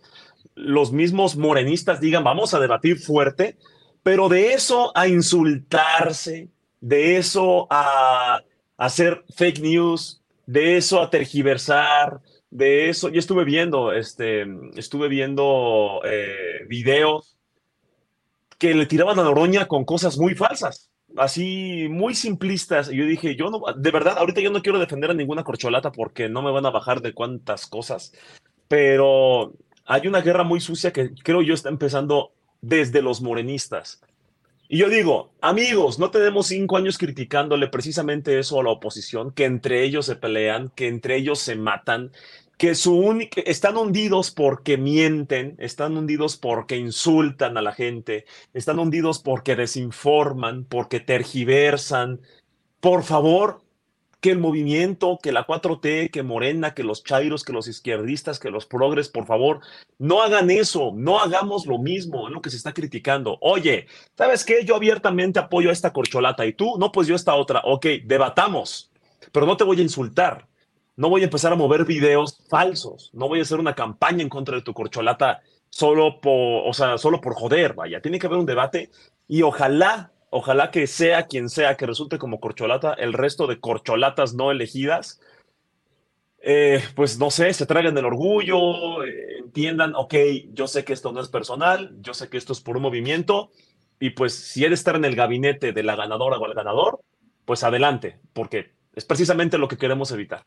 los 0.53 0.91
mismos 0.91 1.35
morenistas 1.35 1.99
digan, 1.99 2.23
vamos 2.23 2.53
a 2.53 2.59
debatir 2.59 2.99
fuerte, 2.99 3.57
Pero 4.03 4.29
de 4.29 4.53
eso 4.53 4.91
a 4.95 5.07
insultarse, 5.07 6.49
de 6.79 7.17
eso 7.17 7.67
a 7.69 8.41
hacer 8.77 9.23
fake 9.35 9.59
news, 9.59 10.21
de 10.45 10.77
eso 10.77 11.01
a 11.01 11.09
tergiversar, 11.09 12.21
de 12.51 12.89
eso, 12.89 13.07
yo 13.09 13.19
estuve 13.19 13.45
viendo, 13.45 13.93
este, 13.93 14.45
estuve 14.75 15.07
viendo 15.07 16.01
eh, 16.03 16.65
videos 16.67 17.37
que 18.57 18.73
le 18.73 18.85
tiraban 18.85 19.17
a 19.17 19.23
Noroña 19.23 19.67
con 19.67 19.85
cosas 19.85 20.17
muy 20.17 20.35
falsas, 20.35 20.91
así 21.15 21.87
muy 21.89 22.13
simplistas. 22.13 22.91
Y 22.91 22.97
yo 22.97 23.05
dije, 23.05 23.35
yo 23.35 23.49
no, 23.49 23.61
de 23.75 23.91
verdad, 23.91 24.17
ahorita 24.17 24.41
yo 24.41 24.51
no 24.51 24.61
quiero 24.61 24.79
defender 24.79 25.11
a 25.11 25.13
ninguna 25.13 25.43
corcholata 25.43 25.91
porque 25.91 26.27
no 26.27 26.41
me 26.41 26.51
van 26.51 26.65
a 26.65 26.71
bajar 26.71 27.01
de 27.01 27.13
cuántas 27.13 27.67
cosas, 27.67 28.13
pero 28.67 29.53
hay 29.85 30.07
una 30.07 30.21
guerra 30.21 30.43
muy 30.43 30.59
sucia 30.59 30.91
que 30.91 31.13
creo 31.23 31.41
yo 31.41 31.53
está 31.53 31.69
empezando 31.69 32.33
desde 32.61 33.01
los 33.01 33.21
morenistas. 33.21 34.01
Y 34.67 34.77
yo 34.77 34.87
digo, 34.87 35.33
amigos, 35.41 35.99
no 35.99 36.11
tenemos 36.11 36.47
cinco 36.47 36.77
años 36.77 36.97
criticándole 36.97 37.67
precisamente 37.67 38.39
eso 38.39 38.59
a 38.59 38.63
la 38.63 38.69
oposición, 38.69 39.31
que 39.31 39.43
entre 39.43 39.83
ellos 39.83 40.05
se 40.05 40.15
pelean, 40.15 40.71
que 40.75 40.87
entre 40.87 41.17
ellos 41.17 41.39
se 41.39 41.57
matan, 41.57 42.11
que 42.57 42.75
su 42.75 42.95
única, 42.95 43.41
están 43.41 43.75
hundidos 43.75 44.31
porque 44.31 44.77
mienten, 44.77 45.55
están 45.57 45.97
hundidos 45.97 46.37
porque 46.37 46.77
insultan 46.77 47.57
a 47.57 47.61
la 47.61 47.73
gente, 47.73 48.25
están 48.53 48.79
hundidos 48.79 49.19
porque 49.19 49.55
desinforman, 49.55 50.63
porque 50.63 50.99
tergiversan. 51.01 52.21
Por 52.79 53.03
favor, 53.03 53.61
que 54.21 54.29
el 54.29 54.37
movimiento, 54.37 55.19
que 55.21 55.31
la 55.31 55.47
4T, 55.47 56.11
que 56.11 56.21
Morena, 56.21 56.75
que 56.75 56.83
los 56.83 57.03
chairos, 57.03 57.43
que 57.43 57.53
los 57.53 57.67
izquierdistas, 57.67 58.39
que 58.39 58.51
los 58.51 58.67
progres, 58.67 59.09
por 59.09 59.25
favor, 59.25 59.61
no 59.97 60.21
hagan 60.21 60.51
eso, 60.51 60.91
no 60.95 61.19
hagamos 61.19 61.65
lo 61.65 61.79
mismo, 61.79 62.27
es 62.27 62.33
lo 62.33 62.41
que 62.41 62.51
se 62.51 62.57
está 62.57 62.71
criticando. 62.71 63.39
Oye, 63.41 63.87
¿sabes 64.15 64.45
qué? 64.45 64.63
Yo 64.63 64.75
abiertamente 64.75 65.39
apoyo 65.39 65.71
a 65.71 65.73
esta 65.73 65.91
corcholata 65.91 66.45
y 66.45 66.53
tú, 66.53 66.77
no, 66.77 66.91
pues 66.91 67.07
yo 67.07 67.15
esta 67.15 67.33
otra. 67.33 67.61
Ok, 67.65 67.87
debatamos, 68.05 68.91
pero 69.31 69.47
no 69.47 69.57
te 69.57 69.63
voy 69.63 69.79
a 69.79 69.83
insultar. 69.83 70.47
No 70.95 71.09
voy 71.09 71.21
a 71.21 71.25
empezar 71.25 71.51
a 71.51 71.55
mover 71.55 71.85
videos 71.85 72.43
falsos. 72.47 73.09
No 73.13 73.27
voy 73.27 73.39
a 73.39 73.41
hacer 73.41 73.59
una 73.59 73.73
campaña 73.73 74.21
en 74.21 74.29
contra 74.29 74.55
de 74.55 74.61
tu 74.61 74.73
corcholata 74.73 75.41
solo 75.69 76.21
por, 76.21 76.67
o 76.67 76.73
sea, 76.73 76.99
solo 76.99 77.19
por 77.21 77.33
joder, 77.33 77.73
vaya. 77.73 78.01
Tiene 78.01 78.19
que 78.19 78.27
haber 78.27 78.37
un 78.37 78.45
debate 78.45 78.91
y 79.27 79.41
ojalá 79.41 80.11
Ojalá 80.33 80.71
que 80.71 80.87
sea 80.87 81.27
quien 81.27 81.49
sea 81.49 81.75
que 81.75 81.85
resulte 81.85 82.17
como 82.17 82.39
corcholata, 82.39 82.93
el 82.93 83.11
resto 83.11 83.47
de 83.47 83.59
corcholatas 83.59 84.33
no 84.33 84.49
elegidas, 84.49 85.19
eh, 86.39 86.81
pues 86.95 87.19
no 87.19 87.29
sé, 87.29 87.53
se 87.53 87.65
traigan 87.65 87.97
el 87.97 88.05
orgullo, 88.05 89.03
eh, 89.03 89.39
entiendan, 89.39 89.93
ok, 89.93 90.15
yo 90.53 90.67
sé 90.67 90.85
que 90.85 90.93
esto 90.93 91.11
no 91.11 91.19
es 91.19 91.27
personal, 91.27 91.93
yo 91.99 92.13
sé 92.13 92.29
que 92.29 92.37
esto 92.37 92.53
es 92.53 92.61
por 92.61 92.77
un 92.77 92.83
movimiento, 92.83 93.51
y 93.99 94.11
pues 94.11 94.33
si 94.33 94.63
eres 94.63 94.79
estar 94.79 94.95
en 94.95 95.03
el 95.03 95.17
gabinete 95.17 95.73
de 95.73 95.83
la 95.83 95.97
ganadora 95.97 96.37
o 96.37 96.45
el 96.45 96.53
ganador, 96.53 97.01
pues 97.43 97.65
adelante, 97.65 98.19
porque 98.31 98.71
es 98.95 99.03
precisamente 99.03 99.57
lo 99.57 99.67
que 99.67 99.77
queremos 99.77 100.11
evitar. 100.11 100.45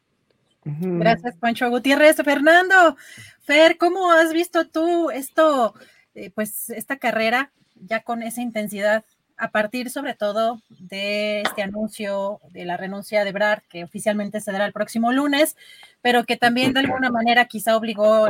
Gracias, 0.65 1.37
Pancho 1.37 1.69
Gutiérrez. 1.69 2.17
Fernando, 2.25 2.97
Fer, 3.43 3.77
¿cómo 3.77 4.11
has 4.11 4.33
visto 4.33 4.67
tú 4.67 5.11
esto, 5.11 5.75
eh, 6.15 6.31
pues 6.31 6.71
esta 6.71 6.97
carrera 6.97 7.53
ya 7.75 8.01
con 8.01 8.23
esa 8.23 8.41
intensidad 8.41 9.05
a 9.37 9.51
partir 9.51 9.91
sobre 9.91 10.15
todo 10.15 10.61
de 10.69 11.41
este 11.41 11.63
anuncio 11.63 12.41
de 12.51 12.65
la 12.65 12.77
renuncia 12.77 13.25
de 13.25 13.33
Brad, 13.33 13.59
que 13.69 13.85
oficialmente 13.85 14.41
se 14.41 14.53
dará 14.53 14.67
el 14.67 14.73
próximo 14.73 15.13
lunes, 15.13 15.57
pero 16.03 16.25
que 16.25 16.37
también 16.37 16.73
de 16.73 16.81
alguna 16.81 17.11
manera 17.11 17.47
quizá 17.47 17.77
obligó 17.77 18.27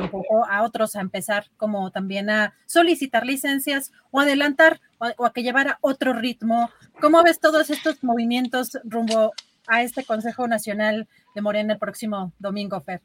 a 0.48 0.62
otros 0.62 0.96
a 0.96 1.00
empezar 1.00 1.46
como 1.56 1.90
también 1.90 2.30
a 2.30 2.54
solicitar 2.66 3.26
licencias 3.26 3.92
o 4.10 4.20
adelantar 4.20 4.80
o, 4.98 5.26
a 5.26 5.32
que 5.32 5.42
llevara 5.42 5.78
otro 5.80 6.12
ritmo. 6.12 6.70
¿Cómo 7.00 7.22
ves 7.22 7.40
todos 7.40 7.70
estos 7.70 8.02
movimientos 8.02 8.78
rumbo 8.84 9.32
a 9.66 9.82
este 9.82 10.04
Consejo 10.04 10.46
Nacional 10.46 11.08
de 11.34 11.40
Morena 11.40 11.74
el 11.74 11.78
próximo 11.78 12.32
domingo, 12.38 12.80
Fer? 12.80 13.00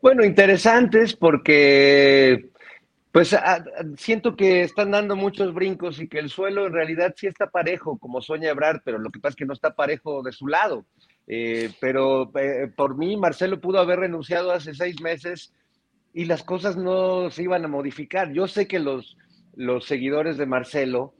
Bueno, 0.00 0.24
interesantes 0.24 1.14
porque 1.14 2.50
pues 3.12 3.32
ah, 3.32 3.64
siento 3.96 4.36
que 4.36 4.62
están 4.62 4.90
dando 4.90 5.16
muchos 5.16 5.54
brincos 5.54 6.00
y 6.00 6.08
que 6.08 6.18
el 6.18 6.28
suelo 6.28 6.66
en 6.66 6.72
realidad 6.72 7.14
sí 7.16 7.26
está 7.26 7.48
parejo, 7.48 7.98
como 7.98 8.20
sueña 8.20 8.50
Ebrard, 8.50 8.82
pero 8.84 8.98
lo 8.98 9.10
que 9.10 9.18
pasa 9.18 9.30
es 9.30 9.36
que 9.36 9.46
no 9.46 9.54
está 9.54 9.74
parejo 9.74 10.22
de 10.22 10.32
su 10.32 10.46
lado. 10.46 10.84
Eh, 11.26 11.70
pero 11.80 12.30
eh, 12.38 12.70
por 12.74 12.96
mí, 12.96 13.16
Marcelo 13.16 13.60
pudo 13.60 13.78
haber 13.78 14.00
renunciado 14.00 14.52
hace 14.52 14.74
seis 14.74 15.00
meses 15.00 15.54
y 16.12 16.26
las 16.26 16.42
cosas 16.42 16.76
no 16.76 17.30
se 17.30 17.42
iban 17.44 17.64
a 17.64 17.68
modificar. 17.68 18.32
Yo 18.32 18.46
sé 18.46 18.68
que 18.68 18.78
los, 18.78 19.16
los 19.54 19.86
seguidores 19.86 20.36
de 20.36 20.46
Marcelo 20.46 21.14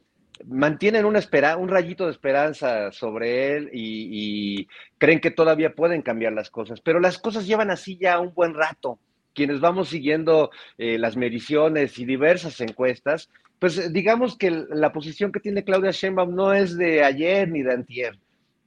mantienen 0.47 1.05
una 1.05 1.19
espera, 1.19 1.56
un 1.56 1.69
rayito 1.69 2.05
de 2.05 2.12
esperanza 2.12 2.93
sobre 2.93 3.56
él 3.56 3.70
y 3.73 4.69
creen 4.98 5.20
que 5.20 5.31
todavía 5.31 5.74
pueden 5.74 6.02
cambiar 6.02 6.32
las 6.32 6.48
cosas, 6.48 6.81
pero 6.81 7.01
las 7.01 7.19
cosas 7.19 7.47
llevan 7.47 7.70
así 7.70 7.98
ya 7.98 8.20
un 8.20 8.32
buen 8.35 8.55
rato 8.55 9.01
quienes 9.39 9.60
vamos 9.60 9.90
siguiendo 9.90 10.51
eh, 10.78 10.98
las 10.98 11.16
mediciones 11.16 11.97
y 12.01 12.05
diversas 12.05 12.60
encuestas, 12.60 13.31
pues 13.60 13.78
eh, 13.78 13.89
digamos 13.89 14.36
que 14.36 14.51
la 14.51 14.93
posición 14.93 15.31
que 15.31 15.39
tiene 15.39 15.62
Claudia 15.62 15.93
Sheinbaum 15.93 16.35
no 16.35 16.52
es 16.52 16.77
de 16.77 17.05
ayer 17.05 17.48
ni 17.48 17.62
de 17.62 17.73
antier. 17.73 18.19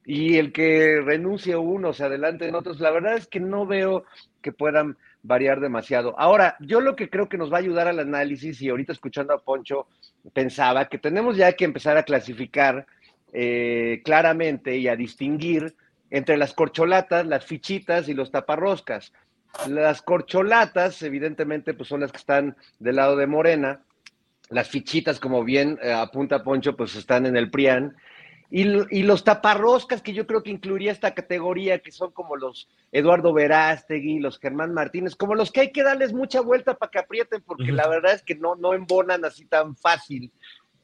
Y 0.06 0.38
el 0.38 0.53
que 0.53 1.02
renuncie 1.02 1.57
uno, 1.57 1.91
se 1.91 2.06
adelante 2.06 2.48
en 2.48 2.56
otros, 2.56 2.80
la 2.80 2.89
verdad 2.89 3.18
es 3.18 3.27
que 3.27 3.41
no 3.41 3.65
veo 3.65 4.06
que 4.41 4.53
puedan 4.53 4.95
variar 5.23 5.60
demasiado. 5.60 6.18
Ahora, 6.18 6.56
yo 6.61 6.80
lo 6.80 6.95
que 6.95 7.10
creo 7.10 7.27
que 7.27 7.38
nos 7.38 7.52
va 7.52 7.57
a 7.57 7.60
ayudar 7.60 7.89
al 7.89 7.99
análisis, 7.99 8.61
y 8.61 8.69
ahorita 8.69 8.93
escuchando 8.93 9.34
a 9.34 9.39
Poncho, 9.39 9.88
pensaba 10.31 10.85
que 10.85 10.99
tenemos 10.99 11.35
ya 11.35 11.52
que 11.52 11.65
empezar 11.65 11.98
a 11.98 12.03
clasificar 12.03 12.88
eh, 13.34 14.02
claramente 14.06 14.77
y 14.77 14.88
a 14.88 14.95
distinguir 14.95 15.76
entre 16.10 16.38
las 16.38 16.53
corcholatas, 16.53 17.27
las 17.27 17.43
fichitas 17.43 18.07
y 18.07 18.14
los 18.14 18.31
taparroscas. 18.31 19.11
Las 19.68 20.02
corcholatas, 20.02 21.02
evidentemente, 21.03 21.73
pues 21.73 21.90
son 21.90 22.02
las 22.02 22.11
que 22.11 22.18
están 22.18 22.56
del 22.80 22.95
lado 22.95 23.15
de 23.15 23.28
Morena. 23.28 23.82
Las 24.49 24.69
fichitas, 24.69 25.19
como 25.19 25.44
bien 25.44 25.80
eh, 25.82 25.91
apunta 25.91 26.44
Poncho, 26.44 26.76
pues 26.76 26.95
están 26.95 27.26
en 27.26 27.38
el 27.38 27.49
PRIAN. 27.52 27.95
Y, 28.49 28.64
y, 28.90 29.03
los 29.03 29.23
taparroscas, 29.23 30.02
que 30.02 30.11
yo 30.11 30.28
creo 30.28 30.44
que 30.44 30.49
incluiría 30.49 30.91
esta 30.91 31.14
categoría, 31.14 31.80
que 31.80 31.91
son 31.91 32.11
como 32.11 32.36
los 32.36 32.68
Eduardo 32.91 33.32
Verástegui, 33.32 34.19
los 34.19 34.40
Germán 34.40 34.73
Martínez, 34.73 35.15
como 35.15 35.36
los 35.36 35.52
que 35.52 35.61
hay 35.61 35.72
que 35.72 35.84
darles 35.84 36.11
mucha 36.11 36.41
vuelta 36.41 36.73
para 36.73 36.91
que 36.91 36.99
aprieten, 36.99 37.41
porque 37.44 37.72
la 37.72 37.88
verdad 37.88 38.14
es 38.14 38.23
que 38.23 38.36
no, 38.36 38.56
no 38.56 38.73
embonan 38.73 39.23
así 39.23 39.45
tan 39.45 39.78
fácil. 39.78 40.34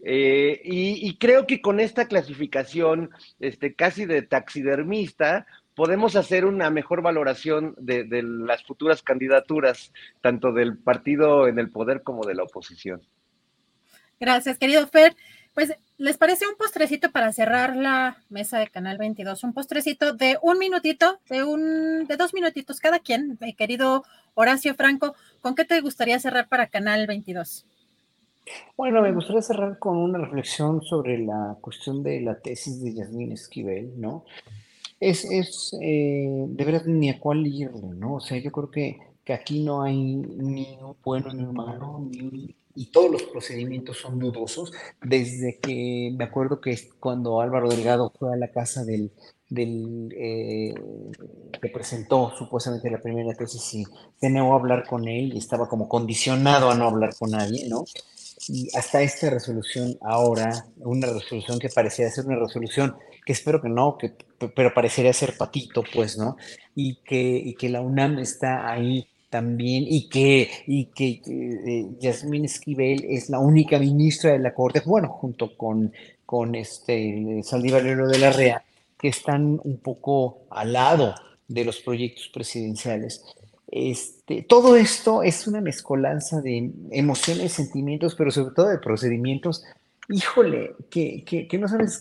Eh, 0.04 0.62
y, 0.64 1.10
y, 1.10 1.18
creo 1.18 1.48
que 1.48 1.60
con 1.60 1.80
esta 1.80 2.08
clasificación 2.08 3.10
este, 3.40 3.74
casi 3.74 4.06
de 4.06 4.22
taxidermista, 4.22 5.46
podemos 5.78 6.16
hacer 6.16 6.46
una 6.46 6.72
mejor 6.72 7.04
valoración 7.04 7.76
de, 7.78 8.08
las 8.24 8.64
futuras 8.64 9.04
candidaturas, 9.04 9.94
tanto 10.22 10.52
del 10.52 10.76
partido 10.76 11.48
en 11.48 11.60
el 11.60 11.70
poder 11.70 12.02
como 12.02 12.26
de 12.26 12.34
la 12.34 12.44
oposición. 12.44 13.04
Gracias, 14.20 14.58
querido 14.58 14.88
Fer. 14.88 15.16
Pues, 15.54 15.76
¿les 16.00 16.18
parece 16.18 16.48
un 16.48 16.56
postrecito 16.56 17.12
para 17.12 17.32
cerrar 17.32 17.76
la 17.76 18.18
mesa 18.30 18.58
de 18.58 18.70
Canal 18.70 18.98
22? 18.98 19.44
Un 19.44 19.54
postrecito 19.54 20.14
de 20.14 20.40
un 20.42 20.58
minutito, 20.58 21.20
de 21.30 21.44
un, 21.44 22.08
de 22.08 22.18
dos 22.18 22.34
minutitos 22.34 22.80
cada 22.80 22.98
quien, 22.98 23.38
mi 23.40 23.54
querido 23.54 24.04
Horacio 24.34 24.74
Franco, 24.74 25.16
¿con 25.42 25.54
qué 25.54 25.64
te 25.64 25.80
gustaría 25.82 26.18
cerrar 26.18 26.48
para 26.48 26.66
Canal 26.66 27.06
22? 27.06 27.68
Bueno, 28.76 29.04
me 29.04 29.12
gustaría 29.12 29.44
cerrar 29.44 29.78
con 29.78 29.98
una 29.98 30.18
reflexión 30.18 30.82
sobre 30.82 31.20
la 31.20 31.56
cuestión 31.62 32.02
de 32.02 32.22
la 32.22 32.40
tesis 32.40 32.84
de 32.84 32.96
Yasmín 32.96 33.32
Esquivel, 33.32 34.02
¿no? 34.02 34.26
Es, 35.00 35.26
es 35.26 35.76
eh, 35.82 36.46
de 36.48 36.66
verdad 36.66 36.86
ni 36.86 37.10
a 37.10 37.20
cuál 37.20 37.46
irle, 37.46 37.90
¿no? 37.96 38.16
O 38.16 38.20
sea, 38.20 38.38
yo 38.40 38.52
creo 38.52 38.72
que, 38.72 38.98
que 39.24 39.34
aquí 39.34 39.64
no 39.64 39.84
hay 39.84 39.96
ni 39.98 40.78
un 40.82 40.96
bueno 41.04 41.34
ni 41.34 41.44
un 41.44 41.54
malo, 41.54 42.10
y 42.78 42.86
todos 42.92 43.12
los 43.12 43.24
procedimientos 43.24 43.98
son 43.98 44.20
dudosos. 44.20 44.72
Desde 45.02 45.58
que 45.60 46.14
me 46.16 46.26
acuerdo 46.26 46.62
que 46.62 46.78
cuando 47.00 47.42
Álvaro 47.42 47.70
Delgado 47.70 48.14
fue 48.18 48.32
a 48.32 48.38
la 48.38 48.52
casa 48.52 48.86
del, 48.86 49.12
del 49.50 50.14
eh, 50.16 50.76
que 51.60 51.70
presentó 51.70 52.34
supuestamente 52.38 52.92
la 52.92 53.02
primera 53.02 53.34
tesis 53.34 53.74
y 53.74 53.86
se 54.20 54.38
a 54.38 54.42
hablar 54.42 54.86
con 54.88 55.08
él 55.08 55.34
y 55.34 55.40
estaba 55.40 55.68
como 55.68 55.90
condicionado 55.90 56.70
a 56.70 56.76
no 56.76 56.86
hablar 56.86 57.16
con 57.18 57.32
nadie, 57.32 57.68
¿no? 57.68 57.86
Y 58.48 58.70
hasta 58.78 59.02
esta 59.02 59.32
resolución 59.32 59.98
ahora, 60.02 60.68
una 60.78 61.08
resolución 61.08 61.58
que 61.58 61.70
parecía 61.70 62.10
ser 62.12 62.28
una 62.28 62.38
resolución 62.38 62.96
que 63.28 63.34
espero 63.34 63.62
que 63.62 63.68
no, 63.68 63.98
que, 63.98 64.14
pero 64.56 64.74
parecería 64.74 65.12
ser 65.12 65.36
patito, 65.36 65.84
pues, 65.94 66.18
¿no? 66.18 66.38
Y 66.74 66.96
que, 67.04 67.42
y 67.44 67.56
que 67.56 67.68
la 67.68 67.82
UNAM 67.82 68.20
está 68.20 68.72
ahí 68.72 69.06
también 69.30 69.84
y 69.86 70.08
que, 70.08 70.50
y 70.66 70.86
que 70.86 71.22
eh, 71.28 71.88
Yasmín 72.00 72.46
Esquivel 72.46 73.04
es 73.04 73.30
la 73.30 73.40
única 73.40 73.80
ministra 73.80 74.32
de 74.32 74.40
la 74.40 74.54
Corte, 74.54 74.82
bueno, 74.86 75.10
junto 75.10 75.58
con, 75.58 75.92
con 76.26 76.56
este 76.56 76.94
de 76.94 78.18
la 78.18 78.32
Rea, 78.32 78.64
que 78.98 79.10
están 79.10 79.60
un 79.62 79.78
poco 79.80 80.44
al 80.50 80.72
lado 80.72 81.16
de 81.50 81.66
los 81.66 81.82
proyectos 81.82 82.30
presidenciales. 82.34 83.26
Este, 83.70 84.44
todo 84.44 84.78
esto 84.78 85.22
es 85.22 85.46
una 85.48 85.60
mezcolanza 85.60 86.40
de 86.40 86.72
emociones, 86.92 87.52
sentimientos, 87.52 88.16
pero 88.16 88.32
sobre 88.32 88.56
todo 88.56 88.70
de 88.70 88.78
procedimientos 88.78 89.66
híjole, 90.10 90.76
que, 90.90 91.24
que, 91.26 91.48
que 91.48 91.58
no 91.58 91.68
sabes 91.68 92.00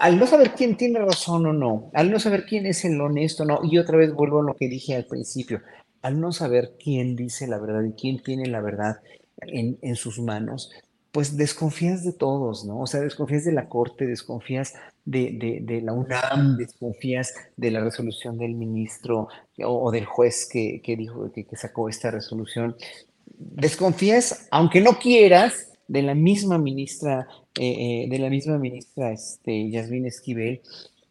al 0.00 0.18
no 0.18 0.26
saber 0.26 0.52
quién 0.52 0.76
tiene 0.76 1.00
razón 1.00 1.46
o 1.46 1.52
no, 1.52 1.90
al 1.94 2.10
no 2.10 2.18
saber 2.18 2.44
quién 2.46 2.66
es 2.66 2.84
el 2.84 3.00
honesto 3.00 3.42
o 3.42 3.46
no, 3.46 3.60
y 3.62 3.78
otra 3.78 3.98
vez 3.98 4.12
vuelvo 4.12 4.40
a 4.40 4.44
lo 4.44 4.56
que 4.56 4.68
dije 4.68 4.94
al 4.94 5.06
principio, 5.06 5.60
al 6.02 6.20
no 6.20 6.32
saber 6.32 6.72
quién 6.82 7.16
dice 7.16 7.46
la 7.46 7.58
verdad 7.58 7.84
y 7.84 7.92
quién 7.92 8.22
tiene 8.22 8.46
la 8.46 8.60
verdad 8.60 9.00
en, 9.40 9.78
en 9.82 9.96
sus 9.96 10.18
manos, 10.18 10.70
pues 11.12 11.36
desconfías 11.36 12.04
de 12.04 12.12
todos, 12.12 12.64
¿no? 12.64 12.80
O 12.80 12.86
sea, 12.86 13.00
desconfías 13.00 13.44
de 13.44 13.52
la 13.52 13.68
Corte, 13.68 14.06
desconfías 14.06 14.74
de, 15.04 15.60
de, 15.62 15.82
la 15.82 15.92
UNAM, 15.92 16.56
desconfías 16.56 17.34
de 17.56 17.70
la 17.70 17.80
resolución 17.80 18.38
del 18.38 18.54
ministro 18.54 19.28
o, 19.58 19.84
o 19.84 19.90
del 19.90 20.06
juez 20.06 20.48
que, 20.50 20.80
que 20.82 20.96
dijo, 20.96 21.30
que, 21.30 21.44
que 21.44 21.56
sacó 21.56 21.90
esta 21.90 22.10
resolución. 22.10 22.76
Desconfías, 23.26 24.48
aunque 24.50 24.80
no 24.80 24.98
quieras, 24.98 25.72
de 25.86 26.02
la 26.02 26.14
misma 26.14 26.56
ministra, 26.56 27.28
eh, 27.58 28.04
eh, 28.04 28.06
de 28.08 28.18
la 28.18 28.30
misma 28.30 28.58
ministra 28.58 29.12
este, 29.12 29.70
Yasmín 29.70 30.06
Esquivel, 30.06 30.62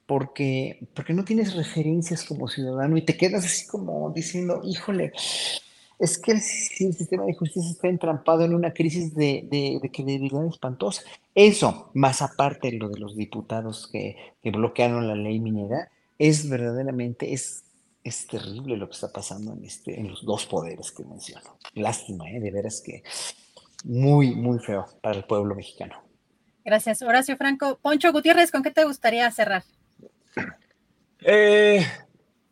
porque, 0.05 0.87
porque 0.93 1.13
no 1.13 1.23
tienes 1.23 1.53
referencias 1.53 2.23
como 2.25 2.47
ciudadano 2.47 2.97
y 2.97 3.03
te 3.03 3.15
quedas 3.15 3.45
así 3.45 3.67
como 3.67 4.11
diciendo, 4.11 4.61
híjole, 4.63 5.13
es 5.99 6.17
que 6.17 6.31
el, 6.31 6.41
sistema 6.41 7.25
de 7.25 7.35
justicia 7.35 7.69
está 7.69 7.87
entrampado 7.87 8.43
en 8.43 8.55
una 8.55 8.73
crisis 8.73 9.13
de, 9.13 9.79
credibilidad 9.93 10.45
espantosa. 10.47 11.03
Eso, 11.35 11.91
más 11.93 12.23
aparte 12.23 12.71
de 12.71 12.77
lo 12.77 12.89
de 12.89 12.99
los 12.99 13.15
diputados 13.15 13.87
que, 13.87 14.15
que 14.41 14.49
bloquearon 14.49 15.07
la 15.07 15.15
ley 15.15 15.39
minera, 15.39 15.89
es 16.17 16.49
verdaderamente, 16.49 17.33
es, 17.33 17.63
es 18.03 18.25
terrible 18.25 18.77
lo 18.77 18.87
que 18.87 18.95
está 18.95 19.11
pasando 19.11 19.53
en, 19.53 19.63
este, 19.63 19.99
en 19.99 20.09
los 20.09 20.25
dos 20.25 20.47
poderes 20.47 20.91
que 20.91 21.03
menciono. 21.03 21.57
Lástima, 21.75 22.29
¿eh? 22.31 22.39
de 22.39 22.51
veras 22.51 22.81
que 22.81 23.03
muy, 23.83 24.35
muy 24.35 24.59
feo 24.59 24.87
para 25.01 25.17
el 25.17 25.23
pueblo 25.23 25.55
mexicano. 25.55 26.10
Gracias, 26.63 27.01
Horacio 27.01 27.37
Franco. 27.37 27.79
Poncho 27.81 28.11
Gutiérrez, 28.11 28.51
¿con 28.51 28.63
qué 28.63 28.71
te 28.71 28.83
gustaría 28.83 29.29
cerrar? 29.31 29.63
Eh, 31.21 31.85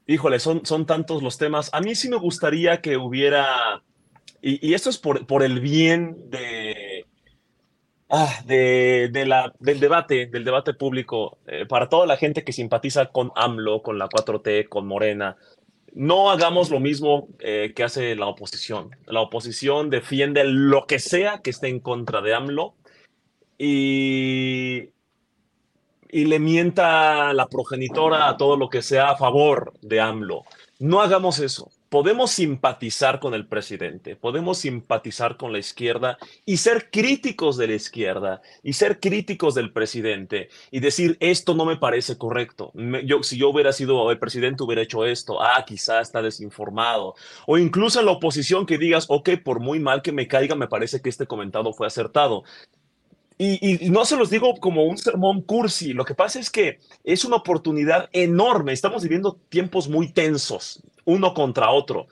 híjole, 0.08 0.40
son, 0.40 0.66
son 0.66 0.86
tantos 0.86 1.22
los 1.22 1.38
temas. 1.38 1.70
A 1.74 1.82
mí 1.82 1.96
sí 1.96 2.10
me 2.10 2.18
gustaría 2.18 2.82
que 2.82 2.98
hubiera, 2.98 3.84
y, 4.42 4.68
y 4.68 4.74
esto 4.74 4.90
es 4.90 4.98
por, 4.98 5.28
por, 5.28 5.44
el 5.44 5.60
bien 5.60 6.30
de, 6.30 7.06
ah, 8.10 8.34
de, 8.46 9.24
la, 9.26 9.54
del 9.60 9.80
debate, 9.80 10.26
del 10.26 10.44
debate 10.44 10.74
público, 10.74 11.38
eh, 11.46 11.66
para 11.68 11.90
toda 11.90 12.08
la 12.08 12.18
gente 12.18 12.44
que 12.44 12.54
simpatiza 12.54 13.08
con 13.08 13.32
AMLO, 13.36 13.84
con 13.84 14.00
la 14.00 14.10
4T, 14.10 14.70
con 14.70 14.88
Morena, 14.88 15.38
no 15.94 16.30
hagamos 16.30 16.70
lo 16.70 16.80
mismo 16.80 17.28
eh, 17.40 17.74
que 17.76 17.84
hace 17.84 18.16
la 18.16 18.28
oposición. 18.28 18.96
La 19.06 19.22
oposición 19.22 19.90
defiende 19.90 20.44
lo 20.44 20.86
que 20.86 21.00
sea 21.00 21.42
que 21.42 21.50
esté 21.50 21.68
en 21.68 21.80
contra 21.80 22.22
de 22.22 22.34
AMLO 22.34 22.76
y, 23.60 24.90
le 26.12 26.40
mienta 26.40 27.34
la 27.34 27.48
progenitora 27.48 28.30
a 28.30 28.38
todo 28.38 28.58
lo 28.58 28.70
que 28.70 28.82
sea 28.82 29.12
a 29.12 29.18
favor 29.18 29.74
de 29.82 30.02
AMLO. 30.02 30.44
No 30.80 31.02
hagamos 31.02 31.40
eso 31.40 31.70
podemos 31.90 32.32
simpatizar 32.32 33.20
con 33.20 33.34
el 33.34 33.48
presidente, 33.48 34.16
podemos 34.16 34.60
simpatizar 34.60 35.38
con 35.38 35.52
la 35.52 35.60
izquierda 35.60 36.18
y 36.46 36.58
ser 36.58 36.90
críticos 36.92 37.58
de 37.58 37.68
la 37.68 37.74
izquierda 37.74 38.42
y 38.64 38.74
ser 38.74 39.00
críticos 39.00 39.56
del 39.56 39.74
presidente 39.74 40.50
y 40.72 40.80
decir 40.80 41.18
esto 41.20 41.56
no 41.56 41.66
me 41.66 41.78
parece 41.78 42.18
correcto. 42.18 42.72
yo, 43.04 43.24
si 43.24 43.38
yo 43.38 43.50
hubiera 43.50 43.74
sido 43.74 44.12
el 44.12 44.20
presidente 44.20 44.64
hubiera 44.64 44.84
hecho 44.84 45.04
esto, 45.04 45.42
ah, 45.42 45.64
quizá 45.66 46.00
está 46.00 46.22
desinformado. 46.22 47.16
O 47.48 47.58
incluso 47.58 48.00
en 48.00 48.06
la 48.06 48.12
oposición 48.12 48.66
que 48.66 48.78
digas, 48.78 49.06
ok, 49.10 49.32
por 49.44 49.60
muy 49.60 49.80
mal 49.80 50.02
que 50.02 50.12
me 50.12 50.28
caiga, 50.28 50.56
me 50.56 50.68
parece 50.68 51.02
que 51.02 51.10
este 51.10 51.26
comentado 51.26 51.74
fue 51.74 51.88
acertado. 51.88 52.44
Y, 53.42 53.90
no 53.90 54.04
se 54.04 54.18
los 54.18 54.30
digo 54.30 54.54
como 54.58 54.84
un 54.84 54.98
sermón 54.98 55.42
cursi, 55.42 55.94
lo 55.94 56.04
que 56.04 56.14
pasa 56.14 56.42
es 56.42 56.50
que 56.50 56.80
es 57.06 57.24
una 57.24 57.38
oportunidad 57.38 58.10
enorme, 58.12 58.74
estamos 58.74 59.02
viviendo 59.02 59.40
tiempos 59.48 59.88
muy 59.88 60.12
tensos, 60.12 60.84
uno 61.06 61.34
contra 61.34 61.72
otro. 61.72 62.10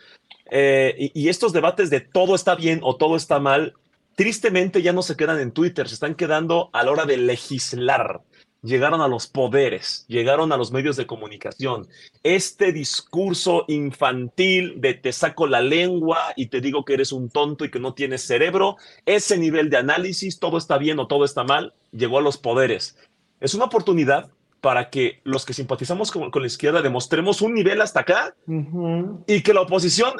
Eh, 0.49 1.11
y, 1.13 1.27
estos 1.27 1.51
debates 1.51 1.89
de 1.89 1.99
todo 1.99 2.33
está 2.33 2.55
bien 2.55 2.79
o 2.81 2.95
todo 2.95 3.17
está 3.17 3.41
mal, 3.41 3.73
tristemente 4.15 4.81
ya 4.81 4.93
no 4.93 5.01
se 5.01 5.17
quedan 5.17 5.41
en 5.41 5.51
Twitter, 5.51 5.89
se 5.89 5.95
están 5.95 6.15
quedando 6.15 6.69
a 6.71 6.83
la 6.83 6.91
hora 6.91 7.05
de 7.05 7.17
legislar. 7.17 8.21
Llegaron 8.67 8.99
a 8.99 9.07
los 9.07 9.27
poderes, 9.27 10.03
llegaron 10.09 10.51
a 10.51 10.57
los 10.57 10.73
medios 10.73 10.97
de 10.97 11.07
comunicación. 11.07 11.87
Este 12.21 12.73
discurso 12.73 13.63
infantil 13.69 14.81
de 14.81 14.93
te 14.93 15.13
saco 15.13 15.47
la 15.47 15.61
lengua 15.61 16.17
y 16.35 16.47
te 16.47 16.59
digo 16.59 16.83
que 16.83 16.95
eres 16.95 17.13
un 17.13 17.29
tonto 17.29 17.63
y 17.63 17.71
que 17.71 17.79
no 17.79 17.93
tienes 17.93 18.23
cerebro, 18.23 18.75
ese 19.05 19.37
nivel 19.37 19.69
de 19.69 19.77
análisis, 19.77 20.37
todo 20.37 20.57
está 20.57 20.77
bien 20.77 20.99
o 20.99 21.07
todo 21.07 21.23
está 21.23 21.45
mal, 21.45 21.75
llegó 21.93 22.17
a 22.17 22.21
los 22.21 22.37
poderes. 22.37 22.97
Es 23.39 23.53
una 23.53 23.63
oportunidad 23.63 24.31
para 24.59 24.89
que 24.89 25.21
los 25.23 25.45
que 25.45 25.53
simpatizamos 25.53 26.11
con, 26.11 26.29
con 26.29 26.41
la 26.41 26.47
izquierda 26.47 26.81
demostremos 26.81 27.41
un 27.41 27.53
nivel 27.53 27.79
hasta 27.79 28.01
acá 28.01 28.35
uh 28.47 28.51
-huh. 28.51 29.23
y 29.27 29.43
que 29.43 29.53
la 29.53 29.61
oposición 29.61 30.11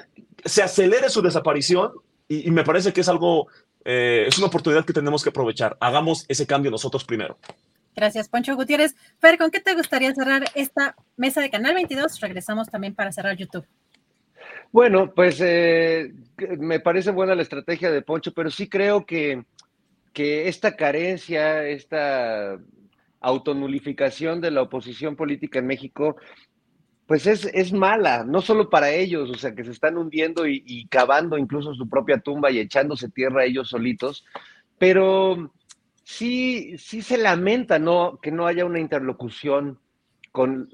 se 0.46 0.64
acelere 0.64 1.10
su 1.10 1.22
desaparición 1.22 1.92
y, 2.30 2.48
y 2.48 2.52
me 2.52 2.64
parece 2.64 2.94
que 2.94 3.02
es 3.02 3.10
algo, 3.10 3.48
eh, 3.84 4.24
es 4.26 4.38
una 4.38 4.48
oportunidad 4.48 4.86
que 4.86 4.94
tenemos 4.94 5.22
que 5.22 5.32
aprovechar. 5.32 5.76
Hagamos 5.82 6.24
ese 6.30 6.48
cambio 6.48 6.72
nosotros 6.72 7.04
primero. 7.04 7.38
Gracias, 7.98 8.30
Poncho 8.30 8.56
Gutiérrez. 8.56 8.96
Fer, 9.18 9.40
¿con 9.40 9.50
qué 9.50 9.60
te 9.60 9.74
gustaría 9.74 10.14
cerrar 10.14 10.46
esta 10.54 10.96
mesa 11.16 11.42
de 11.42 11.50
Canal 11.50 11.74
22? 11.74 12.20
Regresamos 12.20 12.70
también 12.70 12.94
para 12.94 13.12
cerrar 13.12 13.36
YouTube. 13.36 13.66
Bueno, 14.72 15.12
pues 15.16 15.42
eh, 15.42 16.14
me 16.60 16.80
parece 16.80 17.10
buena 17.10 17.34
la 17.34 17.42
estrategia 17.42 17.90
de 17.90 18.04
Poncho, 18.04 18.34
pero 18.34 18.52
sí 18.52 18.70
creo 18.70 19.04
que, 19.08 19.44
que 20.14 20.48
esta 20.48 20.76
carencia, 20.76 21.68
esta 21.68 22.60
autonulificación 23.20 24.42
de 24.42 24.52
la 24.52 24.62
oposición 24.62 25.16
política 25.16 25.58
en 25.58 25.66
México, 25.66 26.18
pues 27.08 27.26
es, 27.26 27.46
es, 27.46 27.74
mala, 27.74 28.24
no 28.26 28.42
solo 28.42 28.70
para 28.70 28.92
ellos, 28.92 29.32
o 29.32 29.36
sea, 29.40 29.56
que 29.56 29.64
se 29.64 29.72
están 29.72 29.98
hundiendo 29.98 30.46
y, 30.46 30.62
y, 30.68 30.86
cavando 30.86 31.36
incluso 31.36 31.74
su 31.74 31.90
propia 31.90 32.20
tumba 32.20 32.52
y 32.52 32.60
echándose 32.60 33.10
tierra 33.10 33.44
ellos 33.44 33.70
solitos, 33.70 34.24
pero 34.78 35.52
sí, 36.08 36.78
sí 36.78 37.02
se 37.02 37.18
lamenta 37.18 37.80
¿no? 37.80 38.18
que 38.22 38.32
no 38.32 38.48
haya 38.48 38.64
una 38.64 38.80
interlocución 38.80 39.78
con, 40.32 40.70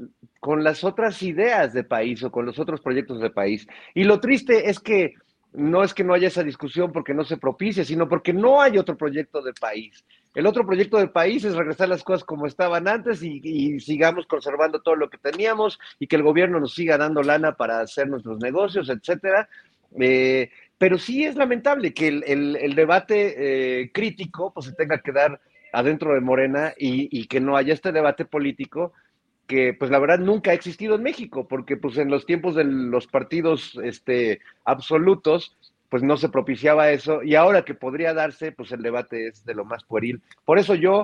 las 0.59 0.83
otras 0.83 1.23
ideas 1.23 1.73
de 1.73 1.83
país 1.83 2.21
o 2.23 2.31
con 2.31 2.45
los 2.45 2.59
otros 2.59 2.81
proyectos 2.81 3.19
de 3.19 3.31
país. 3.31 3.65
Y 3.95 4.03
lo 4.03 4.19
triste 4.19 4.69
es 4.69 4.79
que 4.79 5.15
no 5.53 5.83
es 5.83 5.93
que 5.93 6.03
no 6.03 6.13
haya 6.13 6.27
esa 6.27 6.43
discusión 6.43 6.91
porque 6.91 7.15
no 7.15 7.23
se 7.23 7.37
propicie, 7.37 7.83
sino 7.83 8.07
porque 8.07 8.31
no 8.31 8.61
hay 8.61 8.77
otro 8.77 8.95
proyecto 8.95 9.41
de 9.41 9.53
país. 9.53 10.05
El 10.35 10.45
otro 10.45 10.65
proyecto 10.67 10.97
de 10.97 11.07
país 11.07 11.43
es 11.43 11.55
regresar 11.55 11.89
las 11.89 12.03
cosas 12.03 12.23
como 12.23 12.45
estaban 12.45 12.87
antes 12.87 13.23
y, 13.23 13.39
y, 13.43 13.79
sigamos 13.79 14.27
conservando 14.27 14.81
todo 14.81 14.95
lo 14.95 15.09
que 15.09 15.17
teníamos 15.17 15.79
y 15.97 16.07
que 16.07 16.15
el 16.15 16.23
gobierno 16.23 16.59
nos 16.59 16.75
siga 16.75 16.97
dando 16.97 17.23
lana 17.23 17.53
para 17.53 17.79
hacer 17.79 18.07
nuestros 18.07 18.39
negocios, 18.39 18.89
etcétera. 18.89 19.47
Eh, 19.99 20.49
pero 20.83 20.97
sí 20.97 21.23
es 21.23 21.37
lamentable 21.37 21.93
que 21.93 22.09
el, 22.09 22.57
el, 22.57 22.75
debate 22.75 23.35
eh, 23.37 23.91
crítico 23.93 24.51
pues, 24.53 24.65
se 24.65 24.73
tenga 24.73 24.97
que 24.97 25.13
dar 25.13 25.39
adentro 25.71 26.13
de 26.13 26.19
Morena 26.19 26.73
y, 26.77 27.07
y, 27.17 27.27
que 27.27 27.39
no 27.39 27.55
haya 27.55 27.73
este 27.73 27.93
debate 27.93 28.25
político 28.25 28.91
que 29.47 29.73
pues 29.73 29.89
la 29.89 29.99
verdad 29.99 30.19
nunca 30.19 30.51
ha 30.51 30.53
existido 30.53 30.95
en 30.95 31.03
México, 31.03 31.47
porque 31.47 31.77
pues 31.77 31.97
en 31.97 32.09
los 32.09 32.25
tiempos 32.25 32.55
de 32.55 32.65
los 32.65 33.07
partidos 33.07 33.79
este, 33.81 34.41
absolutos 34.65 35.55
pues 35.87 36.03
no 36.03 36.17
se 36.17 36.27
propiciaba 36.27 36.91
eso 36.91 37.23
y 37.23 37.35
ahora 37.35 37.63
que 37.63 37.75
podría 37.75 38.13
darse, 38.13 38.51
pues 38.51 38.73
el 38.73 38.81
debate 38.81 39.27
es 39.27 39.45
de 39.45 39.53
lo 39.53 39.63
más 39.63 39.85
pueril. 39.85 40.21
Por 40.43 40.59
eso 40.59 40.75
yo, 40.75 41.03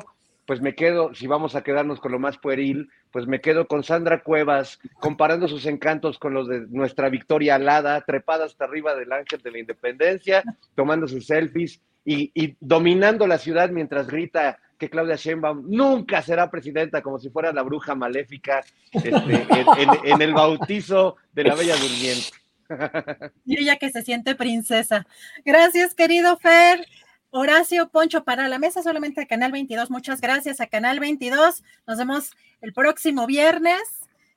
pues 0.50 0.62
me 0.62 0.74
quedo, 0.74 1.14
si 1.14 1.28
vamos 1.28 1.54
a 1.54 1.62
quedarnos 1.62 2.00
con 2.00 2.12
lo 2.12 2.18
más 2.18 2.40
pueril, 2.40 2.90
pues 3.12 3.28
me 3.28 3.40
quedo 3.40 3.68
con 3.68 3.84
Sandra 3.84 4.24
Cuevas, 4.24 4.80
comparando 5.00 5.48
sus 5.48 5.68
encantos 5.68 6.18
con 6.18 6.34
los 6.34 6.48
de 6.48 6.62
nuestra 6.70 7.08
Victoria 7.10 7.54
Alada, 7.54 8.02
trepada 8.02 8.46
hasta 8.46 8.66
arriba 8.66 8.96
del 8.96 9.12
Ángel 9.12 9.44
de 9.44 9.52
la 9.52 9.60
Independencia, 9.60 10.44
tomándose 10.74 11.22
selfies 11.22 11.84
y, 12.04 12.32
y 12.34 12.56
dominando 12.60 13.28
la 13.28 13.38
ciudad 13.38 13.70
mientras 13.70 14.08
grita 14.08 14.58
que 14.80 14.90
Claudia 14.90 15.18
Sheinbaum 15.18 15.66
nunca 15.68 16.24
será 16.24 16.50
presidenta 16.50 17.04
como 17.04 17.20
si 17.20 17.30
fuera 17.30 17.54
la 17.54 17.62
bruja 17.62 17.94
maléfica 17.94 18.64
este, 18.92 19.10
en, 19.12 19.68
en, 19.78 19.90
en 20.04 20.22
el 20.24 20.34
bautizo 20.34 21.18
de 21.32 21.44
la 21.44 21.54
Bella 21.54 21.76
Durmiente. 21.76 22.30
Y 23.46 23.62
ella 23.62 23.78
que 23.78 23.92
se 23.92 24.02
siente 24.02 24.34
princesa. 24.34 25.06
Gracias, 25.46 25.94
querido 25.94 26.38
Fer. 26.38 26.88
Horacio 27.32 27.90
Poncho 27.90 28.24
para 28.24 28.48
la 28.48 28.58
mesa 28.58 28.82
solamente 28.82 29.22
de 29.22 29.28
Canal 29.28 29.52
22. 29.52 29.92
Muchas 29.92 30.20
gracias 30.20 30.60
a 30.62 30.68
Canal 30.68 31.00
22. 31.00 31.64
Nos 31.86 31.98
vemos 31.98 32.32
el 32.62 32.74
próximo 32.74 33.28
viernes. 33.28 33.82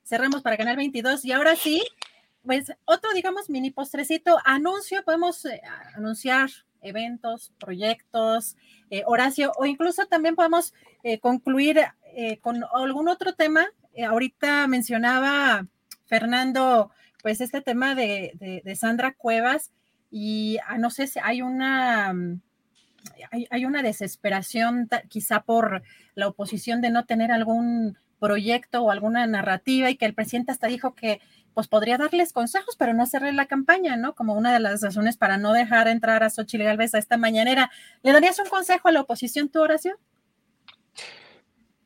Cerramos 0.05 0.43
para 0.43 0.59
Canal 0.59 0.77
22 0.77 1.25
y 1.25 1.33
ahora 1.33 1.57
sí, 1.57 1.83
pues 2.45 2.71
otro, 2.85 3.11
digamos, 3.15 3.49
mini 3.49 3.71
postrecito, 3.71 4.37
anuncio, 4.45 5.03
podemos 5.05 5.45
eh, 5.47 5.63
anunciar 5.97 6.51
eventos, 6.83 7.53
proyectos, 7.59 8.57
eh, 8.91 9.05
Horacio, 9.07 9.53
o 9.57 9.65
incluso 9.65 10.05
también 10.07 10.35
podemos 10.35 10.75
eh, 11.03 11.19
concluir 11.19 11.81
con 12.43 12.63
algún 12.75 13.09
otro 13.09 13.33
tema. 13.33 13.67
ahorita 14.07 14.69
mencionaba 14.69 15.67
Fernando 16.05 16.91
pues 17.23 17.41
este 17.41 17.63
tema 17.63 17.95
de, 17.95 18.61
de, 18.63 18.77
Sandra 18.77 19.15
Cuevas 19.15 19.71
y 20.11 20.59
ah, 20.67 20.77
no 20.77 20.91
sé 20.91 21.07
si 21.07 21.19
hay 21.23 21.41
una, 21.41 22.13
hay, 23.51 23.65
una 23.65 23.83
desesperación 23.83 24.89
quizá 25.09 25.43
por 25.43 25.83
la 26.15 26.29
oposición 26.29 26.81
de 26.81 26.91
no 26.91 27.05
tener 27.05 27.33
algún 27.33 27.97
proyecto 28.19 28.83
o 28.83 28.91
alguna 28.91 29.27
narrativa 29.27 29.91
y 29.91 29.97
que 29.97 30.07
el 30.07 30.15
presidente 30.15 30.53
hasta 30.53 30.69
dijo 30.69 30.95
que 30.95 31.21
pues 31.55 31.69
podría 31.69 31.99
darles 31.99 32.33
consejos, 32.33 32.77
pero 32.79 32.95
no 32.95 33.03
hacerle 33.03 33.33
la 33.33 33.47
campaña, 33.47 33.97
¿no? 33.97 34.15
Como 34.15 34.35
una 34.35 34.53
de 34.53 34.61
las 34.61 34.81
razones 34.81 35.17
para 35.17 35.37
no 35.37 35.53
dejar 35.53 35.89
entrar 35.89 36.23
a 36.23 36.31
Xochitl 36.31 36.65
Galvez 36.65 36.95
a 36.95 36.99
esta 36.99 37.19
mañanera. 37.19 37.71
¿Le 38.03 38.13
darías 38.13 38.39
un 38.39 38.49
consejo 38.49 38.89
a 38.89 38.93
la 38.93 39.03
oposición, 39.03 39.51
tu 39.51 39.61
oración? 39.61 39.97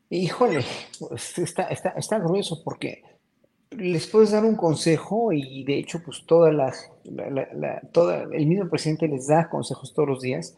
Híjole, 0.08 0.64
pues 1.00 1.38
está, 1.38 1.64
está, 1.64 1.90
está 1.90 2.18
grueso 2.20 2.62
porque 2.62 3.02
les 3.70 4.06
puedes 4.06 4.30
dar 4.30 4.44
un 4.44 4.56
consejo 4.56 5.32
y 5.32 5.64
de 5.64 5.78
hecho, 5.78 6.00
pues 6.04 6.24
todas 6.26 6.54
las, 6.54 6.90
la, 7.04 7.80
toda, 7.92 8.22
el 8.32 8.46
mismo 8.46 8.68
presidente 8.68 9.08
les 9.08 9.26
da 9.26 9.48
consejos 9.48 9.92
todos 9.92 10.08
los 10.08 10.20
días, 10.20 10.56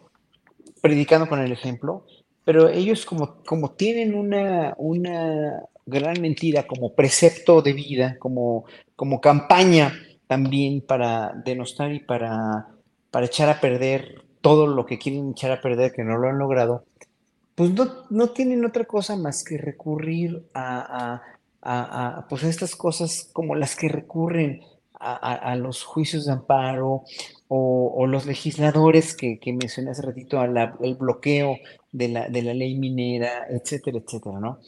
predicando 0.81 1.29
con 1.29 1.41
el 1.41 1.53
ejemplo, 1.53 2.05
pero 2.45 2.69
ellos 2.69 3.05
como, 3.05 3.43
como 3.45 3.73
tienen 3.73 4.15
una, 4.15 4.75
una 4.79 5.63
gran 5.87 6.21
mentira 6.21 6.67
como 6.67 6.95
precepto 6.95 7.63
de 7.63 7.73
vida, 7.73 8.17
como, 8.19 8.65
como 8.97 9.21
campaña 9.21 9.93
también 10.27 10.83
para 10.83 11.33
denostar 11.45 11.93
y 11.93 12.01
para, 12.01 12.69
para 13.11 13.27
echar 13.27 13.49
a 13.49 13.61
perder 13.61 14.23
todo 14.41 14.67
lo 14.67 14.87
que 14.87 14.99
quieren 14.99 15.31
echar 15.31 15.51
a 15.51 15.61
perder, 15.61 15.93
que 15.93 16.05
no 16.05 16.17
lo 16.17 16.29
han 16.29 16.39
logrado, 16.39 16.85
pues 17.55 17.73
no, 17.73 18.05
no 18.11 18.29
tienen 18.31 18.65
otra 18.65 18.85
cosa 18.85 19.17
más 19.17 19.43
que 19.43 19.59
recurrir 19.59 20.45
a, 20.55 21.21
a, 21.61 22.27
pues 22.29 22.45
estas 22.45 22.77
cosas 22.77 23.29
como 23.33 23.57
las 23.57 23.75
que 23.75 23.89
recurren 23.89 24.63
a, 25.01 25.57
los 25.57 25.85
juicios 25.85 26.27
de 26.27 26.33
amparo 26.33 27.05
o, 27.49 28.07
los 28.07 28.27
legisladores 28.27 29.15
que, 29.17 29.39
que, 29.39 29.53
mencioné 29.53 29.91
hace 29.91 30.03
ratito, 30.03 30.41
al 30.41 30.97
bloqueo 30.99 31.57
de 31.93 32.09
la, 32.09 32.29
de 32.29 32.43
la 32.43 32.55
ley 32.55 32.77
minera, 32.77 33.47
etcétera, 33.49 33.99
etcétera, 33.99 34.41
¿no? 34.41 34.61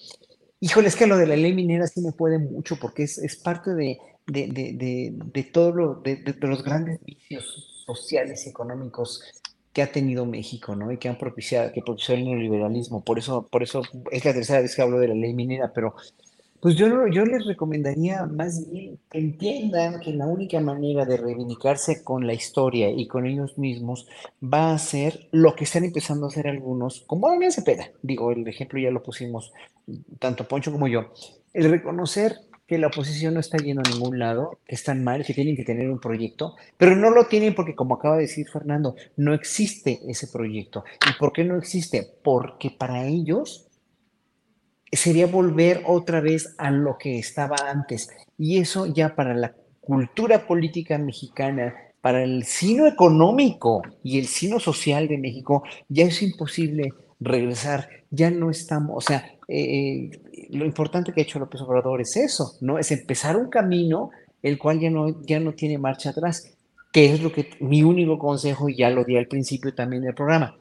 Híjole, 0.61 0.89
es 0.89 0.97
que 0.97 1.07
lo 1.07 1.16
de 1.16 1.27
la 1.27 1.36
ley 1.36 1.55
minera 1.55 1.86
sí 1.86 2.02
me 2.02 2.12
puede 2.12 2.39
mucho 2.39 2.77
porque 2.77 3.05
es, 3.05 3.16
es 3.19 3.36
parte 3.36 3.74
de, 3.74 3.98
de, 4.27 4.48
de, 4.48 5.12
de 5.12 5.43
todo 5.44 5.73
lo, 5.73 5.94
de, 5.97 6.23
los 6.40 6.62
grandes 6.62 7.01
vicios 7.05 7.85
sociales 7.86 8.47
y 8.47 8.51
económicos 8.51 9.23
que 9.73 9.82
ha 9.82 9.90
tenido 9.90 10.27
México, 10.27 10.74
¿no? 10.74 10.90
Y 10.93 10.98
que 10.98 11.09
han 11.09 11.16
propiciado, 11.16 11.73
que 11.73 11.81
propició 11.81 12.15
el 12.15 12.24
neoliberalismo. 12.24 13.05
Por 13.05 13.19
eso, 13.19 13.47
por 13.47 13.62
eso 13.62 13.82
es 14.11 14.24
la 14.24 14.35
tercera 14.35 14.61
vez 14.61 14.74
que 14.74 14.82
hablo 14.82 14.98
de 14.98 15.09
la 15.09 15.15
ley 15.15 15.32
minera, 15.32 15.73
pero 15.73 15.94
pues 16.61 16.77
yo, 16.77 17.07
yo 17.09 17.24
les 17.24 17.47
recomendaría 17.47 18.27
más 18.27 18.70
bien 18.70 18.99
que 19.11 19.19
entiendan 19.19 20.01
que 20.01 20.12
la 20.12 20.27
única 20.27 20.61
manera 20.61 21.05
de 21.05 21.16
reivindicarse 21.16 22.05
con 22.05 22.27
la 22.27 22.35
historia 22.35 22.91
y 22.91 23.07
con 23.07 23.27
ellos 23.27 23.59
mismos 23.59 24.07
va 24.43 24.73
a 24.73 24.78
ser 24.78 25.28
lo 25.32 25.55
que 25.55 25.65
están 25.65 25.85
empezando 25.85 26.27
a 26.27 26.28
hacer 26.28 26.49
algunos, 26.49 27.01
como 27.07 27.28
Damián 27.28 27.53
Cepeda. 27.53 27.91
Digo, 28.03 28.31
el 28.32 28.47
ejemplo 28.47 28.78
ya 28.78 28.91
lo 28.91 29.03
pusimos 29.03 29.53
tanto 30.19 30.47
Poncho 30.47 30.70
como 30.70 30.87
yo. 30.87 31.12
El 31.53 31.70
reconocer 31.70 32.37
que 32.70 32.78
la 32.78 32.87
oposición 32.87 33.35
no 33.35 33.41
está 33.41 33.59
yendo 33.59 33.82
a 33.85 33.91
ningún 33.91 34.20
lado, 34.20 34.61
que 34.65 34.77
están 34.77 35.03
mal, 35.03 35.24
que 35.24 35.35
tienen 35.35 35.57
que 35.57 35.65
tener 35.65 35.91
un 35.91 35.99
proyecto, 35.99 36.55
pero 36.77 36.95
no 36.95 37.11
lo 37.11 37.27
tienen 37.27 37.53
porque, 37.53 37.74
como 37.74 37.97
acaba 37.97 38.15
de 38.15 38.23
decir 38.23 38.47
Fernando, 38.49 38.95
no 39.16 39.35
existe 39.35 39.99
ese 40.07 40.28
proyecto. 40.28 40.85
¿Y 41.05 41.19
por 41.19 41.32
qué 41.32 41.43
no 41.43 41.59
existe? 41.59 42.07
Porque 42.23 42.70
para 42.70 43.09
ellos 43.09 43.66
sería 44.93 45.27
volver 45.27 45.83
otra 45.87 46.21
vez 46.21 46.55
a 46.59 46.71
lo 46.71 46.99
que 46.99 47.19
estaba 47.19 47.57
antes. 47.69 48.11
Y 48.39 48.59
eso 48.59 48.87
ya 48.87 49.15
para 49.15 49.35
la 49.35 49.55
cultura 49.81 50.47
política 50.47 50.99
mexicana, 50.99 51.75
para 52.01 52.23
el 52.23 52.45
sino 52.45 52.87
económico 52.87 53.83
y 54.03 54.19
el 54.19 54.27
sino 54.27 54.59
social 54.61 55.09
de 55.09 55.19
México, 55.19 55.62
ya 55.89 56.05
es 56.05 56.23
imposible 56.23 56.93
regresar, 57.21 57.89
ya 58.11 58.31
no 58.31 58.51
estamos, 58.51 58.97
o 58.97 59.01
sea, 59.07 59.35
eh, 59.47 60.11
lo 60.51 60.65
importante 60.65 61.12
que 61.12 61.21
ha 61.21 61.25
hecho 61.25 61.39
López 61.39 61.61
Obrador 61.61 62.01
es 62.01 62.17
eso, 62.17 62.55
¿no? 62.61 62.79
Es 62.79 62.91
empezar 62.91 63.37
un 63.37 63.51
camino 63.51 64.11
el 64.43 64.59
cual 64.59 64.81
ya 64.81 64.91
no, 64.91 65.23
ya 65.23 65.39
no 65.39 65.53
tiene 65.53 65.77
marcha 65.77 66.11
atrás, 66.11 66.57
que 66.93 67.12
es 67.12 67.21
lo 67.21 67.31
que 67.31 67.51
mi 67.61 67.83
único 67.83 68.19
consejo, 68.19 68.69
y 68.69 68.77
ya 68.77 68.91
lo 68.91 69.05
di 69.05 69.17
al 69.17 69.27
principio 69.27 69.75
también 69.75 70.03
del 70.03 70.15
programa, 70.15 70.57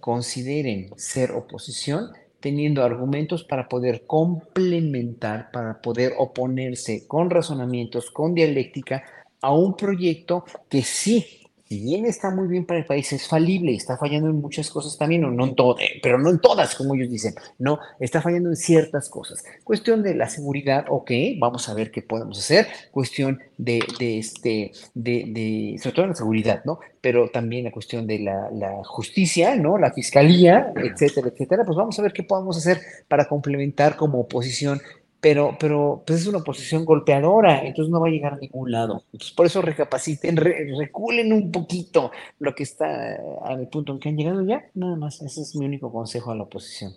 consideren 0.00 0.90
ser 0.96 1.32
oposición 1.32 2.10
teniendo 2.44 2.84
argumentos 2.84 3.42
para 3.42 3.70
poder 3.70 4.04
complementar, 4.06 5.50
para 5.50 5.80
poder 5.80 6.12
oponerse 6.18 7.08
con 7.08 7.30
razonamientos, 7.30 8.10
con 8.10 8.34
dialéctica 8.34 9.02
a 9.40 9.54
un 9.54 9.74
proyecto 9.74 10.44
que 10.68 10.82
sí 10.82 11.43
si 11.68 11.80
bien 11.80 12.04
está 12.04 12.30
muy 12.30 12.46
bien 12.46 12.66
para 12.66 12.80
el 12.80 12.86
país, 12.86 13.12
es 13.12 13.26
falible 13.26 13.74
está 13.74 13.96
fallando 13.96 14.28
en 14.28 14.40
muchas 14.40 14.70
cosas 14.70 14.96
también, 14.98 15.22
no, 15.22 15.44
en 15.44 15.54
todo, 15.54 15.78
eh, 15.78 16.00
pero 16.02 16.18
no 16.18 16.30
en 16.30 16.38
todas, 16.38 16.74
como 16.74 16.94
ellos 16.94 17.10
dicen, 17.10 17.34
no, 17.58 17.78
está 18.00 18.20
fallando 18.20 18.50
en 18.50 18.56
ciertas 18.56 19.08
cosas. 19.08 19.44
Cuestión 19.62 20.02
de 20.02 20.14
la 20.14 20.28
seguridad, 20.28 20.84
ok, 20.88 21.10
vamos 21.38 21.68
a 21.68 21.74
ver 21.74 21.90
qué 21.90 22.02
podemos 22.02 22.38
hacer. 22.38 22.66
Cuestión 22.90 23.40
de, 23.58 23.78
este, 24.00 24.72
de, 24.94 25.24
de, 25.26 25.76
sobre 25.82 25.94
todo 25.94 26.06
la 26.06 26.14
seguridad, 26.14 26.62
¿no? 26.64 26.80
Pero 27.00 27.30
también 27.30 27.64
la 27.64 27.72
cuestión 27.72 28.06
de 28.06 28.18
la, 28.20 28.50
la 28.50 28.84
justicia, 28.84 29.56
¿no? 29.56 29.78
La 29.78 29.92
fiscalía, 29.92 30.72
etcétera, 30.76 31.28
etcétera. 31.28 31.64
Pues 31.64 31.76
vamos 31.76 31.98
a 31.98 32.02
ver 32.02 32.12
qué 32.12 32.22
podemos 32.22 32.56
hacer 32.56 32.80
para 33.08 33.26
complementar 33.26 33.96
como 33.96 34.20
oposición 34.20 34.80
pero, 35.24 35.56
pero 35.58 36.02
pues 36.06 36.20
es 36.20 36.26
una 36.26 36.40
posición 36.40 36.84
golpeadora, 36.84 37.64
entonces 37.64 37.90
no 37.90 37.98
va 37.98 38.08
a 38.08 38.10
llegar 38.10 38.34
a 38.34 38.36
ningún 38.36 38.70
lado. 38.70 39.04
Entonces, 39.10 39.32
por 39.32 39.46
eso 39.46 39.62
recapaciten, 39.62 40.36
reculen 40.36 41.32
un 41.32 41.50
poquito 41.50 42.12
lo 42.40 42.54
que 42.54 42.64
está 42.64 43.16
al 43.42 43.66
punto 43.68 43.94
en 43.94 44.00
que 44.00 44.10
han 44.10 44.18
llegado 44.18 44.46
ya, 44.46 44.66
nada 44.74 44.96
más, 44.96 45.22
ese 45.22 45.40
es 45.40 45.56
mi 45.56 45.64
único 45.64 45.90
consejo 45.90 46.30
a 46.30 46.34
la 46.34 46.42
oposición. 46.42 46.92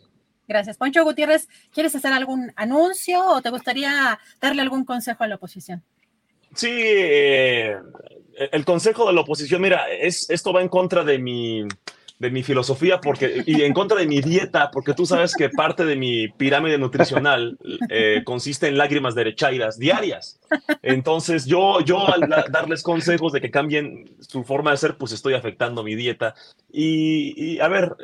Gracias. 0.46 0.76
Poncho 0.76 1.06
Gutiérrez, 1.06 1.48
¿quieres 1.72 1.96
hacer 1.96 2.12
algún 2.12 2.52
anuncio 2.58 3.26
o 3.26 3.42
te 3.42 3.50
gustaría 3.50 4.20
darle 4.42 4.62
algún 4.62 4.84
consejo 4.84 5.24
a 5.24 5.28
la 5.28 5.36
oposición? 5.36 5.82
Sí, 6.54 6.68
eh, 6.70 7.78
el 8.52 8.66
consejo 8.66 9.08
de 9.08 9.14
la 9.14 9.22
oposición, 9.22 9.62
mira, 9.62 9.90
es, 9.90 10.30
esto 10.30 10.52
va 10.52 10.62
en 10.62 10.68
contra 10.68 11.06
de 11.06 11.18
mi, 11.18 11.66
de 12.20 12.32
mi 12.32 12.42
filosofía 12.42 13.00
porque, 13.00 13.44
y 13.46 13.62
en 13.62 13.74
contra 13.74 13.98
de 13.98 14.08
mi 14.08 14.22
dieta, 14.22 14.72
porque 14.72 14.94
tú 14.94 15.06
sabes 15.06 15.36
que 15.36 15.50
parte 15.50 15.86
de 15.86 15.96
mi 15.96 16.28
pirámide 16.30 16.78
nutricional 16.78 17.58
eh, 17.90 18.24
consiste 18.26 18.68
en 18.68 18.78
lágrimas 18.78 19.14
derechairas 19.14 19.78
diarias. 19.78 20.40
Entonces, 20.82 21.46
yo, 21.46 21.80
yo 21.82 22.08
al 22.08 22.28
darles 22.52 22.82
consejos 22.82 23.34
de 23.34 23.42
que 23.42 23.52
cambien 23.52 24.16
su 24.20 24.44
forma 24.44 24.72
de 24.72 24.78
ser, 24.78 24.98
pues 24.98 25.12
estoy 25.12 25.36
afectando 25.36 25.84
mi 25.84 25.96
dieta. 25.96 26.34
Y, 26.72 27.60
a 27.60 27.68
ver, 27.68 27.96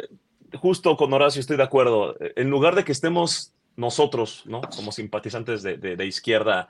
justo 0.59 0.95
con 0.95 1.11
Horacio 1.13 1.39
estoy 1.39 1.57
de 1.57 1.63
acuerdo. 1.63 2.15
En 2.35 2.49
lugar 2.49 2.75
de 2.75 2.83
que 2.83 2.91
estemos 2.91 3.53
nosotros, 3.75 4.43
¿no? 4.45 4.61
Como 4.61 4.91
simpatizantes 4.91 5.63
de, 5.63 5.77
de, 5.77 6.05
izquierda, 6.05 6.69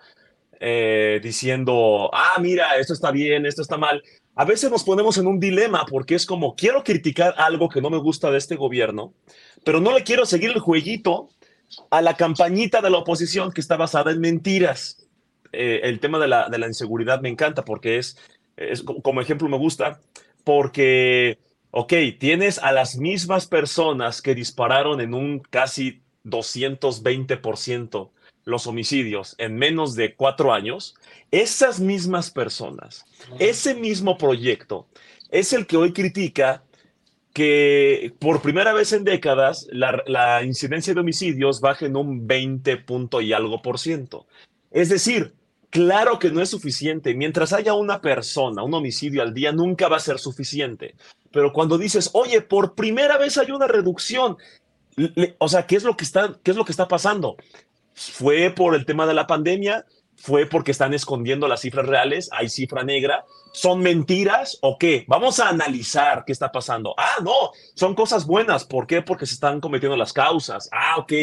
eh, 0.62 1.20
diciendo, 1.22 2.10
ah, 2.14 2.38
mira, 2.40 2.78
esto 2.78 2.94
está 2.94 3.12
bien, 3.12 3.46
esto 3.46 3.62
está 3.62 3.78
mal 3.78 4.02
a 4.36 4.46
veces 4.46 4.72
nos 4.72 4.84
ponemos 4.84 5.18
en 5.18 5.28
un 5.28 5.40
dilema 5.40 5.86
porque 5.86 6.16
es 6.16 6.26
como, 6.26 6.56
quiero 6.56 6.84
criticar 6.84 7.36
algo 7.38 7.70
que 7.70 7.82
no 7.82 7.90
me 7.90 7.98
gusta 7.98 8.32
de 8.32 8.38
este 8.38 8.56
gobierno, 8.56 9.14
pero 9.64 9.80
no 9.80 9.94
le 9.94 10.04
quiero 10.04 10.26
seguir 10.26 10.52
el 10.52 10.60
jueguito 10.60 11.30
a 11.90 12.02
la 12.02 12.16
campañita 12.16 12.82
de 12.82 12.90
la 12.90 12.98
oposición 12.98 13.52
que 13.52 13.62
está 13.62 13.78
basada 13.78 14.12
en 14.12 14.20
mentiras. 14.20 15.08
Eh, 15.52 15.82
el 15.84 16.00
tema 16.00 16.20
de 16.20 16.28
la, 16.28 16.50
de 16.50 16.58
la, 16.58 16.68
inseguridad 16.68 17.22
me 17.22 17.30
encanta 17.30 17.64
porque 17.64 18.00
es, 18.00 18.18
es, 18.58 18.82
como 18.82 19.22
ejemplo 19.22 19.48
me 19.50 19.58
gusta, 19.58 20.00
porque, 20.44 21.38
ok, 21.70 21.94
tienes 22.20 22.58
a 22.58 22.72
las 22.72 22.98
mismas 22.98 23.46
personas 23.46 24.22
que 24.22 24.34
dispararon 24.34 25.00
en 25.00 25.14
un 25.14 25.40
casi 25.40 26.02
220% 26.26 28.10
los 28.46 28.68
homicidios 28.68 29.36
en 29.38 29.56
menos 29.56 29.96
de 29.96 30.16
cuatro 30.16 30.54
años, 30.54 30.96
esas 31.32 31.80
mismas 31.80 32.32
personas, 32.32 33.06
ese 33.40 33.76
mismo 33.76 34.18
proyecto, 34.18 34.88
es 35.30 35.54
el 35.54 35.66
que 35.66 35.78
hoy 35.78 35.94
critica 35.94 36.64
que 37.34 38.14
por 38.20 38.42
primera 38.42 38.74
vez 38.74 38.94
en 38.94 39.04
décadas 39.04 39.68
la, 39.72 40.44
incidencia 40.44 40.94
de 40.94 41.00
homicidios 41.00 41.60
baje 41.60 41.88
en 41.88 41.98
un 41.98 42.28
20 42.28 42.78
punto 42.78 43.22
y 43.22 43.34
algo 43.34 43.62
por 43.62 43.80
ciento. 43.80 44.28
Es 44.70 44.90
decir, 44.90 45.34
claro 45.72 46.20
que 46.20 46.30
no 46.30 46.42
es 46.42 46.50
suficiente. 46.50 47.16
Mientras 47.16 47.52
haya 47.52 47.74
una 47.74 48.02
persona, 48.02 48.62
un 48.62 48.74
homicidio 48.76 49.24
al 49.24 49.34
día, 49.34 49.52
nunca 49.52 49.88
va 49.88 49.98
a 49.98 50.02
ser 50.02 50.20
suficiente. 50.20 50.94
Pero 51.32 51.52
cuando 51.52 51.80
dices, 51.80 52.12
oye, 52.14 52.42
por 52.42 52.76
primera 52.76 53.18
vez 53.18 53.40
hay 53.40 53.50
una 53.50 53.68
reducción, 53.68 54.38
o 55.40 55.50
sea, 55.50 55.66
¿qué 55.66 55.76
es 55.76 55.84
lo 55.84 55.98
que 55.98 56.04
está, 56.04 56.40
qué 56.44 56.52
es 56.52 56.58
lo 56.58 56.66
que 56.66 56.72
está 56.72 56.88
pasando? 56.88 57.36
Fue 57.94 58.52
por 58.52 58.76
el 58.76 58.86
tema 58.86 59.06
de 59.06 59.14
la 59.14 59.28
pandemia, 59.28 59.86
fue 60.16 60.46
porque 60.46 60.72
están 60.72 60.94
escondiendo 60.94 61.48
las 61.48 61.62
cifras 61.62 61.86
reales, 61.86 62.30
hay 62.32 62.50
cifra 62.50 62.84
negra, 62.84 63.26
son 63.52 63.82
mentiras 63.82 64.58
o 64.62 64.78
qué? 64.78 65.04
Vamos 65.08 65.40
a 65.40 65.50
analizar 65.50 66.24
qué 66.26 66.32
está 66.32 66.52
pasando. 66.52 66.96
Ah, 66.98 67.18
no, 67.24 67.52
son 67.76 67.94
cosas 67.96 68.26
buenas, 68.26 68.64
¿por 68.64 68.88
qué? 68.88 69.02
Porque 69.02 69.26
se 69.26 69.34
están 69.34 69.60
cometiendo 69.60 69.98
las 69.98 70.14
causas. 70.14 70.70
Ah, 70.72 70.98
ok, 70.98 71.14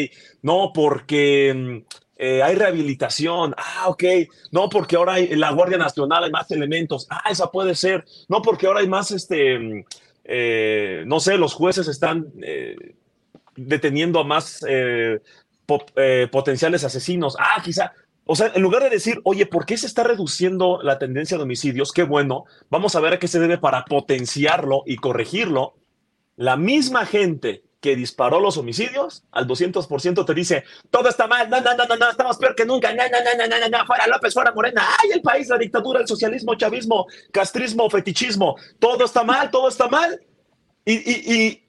no, 0.41 0.71
porque 0.73 1.53
mm, 1.55 1.93
eh, 2.17 2.43
hay 2.43 2.55
rehabilitación. 2.55 3.55
Ah, 3.57 3.85
ok, 3.87 4.03
no, 4.51 4.69
porque 4.69 4.95
ahora 4.95 5.13
hay 5.13 5.35
la 5.35 5.51
Guardia 5.51 5.77
Nacional, 5.77 6.23
hay 6.25 6.31
más 6.31 6.51
elementos. 6.51 7.07
Ah, 7.09 7.23
esa 7.29 7.49
puede 7.49 7.75
ser. 7.75 8.05
No, 8.29 8.41
porque 8.41 8.67
ahora 8.67 8.81
hay 8.81 8.87
más 8.87 9.11
este 9.11 9.57
mm, 9.57 9.83
eh, 10.23 11.03
no 11.07 11.19
sé, 11.19 11.37
los 11.37 11.53
jueces 11.53 11.87
están 11.87 12.31
eh, 12.41 12.95
deteniendo 13.55 14.19
a 14.19 14.23
más 14.23 14.63
po- 15.79 15.85
eh, 15.95 16.27
potenciales 16.31 16.83
asesinos. 16.83 17.35
Ah, 17.39 17.61
quizá. 17.63 17.93
O 18.25 18.35
sea, 18.35 18.51
en 18.53 18.61
lugar 18.61 18.83
de 18.83 18.89
decir, 18.89 19.19
oye, 19.23 19.45
¿por 19.45 19.65
qué 19.65 19.77
se 19.77 19.87
está 19.87 20.03
reduciendo 20.03 20.79
la 20.83 20.99
tendencia 20.99 21.37
de 21.37 21.43
homicidios? 21.43 21.91
Qué 21.91 22.03
bueno, 22.03 22.45
vamos 22.69 22.95
a 22.95 22.99
ver 22.99 23.13
a 23.13 23.19
qué 23.19 23.27
se 23.27 23.39
debe 23.39 23.57
para 23.57 23.83
potenciarlo 23.85 24.83
y 24.85 24.97
corregirlo. 24.97 25.75
La 26.35 26.55
misma 26.55 27.05
gente 27.05 27.63
que 27.81 27.95
disparó 27.95 28.39
los 28.39 28.57
homicidios 28.57 29.23
al 29.31 29.47
200% 29.47 30.23
te 30.23 30.33
dice, 30.35 30.63
todo 30.91 31.09
está 31.09 31.25
mal, 31.27 31.49
no, 31.49 31.59
no, 31.61 31.75
no, 31.75 31.85
no, 31.85 31.95
no, 31.97 32.09
estamos 32.11 32.37
peor 32.37 32.53
que 32.55 32.63
nunca, 32.63 32.93
no, 32.93 33.03
no, 33.03 33.17
no, 33.37 33.47
no, 33.47 33.59
no, 33.59 33.77
no, 33.77 33.85
fuera 33.87 34.05
López, 34.05 34.33
fuera 34.35 34.51
Morena, 34.51 34.83
ay, 35.03 35.09
el 35.15 35.21
país, 35.23 35.49
la 35.49 35.57
dictadura, 35.57 35.99
el 35.99 36.07
socialismo, 36.07 36.53
chavismo, 36.53 37.07
castrismo, 37.33 37.89
fetichismo, 37.89 38.55
todo 38.77 39.03
está 39.03 39.23
mal, 39.23 39.49
todo 39.49 39.67
está 39.67 39.87
mal. 39.87 40.21
Y, 40.85 41.63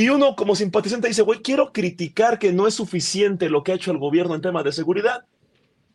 y 0.00 0.08
uno 0.08 0.34
como 0.36 0.54
simpatizante 0.56 1.08
dice, 1.08 1.22
güey, 1.22 1.40
quiero 1.40 1.72
criticar 1.72 2.38
que 2.38 2.52
no 2.52 2.66
es 2.66 2.74
suficiente 2.74 3.48
lo 3.48 3.62
que 3.62 3.72
ha 3.72 3.74
hecho 3.76 3.90
el 3.92 3.98
gobierno 3.98 4.34
en 4.34 4.40
tema 4.40 4.62
de 4.62 4.72
seguridad, 4.72 5.24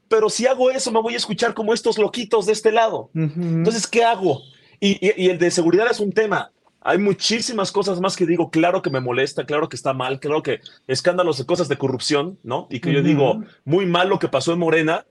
pero 0.07 0.29
si 0.29 0.47
hago 0.47 0.71
eso 0.71 0.91
me 0.91 1.01
voy 1.01 1.13
a 1.13 1.17
escuchar 1.17 1.53
como 1.53 1.73
estos 1.73 1.97
loquitos 1.97 2.45
de 2.45 2.53
este 2.53 2.71
lado. 2.71 3.09
Entonces, 3.13 3.85
¿qué 3.87 4.03
hago? 4.03 4.41
Y, 4.79 4.91
y- 5.05 5.25
y 5.25 5.29
el 5.29 5.37
de 5.37 5.51
seguridad 5.51 5.87
es 5.91 5.99
un 5.99 6.11
tema. 6.11 6.51
Hay 6.81 6.97
muchísimas 6.97 7.71
cosas 7.73 7.99
más 7.99 8.15
que 8.15 8.25
digo, 8.25 8.49
claro 8.49 8.81
que 8.81 8.89
me 8.89 9.01
molesta, 9.01 9.45
claro 9.45 9.67
que 9.67 9.75
está 9.75 9.93
mal, 9.93 10.19
claro 10.21 10.41
que 10.41 10.61
escándalos 10.87 11.37
de 11.37 11.45
cosas 11.45 11.67
de 11.67 11.77
corrupción, 11.77 12.39
¿no? 12.43 12.67
Y 12.71 12.79
que 12.79 12.93
yo 12.93 13.01
digo, 13.03 13.43
muy 13.65 13.85
mal 13.85 14.07
lo 14.07 14.17
que 14.17 14.29
pasó 14.29 14.53
en 14.53 14.59
Morena, 14.59 15.05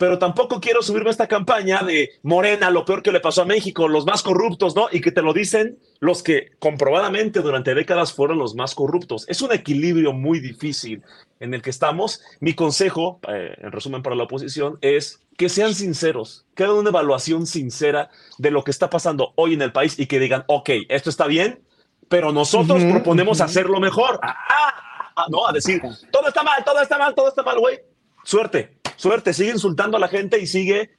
pero 0.00 0.18
tampoco 0.18 0.62
quiero 0.62 0.80
subirme 0.80 1.10
a 1.10 1.12
esta 1.12 1.28
campaña 1.28 1.82
de 1.82 2.08
Morena, 2.22 2.70
lo 2.70 2.86
peor 2.86 3.02
que 3.02 3.12
le 3.12 3.20
pasó 3.20 3.42
a 3.42 3.44
México, 3.44 3.86
los 3.86 4.06
más 4.06 4.22
corruptos, 4.22 4.74
¿no? 4.74 4.88
Y 4.90 5.02
que 5.02 5.12
te 5.12 5.20
lo 5.20 5.34
dicen 5.34 5.78
los 5.98 6.22
que 6.22 6.52
comprobadamente 6.58 7.40
durante 7.40 7.74
décadas 7.74 8.14
fueron 8.14 8.38
los 8.38 8.54
más 8.54 8.74
corruptos. 8.74 9.26
Es 9.28 9.42
un 9.42 9.52
equilibrio 9.52 10.14
muy 10.14 10.40
difícil 10.40 11.02
en 11.38 11.52
el 11.52 11.60
que 11.60 11.68
estamos. 11.68 12.22
Mi 12.40 12.54
consejo, 12.54 13.20
eh, 13.28 13.54
en 13.58 13.72
resumen 13.72 14.02
para 14.02 14.16
la 14.16 14.22
oposición, 14.22 14.78
es 14.80 15.20
que 15.36 15.50
sean 15.50 15.74
sinceros, 15.74 16.46
que 16.54 16.64
hagan 16.64 16.76
una 16.76 16.88
evaluación 16.88 17.46
sincera 17.46 18.08
de 18.38 18.50
lo 18.50 18.64
que 18.64 18.70
está 18.70 18.88
pasando 18.88 19.34
hoy 19.36 19.52
en 19.52 19.60
el 19.60 19.70
país 19.70 19.98
y 19.98 20.06
que 20.06 20.18
digan, 20.18 20.44
ok, 20.46 20.70
esto 20.88 21.10
está 21.10 21.26
bien, 21.26 21.62
pero 22.08 22.32
nosotros 22.32 22.84
Ujú, 22.84 22.90
proponemos 22.90 23.40
ujú. 23.40 23.44
hacerlo 23.44 23.80
mejor. 23.80 24.18
Ah, 24.22 24.34
ah, 24.48 25.12
ah, 25.16 25.26
no, 25.28 25.46
a 25.46 25.52
decir, 25.52 25.82
todo 26.10 26.28
está 26.28 26.42
mal, 26.42 26.64
todo 26.64 26.80
está 26.80 26.96
mal, 26.96 27.14
todo 27.14 27.28
está 27.28 27.42
mal, 27.42 27.58
güey. 27.58 27.89
Suerte, 28.30 28.70
suerte, 28.94 29.34
sigue 29.34 29.50
insultando 29.50 29.96
a 29.96 30.00
la 30.00 30.06
gente 30.06 30.38
y 30.38 30.46
sigue 30.46 30.96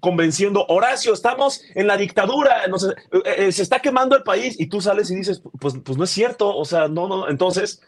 convenciendo, 0.00 0.66
Horacio, 0.68 1.14
estamos 1.14 1.62
en 1.74 1.86
la 1.86 1.96
dictadura, 1.96 2.66
eh, 2.66 3.22
eh, 3.38 3.52
se 3.52 3.62
está 3.62 3.80
quemando 3.80 4.14
el 4.14 4.22
país 4.22 4.60
y 4.60 4.66
tú 4.66 4.82
sales 4.82 5.10
y 5.10 5.16
dices, 5.16 5.40
pues, 5.58 5.76
pues 5.82 5.96
no 5.96 6.04
es 6.04 6.10
cierto, 6.10 6.54
o 6.54 6.64
sea, 6.66 6.88
no, 6.88 7.08
no, 7.08 7.30
entonces, 7.30 7.80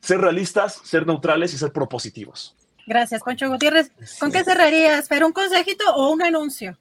ser 0.00 0.20
realistas, 0.20 0.80
ser 0.84 1.04
neutrales 1.04 1.52
y 1.52 1.58
ser 1.58 1.72
propositivos. 1.72 2.54
Gracias, 2.86 3.22
Poncho 3.24 3.48
Gutiérrez. 3.48 3.90
¿Con 4.20 4.30
qué 4.30 4.44
cerrarías? 4.44 5.08
¿Pero 5.08 5.26
un 5.26 5.32
consejito 5.32 5.92
o 5.96 6.12
un 6.12 6.22
anuncio? 6.22 6.78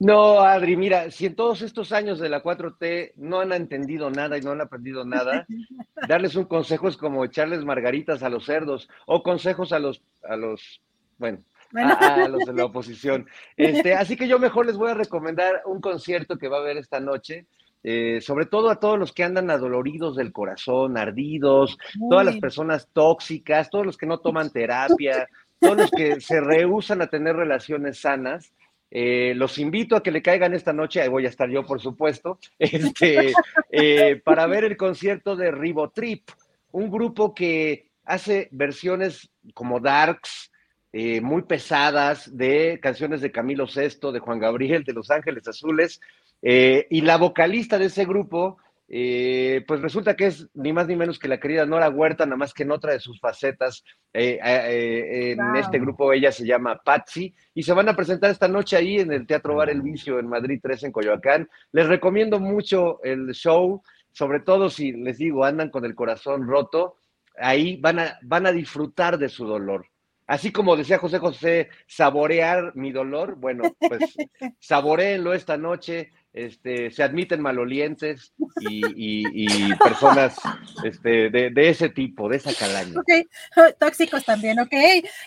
No, 0.00 0.40
Adri, 0.40 0.76
mira, 0.76 1.10
si 1.10 1.26
en 1.26 1.34
todos 1.34 1.60
estos 1.62 1.90
años 1.92 2.20
de 2.20 2.28
la 2.28 2.40
4T 2.42 3.14
no 3.16 3.40
han 3.40 3.52
entendido 3.52 4.10
nada 4.10 4.38
y 4.38 4.42
no 4.42 4.52
han 4.52 4.60
aprendido 4.60 5.04
nada, 5.04 5.44
darles 6.08 6.36
un 6.36 6.44
consejo 6.44 6.86
es 6.88 6.96
como 6.96 7.24
echarles 7.24 7.64
margaritas 7.64 8.22
a 8.22 8.28
los 8.28 8.44
cerdos 8.44 8.88
o 9.06 9.22
consejos 9.24 9.72
a 9.72 9.80
los, 9.80 10.00
a 10.28 10.36
los, 10.36 10.80
bueno, 11.18 11.40
Bueno. 11.72 11.94
A, 12.00 12.14
a 12.24 12.28
los 12.28 12.44
de 12.46 12.52
la 12.52 12.64
oposición. 12.66 13.26
Este, 13.56 13.94
así 13.94 14.16
que 14.16 14.28
yo 14.28 14.38
mejor 14.38 14.66
les 14.66 14.76
voy 14.76 14.90
a 14.90 14.94
recomendar 14.94 15.62
un 15.66 15.80
concierto 15.80 16.38
que 16.38 16.48
va 16.48 16.58
a 16.58 16.60
haber 16.60 16.76
esta 16.76 17.00
noche. 17.00 17.46
eh, 17.82 18.20
sobre 18.20 18.46
todo 18.46 18.70
a 18.70 18.80
todos 18.80 18.98
los 18.98 19.12
que 19.12 19.24
andan 19.24 19.50
adoloridos 19.50 20.16
del 20.16 20.32
corazón, 20.32 20.96
ardidos, 20.96 21.76
todas 22.08 22.24
las 22.24 22.36
personas 22.38 22.88
tóxicas, 22.92 23.70
todos 23.70 23.86
los 23.86 23.96
que 23.96 24.06
no 24.06 24.18
toman 24.18 24.50
terapia, 24.50 25.28
todos 25.60 25.76
los 25.76 25.90
que 25.90 26.20
se 26.20 26.40
rehusan 26.40 27.02
a 27.02 27.06
tener 27.08 27.36
relaciones 27.36 28.00
sanas, 28.00 28.52
eh, 28.90 29.34
los 29.36 29.58
invito 29.58 29.96
a 29.96 30.02
que 30.02 30.10
le 30.10 30.22
caigan 30.22 30.54
esta 30.54 30.72
noche, 30.72 31.00
ahí 31.00 31.08
voy 31.08 31.26
a 31.26 31.28
estar 31.28 31.48
yo, 31.50 31.64
por 31.64 31.80
supuesto, 31.80 32.38
este, 32.58 33.32
eh, 33.70 34.20
para 34.24 34.46
ver 34.46 34.64
el 34.64 34.76
concierto 34.76 35.36
de 35.36 35.50
Ribotrip, 35.50 36.30
un 36.72 36.90
grupo 36.90 37.34
que 37.34 37.90
hace 38.04 38.48
versiones 38.50 39.30
como 39.54 39.80
darks, 39.80 40.50
eh, 40.92 41.20
muy 41.20 41.42
pesadas 41.42 42.34
de 42.34 42.78
canciones 42.80 43.20
de 43.20 43.30
Camilo 43.30 43.66
VI, 43.66 44.10
de 44.10 44.20
Juan 44.20 44.38
Gabriel, 44.38 44.84
de 44.84 44.94
Los 44.94 45.10
Ángeles 45.10 45.46
Azules, 45.46 46.00
y 46.40 47.00
la 47.00 47.16
vocalista 47.16 47.78
de 47.78 47.86
ese 47.86 48.04
grupo, 48.04 48.58
eh, 48.90 49.64
pues 49.68 49.82
resulta 49.82 50.16
que 50.16 50.26
es 50.26 50.48
ni 50.54 50.72
más 50.72 50.86
ni 50.88 50.96
menos 50.96 51.18
que 51.18 51.28
la 51.28 51.38
querida 51.38 51.66
Nora 51.66 51.90
Huerta, 51.90 52.24
nada 52.24 52.36
más 52.38 52.54
que 52.54 52.62
en 52.62 52.70
otra 52.70 52.92
de 52.92 53.00
sus 53.00 53.20
facetas. 53.20 53.84
eh, 54.14 54.38
eh, 54.42 55.32
en 55.32 55.52
Wow. 55.52 55.56
este 55.56 55.78
grupo 55.78 56.12
ella 56.12 56.32
se 56.32 56.46
llama 56.46 56.80
Patsy 56.82 57.34
y 57.54 57.62
se 57.62 57.74
van 57.74 57.88
a 57.88 57.94
presentar 57.94 58.30
esta 58.30 58.48
noche 58.48 58.76
ahí 58.76 58.98
en 59.00 59.12
el 59.12 59.26
Teatro 59.26 59.54
Bar 59.54 59.68
El 59.70 59.82
Vicio 59.82 60.18
en 60.18 60.26
Madrid 60.28 60.58
3 60.62 60.84
en 60.84 60.92
Coyoacán. 60.92 61.48
Les 61.72 61.86
recomiendo 61.86 62.40
mucho 62.40 63.02
el 63.04 63.28
show, 63.34 63.82
sobre 64.12 64.40
todo 64.40 64.70
si 64.70 64.92
les 64.92 65.18
digo, 65.18 65.44
andan 65.44 65.68
con 65.70 65.84
el 65.84 65.94
corazón 65.94 66.46
roto, 66.48 66.96
ahí 67.36 67.76
van 67.76 67.98
a, 67.98 68.18
van 68.22 68.46
a 68.46 68.52
disfrutar 68.52 69.18
de 69.18 69.28
su 69.28 69.46
dolor. 69.46 69.86
Así 70.26 70.50
como 70.52 70.76
decía 70.76 70.98
José 70.98 71.18
José, 71.18 71.68
saborear 71.86 72.74
mi 72.76 72.92
dolor, 72.92 73.36
bueno, 73.36 73.76
pues 73.86 74.14
saboreenlo 74.58 75.32
esta 75.34 75.56
noche, 75.56 76.10
este, 76.32 76.90
se 76.90 77.02
admiten 77.02 77.40
malolientes 77.40 78.32
y, 78.60 78.84
y- 78.94 79.70
y 79.70 79.74
personas 79.76 80.36
este, 80.84 81.30
de, 81.30 81.50
de 81.50 81.68
ese 81.70 81.88
tipo, 81.88 82.28
de 82.28 82.36
esa 82.36 82.54
calaña. 82.54 83.00
Ok, 83.00 83.08
tóxicos 83.80 84.24
también, 84.24 84.60
ok. 84.60 84.70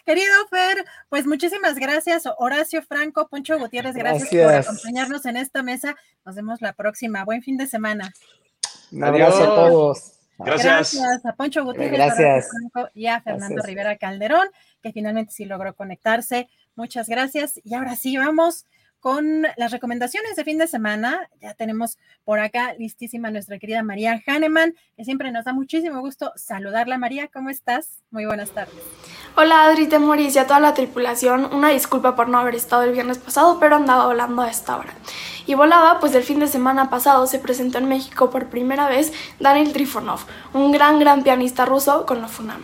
Querido 0.05 0.31
Fer, 0.49 0.85
pues 1.09 1.25
muchísimas 1.25 1.75
gracias. 1.75 2.23
Horacio 2.37 2.81
Franco, 2.83 3.27
Poncho 3.27 3.57
Gutiérrez, 3.59 3.95
gracias, 3.95 4.29
por 4.29 4.37
Gracias. 4.39 4.67
acompañarnos 4.67 5.25
en 5.25 5.37
esta 5.37 5.63
mesa. 5.63 5.95
Nos 6.25 6.35
vemos 6.35 6.61
la 6.61 6.73
próxima. 6.73 7.25
Buen 7.25 7.41
fin 7.41 7.57
de 7.57 7.67
semana. 7.67 8.13
Un 8.91 9.03
abrazo 9.03 9.43
a 9.43 9.55
todos. 9.55 10.13
Gracias 10.37 10.95
a 11.25 11.33
Poncho 11.35 11.63
Gutiérrez, 11.63 11.91
Gracias. 11.93 12.49
Franco 12.49 12.89
y 12.93 13.07
a 13.07 13.21
Fernando 13.21 13.55
Gracias. 13.55 13.65
Rivera 13.67 13.97
Calderón, 13.97 14.47
que 14.81 14.91
finalmente 14.91 15.33
sí 15.33 15.45
logró 15.45 15.75
conectarse. 15.75 16.47
Muchas 16.75 17.09
gracias. 17.09 17.59
Y 17.63 17.73
ahora 17.75 17.95
sí, 17.95 18.17
vamos 18.17 18.65
con 19.01 19.47
las 19.57 19.71
recomendaciones 19.71 20.35
de 20.35 20.43
fin 20.45 20.57
de 20.57 20.67
semana. 20.67 21.27
Ya 21.41 21.53
tenemos 21.55 21.97
por 22.23 22.39
acá 22.39 22.73
listísima 22.77 23.31
nuestra 23.31 23.59
querida 23.59 23.83
María 23.83 24.21
Hahnemann, 24.25 24.75
que 24.95 25.03
siempre 25.03 25.31
nos 25.31 25.43
da 25.43 25.53
muchísimo 25.53 25.99
gusto 25.99 26.31
saludarla. 26.35 26.97
María, 26.97 27.27
¿cómo 27.27 27.49
estás? 27.49 28.01
Muy 28.11 28.25
buenas 28.25 28.51
tardes. 28.51 28.75
Hola 29.35 29.65
Adri 29.65 29.87
Temoris 29.87 30.35
y 30.35 30.39
a 30.39 30.45
toda 30.45 30.59
la 30.59 30.73
tripulación, 30.73 31.53
una 31.53 31.69
disculpa 31.69 32.15
por 32.15 32.29
no 32.29 32.37
haber 32.37 32.53
estado 32.53 32.83
el 32.83 32.91
viernes 32.91 33.17
pasado, 33.17 33.59
pero 33.59 33.75
andaba 33.75 34.05
volando 34.05 34.43
a 34.43 34.49
esta 34.49 34.77
hora. 34.77 34.93
Y 35.47 35.55
volaba, 35.55 35.99
pues 35.99 36.13
el 36.13 36.23
fin 36.23 36.39
de 36.39 36.47
semana 36.47 36.89
pasado 36.89 37.25
se 37.25 37.39
presentó 37.39 37.79
en 37.79 37.89
México 37.89 38.29
por 38.29 38.49
primera 38.49 38.87
vez 38.87 39.11
Daniel 39.39 39.73
Trifonov, 39.73 40.19
un 40.53 40.71
gran, 40.71 40.99
gran 40.99 41.23
pianista 41.23 41.65
ruso 41.65 42.05
con 42.05 42.21
la 42.21 42.27
FUNAM. 42.27 42.61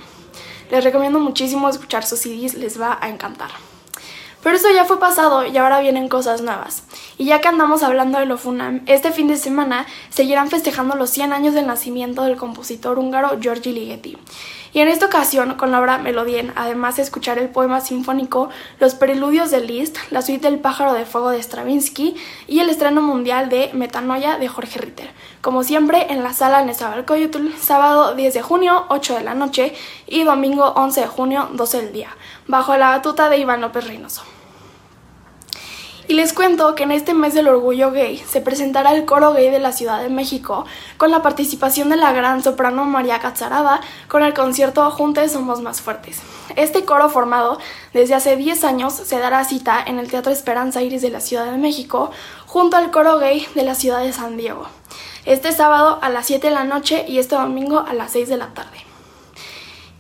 Les 0.70 0.84
recomiendo 0.84 1.20
muchísimo 1.20 1.68
escuchar 1.70 2.06
sus 2.06 2.20
CDs, 2.20 2.54
les 2.54 2.80
va 2.80 3.00
a 3.02 3.10
encantar. 3.10 3.50
Pero 4.44 4.56
eso 4.56 4.68
ya 4.74 4.86
fue 4.86 5.00
pasado 5.00 5.46
y 5.46 5.58
ahora 5.58 5.80
vienen 5.80 6.10
cosas 6.10 6.42
nuevas. 6.42 6.84
Y 7.18 7.26
ya 7.26 7.42
que 7.42 7.48
andamos 7.48 7.84
hablando 7.84 8.20
de 8.20 8.26
lo 8.26 8.38
FUNAM, 8.38 8.82
este 8.86 9.12
fin 9.12 9.28
de 9.28 9.38
semana 9.38 9.86
seguirán 10.10 10.50
festejando 10.50 10.96
los 10.96 11.10
100 11.10 11.34
años 11.34 11.54
del 11.54 11.68
nacimiento 11.68 12.24
del 12.24 12.38
compositor 12.38 13.00
húngaro 13.00 13.40
Giorgi 13.40 13.74
Ligeti. 13.74 14.18
Y 14.74 14.80
en 14.82 14.90
esta 14.90 15.08
ocasión, 15.08 15.56
con 15.56 15.72
la 15.72 15.80
obra 15.80 15.98
Melodien, 15.98 16.52
además 16.56 16.98
de 16.98 17.02
escuchar 17.02 17.40
el 17.40 17.50
poema 17.50 17.82
sinfónico 17.82 18.50
Los 18.80 18.96
Preludios 18.96 19.50
de 19.50 19.62
Liszt, 19.62 19.98
la 20.12 20.22
suite 20.22 20.48
del 20.50 20.60
pájaro 20.60 20.94
de 20.94 21.06
fuego 21.06 21.32
de 21.32 21.42
Stravinsky 21.42 22.16
y 22.48 22.60
el 22.60 22.70
estreno 22.70 23.02
mundial 23.02 23.50
de 23.50 23.72
Metanoia 23.74 24.38
de 24.38 24.48
Jorge 24.48 24.80
Ritter. 24.80 25.10
Como 25.42 25.64
siempre, 25.64 26.12
en 26.12 26.22
la 26.22 26.34
sala 26.34 26.64
Nezahualcóyotl, 26.64 27.54
sábado 27.60 28.14
10 28.14 28.34
de 28.34 28.42
junio, 28.42 28.86
8 28.90 29.16
de 29.16 29.24
la 29.24 29.34
noche 29.34 29.74
y 30.06 30.24
domingo 30.24 30.74
11 30.76 31.02
de 31.02 31.08
junio, 31.08 31.50
12 31.54 31.82
del 31.82 31.94
día, 31.94 32.16
bajo 32.48 32.76
la 32.78 32.90
batuta 32.90 33.30
de 33.30 33.38
Iván 33.38 33.62
López 33.62 33.88
Reynoso. 33.88 34.24
Y 36.10 36.14
les 36.14 36.32
cuento 36.32 36.74
que 36.74 36.84
en 36.84 36.94
este 36.94 37.14
mes 37.14 37.34
del 37.34 37.50
orgullo 37.50 37.92
gay 37.92 38.18
se 38.18 38.40
presentará 38.40 38.94
el 38.96 39.04
coro 39.04 39.34
gay 39.34 39.50
de 39.50 39.60
la 39.60 39.74
Ciudad 39.74 40.02
de 40.02 40.08
México 40.08 40.66
con 40.96 41.12
la 41.12 41.22
participación 41.22 41.90
de 41.90 41.98
la 41.98 42.14
gran 42.14 42.42
soprano 42.42 42.86
María 42.86 43.20
Catzaraba 43.20 43.82
con 44.08 44.24
el 44.24 44.34
concierto 44.34 44.90
Juntes 44.90 45.34
Somos 45.34 45.62
Más 45.62 45.82
Fuertes. 45.82 46.22
Este 46.56 46.86
coro 46.86 47.10
formado 47.10 47.60
desde 47.92 48.16
hace 48.16 48.38
10 48.38 48.64
años 48.64 48.94
se 48.94 49.20
dará 49.20 49.44
cita 49.44 49.84
en 49.86 50.00
el 50.00 50.10
Teatro 50.10 50.32
Esperanza 50.32 50.82
Iris 50.82 51.02
de 51.02 51.10
la 51.10 51.20
Ciudad 51.20 51.52
de 51.52 51.58
México 51.58 52.10
junto 52.46 52.78
al 52.78 52.90
coro 52.90 53.20
gay 53.20 53.46
de 53.54 53.64
la 53.64 53.76
ciudad 53.76 54.00
de 54.00 54.14
San 54.14 54.38
Diego. 54.38 54.66
Este 55.26 55.52
sábado 55.52 56.00
a 56.02 56.08
las 56.08 56.26
7 56.26 56.48
de 56.48 56.54
la 56.54 56.64
noche 56.64 57.04
y 57.06 57.20
este 57.20 57.36
domingo 57.36 57.84
a 57.86 57.94
las 57.94 58.14
6 58.14 58.30
de 58.30 58.38
la 58.38 58.54
tarde. 58.54 58.87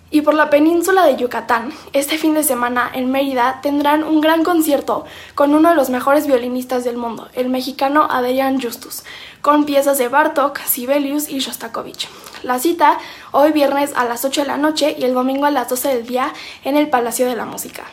Y 0.09 0.21
por 0.21 0.35
la 0.35 0.49
península 0.49 1.05
de 1.05 1.17
Yucatán, 1.17 1.73
este 1.91 2.17
fin 2.17 2.33
de 2.33 2.43
semana 2.43 2.89
en 2.93 3.11
Mérida 3.11 3.59
tendrán 3.61 4.05
un 4.05 4.21
gran 4.21 4.45
concierto 4.45 5.05
con 5.35 5.53
uno 5.53 5.69
de 5.69 5.75
los 5.75 5.89
mejores 5.89 6.27
violinistas 6.27 6.85
del 6.85 6.95
mundo, 6.95 7.27
el 7.33 7.49
mexicano 7.49 8.07
Adrián 8.09 8.61
Justus, 8.61 9.03
con 9.41 9.65
piezas 9.65 9.97
de 9.97 10.07
Bartok, 10.07 10.59
Sibelius 10.59 11.27
y 11.27 11.39
Shostakovich. 11.39 12.07
La 12.43 12.57
cita 12.57 12.99
hoy 13.31 13.51
viernes 13.51 13.91
a 13.97 14.05
las 14.05 14.23
8 14.23 14.43
de 14.43 14.47
la 14.47 14.57
noche 14.57 14.95
y 14.97 15.03
el 15.03 15.13
domingo 15.13 15.45
a 15.45 15.51
las 15.51 15.67
12 15.67 15.89
del 15.89 16.07
día 16.07 16.33
en 16.63 16.77
el 16.77 16.89
Palacio 16.89 17.27
de 17.27 17.35
la 17.35 17.45
Música. 17.45 17.83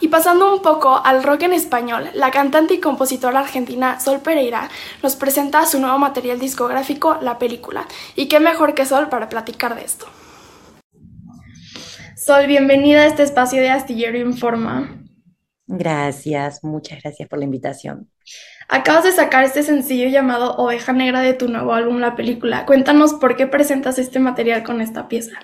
Y 0.00 0.08
pasando 0.08 0.54
un 0.54 0.62
poco 0.62 1.02
al 1.04 1.22
rock 1.22 1.42
en 1.42 1.52
español, 1.52 2.08
la 2.14 2.30
cantante 2.30 2.74
y 2.74 2.80
compositora 2.80 3.40
argentina 3.40 4.00
Sol 4.00 4.20
Pereira 4.20 4.70
nos 5.02 5.16
presenta 5.16 5.66
su 5.66 5.80
nuevo 5.80 5.98
material 5.98 6.38
discográfico, 6.38 7.18
La 7.20 7.38
Película. 7.38 7.86
Y 8.14 8.28
qué 8.28 8.40
mejor 8.40 8.72
que 8.72 8.86
Sol 8.86 9.10
para 9.10 9.28
platicar 9.28 9.74
de 9.74 9.84
esto. 9.84 10.06
Sol, 12.26 12.48
bienvenida 12.48 13.02
a 13.02 13.06
este 13.06 13.22
espacio 13.22 13.62
de 13.62 13.70
Astillero 13.70 14.18
Informa. 14.18 15.00
Gracias, 15.68 16.64
muchas 16.64 17.00
gracias 17.00 17.28
por 17.28 17.38
la 17.38 17.44
invitación. 17.44 18.10
Acabas 18.68 19.04
de 19.04 19.12
sacar 19.12 19.44
este 19.44 19.62
sencillo 19.62 20.08
llamado 20.08 20.56
Oveja 20.56 20.92
Negra 20.92 21.20
de 21.20 21.34
tu 21.34 21.46
nuevo 21.46 21.72
álbum 21.72 21.98
La 21.98 22.16
Película. 22.16 22.66
Cuéntanos 22.66 23.14
por 23.14 23.36
qué 23.36 23.46
presentas 23.46 24.00
este 24.00 24.18
material 24.18 24.64
con 24.64 24.80
esta 24.80 25.06
pieza. 25.06 25.38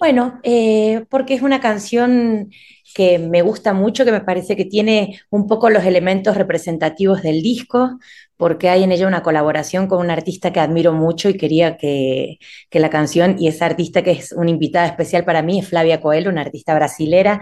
Bueno, 0.00 0.40
eh, 0.44 1.04
porque 1.10 1.34
es 1.34 1.42
una 1.42 1.60
canción 1.60 2.48
que 2.94 3.18
me 3.18 3.42
gusta 3.42 3.74
mucho, 3.74 4.06
que 4.06 4.12
me 4.12 4.22
parece 4.22 4.56
que 4.56 4.64
tiene 4.64 5.20
un 5.28 5.46
poco 5.46 5.68
los 5.68 5.84
elementos 5.84 6.38
representativos 6.38 7.20
del 7.20 7.42
disco, 7.42 7.98
porque 8.38 8.70
hay 8.70 8.84
en 8.84 8.92
ella 8.92 9.06
una 9.06 9.22
colaboración 9.22 9.88
con 9.88 9.98
un 9.98 10.10
artista 10.10 10.52
que 10.52 10.60
admiro 10.60 10.94
mucho 10.94 11.28
y 11.28 11.36
quería 11.36 11.76
que, 11.76 12.38
que 12.70 12.80
la 12.80 12.88
canción, 12.88 13.36
y 13.38 13.48
esa 13.48 13.66
artista 13.66 14.02
que 14.02 14.12
es 14.12 14.32
una 14.32 14.48
invitada 14.48 14.86
especial 14.86 15.26
para 15.26 15.42
mí, 15.42 15.58
es 15.58 15.68
Flavia 15.68 16.00
Coelho, 16.00 16.30
una 16.30 16.40
artista 16.40 16.74
brasilera, 16.74 17.40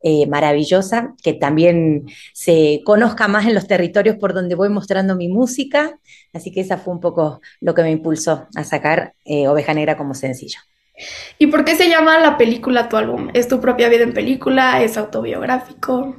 eh, 0.00 0.26
maravillosa, 0.26 1.14
que 1.22 1.34
también 1.34 2.06
se 2.32 2.82
conozca 2.84 3.28
más 3.28 3.46
en 3.46 3.54
los 3.54 3.66
territorios 3.66 4.16
por 4.16 4.32
donde 4.32 4.54
voy 4.54 4.68
mostrando 4.68 5.16
mi 5.16 5.28
música. 5.28 5.98
Así 6.32 6.50
que 6.50 6.60
esa 6.60 6.78
fue 6.78 6.94
un 6.94 7.00
poco 7.00 7.40
lo 7.60 7.74
que 7.74 7.82
me 7.82 7.90
impulsó 7.90 8.46
a 8.54 8.64
sacar 8.64 9.14
eh, 9.24 9.48
Oveja 9.48 9.74
Negra 9.74 9.96
como 9.96 10.14
sencillo. 10.14 10.60
¿Y 11.38 11.48
por 11.48 11.64
qué 11.64 11.76
se 11.76 11.88
llama 11.88 12.18
la 12.18 12.38
película 12.38 12.88
tu 12.88 12.96
álbum? 12.96 13.28
¿Es 13.34 13.48
tu 13.48 13.60
propia 13.60 13.88
vida 13.88 14.04
en 14.04 14.14
película? 14.14 14.82
¿Es 14.82 14.96
autobiográfico? 14.96 16.16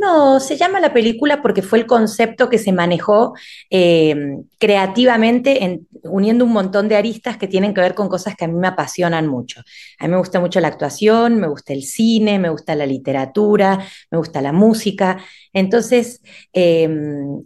No, 0.00 0.40
se 0.40 0.56
llama 0.56 0.80
la 0.80 0.94
película 0.94 1.42
porque 1.42 1.60
fue 1.60 1.78
el 1.78 1.86
concepto 1.86 2.48
que 2.48 2.56
se 2.56 2.72
manejó 2.72 3.34
eh, 3.68 4.16
creativamente, 4.58 5.62
en, 5.62 5.86
uniendo 6.04 6.46
un 6.46 6.52
montón 6.52 6.88
de 6.88 6.96
aristas 6.96 7.36
que 7.36 7.46
tienen 7.46 7.74
que 7.74 7.82
ver 7.82 7.94
con 7.94 8.08
cosas 8.08 8.34
que 8.34 8.46
a 8.46 8.48
mí 8.48 8.54
me 8.54 8.68
apasionan 8.68 9.26
mucho. 9.26 9.60
A 9.98 10.06
mí 10.06 10.10
me 10.12 10.16
gusta 10.16 10.40
mucho 10.40 10.58
la 10.60 10.68
actuación, 10.68 11.38
me 11.38 11.48
gusta 11.48 11.74
el 11.74 11.82
cine, 11.82 12.38
me 12.38 12.48
gusta 12.48 12.74
la 12.74 12.86
literatura, 12.86 13.84
me 14.10 14.16
gusta 14.16 14.40
la 14.40 14.52
música, 14.52 15.18
entonces, 15.52 16.22
eh, 16.54 16.88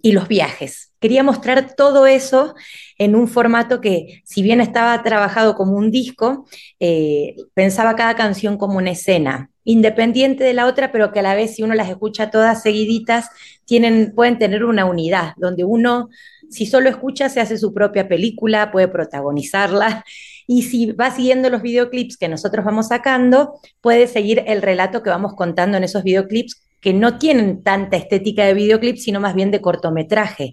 y 0.02 0.12
los 0.12 0.28
viajes. 0.28 0.92
Quería 1.00 1.24
mostrar 1.24 1.74
todo 1.74 2.06
eso 2.06 2.54
en 2.98 3.16
un 3.16 3.26
formato 3.26 3.80
que, 3.80 4.22
si 4.24 4.42
bien 4.42 4.60
estaba 4.60 5.02
trabajado 5.02 5.56
como 5.56 5.72
un 5.76 5.90
disco, 5.90 6.46
eh, 6.78 7.34
pensaba 7.52 7.96
cada 7.96 8.14
canción 8.14 8.56
como 8.58 8.78
una 8.78 8.92
escena, 8.92 9.50
independiente 9.64 10.44
de 10.44 10.54
la 10.54 10.66
otra, 10.66 10.92
pero 10.92 11.12
que 11.12 11.20
a 11.20 11.22
la 11.22 11.34
vez, 11.34 11.54
si 11.54 11.62
uno 11.62 11.74
las 11.74 11.88
escucha 11.88 12.30
todas 12.30 12.62
seguiditas, 12.62 13.28
tienen, 13.64 14.12
pueden 14.14 14.38
tener 14.38 14.64
una 14.64 14.84
unidad, 14.84 15.32
donde 15.36 15.64
uno, 15.64 16.10
si 16.50 16.66
solo 16.66 16.88
escucha, 16.88 17.28
se 17.28 17.40
hace 17.40 17.56
su 17.56 17.72
propia 17.72 18.08
película, 18.08 18.70
puede 18.70 18.88
protagonizarla. 18.88 20.04
Y 20.46 20.60
si 20.60 20.92
va 20.92 21.10
siguiendo 21.10 21.48
los 21.48 21.62
videoclips 21.62 22.18
que 22.18 22.28
nosotros 22.28 22.66
vamos 22.66 22.88
sacando, 22.88 23.58
puede 23.80 24.06
seguir 24.06 24.44
el 24.46 24.60
relato 24.60 25.02
que 25.02 25.08
vamos 25.08 25.32
contando 25.34 25.78
en 25.78 25.84
esos 25.84 26.02
videoclips 26.04 26.62
que 26.82 26.92
no 26.92 27.16
tienen 27.16 27.62
tanta 27.62 27.96
estética 27.96 28.44
de 28.44 28.52
videoclip, 28.52 28.98
sino 28.98 29.20
más 29.20 29.34
bien 29.34 29.50
de 29.50 29.62
cortometraje, 29.62 30.52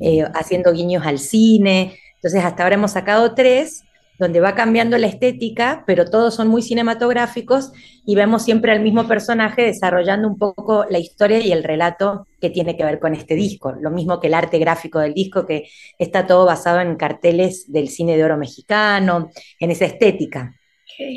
eh, 0.00 0.24
haciendo 0.34 0.72
guiños 0.72 1.06
al 1.06 1.20
cine. 1.20 1.96
Entonces, 2.16 2.44
hasta 2.44 2.64
ahora 2.64 2.74
hemos 2.74 2.90
sacado 2.90 3.32
tres, 3.36 3.84
donde 4.18 4.40
va 4.40 4.54
cambiando 4.54 4.98
la 4.98 5.06
estética, 5.06 5.84
pero 5.86 6.04
todos 6.04 6.34
son 6.34 6.48
muy 6.48 6.62
cinematográficos 6.62 7.72
y 8.04 8.14
vemos 8.14 8.42
siempre 8.42 8.72
al 8.72 8.80
mismo 8.80 9.06
personaje 9.06 9.62
desarrollando 9.62 10.28
un 10.28 10.36
poco 10.36 10.84
la 10.90 10.98
historia 10.98 11.38
y 11.38 11.52
el 11.52 11.62
relato 11.62 12.26
que 12.40 12.50
tiene 12.50 12.76
que 12.76 12.84
ver 12.84 12.98
con 12.98 13.14
este 13.14 13.34
disco. 13.34 13.72
Lo 13.80 13.90
mismo 13.90 14.18
que 14.20 14.26
el 14.26 14.34
arte 14.34 14.58
gráfico 14.58 14.98
del 14.98 15.14
disco, 15.14 15.46
que 15.46 15.68
está 15.98 16.26
todo 16.26 16.46
basado 16.46 16.80
en 16.80 16.96
carteles 16.96 17.70
del 17.70 17.88
cine 17.88 18.16
de 18.16 18.24
oro 18.24 18.36
mexicano, 18.36 19.30
en 19.60 19.70
esa 19.70 19.84
estética. 19.84 20.54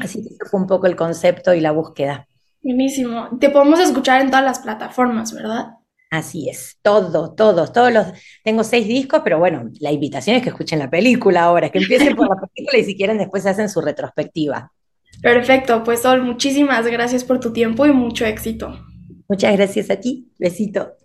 Así 0.01 0.21
que 0.21 0.45
fue 0.49 0.59
un 0.59 0.67
poco 0.67 0.85
el 0.85 0.95
concepto 0.95 1.53
y 1.53 1.59
la 1.59 1.71
búsqueda. 1.71 2.27
Buenísimo. 2.61 3.29
Te 3.39 3.49
podemos 3.49 3.79
escuchar 3.79 4.21
en 4.21 4.29
todas 4.29 4.45
las 4.45 4.59
plataformas, 4.59 5.33
¿verdad? 5.33 5.69
Así 6.11 6.49
es, 6.49 6.77
todo, 6.81 7.33
todos, 7.33 7.71
todos 7.71 7.93
los. 7.93 8.07
Tengo 8.43 8.65
seis 8.65 8.85
discos, 8.85 9.21
pero 9.23 9.39
bueno, 9.39 9.71
la 9.79 9.93
invitación 9.93 10.35
es 10.35 10.43
que 10.43 10.49
escuchen 10.49 10.77
la 10.77 10.89
película 10.89 11.43
ahora, 11.43 11.69
que 11.69 11.79
empiecen 11.79 12.17
por 12.17 12.27
la 12.27 12.35
película 12.35 12.79
y 12.79 12.83
si 12.83 12.97
quieren 12.97 13.17
después 13.17 13.45
hacen 13.45 13.69
su 13.69 13.79
retrospectiva. 13.79 14.73
Perfecto, 15.21 15.83
pues 15.83 16.01
Sol, 16.01 16.21
muchísimas 16.21 16.85
gracias 16.85 17.23
por 17.23 17.39
tu 17.39 17.53
tiempo 17.53 17.85
y 17.85 17.93
mucho 17.93 18.25
éxito. 18.25 18.77
Muchas 19.29 19.55
gracias 19.55 19.89
a 19.89 20.01
ti, 20.01 20.27
besito. 20.37 20.97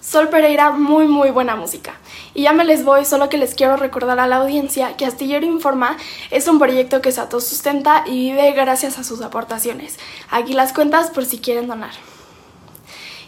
Sol 0.00 0.28
Pereira, 0.28 0.70
muy 0.70 1.06
muy 1.06 1.30
buena 1.30 1.56
música. 1.56 1.92
Y 2.32 2.42
ya 2.42 2.54
me 2.54 2.64
les 2.64 2.84
voy, 2.84 3.04
solo 3.04 3.28
que 3.28 3.36
les 3.36 3.54
quiero 3.54 3.76
recordar 3.76 4.18
a 4.18 4.26
la 4.26 4.36
audiencia 4.36 4.96
que 4.96 5.04
Astillero 5.04 5.44
Informa 5.44 5.98
es 6.30 6.48
un 6.48 6.58
proyecto 6.58 7.02
que 7.02 7.12
Sato 7.12 7.38
sustenta 7.40 8.04
y 8.06 8.30
vive 8.30 8.52
gracias 8.52 8.98
a 8.98 9.04
sus 9.04 9.20
aportaciones. 9.20 9.98
Aquí 10.30 10.54
las 10.54 10.72
cuentas 10.72 11.10
por 11.10 11.26
si 11.26 11.38
quieren 11.38 11.68
donar. 11.68 11.92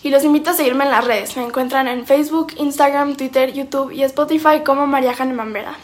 Y 0.02 0.08
los 0.08 0.24
invito 0.24 0.50
a 0.50 0.54
seguirme 0.54 0.84
en 0.84 0.90
las 0.90 1.04
redes. 1.04 1.36
Me 1.36 1.44
encuentran 1.44 1.88
en 1.88 2.06
Facebook, 2.06 2.54
Instagram, 2.56 3.16
Twitter, 3.16 3.52
YouTube 3.52 3.92
y 3.92 4.02
Spotify 4.04 4.62
como 4.64 4.86
María 4.86 5.14
Haneman 5.16 5.52
Vera. 5.52 5.76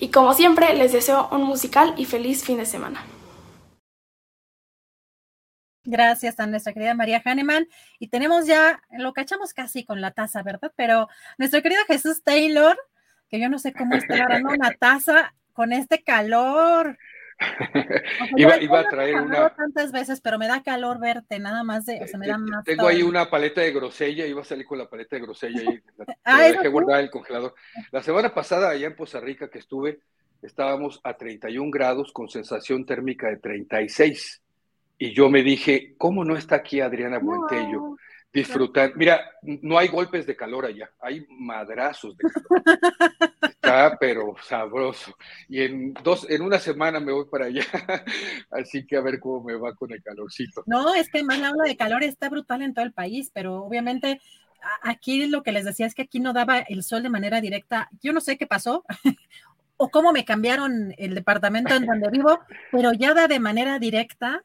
Y 0.00 0.08
como 0.08 0.32
siempre, 0.32 0.74
les 0.74 0.92
deseo 0.92 1.28
un 1.30 1.42
musical 1.42 1.94
y 1.96 2.06
feliz 2.06 2.42
fin 2.42 2.56
de 2.56 2.66
semana. 2.66 3.04
Gracias 5.86 6.38
a 6.40 6.46
nuestra 6.48 6.72
querida 6.72 6.94
María 6.94 7.22
Hahnemann. 7.24 7.68
Y 8.00 8.08
tenemos 8.08 8.46
ya, 8.46 8.82
lo 8.98 9.12
cachamos 9.12 9.54
casi 9.54 9.84
con 9.84 10.00
la 10.00 10.10
taza, 10.10 10.42
¿verdad? 10.42 10.72
Pero 10.76 11.08
nuestro 11.38 11.62
querido 11.62 11.80
Jesús 11.86 12.24
Taylor, 12.24 12.76
que 13.30 13.40
yo 13.40 13.48
no 13.48 13.58
sé 13.58 13.72
cómo 13.72 13.94
está 13.94 14.14
agarrando 14.14 14.50
una 14.50 14.72
taza 14.78 15.32
con 15.52 15.72
este 15.72 16.02
calor. 16.02 16.98
iba, 18.36 18.80
a 18.80 18.88
traer 18.88 19.20
una. 19.20 19.50
tantas 19.50 19.92
veces, 19.92 20.20
pero 20.22 20.38
me 20.38 20.48
da 20.48 20.62
calor 20.62 20.98
verte, 20.98 21.38
nada 21.38 21.62
más 21.62 21.84
de. 21.86 22.02
O 22.02 22.06
sea, 22.06 22.18
me 22.18 22.26
da 22.26 22.38
más 22.38 22.64
Tengo 22.64 22.88
ahí 22.88 23.02
una 23.02 23.30
paleta 23.30 23.60
de 23.60 23.72
grosella, 23.72 24.26
iba 24.26 24.40
a 24.40 24.44
salir 24.44 24.66
con 24.66 24.78
la 24.78 24.88
paleta 24.88 25.16
de 25.16 25.22
grosella 25.22 25.60
ahí. 25.60 25.80
La, 25.98 26.06
ah, 26.24 26.42
dejé 26.42 26.68
guardar 26.68 27.00
el 27.00 27.10
congelador. 27.10 27.54
La 27.92 28.02
semana 28.02 28.34
pasada, 28.34 28.70
allá 28.70 28.86
en 28.86 28.96
Poza 28.96 29.20
Rica 29.20 29.50
que 29.50 29.58
estuve, 29.58 30.00
estábamos 30.42 31.00
a 31.04 31.16
31 31.16 31.70
grados 31.70 32.10
con 32.12 32.28
sensación 32.28 32.86
térmica 32.86 33.28
de 33.28 33.36
36 33.36 34.42
y 34.98 35.12
yo 35.12 35.28
me 35.28 35.42
dije, 35.42 35.94
¿cómo 35.98 36.24
no 36.24 36.36
está 36.36 36.56
aquí 36.56 36.80
Adriana 36.80 37.18
Buentello? 37.18 37.96
Disfrutando. 38.32 38.96
Mira, 38.96 39.20
no 39.42 39.78
hay 39.78 39.88
golpes 39.88 40.26
de 40.26 40.36
calor 40.36 40.66
allá, 40.66 40.90
hay 41.00 41.26
madrazos 41.30 42.16
de 42.16 42.24
calor. 42.28 42.78
Está, 43.42 43.96
pero 43.98 44.34
sabroso. 44.42 45.14
Y 45.48 45.62
en 45.62 45.94
dos, 46.04 46.28
en 46.28 46.42
una 46.42 46.58
semana 46.58 47.00
me 47.00 47.12
voy 47.12 47.24
para 47.30 47.46
allá. 47.46 47.64
Así 48.50 48.86
que 48.86 48.96
a 48.96 49.00
ver 49.00 49.18
cómo 49.20 49.42
me 49.42 49.54
va 49.54 49.74
con 49.74 49.92
el 49.92 50.02
calorcito. 50.02 50.62
No, 50.66 50.94
es 50.94 51.10
que 51.10 51.22
más 51.24 51.38
la 51.38 51.50
ola 51.50 51.64
de 51.64 51.76
calor 51.76 52.02
está 52.02 52.28
brutal 52.28 52.62
en 52.62 52.74
todo 52.74 52.84
el 52.84 52.92
país, 52.92 53.30
pero 53.32 53.62
obviamente 53.64 54.20
aquí 54.82 55.26
lo 55.26 55.42
que 55.42 55.52
les 55.52 55.64
decía 55.64 55.86
es 55.86 55.94
que 55.94 56.02
aquí 56.02 56.20
no 56.20 56.32
daba 56.32 56.58
el 56.58 56.82
sol 56.82 57.02
de 57.02 57.10
manera 57.10 57.40
directa. 57.40 57.88
Yo 58.02 58.12
no 58.12 58.20
sé 58.20 58.36
qué 58.36 58.46
pasó 58.46 58.84
o 59.76 59.90
cómo 59.90 60.12
me 60.12 60.24
cambiaron 60.24 60.94
el 60.96 61.14
departamento 61.14 61.74
en 61.74 61.86
donde 61.86 62.10
vivo, 62.10 62.40
pero 62.70 62.92
ya 62.92 63.14
da 63.14 63.28
de 63.28 63.40
manera 63.40 63.78
directa 63.78 64.42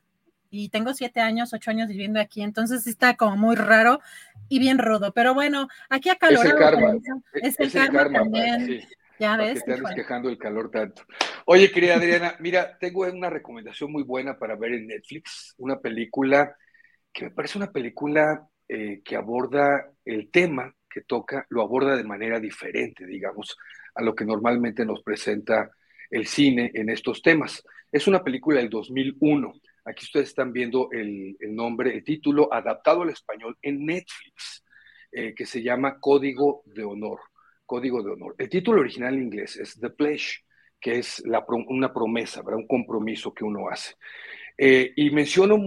y 0.52 0.70
tengo 0.70 0.94
siete 0.94 1.22
años, 1.22 1.54
ocho 1.54 1.72
años 1.72 1.88
viviendo 1.88 2.20
aquí, 2.20 2.44
entonces 2.44 2.86
está 2.86 3.16
como 3.16 3.38
muy 3.38 3.56
raro 3.56 4.02
y 4.50 4.60
bien 4.60 4.78
rudo. 4.78 5.14
Pero 5.14 5.34
bueno, 5.34 5.70
aquí 5.90 6.10
a 6.10 6.18
calor. 6.18 6.46
Es 6.46 6.52
el 6.52 6.60
karma. 6.60 6.94
Es, 7.34 7.60
el, 7.60 7.72
karma, 7.72 8.20
también. 8.20 8.82
ya 9.18 9.38
ves. 9.38 9.64
Que 9.64 9.72
te 9.72 9.74
andes 9.78 9.96
quejando 9.96 10.30
el 10.30 10.38
calor 10.38 10.70
tanto. 10.70 11.04
Oye, 11.46 11.72
querida 11.72 11.96
Adriana, 11.96 12.36
mira, 12.40 12.78
tengo 12.78 13.02
una 13.06 13.30
recomendación 13.30 13.94
muy 13.94 14.04
buena 14.04 14.38
para 14.38 14.56
ver 14.58 14.74
en 14.74 14.88
Netflix, 14.88 15.56
una 15.58 15.80
película 15.80 16.56
que 17.14 17.26
me 17.26 17.32
parece 17.32 17.58
una 17.58 17.72
película 17.72 18.48
eh, 18.68 19.02
que 19.04 19.16
aborda 19.16 19.90
el 20.04 20.30
tema 20.30 20.76
que 20.90 21.02
toca, 21.02 21.46
lo 21.50 21.62
aborda 21.62 21.96
de 21.96 22.04
manera 22.04 22.40
diferente, 22.40 23.06
digamos, 23.06 23.58
a 23.96 24.02
lo 24.02 24.14
que 24.14 24.26
normalmente 24.26 24.86
nos 24.86 25.02
presenta 25.02 25.72
el 26.10 26.28
cine 26.28 26.72
en 26.74 26.90
estos 26.90 27.22
temas. 27.22 27.64
Es 27.90 28.08
una 28.08 28.22
película 28.22 28.60
del 28.60 28.70
2001 28.70 29.54
Aquí 29.86 30.06
ustedes 30.06 30.30
están 30.30 30.54
viendo 30.54 30.90
el, 30.92 31.36
nombre, 31.50 31.94
el 31.94 32.04
título 32.04 32.54
adaptado 32.54 33.02
al 33.02 33.10
español 33.10 33.58
en 33.62 33.86
Netflix, 33.86 34.64
eh, 35.12 35.34
que 35.36 35.46
se 35.46 35.64
llama 35.64 36.00
Código 36.00 36.62
de 36.66 36.84
Honor, 36.84 37.20
código 37.66 38.04
de 38.04 38.12
honor. 38.12 38.36
El 38.38 38.50
título 38.50 38.82
original 38.82 39.14
en 39.14 39.24
inglés 39.24 39.58
es 39.58 39.80
The 39.80 39.90
Pledge, 39.90 40.42
que 40.80 41.00
es 41.00 41.24
una 41.68 41.94
promesa, 41.94 42.42
un 42.42 42.68
compromiso 42.68 43.34
que 43.34 43.44
uno 43.44 43.70
hace. 43.70 43.96
Eh, 44.58 44.94
y 44.96 45.10
menciono 45.10 45.58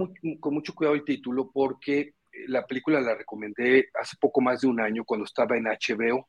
con 0.40 0.54
mucho 0.54 0.74
cuidado 0.74 0.94
el 0.94 1.04
título 1.04 1.50
porque 1.52 2.14
la 2.48 2.66
película 2.66 3.00
la 3.00 3.14
recomendé 3.14 3.88
hace 3.94 4.16
poco 4.20 4.40
más 4.40 4.60
de 4.60 4.68
un 4.68 4.80
año 4.80 5.04
cuando 5.04 5.24
estaba 5.24 5.56
en 5.56 5.64
HBO, 5.64 6.28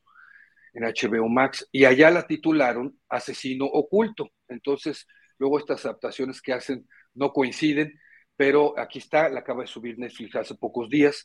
en 0.72 0.84
HBO 0.84 1.28
Max, 1.28 1.68
y 1.72 1.84
allá 1.84 2.10
la 2.10 2.26
titularon 2.26 2.98
Asesino 3.08 3.66
Oculto. 3.66 4.30
Entonces, 4.48 5.06
luego 5.38 5.58
estas 5.58 5.84
adaptaciones 5.84 6.40
que 6.40 6.52
hacen 6.52 6.86
no 7.16 7.32
coinciden, 7.32 7.98
pero 8.36 8.78
aquí 8.78 8.98
está, 8.98 9.28
la 9.28 9.40
acaba 9.40 9.62
de 9.62 9.66
subir 9.66 9.98
Netflix 9.98 10.36
hace 10.36 10.54
pocos 10.54 10.88
días, 10.88 11.24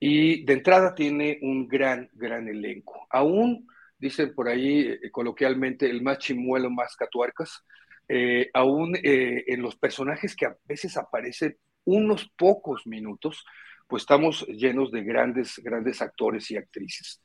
y 0.00 0.44
de 0.44 0.52
entrada 0.52 0.94
tiene 0.94 1.38
un 1.42 1.66
gran, 1.66 2.08
gran 2.12 2.48
elenco. 2.48 3.06
Aún, 3.10 3.66
dicen 3.98 4.34
por 4.34 4.48
ahí 4.48 4.80
eh, 4.80 5.10
coloquialmente, 5.10 5.88
el 5.88 6.02
más 6.02 6.18
chimuelo, 6.18 6.70
más 6.70 6.94
catuarcas, 6.96 7.64
eh, 8.08 8.48
aún 8.54 8.96
eh, 8.96 9.44
en 9.48 9.60
los 9.60 9.76
personajes 9.76 10.34
que 10.34 10.46
a 10.46 10.56
veces 10.64 10.96
aparecen 10.96 11.56
unos 11.84 12.30
pocos 12.36 12.86
minutos, 12.86 13.44
pues 13.86 14.02
estamos 14.02 14.46
llenos 14.48 14.92
de 14.92 15.02
grandes, 15.02 15.60
grandes 15.62 16.00
actores 16.00 16.50
y 16.50 16.56
actrices. 16.56 17.22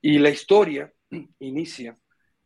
Y 0.00 0.18
la 0.18 0.30
historia 0.30 0.92
inicia 1.38 1.96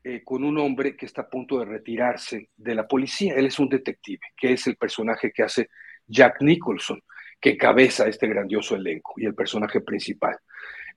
eh, 0.05 0.23
con 0.25 0.43
un 0.43 0.59
hombre 0.59 0.97
que 0.97 1.07
está 1.07 1.23
a 1.23 1.31
punto 1.31 1.59
de 1.59 1.65
retirarse 1.65 2.51
de 2.57 2.75
la 2.75 2.89
policía. 2.89 3.35
Él 3.35 3.47
es 3.47 3.59
un 3.59 3.69
detective, 3.69 4.21
que 4.37 4.53
es 4.53 4.67
el 4.67 4.77
personaje 4.77 5.31
que 5.33 5.43
hace 5.43 5.69
Jack 6.07 6.41
Nicholson, 6.41 7.01
que 7.41 7.51
encabeza 7.51 8.09
este 8.09 8.27
grandioso 8.27 8.75
elenco 8.75 9.15
y 9.17 9.27
el 9.27 9.35
personaje 9.35 9.81
principal. 9.81 10.37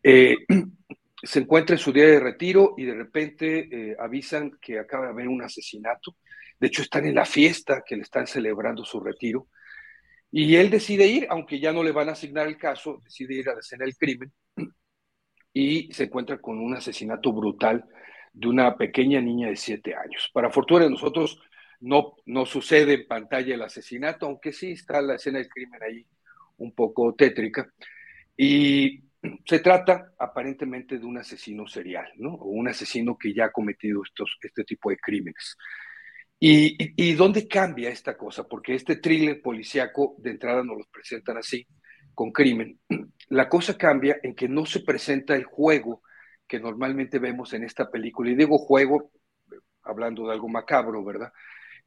Eh, 0.02 0.36
se 1.24 1.40
encuentra 1.40 1.76
en 1.76 1.80
su 1.80 1.92
día 1.92 2.06
de 2.06 2.20
retiro 2.20 2.74
y 2.78 2.86
de 2.86 2.96
repente 2.96 3.70
eh, 3.72 3.96
avisan 4.00 4.58
que 4.62 4.80
acaba 4.80 5.06
de 5.06 5.12
haber 5.12 5.28
un 5.28 5.42
asesinato. 5.42 6.16
De 6.60 6.68
hecho, 6.68 6.82
están 6.82 7.06
en 7.06 7.16
la 7.16 7.26
fiesta 7.26 7.84
que 7.86 7.96
le 7.96 8.04
están 8.04 8.28
celebrando 8.28 8.84
su 8.86 9.00
retiro 9.00 9.48
y 10.32 10.56
él 10.56 10.70
decide 10.70 11.08
ir, 11.08 11.28
aunque 11.30 11.60
ya 11.60 11.72
no 11.72 11.84
le 11.84 11.92
van 11.92 12.10
a 12.10 12.14
asignar 12.14 12.48
el 12.48 12.58
caso, 12.58 13.02
decide 13.04 13.36
ir 13.36 13.50
a 13.50 13.54
la 13.54 13.60
escena 13.60 13.86
del 13.86 13.96
crimen 13.96 14.32
y 15.54 15.94
se 15.94 16.06
encuentra 16.06 16.40
con 16.40 16.60
un 16.60 16.76
asesinato 16.76 17.32
brutal 17.32 17.86
de 18.36 18.48
una 18.50 18.76
pequeña 18.76 19.22
niña 19.22 19.48
de 19.48 19.56
siete 19.56 19.96
años. 19.96 20.30
Para 20.34 20.52
fortuna 20.52 20.84
de 20.84 20.92
nosotros, 20.92 21.40
no, 21.80 22.16
no 22.26 22.46
sucede 22.46 22.94
en 22.94 23.08
pantalla 23.08 23.56
el 23.56 23.62
asesinato, 23.62 24.26
aunque 24.26 24.52
sí 24.52 24.72
está 24.72 25.02
la 25.02 25.16
escena 25.16 25.40
del 25.40 25.50
crimen 25.50 25.82
ahí 25.82 26.06
un 26.58 26.74
poco 26.74 27.16
tétrica. 27.16 27.72
Y 28.36 29.04
se 29.46 29.60
trata 29.60 30.12
aparentemente 30.20 31.00
de 31.00 31.06
un 31.06 31.18
asesino 31.18 31.66
serial, 31.66 32.12
¿no? 32.18 32.34
O 32.34 32.50
un 32.50 32.68
asesino 32.68 33.18
que 33.18 33.34
ya 33.34 33.46
ha 33.46 33.52
cometido 33.52 34.04
estos, 34.04 34.38
este 34.42 34.66
tipo 34.66 34.90
de 34.90 34.98
crímenes. 34.98 35.58
¿Y, 36.38 37.14
dónde 37.14 37.48
cambia 37.48 37.90
esta 37.90 38.18
cosa? 38.18 38.44
Porque 38.48 38.76
este 38.76 38.98
thriller 38.98 39.42
policíaco 39.42 40.16
de 40.20 40.32
entrada 40.32 40.64
nos 40.64 40.78
lo 40.78 40.86
presentan 40.92 41.38
así, 41.38 41.66
con 42.14 42.32
crimen. 42.32 42.80
La 43.30 43.48
cosa 43.48 43.78
cambia 43.78 44.18
en 44.22 44.36
que 44.36 44.50
no 44.50 44.66
se 44.66 44.82
presenta 44.82 45.36
el 45.36 45.46
juego 45.46 46.04
que 46.48 46.60
normalmente 46.60 47.20
vemos 47.20 47.54
en 47.54 47.64
esta 47.64 47.90
película. 47.90 48.32
Y 48.32 48.36
digo 48.36 48.58
juego, 48.58 49.12
hablando 49.84 50.28
de 50.28 50.34
algo 50.34 50.48
macabro, 50.48 51.04
¿verdad? 51.04 51.32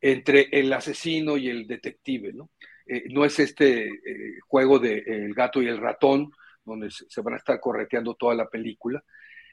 Entre 0.01 0.49
el 0.53 0.73
asesino 0.73 1.37
y 1.37 1.49
el 1.49 1.67
detective, 1.67 2.33
¿no? 2.33 2.51
Eh, 2.87 3.05
no 3.11 3.25
es 3.25 3.39
este 3.39 3.87
eh, 3.89 4.39
juego 4.47 4.79
de 4.79 4.99
el 5.07 5.35
gato 5.35 5.61
y 5.63 5.69
el 5.69 5.79
ratón, 5.79 6.31
donde 6.65 6.91
se 6.91 7.21
van 7.21 7.35
a 7.35 7.39
estar 7.39 7.59
correteando 7.61 8.15
toda 8.15 8.35
la 8.35 8.49
película, 8.49 9.03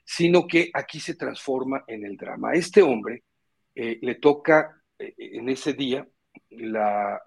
sino 0.03 0.45
que 0.45 0.69
aquí 0.73 0.99
se 0.99 1.15
transforma 1.15 1.83
en 1.87 2.05
el 2.05 2.15
drama. 2.15 2.51
A 2.51 2.53
este 2.53 2.81
hombre 2.81 3.23
eh, 3.73 3.97
le 4.01 4.15
toca 4.15 4.81
eh, 4.99 5.13
en 5.17 5.49
ese 5.49 5.73
día 5.73 6.07
la, 6.51 7.21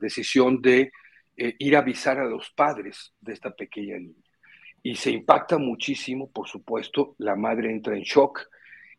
decisión 0.00 0.60
de 0.60 0.90
eh, 1.36 1.54
ir 1.58 1.76
a 1.76 1.80
avisar 1.80 2.18
a 2.18 2.24
los 2.24 2.50
padres 2.50 3.14
de 3.20 3.34
esta 3.34 3.54
pequeña 3.54 3.98
niña. 3.98 4.31
Y 4.82 4.96
se 4.96 5.10
impacta 5.10 5.58
muchísimo, 5.58 6.30
por 6.30 6.48
supuesto, 6.48 7.14
la 7.18 7.36
madre 7.36 7.70
entra 7.70 7.96
en 7.96 8.02
shock 8.02 8.48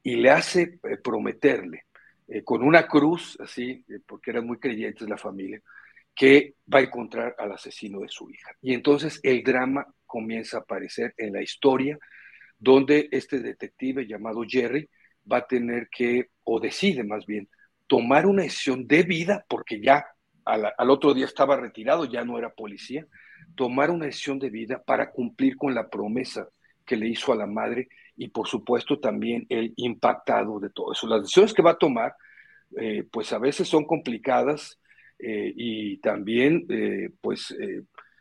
y 0.01 0.15
le 0.15 0.29
hace 0.29 0.79
eh, 0.83 0.97
prometerle, 1.03 1.85
con 2.45 2.63
una 2.63 2.87
cruz, 2.87 3.37
así, 3.39 3.85
porque 4.07 4.31
eran 4.31 4.47
muy 4.47 4.57
creyentes 4.57 5.07
la 5.07 5.17
familia, 5.17 5.61
que 6.15 6.55
va 6.73 6.79
a 6.79 6.83
encontrar 6.83 7.35
al 7.37 7.51
asesino 7.51 7.99
de 7.99 8.07
su 8.07 8.29
hija. 8.29 8.51
Y 8.61 8.73
entonces 8.73 9.19
el 9.23 9.43
drama 9.43 9.85
comienza 10.05 10.57
a 10.57 10.59
aparecer 10.61 11.13
en 11.17 11.33
la 11.33 11.41
historia, 11.41 11.97
donde 12.57 13.09
este 13.11 13.39
detective 13.39 14.07
llamado 14.07 14.43
Jerry 14.47 14.89
va 15.29 15.37
a 15.37 15.47
tener 15.47 15.89
que, 15.89 16.29
o 16.43 16.59
decide 16.59 17.03
más 17.03 17.25
bien, 17.25 17.49
tomar 17.87 18.25
una 18.25 18.43
decisión 18.43 18.87
de 18.87 19.03
vida, 19.03 19.45
porque 19.47 19.81
ya 19.81 20.05
al, 20.45 20.89
otro 20.89 21.13
día 21.13 21.25
estaba 21.25 21.57
retirado, 21.57 22.05
ya 22.05 22.23
no 22.23 22.37
era 22.37 22.53
policía, 22.53 23.05
tomar 23.55 23.91
una 23.91 24.05
decisión 24.05 24.39
de 24.39 24.49
vida 24.49 24.81
para 24.83 25.11
cumplir 25.11 25.55
con 25.57 25.73
la 25.73 25.89
promesa 25.89 26.47
que 26.85 26.95
le 26.95 27.07
hizo 27.07 27.31
a 27.31 27.35
la 27.35 27.47
madre 27.47 27.87
y 28.15 28.27
por 28.27 28.47
supuesto 28.47 28.99
también 28.99 29.45
el 29.49 29.73
impactado 29.77 30.59
de 30.59 30.69
todo 30.69 30.91
eso. 30.93 31.07
Las 31.07 31.21
decisiones 31.21 31.53
que 31.53 31.61
va 31.61 31.71
a 31.71 31.77
tomar, 31.77 32.15
eh, 32.77 33.05
pues 33.11 33.31
a 33.33 33.39
veces 33.39 33.67
son 33.67 33.85
complicadas 33.85 34.79
eh, 35.19 35.53
y 35.55 35.97
también, 35.97 36.65
eh, 36.69 37.09
pues, 37.21 37.55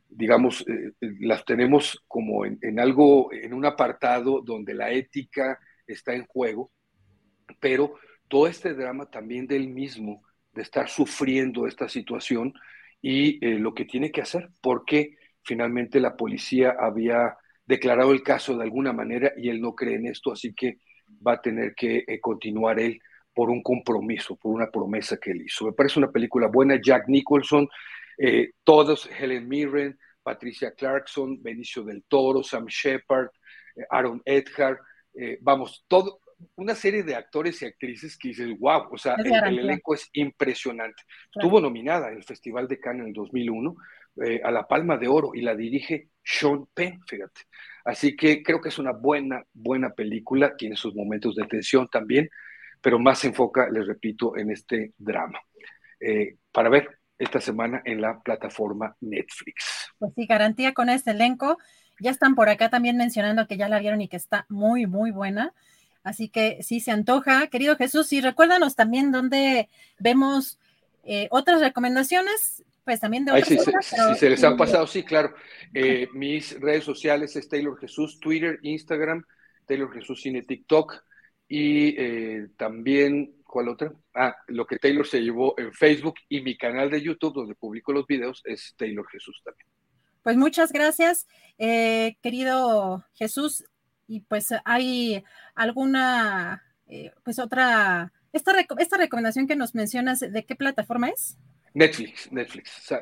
digamos, 0.08 0.64
las 1.00 1.44
tenemos 1.44 2.02
como 2.06 2.44
en 2.44 2.78
algo, 2.78 3.32
en 3.32 3.54
un 3.54 3.64
apartado 3.64 4.42
donde 4.42 4.74
la 4.74 4.90
ética 4.90 5.58
está 5.86 6.14
en 6.14 6.26
juego, 6.26 6.70
pero 7.60 7.94
todo 8.28 8.46
este 8.46 8.74
drama 8.74 9.10
también 9.10 9.46
del 9.46 9.68
mismo, 9.68 10.22
de 10.52 10.62
estar 10.62 10.88
sufriendo 10.88 11.66
esta 11.66 11.88
situación 11.88 12.54
y 13.00 13.44
eh, 13.44 13.58
lo 13.58 13.74
que 13.74 13.84
tiene 13.84 14.10
que 14.10 14.22
hacer, 14.22 14.50
porque 14.60 15.16
finalmente 15.42 16.00
la 16.00 16.16
policía 16.16 16.76
había 16.78 17.36
declarado 17.64 18.12
el 18.12 18.22
caso 18.22 18.56
de 18.56 18.64
alguna 18.64 18.92
manera 18.92 19.32
y 19.36 19.48
él 19.48 19.60
no 19.60 19.74
cree 19.74 19.96
en 19.96 20.06
esto, 20.06 20.32
así 20.32 20.54
que 20.54 20.78
va 21.26 21.34
a 21.34 21.40
tener 21.40 21.74
que 21.74 22.04
eh, 22.06 22.20
continuar 22.20 22.80
él 22.80 23.00
por 23.34 23.50
un 23.50 23.62
compromiso, 23.62 24.36
por 24.36 24.52
una 24.52 24.70
promesa 24.70 25.16
que 25.16 25.30
él 25.30 25.42
hizo. 25.42 25.66
Me 25.66 25.72
parece 25.72 25.98
una 25.98 26.10
película 26.10 26.48
buena, 26.48 26.78
Jack 26.82 27.08
Nicholson, 27.08 27.68
eh, 28.18 28.50
todos, 28.64 29.08
Helen 29.18 29.48
Mirren, 29.48 29.98
Patricia 30.22 30.72
Clarkson, 30.72 31.42
Benicio 31.42 31.82
del 31.82 32.04
Toro, 32.04 32.42
Sam 32.42 32.66
Shepard, 32.66 33.28
Aaron 33.90 34.20
Edgar, 34.24 34.78
vamos, 35.40 35.84
todo, 35.88 36.20
una 36.56 36.74
serie 36.74 37.02
de 37.02 37.14
actores 37.14 37.60
y 37.62 37.66
actrices 37.66 38.16
que 38.16 38.28
dices, 38.28 38.48
wow, 38.58 38.88
o 38.90 38.98
sea, 38.98 39.14
el, 39.14 39.58
elenco 39.58 39.94
es 39.94 40.08
impresionante. 40.12 41.02
Estuvo 41.34 41.60
nominada 41.60 42.08
en 42.08 42.16
el 42.16 42.24
Festival 42.24 42.68
de 42.68 42.80
Cannes 42.80 43.02
en 43.02 43.08
el 43.08 43.12
2001 43.14 43.76
eh, 44.16 44.40
a 44.44 44.50
la 44.50 44.66
Palma 44.66 44.96
de 44.96 45.08
Oro 45.08 45.30
y 45.34 45.40
la 45.40 45.54
dirige 45.54 46.08
Sean 46.22 46.66
Penn, 46.74 47.00
fíjate. 47.06 47.42
Así 47.84 48.14
que 48.16 48.42
creo 48.42 48.60
que 48.60 48.68
es 48.68 48.78
una 48.78 48.92
buena, 48.92 49.44
buena 49.52 49.90
película, 49.90 50.56
tiene 50.56 50.76
sus 50.76 50.94
momentos 50.94 51.34
de 51.34 51.46
tensión 51.46 51.88
también, 51.88 52.28
pero 52.80 52.98
más 52.98 53.20
se 53.20 53.28
enfoca, 53.28 53.68
les 53.70 53.86
repito, 53.86 54.36
en 54.36 54.50
este 54.50 54.92
drama. 54.98 55.40
Eh, 56.00 56.36
para 56.52 56.68
ver 56.68 56.98
esta 57.18 57.40
semana 57.40 57.82
en 57.84 58.00
la 58.00 58.20
plataforma 58.20 58.96
Netflix. 59.00 59.92
Pues 59.98 60.12
sí, 60.14 60.26
garantía 60.26 60.74
con 60.74 60.88
este 60.88 61.12
elenco. 61.12 61.58
Ya 62.00 62.10
están 62.10 62.34
por 62.34 62.48
acá 62.48 62.68
también 62.68 62.96
mencionando 62.96 63.46
que 63.46 63.56
ya 63.56 63.68
la 63.68 63.78
vieron 63.78 64.00
y 64.00 64.08
que 64.08 64.16
está 64.16 64.46
muy, 64.48 64.86
muy 64.86 65.12
buena. 65.12 65.52
Así 66.02 66.28
que 66.28 66.58
sí 66.62 66.80
se 66.80 66.90
antoja. 66.90 67.46
Querido 67.46 67.76
Jesús, 67.76 68.12
y 68.12 68.20
recuérdanos 68.20 68.74
también 68.74 69.12
dónde 69.12 69.68
vemos 69.98 70.58
eh, 71.04 71.28
otras 71.30 71.60
recomendaciones, 71.60 72.64
pues 72.84 73.00
también 73.00 73.24
de 73.24 73.32
otras 73.32 73.48
si, 73.48 74.14
se 74.18 74.30
les 74.30 74.42
han 74.44 74.56
pasado, 74.56 74.86
sí, 74.86 75.02
claro. 75.02 75.34
Eh, 75.72 76.08
mis 76.12 76.58
redes 76.60 76.84
sociales 76.84 77.34
es 77.36 77.48
Taylor 77.48 77.78
Jesús, 77.78 78.18
Twitter, 78.20 78.58
Instagram, 78.62 79.24
Taylor 79.66 79.92
Jesús 79.92 80.20
Cine, 80.20 80.42
TikTok 80.42 80.94
y 81.48 81.94
eh, 81.98 82.48
también, 82.56 83.36
¿cuál 83.44 83.68
otra? 83.68 83.92
Ah, 84.14 84.34
lo 84.48 84.66
que 84.66 84.78
Taylor 84.78 85.06
se 85.06 85.20
llevó 85.20 85.54
en 85.58 85.72
Facebook 85.72 86.14
y 86.28 86.40
mi 86.40 86.56
canal 86.56 86.90
de 86.90 87.02
YouTube 87.02 87.34
donde 87.34 87.54
publico 87.54 87.92
los 87.92 88.06
videos 88.06 88.42
es 88.44 88.74
Taylor 88.76 89.06
Jesús 89.08 89.40
también. 89.44 89.66
Pues 90.22 90.36
muchas 90.36 90.72
gracias, 90.72 91.26
querido 91.58 93.04
Jesús 93.14 93.64
y 94.12 94.20
pues 94.20 94.50
hay 94.64 95.24
alguna, 95.54 96.62
eh, 96.86 97.12
pues 97.24 97.38
otra, 97.38 98.12
esta, 98.32 98.52
esta 98.78 98.96
recomendación 98.98 99.46
que 99.46 99.56
nos 99.56 99.74
mencionas, 99.74 100.20
¿de 100.20 100.44
qué 100.44 100.54
plataforma 100.54 101.08
es? 101.08 101.38
Netflix, 101.74 102.30
Netflix. 102.32 102.92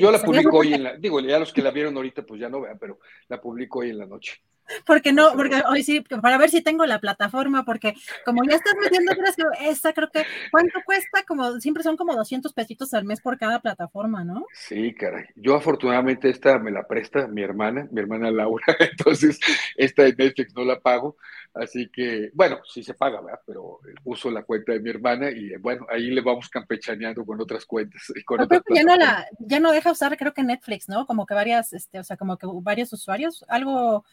yo 0.00 0.10
la 0.10 0.20
publico 0.20 0.58
hoy 0.58 0.74
en 0.74 0.82
la, 0.82 0.96
digo, 0.96 1.20
ya 1.20 1.38
los 1.38 1.52
que 1.52 1.62
la 1.62 1.70
vieron 1.70 1.96
ahorita 1.96 2.24
pues 2.24 2.40
ya 2.40 2.48
no 2.48 2.60
vean, 2.60 2.78
pero 2.78 2.98
la 3.28 3.40
publico 3.40 3.80
hoy 3.80 3.90
en 3.90 3.98
la 3.98 4.06
noche. 4.06 4.40
Porque 4.84 5.12
no, 5.12 5.32
porque 5.34 5.62
hoy 5.68 5.82
sí, 5.82 6.00
para 6.00 6.38
ver 6.38 6.50
si 6.50 6.60
tengo 6.60 6.86
la 6.86 7.00
plataforma, 7.00 7.64
porque 7.64 7.94
como 8.24 8.44
ya 8.44 8.56
estás 8.56 8.74
metiendo 8.80 9.12
esa 9.60 9.92
creo 9.92 10.10
que, 10.10 10.24
¿cuánto 10.50 10.80
cuesta? 10.84 11.24
Como 11.26 11.60
siempre 11.60 11.82
son 11.82 11.96
como 11.96 12.14
200 12.14 12.52
pesitos 12.52 12.92
al 12.94 13.04
mes 13.04 13.20
por 13.20 13.38
cada 13.38 13.60
plataforma, 13.60 14.24
¿no? 14.24 14.46
Sí, 14.52 14.94
caray. 14.94 15.26
Yo 15.36 15.54
afortunadamente 15.54 16.28
esta 16.28 16.58
me 16.58 16.70
la 16.70 16.86
presta 16.86 17.26
mi 17.26 17.42
hermana, 17.42 17.88
mi 17.90 18.00
hermana 18.00 18.30
Laura, 18.30 18.64
entonces 18.80 19.38
esta 19.76 20.04
de 20.04 20.14
Netflix 20.14 20.54
no 20.54 20.64
la 20.64 20.80
pago, 20.80 21.16
así 21.54 21.88
que, 21.92 22.30
bueno, 22.34 22.58
sí 22.64 22.82
se 22.82 22.94
paga, 22.94 23.20
¿verdad? 23.20 23.40
Pero 23.46 23.80
uso 24.04 24.30
la 24.30 24.42
cuenta 24.42 24.72
de 24.72 24.80
mi 24.80 24.90
hermana 24.90 25.30
y 25.30 25.56
bueno, 25.56 25.86
ahí 25.90 26.10
le 26.10 26.20
vamos 26.20 26.48
campechaneando 26.48 27.24
con 27.24 27.40
otras 27.40 27.64
cuentas. 27.64 28.02
Y 28.14 28.22
con 28.22 28.38
no, 28.38 28.46
ya, 28.74 28.82
no 28.82 28.96
la, 28.96 29.26
ya 29.38 29.60
no 29.60 29.72
deja 29.72 29.92
usar, 29.92 30.16
creo 30.16 30.34
que 30.34 30.42
Netflix, 30.42 30.88
¿no? 30.88 31.06
Como 31.06 31.26
que 31.26 31.34
varias, 31.34 31.72
este, 31.72 31.98
o 31.98 32.04
sea, 32.04 32.16
como 32.16 32.36
que 32.36 32.46
varios 32.62 32.92
usuarios, 32.92 33.44
algo 33.48 34.04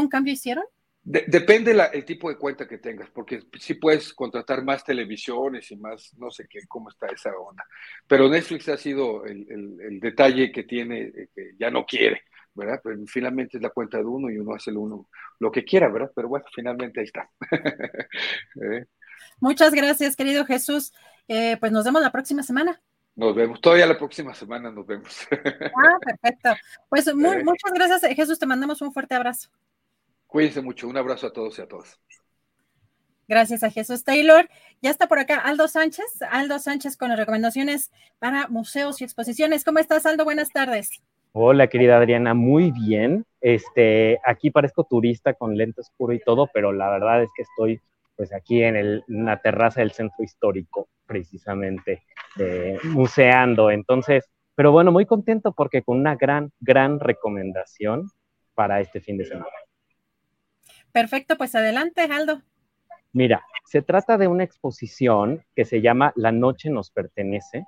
¿Algún 0.00 0.10
cambio 0.10 0.32
hicieron? 0.32 0.64
depende 1.02 1.72
el 1.92 2.04
tipo 2.04 2.28
de 2.28 2.36
cuenta 2.36 2.68
que 2.68 2.78
tengas, 2.78 3.08
porque 3.10 3.42
sí 3.58 3.74
puedes 3.74 4.12
contratar 4.12 4.62
más 4.62 4.84
televisiones 4.84 5.70
y 5.70 5.76
más, 5.76 6.14
no 6.18 6.30
sé 6.30 6.46
qué, 6.48 6.60
cómo 6.68 6.90
está 6.90 7.06
esa 7.06 7.34
onda. 7.36 7.64
Pero 8.06 8.28
Netflix 8.28 8.68
ha 8.68 8.76
sido 8.76 9.24
el, 9.24 9.98
detalle 10.00 10.52
que 10.52 10.64
tiene, 10.64 11.00
eh, 11.00 11.28
que 11.34 11.52
ya 11.58 11.70
no 11.70 11.86
quiere, 11.86 12.22
¿verdad? 12.54 12.80
Pero 12.84 12.98
finalmente 13.06 13.56
es 13.56 13.62
la 13.62 13.70
cuenta 13.70 13.98
de 13.98 14.04
uno 14.04 14.30
y 14.30 14.38
uno 14.38 14.54
hace 14.54 14.70
lo, 14.70 14.80
uno, 14.80 15.08
lo 15.38 15.50
que 15.50 15.64
quiera, 15.64 15.88
¿verdad? 15.88 16.12
Pero 16.14 16.28
bueno, 16.28 16.44
finalmente 16.54 17.00
ahí 17.00 17.06
está. 17.06 17.30
¿Eh? 18.62 18.84
Muchas 19.40 19.72
gracias, 19.72 20.16
querido 20.16 20.44
Jesús. 20.44 20.92
Eh, 21.28 21.56
pues 21.58 21.72
nos 21.72 21.84
vemos 21.84 22.02
la 22.02 22.12
próxima 22.12 22.42
semana. 22.42 22.80
Nos 23.16 23.34
vemos. 23.34 23.60
Todavía 23.60 23.86
la 23.86 23.98
próxima 23.98 24.34
semana 24.34 24.70
nos 24.70 24.86
vemos. 24.86 25.26
Ah, 25.76 25.98
perfecto. 26.04 26.50
Pues 26.88 27.12
muchas 27.14 27.72
gracias, 27.72 28.14
Jesús. 28.14 28.38
Te 28.38 28.46
mandamos 28.46 28.82
un 28.82 28.92
fuerte 28.92 29.14
abrazo. 29.14 29.50
Cuídense 30.30 30.62
mucho. 30.62 30.88
Un 30.88 30.96
abrazo 30.96 31.26
a 31.26 31.32
todos 31.32 31.58
y 31.58 31.62
a 31.62 31.66
todas. 31.66 32.00
Gracias 33.26 33.62
a 33.62 33.70
Jesús 33.70 34.04
Taylor. 34.04 34.48
Ya 34.80 34.90
está 34.90 35.08
por 35.08 35.18
acá 35.18 35.38
Aldo 35.38 35.66
Sánchez. 35.66 36.22
Aldo 36.30 36.58
Sánchez 36.58 36.96
con 36.96 37.10
las 37.10 37.18
recomendaciones 37.18 37.90
para 38.18 38.46
museos 38.48 39.00
y 39.00 39.04
exposiciones. 39.04 39.64
¿Cómo 39.64 39.80
estás, 39.80 40.06
Aldo? 40.06 40.24
Buenas 40.24 40.50
tardes. 40.50 40.90
Hola, 41.32 41.66
querida 41.66 41.96
Adriana. 41.96 42.34
Muy 42.34 42.70
bien. 42.70 43.24
Este, 43.40 44.20
aquí 44.24 44.50
parezco 44.50 44.84
turista 44.84 45.34
con 45.34 45.56
lente 45.56 45.80
oscuro 45.80 46.12
y 46.12 46.20
todo, 46.20 46.48
pero 46.52 46.72
la 46.72 46.90
verdad 46.90 47.22
es 47.22 47.30
que 47.36 47.42
estoy 47.42 47.80
pues 48.16 48.32
aquí 48.32 48.62
en, 48.62 48.76
el, 48.76 49.02
la 49.08 49.40
terraza 49.40 49.80
del 49.80 49.92
centro 49.92 50.22
histórico, 50.22 50.88
precisamente, 51.06 52.02
museando. 52.84 53.70
Entonces, 53.70 54.28
pero 54.54 54.72
bueno, 54.72 54.92
muy 54.92 55.06
contento 55.06 55.52
porque 55.52 55.82
con 55.82 55.98
una 55.98 56.16
gran, 56.16 56.52
gran 56.60 57.00
recomendación 57.00 58.10
para 58.54 58.80
este 58.80 59.00
fin 59.00 59.16
de 59.16 59.24
semana. 59.24 59.48
Perfecto, 60.92 61.36
pues 61.36 61.54
adelante, 61.54 62.02
Aldo. 62.02 62.42
Mira, 63.12 63.44
se 63.66 63.82
trata 63.82 64.18
de 64.18 64.28
una 64.28 64.44
exposición 64.44 65.44
que 65.54 65.64
se 65.64 65.80
llama 65.80 66.12
La 66.16 66.32
Noche 66.32 66.70
nos 66.70 66.90
pertenece 66.90 67.64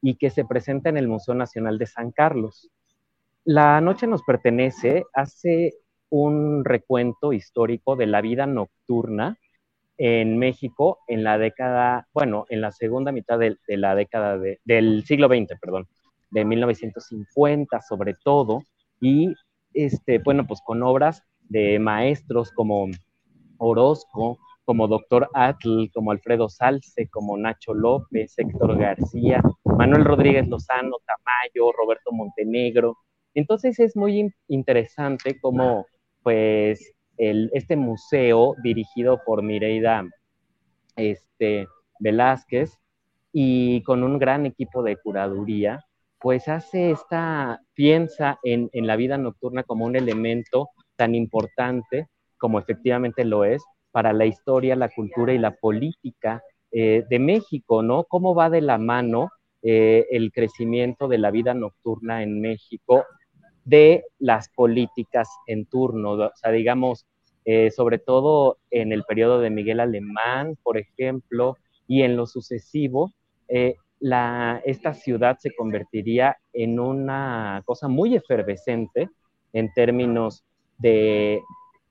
y 0.00 0.16
que 0.16 0.30
se 0.30 0.44
presenta 0.44 0.88
en 0.88 0.96
el 0.96 1.08
Museo 1.08 1.34
Nacional 1.34 1.78
de 1.78 1.86
San 1.86 2.12
Carlos. 2.12 2.70
La 3.44 3.80
Noche 3.80 4.06
nos 4.06 4.22
pertenece 4.22 5.04
hace 5.12 5.74
un 6.10 6.64
recuento 6.64 7.32
histórico 7.32 7.96
de 7.96 8.06
la 8.06 8.20
vida 8.20 8.46
nocturna 8.46 9.36
en 9.96 10.38
México 10.38 10.98
en 11.08 11.24
la 11.24 11.38
década, 11.38 12.08
bueno, 12.12 12.46
en 12.48 12.60
la 12.60 12.72
segunda 12.72 13.12
mitad 13.12 13.38
de, 13.38 13.56
la 13.68 13.94
década 13.94 14.38
del 14.64 15.04
siglo 15.04 15.28
XX, 15.28 15.58
perdón, 15.60 15.86
de 16.30 16.44
1950 16.44 17.80
sobre 17.80 18.14
todo, 18.14 18.62
y 19.00 19.34
este, 19.72 20.18
bueno, 20.18 20.46
pues 20.46 20.60
con 20.64 20.82
obras 20.82 21.22
de 21.48 21.78
maestros 21.78 22.50
como 22.52 22.88
Orozco, 23.58 24.38
como 24.64 24.88
Doctor 24.88 25.28
Atl, 25.34 25.90
como 25.92 26.10
Alfredo 26.10 26.48
Salce, 26.48 27.08
como 27.08 27.36
Nacho 27.36 27.74
López, 27.74 28.34
Héctor 28.38 28.78
García, 28.78 29.42
Manuel 29.64 30.04
Rodríguez 30.04 30.48
Lozano, 30.48 30.96
Tamayo, 31.06 31.72
Roberto 31.72 32.12
Montenegro. 32.12 32.96
Entonces 33.34 33.78
es 33.78 33.96
muy 33.96 34.32
interesante 34.48 35.38
cómo, 35.40 35.86
pues, 36.22 36.92
este 37.16 37.76
museo 37.76 38.54
dirigido 38.62 39.20
por 39.24 39.42
Mireida 39.42 40.04
este, 40.96 41.66
Velázquez 42.00 42.78
y 43.32 43.82
con 43.82 44.02
un 44.02 44.18
gran 44.18 44.46
equipo 44.46 44.82
de 44.82 44.96
curaduría, 44.96 45.84
pues 46.20 46.48
hace 46.48 46.90
esta, 46.90 47.60
piensa 47.74 48.38
en, 48.42 48.70
en 48.72 48.86
la 48.86 48.96
vida 48.96 49.18
nocturna 49.18 49.62
como 49.62 49.84
un 49.84 49.96
elemento 49.96 50.70
tan 50.96 51.14
importante 51.14 52.08
como 52.38 52.58
efectivamente 52.58 53.24
lo 53.24 53.44
es 53.44 53.62
para 53.90 54.12
la 54.12 54.26
historia, 54.26 54.76
la 54.76 54.88
cultura 54.88 55.32
y 55.32 55.38
la 55.38 55.52
política 55.52 56.42
eh, 56.72 57.04
de 57.08 57.18
México, 57.20 57.82
¿no? 57.82 58.04
¿Cómo 58.04 58.34
va 58.34 58.50
de 58.50 58.60
la 58.60 58.76
mano 58.76 59.30
eh, 59.62 60.06
el 60.10 60.32
crecimiento 60.32 61.06
de 61.06 61.18
la 61.18 61.30
vida 61.30 61.54
nocturna 61.54 62.24
en 62.24 62.40
México 62.40 63.04
de 63.64 64.04
las 64.18 64.48
políticas 64.48 65.28
en 65.46 65.66
turno? 65.66 66.12
O 66.12 66.32
sea, 66.34 66.50
digamos, 66.50 67.06
eh, 67.44 67.70
sobre 67.70 67.98
todo 67.98 68.58
en 68.70 68.90
el 68.90 69.04
periodo 69.04 69.40
de 69.40 69.50
Miguel 69.50 69.78
Alemán, 69.78 70.58
por 70.62 70.76
ejemplo, 70.76 71.56
y 71.86 72.02
en 72.02 72.16
lo 72.16 72.26
sucesivo, 72.26 73.12
esta 73.46 74.94
ciudad 74.94 75.38
se 75.38 75.54
convertiría 75.54 76.36
en 76.52 76.80
una 76.80 77.62
cosa 77.64 77.86
muy 77.86 78.16
efervescente 78.16 79.08
en 79.52 79.72
términos 79.72 80.44
de, 80.84 81.42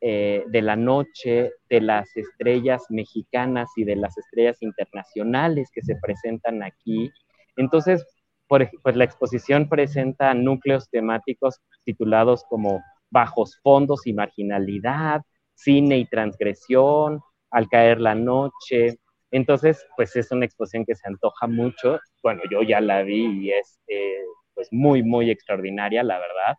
eh, 0.01 0.43
de 0.47 0.61
la 0.61 0.75
noche, 0.75 1.51
de 1.67 1.81
las 1.81 2.15
estrellas 2.15 2.83
mexicanas 2.89 3.69
y 3.75 3.83
de 3.85 3.95
las 3.95 4.15
estrellas 4.17 4.61
internacionales 4.61 5.69
que 5.73 5.81
se 5.81 5.95
presentan 5.95 6.61
aquí. 6.61 7.11
Entonces, 7.57 8.05
pues 8.47 8.95
la 8.95 9.03
exposición 9.03 9.67
presenta 9.67 10.35
núcleos 10.35 10.87
temáticos 10.91 11.59
titulados 11.85 12.43
como 12.47 12.83
Bajos 13.09 13.59
Fondos 13.63 14.05
y 14.05 14.13
Marginalidad, 14.13 15.21
Cine 15.55 15.97
y 15.97 16.05
Transgresión, 16.05 17.21
Al 17.49 17.67
Caer 17.67 17.99
la 17.99 18.13
Noche. 18.13 18.99
Entonces, 19.31 19.83
pues 19.97 20.15
es 20.15 20.31
una 20.31 20.45
exposición 20.45 20.85
que 20.85 20.93
se 20.93 21.07
antoja 21.07 21.47
mucho. 21.47 21.99
Bueno, 22.21 22.43
yo 22.51 22.61
ya 22.61 22.79
la 22.79 23.01
vi 23.01 23.25
y 23.25 23.51
es 23.51 23.79
eh, 23.87 24.21
pues 24.53 24.67
muy, 24.71 25.01
muy 25.01 25.31
extraordinaria, 25.31 26.03
la 26.03 26.19
verdad. 26.19 26.57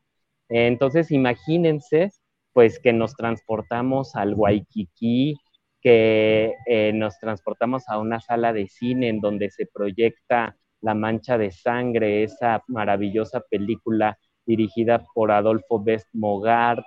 Entonces, 0.48 1.12
imagínense, 1.12 2.10
pues, 2.54 2.78
que 2.78 2.94
nos 2.94 3.14
transportamos 3.14 4.16
al 4.16 4.34
Waikiki, 4.34 5.36
que 5.82 6.54
eh, 6.66 6.92
nos 6.94 7.18
transportamos 7.18 7.84
a 7.88 7.98
una 7.98 8.20
sala 8.20 8.54
de 8.54 8.68
cine 8.68 9.08
en 9.08 9.20
donde 9.20 9.50
se 9.50 9.66
proyecta 9.66 10.56
La 10.80 10.94
Mancha 10.94 11.36
de 11.36 11.50
Sangre, 11.50 12.22
esa 12.22 12.62
maravillosa 12.68 13.40
película 13.50 14.16
dirigida 14.46 15.04
por 15.14 15.32
Adolfo 15.32 15.82
Best 15.82 16.08
Mogart, 16.14 16.84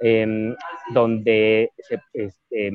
em, 0.00 0.56
donde, 0.92 1.70
se, 1.78 2.00
este, 2.14 2.72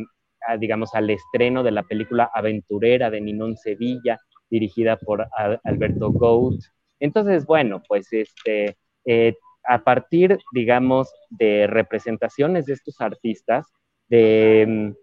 digamos, 0.60 0.94
al 0.96 1.10
estreno 1.10 1.64
de 1.64 1.72
la 1.72 1.84
película 1.84 2.30
Aventurera 2.34 3.10
de 3.10 3.20
Ninón 3.20 3.58
Sevilla, 3.58 4.20
dirigida 4.50 4.96
por 4.98 5.28
Alberto 5.64 6.12
Gout. 6.12 6.62
Entonces, 7.00 7.46
bueno, 7.46 7.82
pues 7.88 8.14
este, 8.14 8.78
eh, 9.06 9.36
a 9.68 9.84
partir, 9.84 10.40
digamos, 10.54 11.12
de 11.30 11.68
representaciones 11.68 12.66
de 12.66 12.74
estos 12.74 13.02
artistas, 13.02 13.66
de, 14.08 14.96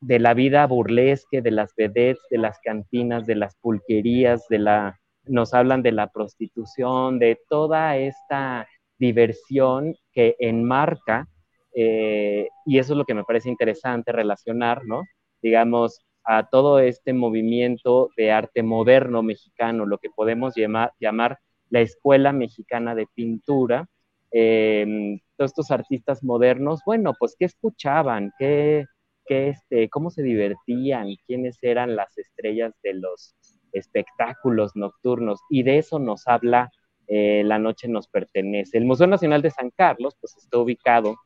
de, 0.00 0.18
la 0.18 0.34
vida 0.34 0.66
burlesque, 0.66 1.42
de 1.42 1.50
las 1.50 1.74
vedettes, 1.76 2.22
de 2.30 2.38
las 2.38 2.58
cantinas, 2.60 3.26
de 3.26 3.34
las 3.34 3.56
pulquerías, 3.56 4.48
de 4.48 4.58
la, 4.60 4.98
nos 5.24 5.52
hablan 5.52 5.82
de 5.82 5.92
la 5.92 6.08
prostitución, 6.08 7.18
de 7.18 7.38
toda 7.48 7.96
esta 7.98 8.66
diversión 8.98 9.94
que 10.12 10.36
enmarca, 10.38 11.28
eh, 11.74 12.48
y 12.66 12.78
eso 12.78 12.94
es 12.94 12.98
lo 12.98 13.04
que 13.04 13.14
me 13.14 13.24
parece 13.24 13.48
interesante 13.48 14.10
relacionar, 14.10 14.84
¿no? 14.84 15.02
Digamos, 15.42 16.00
a 16.24 16.48
todo 16.48 16.78
este 16.78 17.12
movimiento 17.12 18.10
de 18.16 18.32
arte 18.32 18.62
moderno 18.62 19.22
mexicano, 19.22 19.86
lo 19.86 19.98
que 19.98 20.10
podemos 20.10 20.54
llamar, 20.56 20.92
llamar 20.98 21.38
la 21.70 21.80
Escuela 21.80 22.32
Mexicana 22.32 22.94
de 22.94 23.06
Pintura, 23.14 23.86
Em, 24.30 25.18
todos 25.36 25.50
estos 25.52 25.70
artistas 25.70 26.22
modernos, 26.22 26.80
bueno, 26.84 27.14
pues 27.18 27.34
qué 27.38 27.46
escuchaban, 27.46 28.32
¿Qué, 28.38 28.84
qué, 29.26 29.50
este, 29.50 29.88
cómo 29.88 30.10
se 30.10 30.22
divertían, 30.22 31.08
quiénes 31.26 31.58
eran 31.62 31.96
las 31.96 32.16
estrellas 32.18 32.74
de 32.82 32.94
los 32.94 33.34
espectáculos 33.72 34.74
nocturnos. 34.74 35.40
Y 35.50 35.62
de 35.62 35.78
eso 35.78 35.98
nos 35.98 36.26
habla 36.26 36.70
eh, 37.06 37.42
La 37.44 37.58
Noche 37.58 37.88
nos 37.88 38.08
pertenece. 38.08 38.78
El 38.78 38.84
Museo 38.84 39.06
Nacional 39.06 39.42
de 39.42 39.50
San 39.50 39.70
Carlos, 39.70 40.16
pues 40.20 40.36
está 40.36 40.58
ubicado 40.58 41.16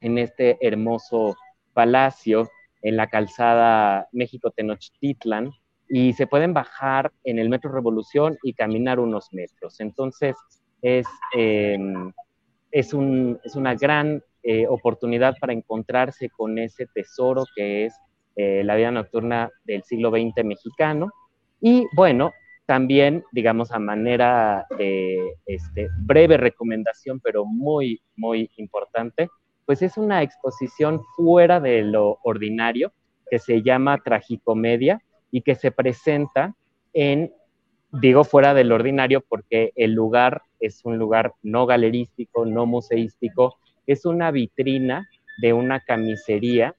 en 0.00 0.18
este 0.18 0.56
hermoso 0.60 1.36
palacio 1.72 2.48
en 2.82 2.96
la 2.96 3.08
calzada 3.08 4.08
México-Tenochtitlan 4.12 5.50
y 5.88 6.12
se 6.12 6.26
pueden 6.26 6.54
bajar 6.54 7.12
en 7.24 7.38
el 7.38 7.48
Metro 7.48 7.72
Revolución 7.72 8.38
y 8.42 8.54
caminar 8.54 9.00
unos 9.00 9.32
metros. 9.32 9.80
Entonces, 9.80 10.36
es, 10.82 11.06
em, 11.34 12.12
es, 12.70 12.94
un, 12.94 13.38
es 13.44 13.56
una 13.56 13.74
gran 13.74 14.22
eh, 14.42 14.66
oportunidad 14.66 15.36
para 15.38 15.52
encontrarse 15.52 16.30
con 16.30 16.58
ese 16.58 16.86
tesoro 16.86 17.44
que 17.54 17.86
es 17.86 17.94
eh, 18.36 18.62
la 18.64 18.76
vida 18.76 18.90
nocturna 18.90 19.50
del 19.64 19.82
siglo 19.82 20.10
XX 20.10 20.44
mexicano. 20.44 21.10
Y 21.60 21.86
bueno, 21.94 22.32
también, 22.66 23.24
digamos, 23.32 23.72
a 23.72 23.78
manera 23.78 24.66
de 24.78 25.34
este, 25.44 25.88
breve 25.98 26.36
recomendación, 26.36 27.20
pero 27.20 27.44
muy, 27.44 28.00
muy 28.16 28.48
importante, 28.56 29.28
pues 29.66 29.82
es 29.82 29.98
una 29.98 30.22
exposición 30.22 31.00
fuera 31.16 31.60
de 31.60 31.82
lo 31.82 32.18
ordinario 32.22 32.92
que 33.28 33.38
se 33.38 33.62
llama 33.62 33.98
Tragicomedia 33.98 35.00
y 35.30 35.42
que 35.42 35.54
se 35.54 35.70
presenta 35.70 36.54
en, 36.92 37.32
digo 37.92 38.24
fuera 38.24 38.54
del 38.54 38.72
ordinario 38.72 39.20
porque 39.20 39.72
el 39.76 39.92
lugar 39.92 40.42
es 40.60 40.84
un 40.84 40.98
lugar 40.98 41.34
no 41.42 41.66
galerístico, 41.66 42.44
no 42.44 42.66
museístico, 42.66 43.58
es 43.86 44.04
una 44.04 44.30
vitrina 44.30 45.08
de 45.40 45.52
una 45.52 45.80
camisería 45.80 46.74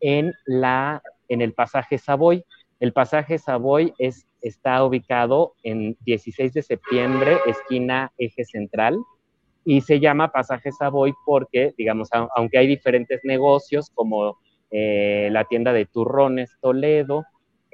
en, 0.00 0.32
la, 0.46 1.02
en 1.28 1.42
el 1.42 1.52
pasaje 1.52 1.98
Savoy. 1.98 2.44
El 2.80 2.92
pasaje 2.92 3.38
Savoy 3.38 3.94
es, 3.98 4.26
está 4.40 4.82
ubicado 4.84 5.54
en 5.62 5.96
16 6.00 6.52
de 6.52 6.62
septiembre, 6.62 7.36
esquina 7.46 8.12
eje 8.18 8.44
central, 8.44 8.98
y 9.64 9.80
se 9.80 10.00
llama 10.00 10.32
pasaje 10.32 10.70
Savoy 10.72 11.12
porque, 11.24 11.74
digamos, 11.76 12.08
aunque 12.36 12.58
hay 12.58 12.66
diferentes 12.66 13.20
negocios 13.24 13.90
como 13.92 14.38
eh, 14.70 15.28
la 15.32 15.44
tienda 15.44 15.72
de 15.72 15.86
turrones 15.86 16.56
Toledo, 16.60 17.24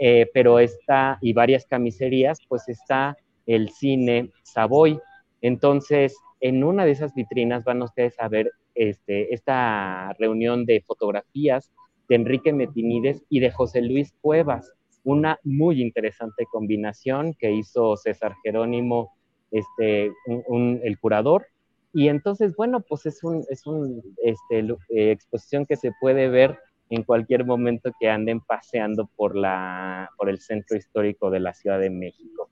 eh, 0.05 0.29
pero 0.35 0.59
está, 0.59 1.17
y 1.21 1.33
varias 1.33 1.65
camiserías, 1.65 2.41
pues 2.49 2.69
está 2.69 3.17
el 3.47 3.69
cine 3.69 4.33
Savoy. 4.43 4.99
Entonces, 5.43 6.17
en 6.41 6.65
una 6.65 6.85
de 6.85 6.91
esas 6.91 7.15
vitrinas 7.15 7.63
van 7.63 7.83
ustedes 7.83 8.19
a 8.19 8.27
ver 8.27 8.51
este, 8.75 9.33
esta 9.33 10.13
reunión 10.19 10.67
de 10.67 10.83
fotografías 10.85 11.71
de 12.09 12.17
Enrique 12.17 12.53
Metinides 12.53 13.23
y 13.29 13.39
de 13.39 13.53
José 13.53 13.81
Luis 13.81 14.13
Cuevas, 14.21 14.73
una 15.05 15.39
muy 15.45 15.81
interesante 15.81 16.47
combinación 16.51 17.35
que 17.35 17.53
hizo 17.53 17.97
César 17.97 18.35
Jerónimo, 18.43 19.13
este, 19.53 20.11
el 20.27 20.99
curador. 21.01 21.47
Y 21.93 22.09
entonces, 22.09 22.57
bueno, 22.57 22.81
pues 22.81 23.07
es 23.07 23.23
una 23.23 23.45
es 23.49 23.69
un, 23.69 24.03
este, 24.25 24.67
eh, 24.89 25.13
exposición 25.13 25.65
que 25.65 25.77
se 25.77 25.93
puede 26.01 26.29
ver 26.29 26.59
en 26.95 27.05
cualquier 27.05 27.47
momento 27.47 27.91
que 27.99 28.11
anden 28.11 28.41
paseando 28.41 29.09
por, 29.17 29.35
la, 29.35 30.11
por 30.19 30.29
el 30.29 30.41
centro 30.41 30.77
histórico 30.77 31.31
de 31.31 31.41
la 31.41 31.55
Ciudad 31.55 31.81
de 31.81 31.89
México. 31.89 32.51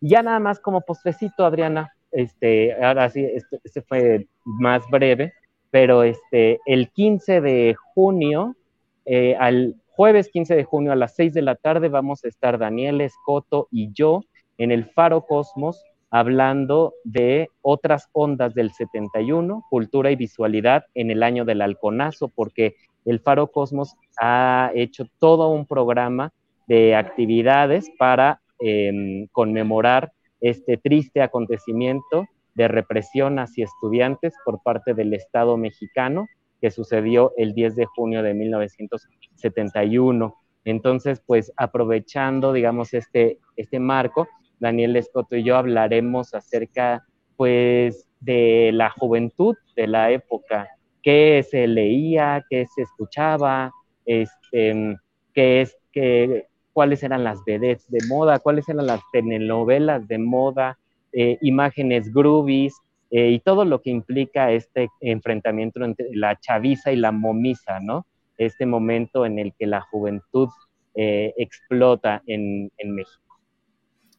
Ya 0.00 0.22
nada 0.22 0.38
más 0.40 0.60
como 0.60 0.80
postrecito, 0.80 1.44
Adriana, 1.44 1.92
este, 2.10 2.72
ahora 2.82 3.10
sí, 3.10 3.22
este, 3.24 3.60
este, 3.62 3.82
fue 3.82 4.28
más 4.44 4.82
breve, 4.90 5.34
pero 5.70 6.04
este, 6.04 6.58
el 6.64 6.90
15 6.90 7.42
de 7.42 7.76
junio, 7.94 8.56
eh, 9.04 9.36
al 9.38 9.74
jueves 9.90 10.30
15 10.30 10.56
de 10.56 10.64
junio 10.64 10.92
a 10.92 10.96
las 10.96 11.14
6 11.14 11.34
de 11.34 11.42
la 11.42 11.54
tarde 11.54 11.90
vamos 11.90 12.24
a 12.24 12.28
estar 12.28 12.58
Daniel 12.58 13.02
Escoto 13.02 13.68
y 13.70 13.92
yo 13.92 14.22
en 14.56 14.72
el 14.72 14.86
Faro 14.86 15.26
Cosmos 15.26 15.84
hablando 16.10 16.94
de 17.04 17.48
otras 17.60 18.08
ondas 18.12 18.54
del 18.54 18.72
71, 18.72 19.64
cultura 19.68 20.10
y 20.10 20.16
visualidad 20.16 20.84
en 20.94 21.10
el 21.10 21.22
año 21.22 21.44
del 21.44 21.60
halconazo, 21.60 22.28
porque 22.28 22.76
el 23.06 23.20
Faro 23.20 23.46
Cosmos 23.46 23.96
ha 24.20 24.70
hecho 24.74 25.06
todo 25.18 25.48
un 25.48 25.64
programa 25.64 26.32
de 26.66 26.94
actividades 26.94 27.90
para 27.98 28.42
em, 28.58 29.28
conmemorar 29.28 30.12
este 30.40 30.76
triste 30.76 31.22
acontecimiento 31.22 32.26
de 32.54 32.68
represión 32.68 33.38
hacia 33.38 33.64
estudiantes 33.64 34.34
por 34.44 34.62
parte 34.62 34.94
del 34.94 35.14
Estado 35.14 35.56
mexicano 35.56 36.26
que 36.60 36.70
sucedió 36.70 37.32
el 37.36 37.54
10 37.54 37.76
de 37.76 37.86
junio 37.86 38.22
de 38.22 38.34
1971. 38.34 40.34
Entonces, 40.64 41.22
pues 41.24 41.52
aprovechando, 41.56 42.52
digamos, 42.52 42.92
este, 42.94 43.38
este 43.56 43.78
marco, 43.78 44.26
Daniel 44.58 44.96
Escoto 44.96 45.36
y 45.36 45.44
yo 45.44 45.56
hablaremos 45.56 46.34
acerca, 46.34 47.04
pues, 47.36 48.08
de 48.20 48.70
la 48.72 48.90
juventud 48.90 49.54
de 49.76 49.86
la 49.86 50.10
época 50.10 50.75
qué 51.06 51.46
se 51.48 51.68
leía, 51.68 52.44
qué 52.50 52.66
se 52.66 52.82
escuchaba, 52.82 53.70
este, 54.06 54.96
qué 55.32 55.60
es, 55.60 55.78
qué, 55.92 56.48
cuáles 56.72 57.04
eran 57.04 57.22
las 57.22 57.44
vedettes 57.44 57.88
de 57.88 58.00
moda, 58.08 58.40
cuáles 58.40 58.68
eran 58.68 58.88
las 58.88 59.00
telenovelas 59.12 60.08
de 60.08 60.18
moda, 60.18 60.80
eh, 61.12 61.38
imágenes 61.42 62.12
groovies 62.12 62.74
eh, 63.12 63.30
y 63.30 63.38
todo 63.38 63.64
lo 63.64 63.82
que 63.82 63.90
implica 63.90 64.50
este 64.50 64.88
enfrentamiento 65.00 65.84
entre 65.84 66.08
la 66.10 66.40
chaviza 66.40 66.90
y 66.90 66.96
la 66.96 67.12
momisa, 67.12 67.78
¿no? 67.78 68.04
Este 68.36 68.66
momento 68.66 69.24
en 69.24 69.38
el 69.38 69.54
que 69.56 69.68
la 69.68 69.82
juventud 69.82 70.48
eh, 70.96 71.32
explota 71.36 72.20
en 72.26 72.68
México. 72.84 73.25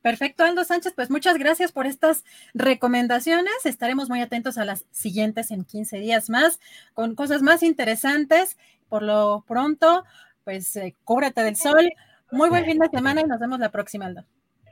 Perfecto, 0.07 0.45
Aldo 0.45 0.63
Sánchez, 0.63 0.93
pues 0.95 1.09
muchas 1.09 1.37
gracias 1.37 1.73
por 1.73 1.85
estas 1.85 2.23
recomendaciones. 2.53 3.65
Estaremos 3.65 4.07
muy 4.07 4.21
atentos 4.21 4.57
a 4.57 4.63
las 4.63 4.85
siguientes 4.89 5.51
en 5.51 5.65
15 5.65 5.99
días 5.99 6.29
más, 6.29 6.61
con 6.93 7.13
cosas 7.13 7.41
más 7.41 7.61
interesantes. 7.61 8.57
Por 8.87 9.03
lo 9.03 9.43
pronto, 9.45 10.05
pues 10.45 10.77
eh, 10.77 10.95
cúbrete 11.03 11.43
del 11.43 11.57
sol. 11.57 11.91
Muy 12.31 12.47
buen 12.47 12.63
fin 12.63 12.79
de 12.79 12.87
semana 12.87 13.19
y 13.19 13.25
nos 13.25 13.37
vemos 13.37 13.59
la 13.59 13.69
próxima, 13.69 14.05
Aldo. 14.05 14.23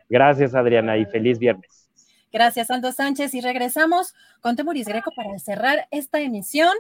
Gracias, 0.08 0.56
Adriana, 0.56 0.96
y 0.98 1.04
feliz 1.06 1.38
viernes. 1.38 1.90
Gracias, 2.32 2.72
Aldo 2.72 2.94
Sánchez. 2.94 3.34
Y 3.34 3.42
regresamos 3.42 4.16
con 4.40 4.56
Temoris 4.56 4.88
Greco 4.88 5.12
para 5.18 5.38
cerrar 5.40 5.90
esta 5.92 6.22
emisión. 6.22 6.72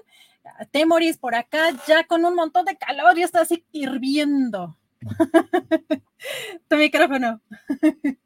Temoris 0.71 1.17
por 1.17 1.35
acá, 1.35 1.71
ya 1.89 2.05
con 2.05 2.23
un 2.23 2.35
montón 2.35 2.63
de 2.63 2.77
calor, 2.77 3.17
ya 3.17 3.25
está 3.25 3.41
así 3.41 3.65
hirviendo. 3.73 4.77
tu 6.69 6.77
micrófono. 6.77 7.41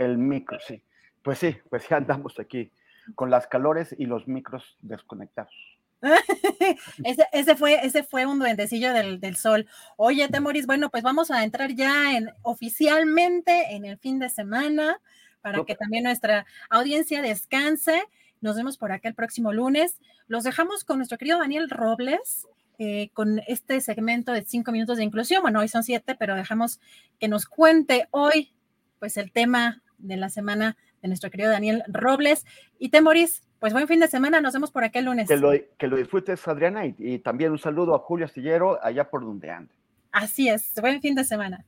El 0.00 0.16
micro, 0.16 0.58
sí. 0.66 0.82
Pues 1.22 1.38
sí, 1.38 1.54
pues 1.68 1.86
ya 1.86 1.98
andamos 1.98 2.40
aquí 2.40 2.72
con 3.14 3.28
las 3.28 3.46
calores 3.46 3.94
y 3.98 4.06
los 4.06 4.26
micros 4.26 4.78
desconectados. 4.80 5.52
ese, 7.32 7.56
fue, 7.56 7.84
ese 7.84 8.02
fue 8.02 8.24
un 8.24 8.38
duendecillo 8.38 8.94
del, 8.94 9.36
sol. 9.36 9.66
Oye, 9.98 10.26
Temoris, 10.28 10.66
bueno, 10.66 10.88
pues 10.88 11.02
vamos 11.02 11.30
a 11.30 11.44
entrar 11.44 11.72
ya 11.74 12.16
en, 12.16 12.30
oficialmente 12.40 13.74
en 13.74 13.84
el 13.84 13.98
fin 13.98 14.18
de 14.18 14.30
semana 14.30 14.98
para 15.42 15.66
que 15.66 15.74
también 15.74 16.04
nuestra 16.04 16.46
audiencia 16.70 17.20
descanse. 17.20 18.02
Nos 18.40 18.56
vemos 18.56 18.78
por 18.78 18.92
acá 18.92 19.06
el 19.06 19.14
próximo 19.14 19.52
lunes. 19.52 20.00
Los 20.28 20.44
dejamos 20.44 20.82
con 20.84 20.96
nuestro 20.96 21.18
querido 21.18 21.38
Daniel 21.38 21.68
Robles, 21.68 22.48
eh, 22.78 23.10
con 23.12 23.42
este 23.46 23.82
segmento 23.82 24.32
de 24.32 24.46
cinco 24.46 24.72
minutos 24.72 24.96
de 24.96 25.04
inclusión. 25.04 25.42
Bueno, 25.42 25.60
hoy 25.60 25.68
son 25.68 25.82
siete, 25.82 26.14
pero 26.14 26.36
dejamos 26.36 26.80
que 27.18 27.28
nos 27.28 27.44
cuente 27.44 28.08
hoy, 28.12 28.54
pues, 28.98 29.18
el 29.18 29.30
tema 29.30 29.82
de 30.00 30.16
la 30.16 30.28
semana 30.28 30.76
de 31.02 31.08
nuestro 31.08 31.30
querido 31.30 31.50
Daniel 31.50 31.82
Robles. 31.88 32.44
Y 32.78 32.90
Temoris, 32.90 33.42
pues 33.58 33.72
buen 33.72 33.88
fin 33.88 34.00
de 34.00 34.08
semana, 34.08 34.40
nos 34.40 34.52
vemos 34.52 34.70
por 34.70 34.84
aquel 34.84 35.06
lunes. 35.06 35.28
Que 35.28 35.36
lo, 35.36 35.52
que 35.78 35.86
lo 35.86 35.96
disfrutes, 35.96 36.46
Adriana, 36.48 36.86
y, 36.86 37.18
también 37.18 37.52
un 37.52 37.58
saludo 37.58 37.94
a 37.94 37.98
Julio 37.98 38.26
Astillero, 38.26 38.82
allá 38.82 39.08
por 39.10 39.22
donde 39.22 39.50
ande. 39.50 39.74
Así 40.12 40.48
es, 40.48 40.72
buen 40.80 41.00
fin 41.00 41.14
de 41.14 41.24
semana. 41.24 41.64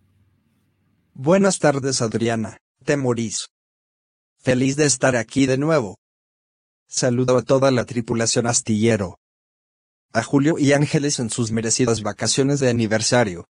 Buenas 1.15 1.59
tardes, 1.59 2.03
Adriana, 2.03 2.57
Temoris. 2.85 3.49
Feliz 4.39 4.77
de 4.77 4.87
estar 4.87 5.15
aquí 5.15 5.47
de 5.47 5.59
nuevo. 5.59 5.99
Saludo 6.89 7.39
a 7.39 7.43
toda 7.43 7.71
la 7.71 7.85
tripulación 7.85 8.47
astillero. 8.47 9.19
A 10.13 10.23
Julio 10.23 10.59
y 10.59 10.73
Ángeles 10.73 11.21
en 11.21 11.31
sus 11.31 11.53
merecidas 11.53 12.03
vacaciones 12.03 12.61
de 12.61 12.69
aniversario 12.69 13.47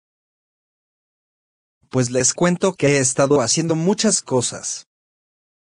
pues 1.90 2.10
les 2.10 2.34
cuento 2.34 2.74
que 2.74 2.96
he 2.96 2.98
estado 2.98 3.40
haciendo 3.40 3.74
muchas 3.74 4.22
cosas. 4.22 4.86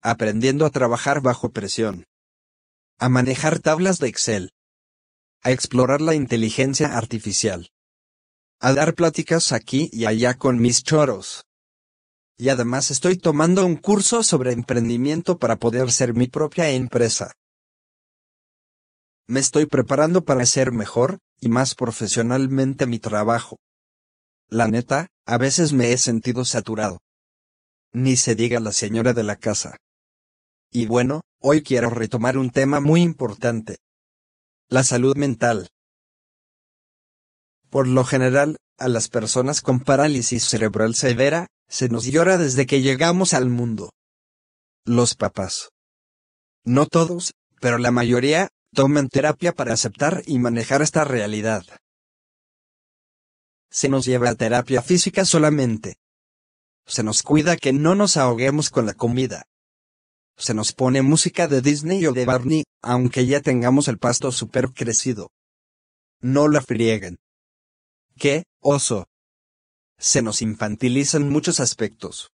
Aprendiendo 0.01 0.65
a 0.65 0.69
trabajar 0.69 1.21
bajo 1.21 1.51
presión. 1.51 2.05
A 2.99 3.09
manejar 3.09 3.59
tablas 3.59 3.99
de 3.99 4.07
Excel. 4.07 4.51
A 5.43 5.51
explorar 5.51 6.01
la 6.01 6.15
inteligencia 6.15 6.97
artificial. 6.97 7.69
A 8.59 8.73
dar 8.73 8.93
pláticas 8.93 9.51
aquí 9.51 9.89
y 9.91 10.05
allá 10.05 10.35
con 10.35 10.59
mis 10.59 10.83
choros. 10.83 11.45
Y 12.37 12.49
además 12.49 12.91
estoy 12.91 13.17
tomando 13.17 13.65
un 13.65 13.75
curso 13.75 14.23
sobre 14.23 14.51
emprendimiento 14.51 15.37
para 15.37 15.57
poder 15.57 15.91
ser 15.91 16.13
mi 16.13 16.27
propia 16.27 16.69
empresa. 16.69 17.33
Me 19.27 19.39
estoy 19.39 19.65
preparando 19.65 20.25
para 20.25 20.43
hacer 20.43 20.71
mejor 20.71 21.19
y 21.39 21.49
más 21.49 21.75
profesionalmente 21.75 22.85
mi 22.85 22.99
trabajo. 22.99 23.57
La 24.49 24.67
neta, 24.67 25.07
a 25.25 25.37
veces 25.37 25.73
me 25.73 25.91
he 25.91 25.97
sentido 25.97 26.45
saturado. 26.45 26.99
Ni 27.93 28.15
se 28.17 28.35
diga 28.35 28.59
la 28.59 28.71
señora 28.71 29.13
de 29.13 29.23
la 29.23 29.35
casa. 29.35 29.77
Y 30.71 30.85
bueno, 30.85 31.21
hoy 31.39 31.61
quiero 31.63 31.89
retomar 31.89 32.37
un 32.37 32.49
tema 32.49 32.79
muy 32.79 33.01
importante. 33.01 33.77
La 34.69 34.83
salud 34.83 35.15
mental. 35.15 35.69
Por 37.69 37.87
lo 37.87 38.03
general, 38.03 38.57
a 38.77 38.87
las 38.87 39.09
personas 39.09 39.61
con 39.61 39.79
parálisis 39.81 40.45
cerebral 40.45 40.95
severa, 40.95 41.47
se 41.67 41.89
nos 41.89 42.05
llora 42.05 42.37
desde 42.37 42.65
que 42.65 42.81
llegamos 42.81 43.33
al 43.33 43.49
mundo. 43.49 43.91
Los 44.85 45.15
papás. 45.15 45.69
No 46.63 46.85
todos, 46.85 47.33
pero 47.59 47.77
la 47.77 47.91
mayoría, 47.91 48.49
Tomen 48.73 49.09
terapia 49.09 49.51
para 49.51 49.73
aceptar 49.73 50.23
y 50.25 50.39
manejar 50.39 50.81
esta 50.81 51.03
realidad. 51.03 51.65
Se 53.71 53.87
nos 53.87 54.05
lleva 54.05 54.29
a 54.29 54.35
terapia 54.35 54.81
física 54.81 55.23
solamente. 55.23 55.95
Se 56.85 57.03
nos 57.03 57.23
cuida 57.23 57.55
que 57.55 57.71
no 57.71 57.95
nos 57.95 58.17
ahoguemos 58.17 58.69
con 58.69 58.85
la 58.85 58.93
comida. 58.93 59.45
Se 60.35 60.53
nos 60.53 60.73
pone 60.73 61.01
música 61.01 61.47
de 61.47 61.61
Disney 61.61 62.05
o 62.05 62.11
de 62.11 62.25
Barney, 62.25 62.63
aunque 62.81 63.25
ya 63.25 63.39
tengamos 63.39 63.87
el 63.87 63.97
pasto 63.97 64.31
super 64.31 64.71
crecido. 64.71 65.31
No 66.19 66.49
la 66.49 66.61
frieguen. 66.61 67.17
¿Qué, 68.17 68.43
oso? 68.59 69.07
Se 69.97 70.21
nos 70.21 70.41
infantilizan 70.41 71.29
muchos 71.29 71.59
aspectos. 71.59 72.31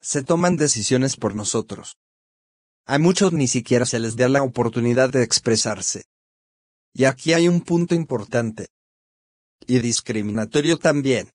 Se 0.00 0.24
toman 0.24 0.56
decisiones 0.56 1.16
por 1.16 1.36
nosotros. 1.36 1.96
A 2.86 2.98
muchos 2.98 3.32
ni 3.32 3.46
siquiera 3.46 3.86
se 3.86 4.00
les 4.00 4.16
da 4.16 4.28
la 4.28 4.42
oportunidad 4.42 5.10
de 5.10 5.22
expresarse. 5.22 6.06
Y 6.92 7.04
aquí 7.04 7.34
hay 7.34 7.46
un 7.46 7.60
punto 7.60 7.94
importante. 7.94 8.66
Y 9.66 9.78
discriminatorio 9.80 10.78
también. 10.78 11.30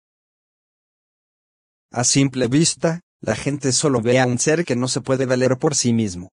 A 1.92 2.04
simple 2.04 2.48
vista, 2.48 3.02
la 3.22 3.36
gente 3.36 3.72
solo 3.72 4.02
ve 4.02 4.20
a 4.20 4.28
un 4.28 4.40
ser 4.40 4.66
que 4.66 4.76
no 4.76 4.88
se 4.88 5.02
puede 5.02 5.26
valer 5.26 5.58
por 5.58 5.76
sí 5.76 5.94
mismo. 5.94 6.32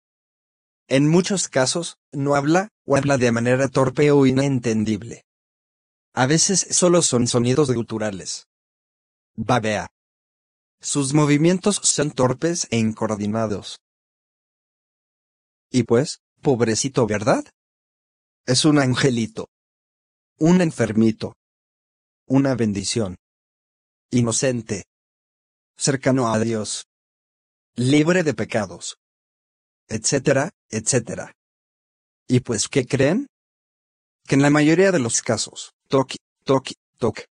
En 0.86 1.08
muchos 1.08 1.49
casos, 1.49 1.99
no 2.12 2.34
habla, 2.34 2.68
o 2.86 2.97
habla 2.97 3.18
de 3.18 3.33
manera 3.33 3.68
torpe 3.68 4.10
o 4.10 4.25
inentendible. 4.25 5.25
A 6.15 6.26
veces 6.26 6.67
solo 6.70 7.02
son 7.02 7.26
sonidos 7.26 7.70
guturales. 7.73 8.47
Babea. 9.36 9.89
Sus 10.81 11.12
movimientos 11.12 11.76
son 11.83 12.10
torpes 12.12 12.67
e 12.70 12.78
incoordinados. 12.78 13.81
Y 15.70 15.83
pues, 15.83 16.20
pobrecito, 16.41 17.07
¿verdad? 17.07 17.44
Es 18.47 18.65
un 18.65 18.78
angelito. 18.78 19.49
Un 20.39 20.60
enfermito. 20.60 21.34
Una 22.31 22.55
bendición. 22.55 23.16
Inocente. 24.10 24.84
Cercano 25.78 26.31
a 26.31 26.39
Dios. 26.39 26.84
Libre 27.74 28.23
de 28.23 28.34
pecados. 28.34 28.98
Etcétera, 29.89 30.50
etcétera. 30.68 31.32
¿Y 32.26 32.40
pues 32.40 32.68
qué 32.68 32.86
creen? 32.86 33.28
Que 34.26 34.34
en 34.34 34.42
la 34.42 34.50
mayoría 34.50 34.92
de 34.92 34.98
los 34.98 35.23
casos, 35.23 35.73
toque, 35.89 36.18
toque, 36.44 36.74
toque. 36.98 37.24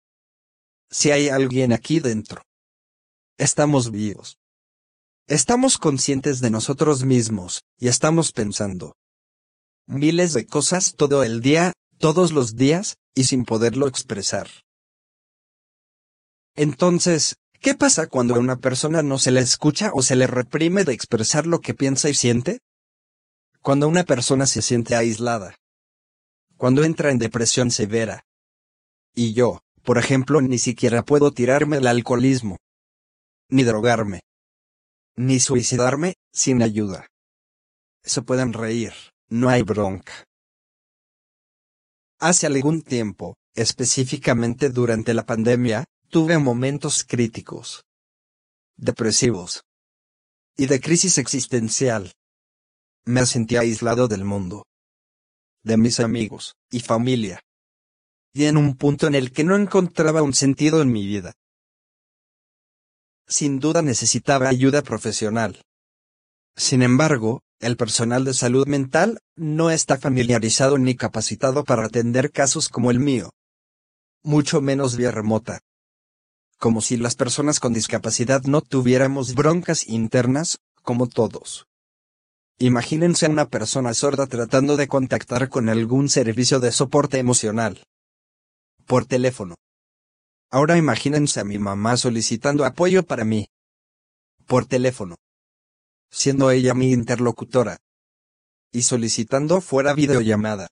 Si 0.90 1.10
hay 1.10 1.28
alguien 1.28 1.74
aquí 1.74 2.00
dentro. 2.00 2.40
Estamos 3.36 3.90
vivos. 3.90 4.38
Estamos 5.26 5.76
conscientes 5.76 6.40
de 6.40 6.48
nosotros 6.48 7.04
mismos, 7.04 7.60
y 7.78 7.88
estamos 7.88 8.32
pensando 8.32 8.94
miles 9.86 10.32
de 10.32 10.46
cosas 10.46 10.94
todo 10.96 11.22
el 11.22 11.42
día, 11.42 11.74
todos 11.98 12.32
los 12.32 12.56
días, 12.56 12.96
y 13.14 13.24
sin 13.24 13.44
poderlo 13.44 13.88
expresar. 13.88 14.48
Entonces, 16.56 17.36
¿qué 17.60 17.74
pasa 17.74 18.06
cuando 18.08 18.34
a 18.34 18.38
una 18.38 18.56
persona 18.56 19.02
no 19.02 19.18
se 19.18 19.30
le 19.30 19.40
escucha 19.40 19.90
o 19.94 20.02
se 20.02 20.16
le 20.16 20.26
reprime 20.26 20.84
de 20.84 20.92
expresar 20.92 21.46
lo 21.46 21.60
que 21.60 21.74
piensa 21.74 22.08
y 22.08 22.14
siente? 22.14 22.60
Cuando 23.62 23.88
una 23.88 24.04
persona 24.04 24.46
se 24.46 24.62
siente 24.62 24.96
aislada. 24.96 25.56
Cuando 26.56 26.84
entra 26.84 27.10
en 27.10 27.18
depresión 27.18 27.70
severa. 27.70 28.24
Y 29.14 29.34
yo, 29.34 29.60
por 29.82 29.98
ejemplo, 29.98 30.40
ni 30.40 30.58
siquiera 30.58 31.04
puedo 31.04 31.30
tirarme 31.30 31.76
el 31.76 31.86
alcoholismo. 31.86 32.56
Ni 33.48 33.62
drogarme 33.62 34.22
ni 35.16 35.40
suicidarme, 35.40 36.14
sin 36.32 36.62
ayuda. 36.62 37.08
Se 38.04 38.22
pueden 38.22 38.52
reír, 38.52 38.92
no 39.28 39.48
hay 39.48 39.62
bronca. 39.62 40.12
Hace 42.18 42.46
algún 42.46 42.82
tiempo, 42.82 43.36
específicamente 43.54 44.68
durante 44.68 45.14
la 45.14 45.24
pandemia, 45.24 45.84
tuve 46.08 46.38
momentos 46.38 47.04
críticos, 47.04 47.84
depresivos 48.76 49.64
y 50.56 50.66
de 50.66 50.80
crisis 50.80 51.18
existencial. 51.18 52.12
Me 53.04 53.24
sentí 53.26 53.56
aislado 53.56 54.08
del 54.08 54.24
mundo, 54.24 54.66
de 55.62 55.76
mis 55.76 56.00
amigos 56.00 56.54
y 56.70 56.80
familia, 56.80 57.40
y 58.32 58.44
en 58.44 58.56
un 58.56 58.76
punto 58.76 59.06
en 59.06 59.14
el 59.14 59.32
que 59.32 59.44
no 59.44 59.56
encontraba 59.56 60.22
un 60.22 60.34
sentido 60.34 60.82
en 60.82 60.90
mi 60.90 61.06
vida 61.06 61.34
sin 63.26 63.58
duda 63.58 63.82
necesitaba 63.82 64.48
ayuda 64.48 64.82
profesional. 64.82 65.62
Sin 66.56 66.82
embargo, 66.82 67.42
el 67.60 67.76
personal 67.76 68.24
de 68.24 68.34
salud 68.34 68.66
mental 68.66 69.18
no 69.34 69.70
está 69.70 69.98
familiarizado 69.98 70.78
ni 70.78 70.94
capacitado 70.94 71.64
para 71.64 71.86
atender 71.86 72.30
casos 72.30 72.68
como 72.68 72.90
el 72.90 73.00
mío. 73.00 73.30
Mucho 74.22 74.60
menos 74.60 74.96
vía 74.96 75.10
remota. 75.10 75.60
Como 76.58 76.80
si 76.80 76.96
las 76.96 77.14
personas 77.14 77.60
con 77.60 77.74
discapacidad 77.74 78.42
no 78.44 78.62
tuviéramos 78.62 79.34
broncas 79.34 79.86
internas, 79.88 80.58
como 80.82 81.06
todos. 81.06 81.66
Imagínense 82.58 83.26
a 83.26 83.28
una 83.28 83.50
persona 83.50 83.92
sorda 83.92 84.26
tratando 84.26 84.76
de 84.78 84.88
contactar 84.88 85.50
con 85.50 85.68
algún 85.68 86.08
servicio 86.08 86.58
de 86.58 86.72
soporte 86.72 87.18
emocional. 87.18 87.84
Por 88.86 89.04
teléfono. 89.04 89.56
Ahora 90.50 90.78
imagínense 90.78 91.40
a 91.40 91.44
mi 91.44 91.58
mamá 91.58 91.98
solicitando 91.98 92.64
apoyo 92.64 93.02
para 93.02 93.26
mí. 93.26 93.48
Por 94.46 94.64
teléfono. 94.64 95.16
Siendo 96.10 96.50
ella 96.50 96.72
mi 96.72 96.92
interlocutora. 96.92 97.76
Y 98.72 98.82
solicitando 98.82 99.60
fuera 99.60 99.92
videollamada. 99.92 100.68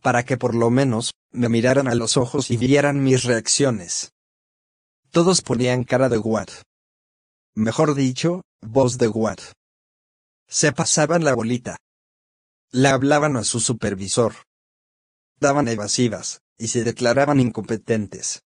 Para 0.00 0.24
que 0.24 0.38
por 0.38 0.54
lo 0.54 0.70
menos, 0.70 1.12
me 1.32 1.50
miraran 1.50 1.88
a 1.88 1.94
los 1.94 2.16
ojos 2.16 2.50
y 2.50 2.56
vieran 2.56 3.02
mis 3.02 3.24
reacciones. 3.24 4.12
Todos 5.10 5.40
ponían 5.40 5.84
cara 5.84 6.08
de 6.08 6.18
what. 6.18 6.48
Mejor 7.54 7.94
dicho, 7.94 8.42
voz 8.60 8.98
de 8.98 9.08
what. 9.08 9.38
Se 10.46 10.72
pasaban 10.72 11.24
la 11.24 11.34
bolita. 11.34 11.78
Le 12.70 12.88
hablaban 12.88 13.36
a 13.36 13.44
su 13.44 13.60
supervisor. 13.60 14.34
Daban 15.40 15.66
evasivas, 15.68 16.40
y 16.58 16.68
se 16.68 16.84
declaraban 16.84 17.40
incompetentes. 17.40 18.42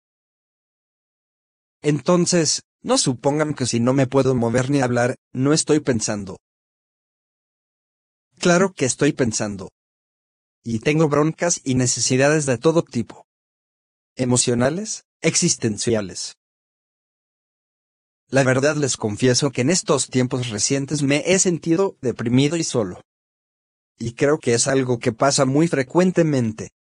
Entonces, 1.83 2.63
no 2.81 2.97
supongan 2.97 3.53
que 3.53 3.67
si 3.67 3.79
no 3.79 3.93
me 3.93 4.07
puedo 4.07 4.33
mover 4.33 4.71
ni 4.71 4.81
hablar, 4.81 5.15
no 5.33 5.53
estoy 5.53 5.79
pensando. 5.79 6.37
Claro 8.39 8.73
que 8.73 8.85
estoy 8.85 9.13
pensando. 9.13 9.69
Y 10.63 10.79
tengo 10.79 11.07
broncas 11.07 11.61
y 11.63 11.75
necesidades 11.75 12.45
de 12.45 12.57
todo 12.57 12.83
tipo. 12.83 13.25
Emocionales, 14.15 15.03
existenciales. 15.21 16.33
La 18.29 18.43
verdad 18.43 18.75
les 18.75 18.97
confieso 18.97 19.51
que 19.51 19.61
en 19.61 19.69
estos 19.69 20.09
tiempos 20.09 20.49
recientes 20.49 21.01
me 21.01 21.23
he 21.25 21.39
sentido 21.39 21.95
deprimido 22.01 22.57
y 22.57 22.63
solo. 22.65 23.01
Y 23.97 24.13
creo 24.13 24.37
que 24.37 24.53
es 24.53 24.67
algo 24.67 24.99
que 24.99 25.13
pasa 25.13 25.45
muy 25.45 25.69
frecuentemente. 25.69 26.71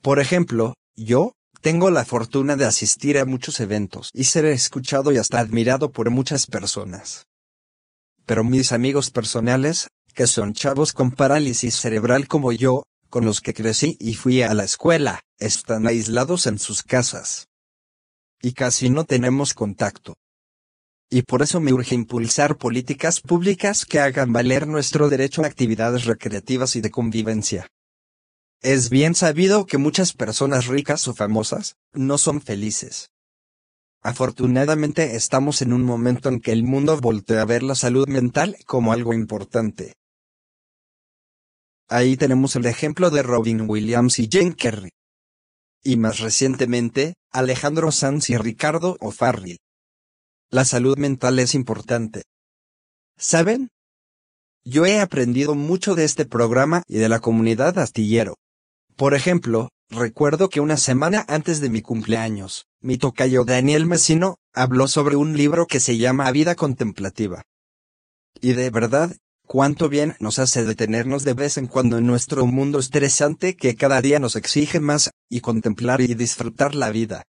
Por 0.00 0.20
ejemplo, 0.20 0.74
yo, 0.94 1.32
tengo 1.60 1.90
la 1.90 2.04
fortuna 2.04 2.54
de 2.54 2.66
asistir 2.66 3.18
a 3.18 3.24
muchos 3.24 3.58
eventos 3.58 4.10
y 4.14 4.24
ser 4.24 4.44
escuchado 4.44 5.10
y 5.10 5.18
hasta 5.18 5.40
admirado 5.40 5.90
por 5.90 6.08
muchas 6.10 6.46
personas. 6.46 7.26
Pero 8.26 8.44
mis 8.44 8.70
amigos 8.70 9.10
personales, 9.10 9.88
que 10.14 10.28
son 10.28 10.52
chavos 10.54 10.92
con 10.92 11.10
parálisis 11.10 11.74
cerebral 11.74 12.28
como 12.28 12.52
yo, 12.52 12.84
con 13.10 13.24
los 13.24 13.40
que 13.40 13.54
crecí 13.54 13.96
y 13.98 14.14
fui 14.14 14.42
a 14.42 14.54
la 14.54 14.64
escuela, 14.64 15.20
están 15.38 15.88
aislados 15.88 16.46
en 16.46 16.60
sus 16.60 16.84
casas. 16.84 17.48
Y 18.40 18.52
casi 18.52 18.88
no 18.90 19.04
tenemos 19.04 19.54
contacto. 19.54 20.14
Y 21.10 21.22
por 21.22 21.42
eso 21.42 21.60
me 21.60 21.72
urge 21.72 21.94
impulsar 21.94 22.56
políticas 22.56 23.20
públicas 23.20 23.86
que 23.86 23.98
hagan 23.98 24.32
valer 24.32 24.66
nuestro 24.66 25.08
derecho 25.08 25.42
a 25.42 25.46
actividades 25.46 26.04
recreativas 26.04 26.76
y 26.76 26.80
de 26.80 26.90
convivencia. 26.90 27.66
Es 28.60 28.90
bien 28.90 29.14
sabido 29.14 29.66
que 29.66 29.78
muchas 29.78 30.12
personas 30.12 30.66
ricas 30.66 31.08
o 31.08 31.14
famosas 31.14 31.76
no 31.92 32.18
son 32.18 32.40
felices. 32.40 33.10
Afortunadamente 34.02 35.16
estamos 35.16 35.62
en 35.62 35.72
un 35.72 35.82
momento 35.82 36.28
en 36.28 36.40
que 36.40 36.52
el 36.52 36.62
mundo 36.62 36.96
voltea 37.00 37.42
a 37.42 37.46
ver 37.46 37.62
la 37.62 37.74
salud 37.74 38.06
mental 38.06 38.56
como 38.66 38.92
algo 38.92 39.14
importante. 39.14 39.94
Ahí 41.88 42.16
tenemos 42.16 42.54
el 42.54 42.66
ejemplo 42.66 43.10
de 43.10 43.22
Robin 43.22 43.64
Williams 43.68 44.18
y 44.18 44.28
Jane 44.30 44.54
Kerry. 44.54 44.90
Y 45.82 45.96
más 45.96 46.18
recientemente, 46.18 47.14
Alejandro 47.30 47.92
Sanz 47.92 48.30
y 48.30 48.36
Ricardo 48.36 48.96
O'Farrill. 49.00 49.58
La 50.50 50.64
salud 50.64 50.96
mental 50.96 51.38
es 51.38 51.54
importante. 51.54 52.22
¿Saben? 53.16 53.68
Yo 54.64 54.86
he 54.86 55.00
aprendido 55.00 55.54
mucho 55.54 55.94
de 55.94 56.04
este 56.04 56.24
programa 56.24 56.82
y 56.86 56.98
de 56.98 57.08
la 57.08 57.20
comunidad 57.20 57.78
astillero. 57.78 58.36
Por 58.96 59.14
ejemplo, 59.14 59.70
recuerdo 59.88 60.48
que 60.48 60.60
una 60.60 60.76
semana 60.76 61.24
antes 61.28 61.60
de 61.60 61.70
mi 61.70 61.82
cumpleaños, 61.82 62.66
mi 62.80 62.98
tocayo 62.98 63.44
Daniel 63.44 63.86
Mesino, 63.86 64.36
habló 64.52 64.88
sobre 64.88 65.16
un 65.16 65.36
libro 65.36 65.66
que 65.66 65.80
se 65.80 65.96
llama 65.96 66.30
Vida 66.32 66.54
Contemplativa. 66.54 67.44
Y 68.40 68.52
de 68.52 68.70
verdad, 68.70 69.16
cuánto 69.48 69.88
bien 69.88 70.14
nos 70.20 70.38
hace 70.38 70.64
detenernos 70.64 71.24
de 71.24 71.32
vez 71.32 71.56
en 71.56 71.66
cuando 71.66 71.96
en 71.98 72.06
nuestro 72.06 72.44
mundo 72.46 72.78
estresante 72.78 73.56
que 73.56 73.74
cada 73.74 74.00
día 74.02 74.20
nos 74.20 74.36
exige 74.36 74.78
más, 74.78 75.10
y 75.28 75.40
contemplar 75.40 76.02
y 76.02 76.14
disfrutar 76.14 76.74
la 76.74 76.90
vida. 76.90 77.24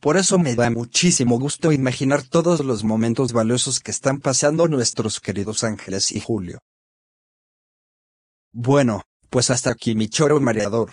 Por 0.00 0.18
eso 0.18 0.38
me 0.38 0.54
da 0.54 0.68
muchísimo 0.70 1.38
gusto 1.38 1.72
imaginar 1.72 2.22
todos 2.22 2.60
los 2.60 2.84
momentos 2.84 3.32
valiosos 3.32 3.80
que 3.80 3.90
están 3.90 4.20
pasando 4.20 4.68
nuestros 4.68 5.18
queridos 5.18 5.64
Ángeles 5.64 6.12
y 6.12 6.20
Julio. 6.20 6.58
Bueno, 8.52 9.02
pues 9.30 9.48
hasta 9.50 9.70
aquí 9.70 9.94
mi 9.94 10.08
choro 10.08 10.38
mareador. 10.40 10.92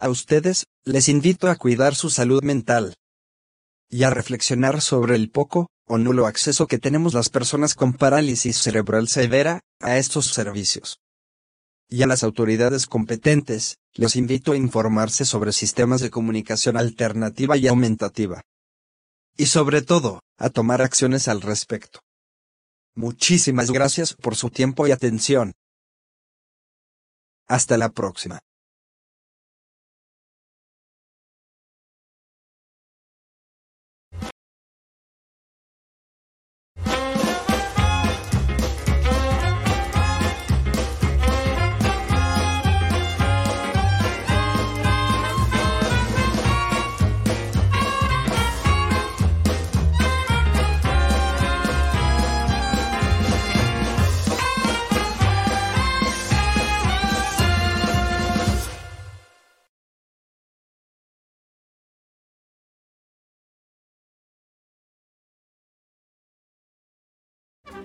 A 0.00 0.08
ustedes, 0.08 0.64
les 0.84 1.10
invito 1.10 1.50
a 1.50 1.56
cuidar 1.56 1.94
su 1.94 2.08
salud 2.08 2.42
mental 2.42 2.94
y 3.90 4.04
a 4.04 4.10
reflexionar 4.10 4.80
sobre 4.80 5.16
el 5.16 5.30
poco 5.30 5.68
o 5.88 5.98
nulo 5.98 6.26
acceso 6.26 6.66
que 6.66 6.78
tenemos 6.78 7.14
las 7.14 7.28
personas 7.28 7.74
con 7.74 7.92
parálisis 7.92 8.58
cerebral 8.58 9.08
severa 9.08 9.60
a 9.80 9.96
estos 9.98 10.26
servicios. 10.26 11.00
Y 11.88 12.02
a 12.02 12.06
las 12.06 12.22
autoridades 12.22 12.86
competentes, 12.86 13.78
les 13.94 14.14
invito 14.14 14.52
a 14.52 14.56
informarse 14.56 15.24
sobre 15.24 15.52
sistemas 15.52 16.00
de 16.00 16.10
comunicación 16.10 16.76
alternativa 16.76 17.56
y 17.56 17.66
aumentativa. 17.66 18.42
Y 19.36 19.46
sobre 19.46 19.82
todo, 19.82 20.20
a 20.36 20.50
tomar 20.50 20.82
acciones 20.82 21.28
al 21.28 21.40
respecto. 21.40 22.00
Muchísimas 22.94 23.70
gracias 23.70 24.12
por 24.12 24.36
su 24.36 24.50
tiempo 24.50 24.86
y 24.86 24.90
atención. 24.90 25.54
Hasta 27.46 27.78
la 27.78 27.88
próxima. 27.88 28.40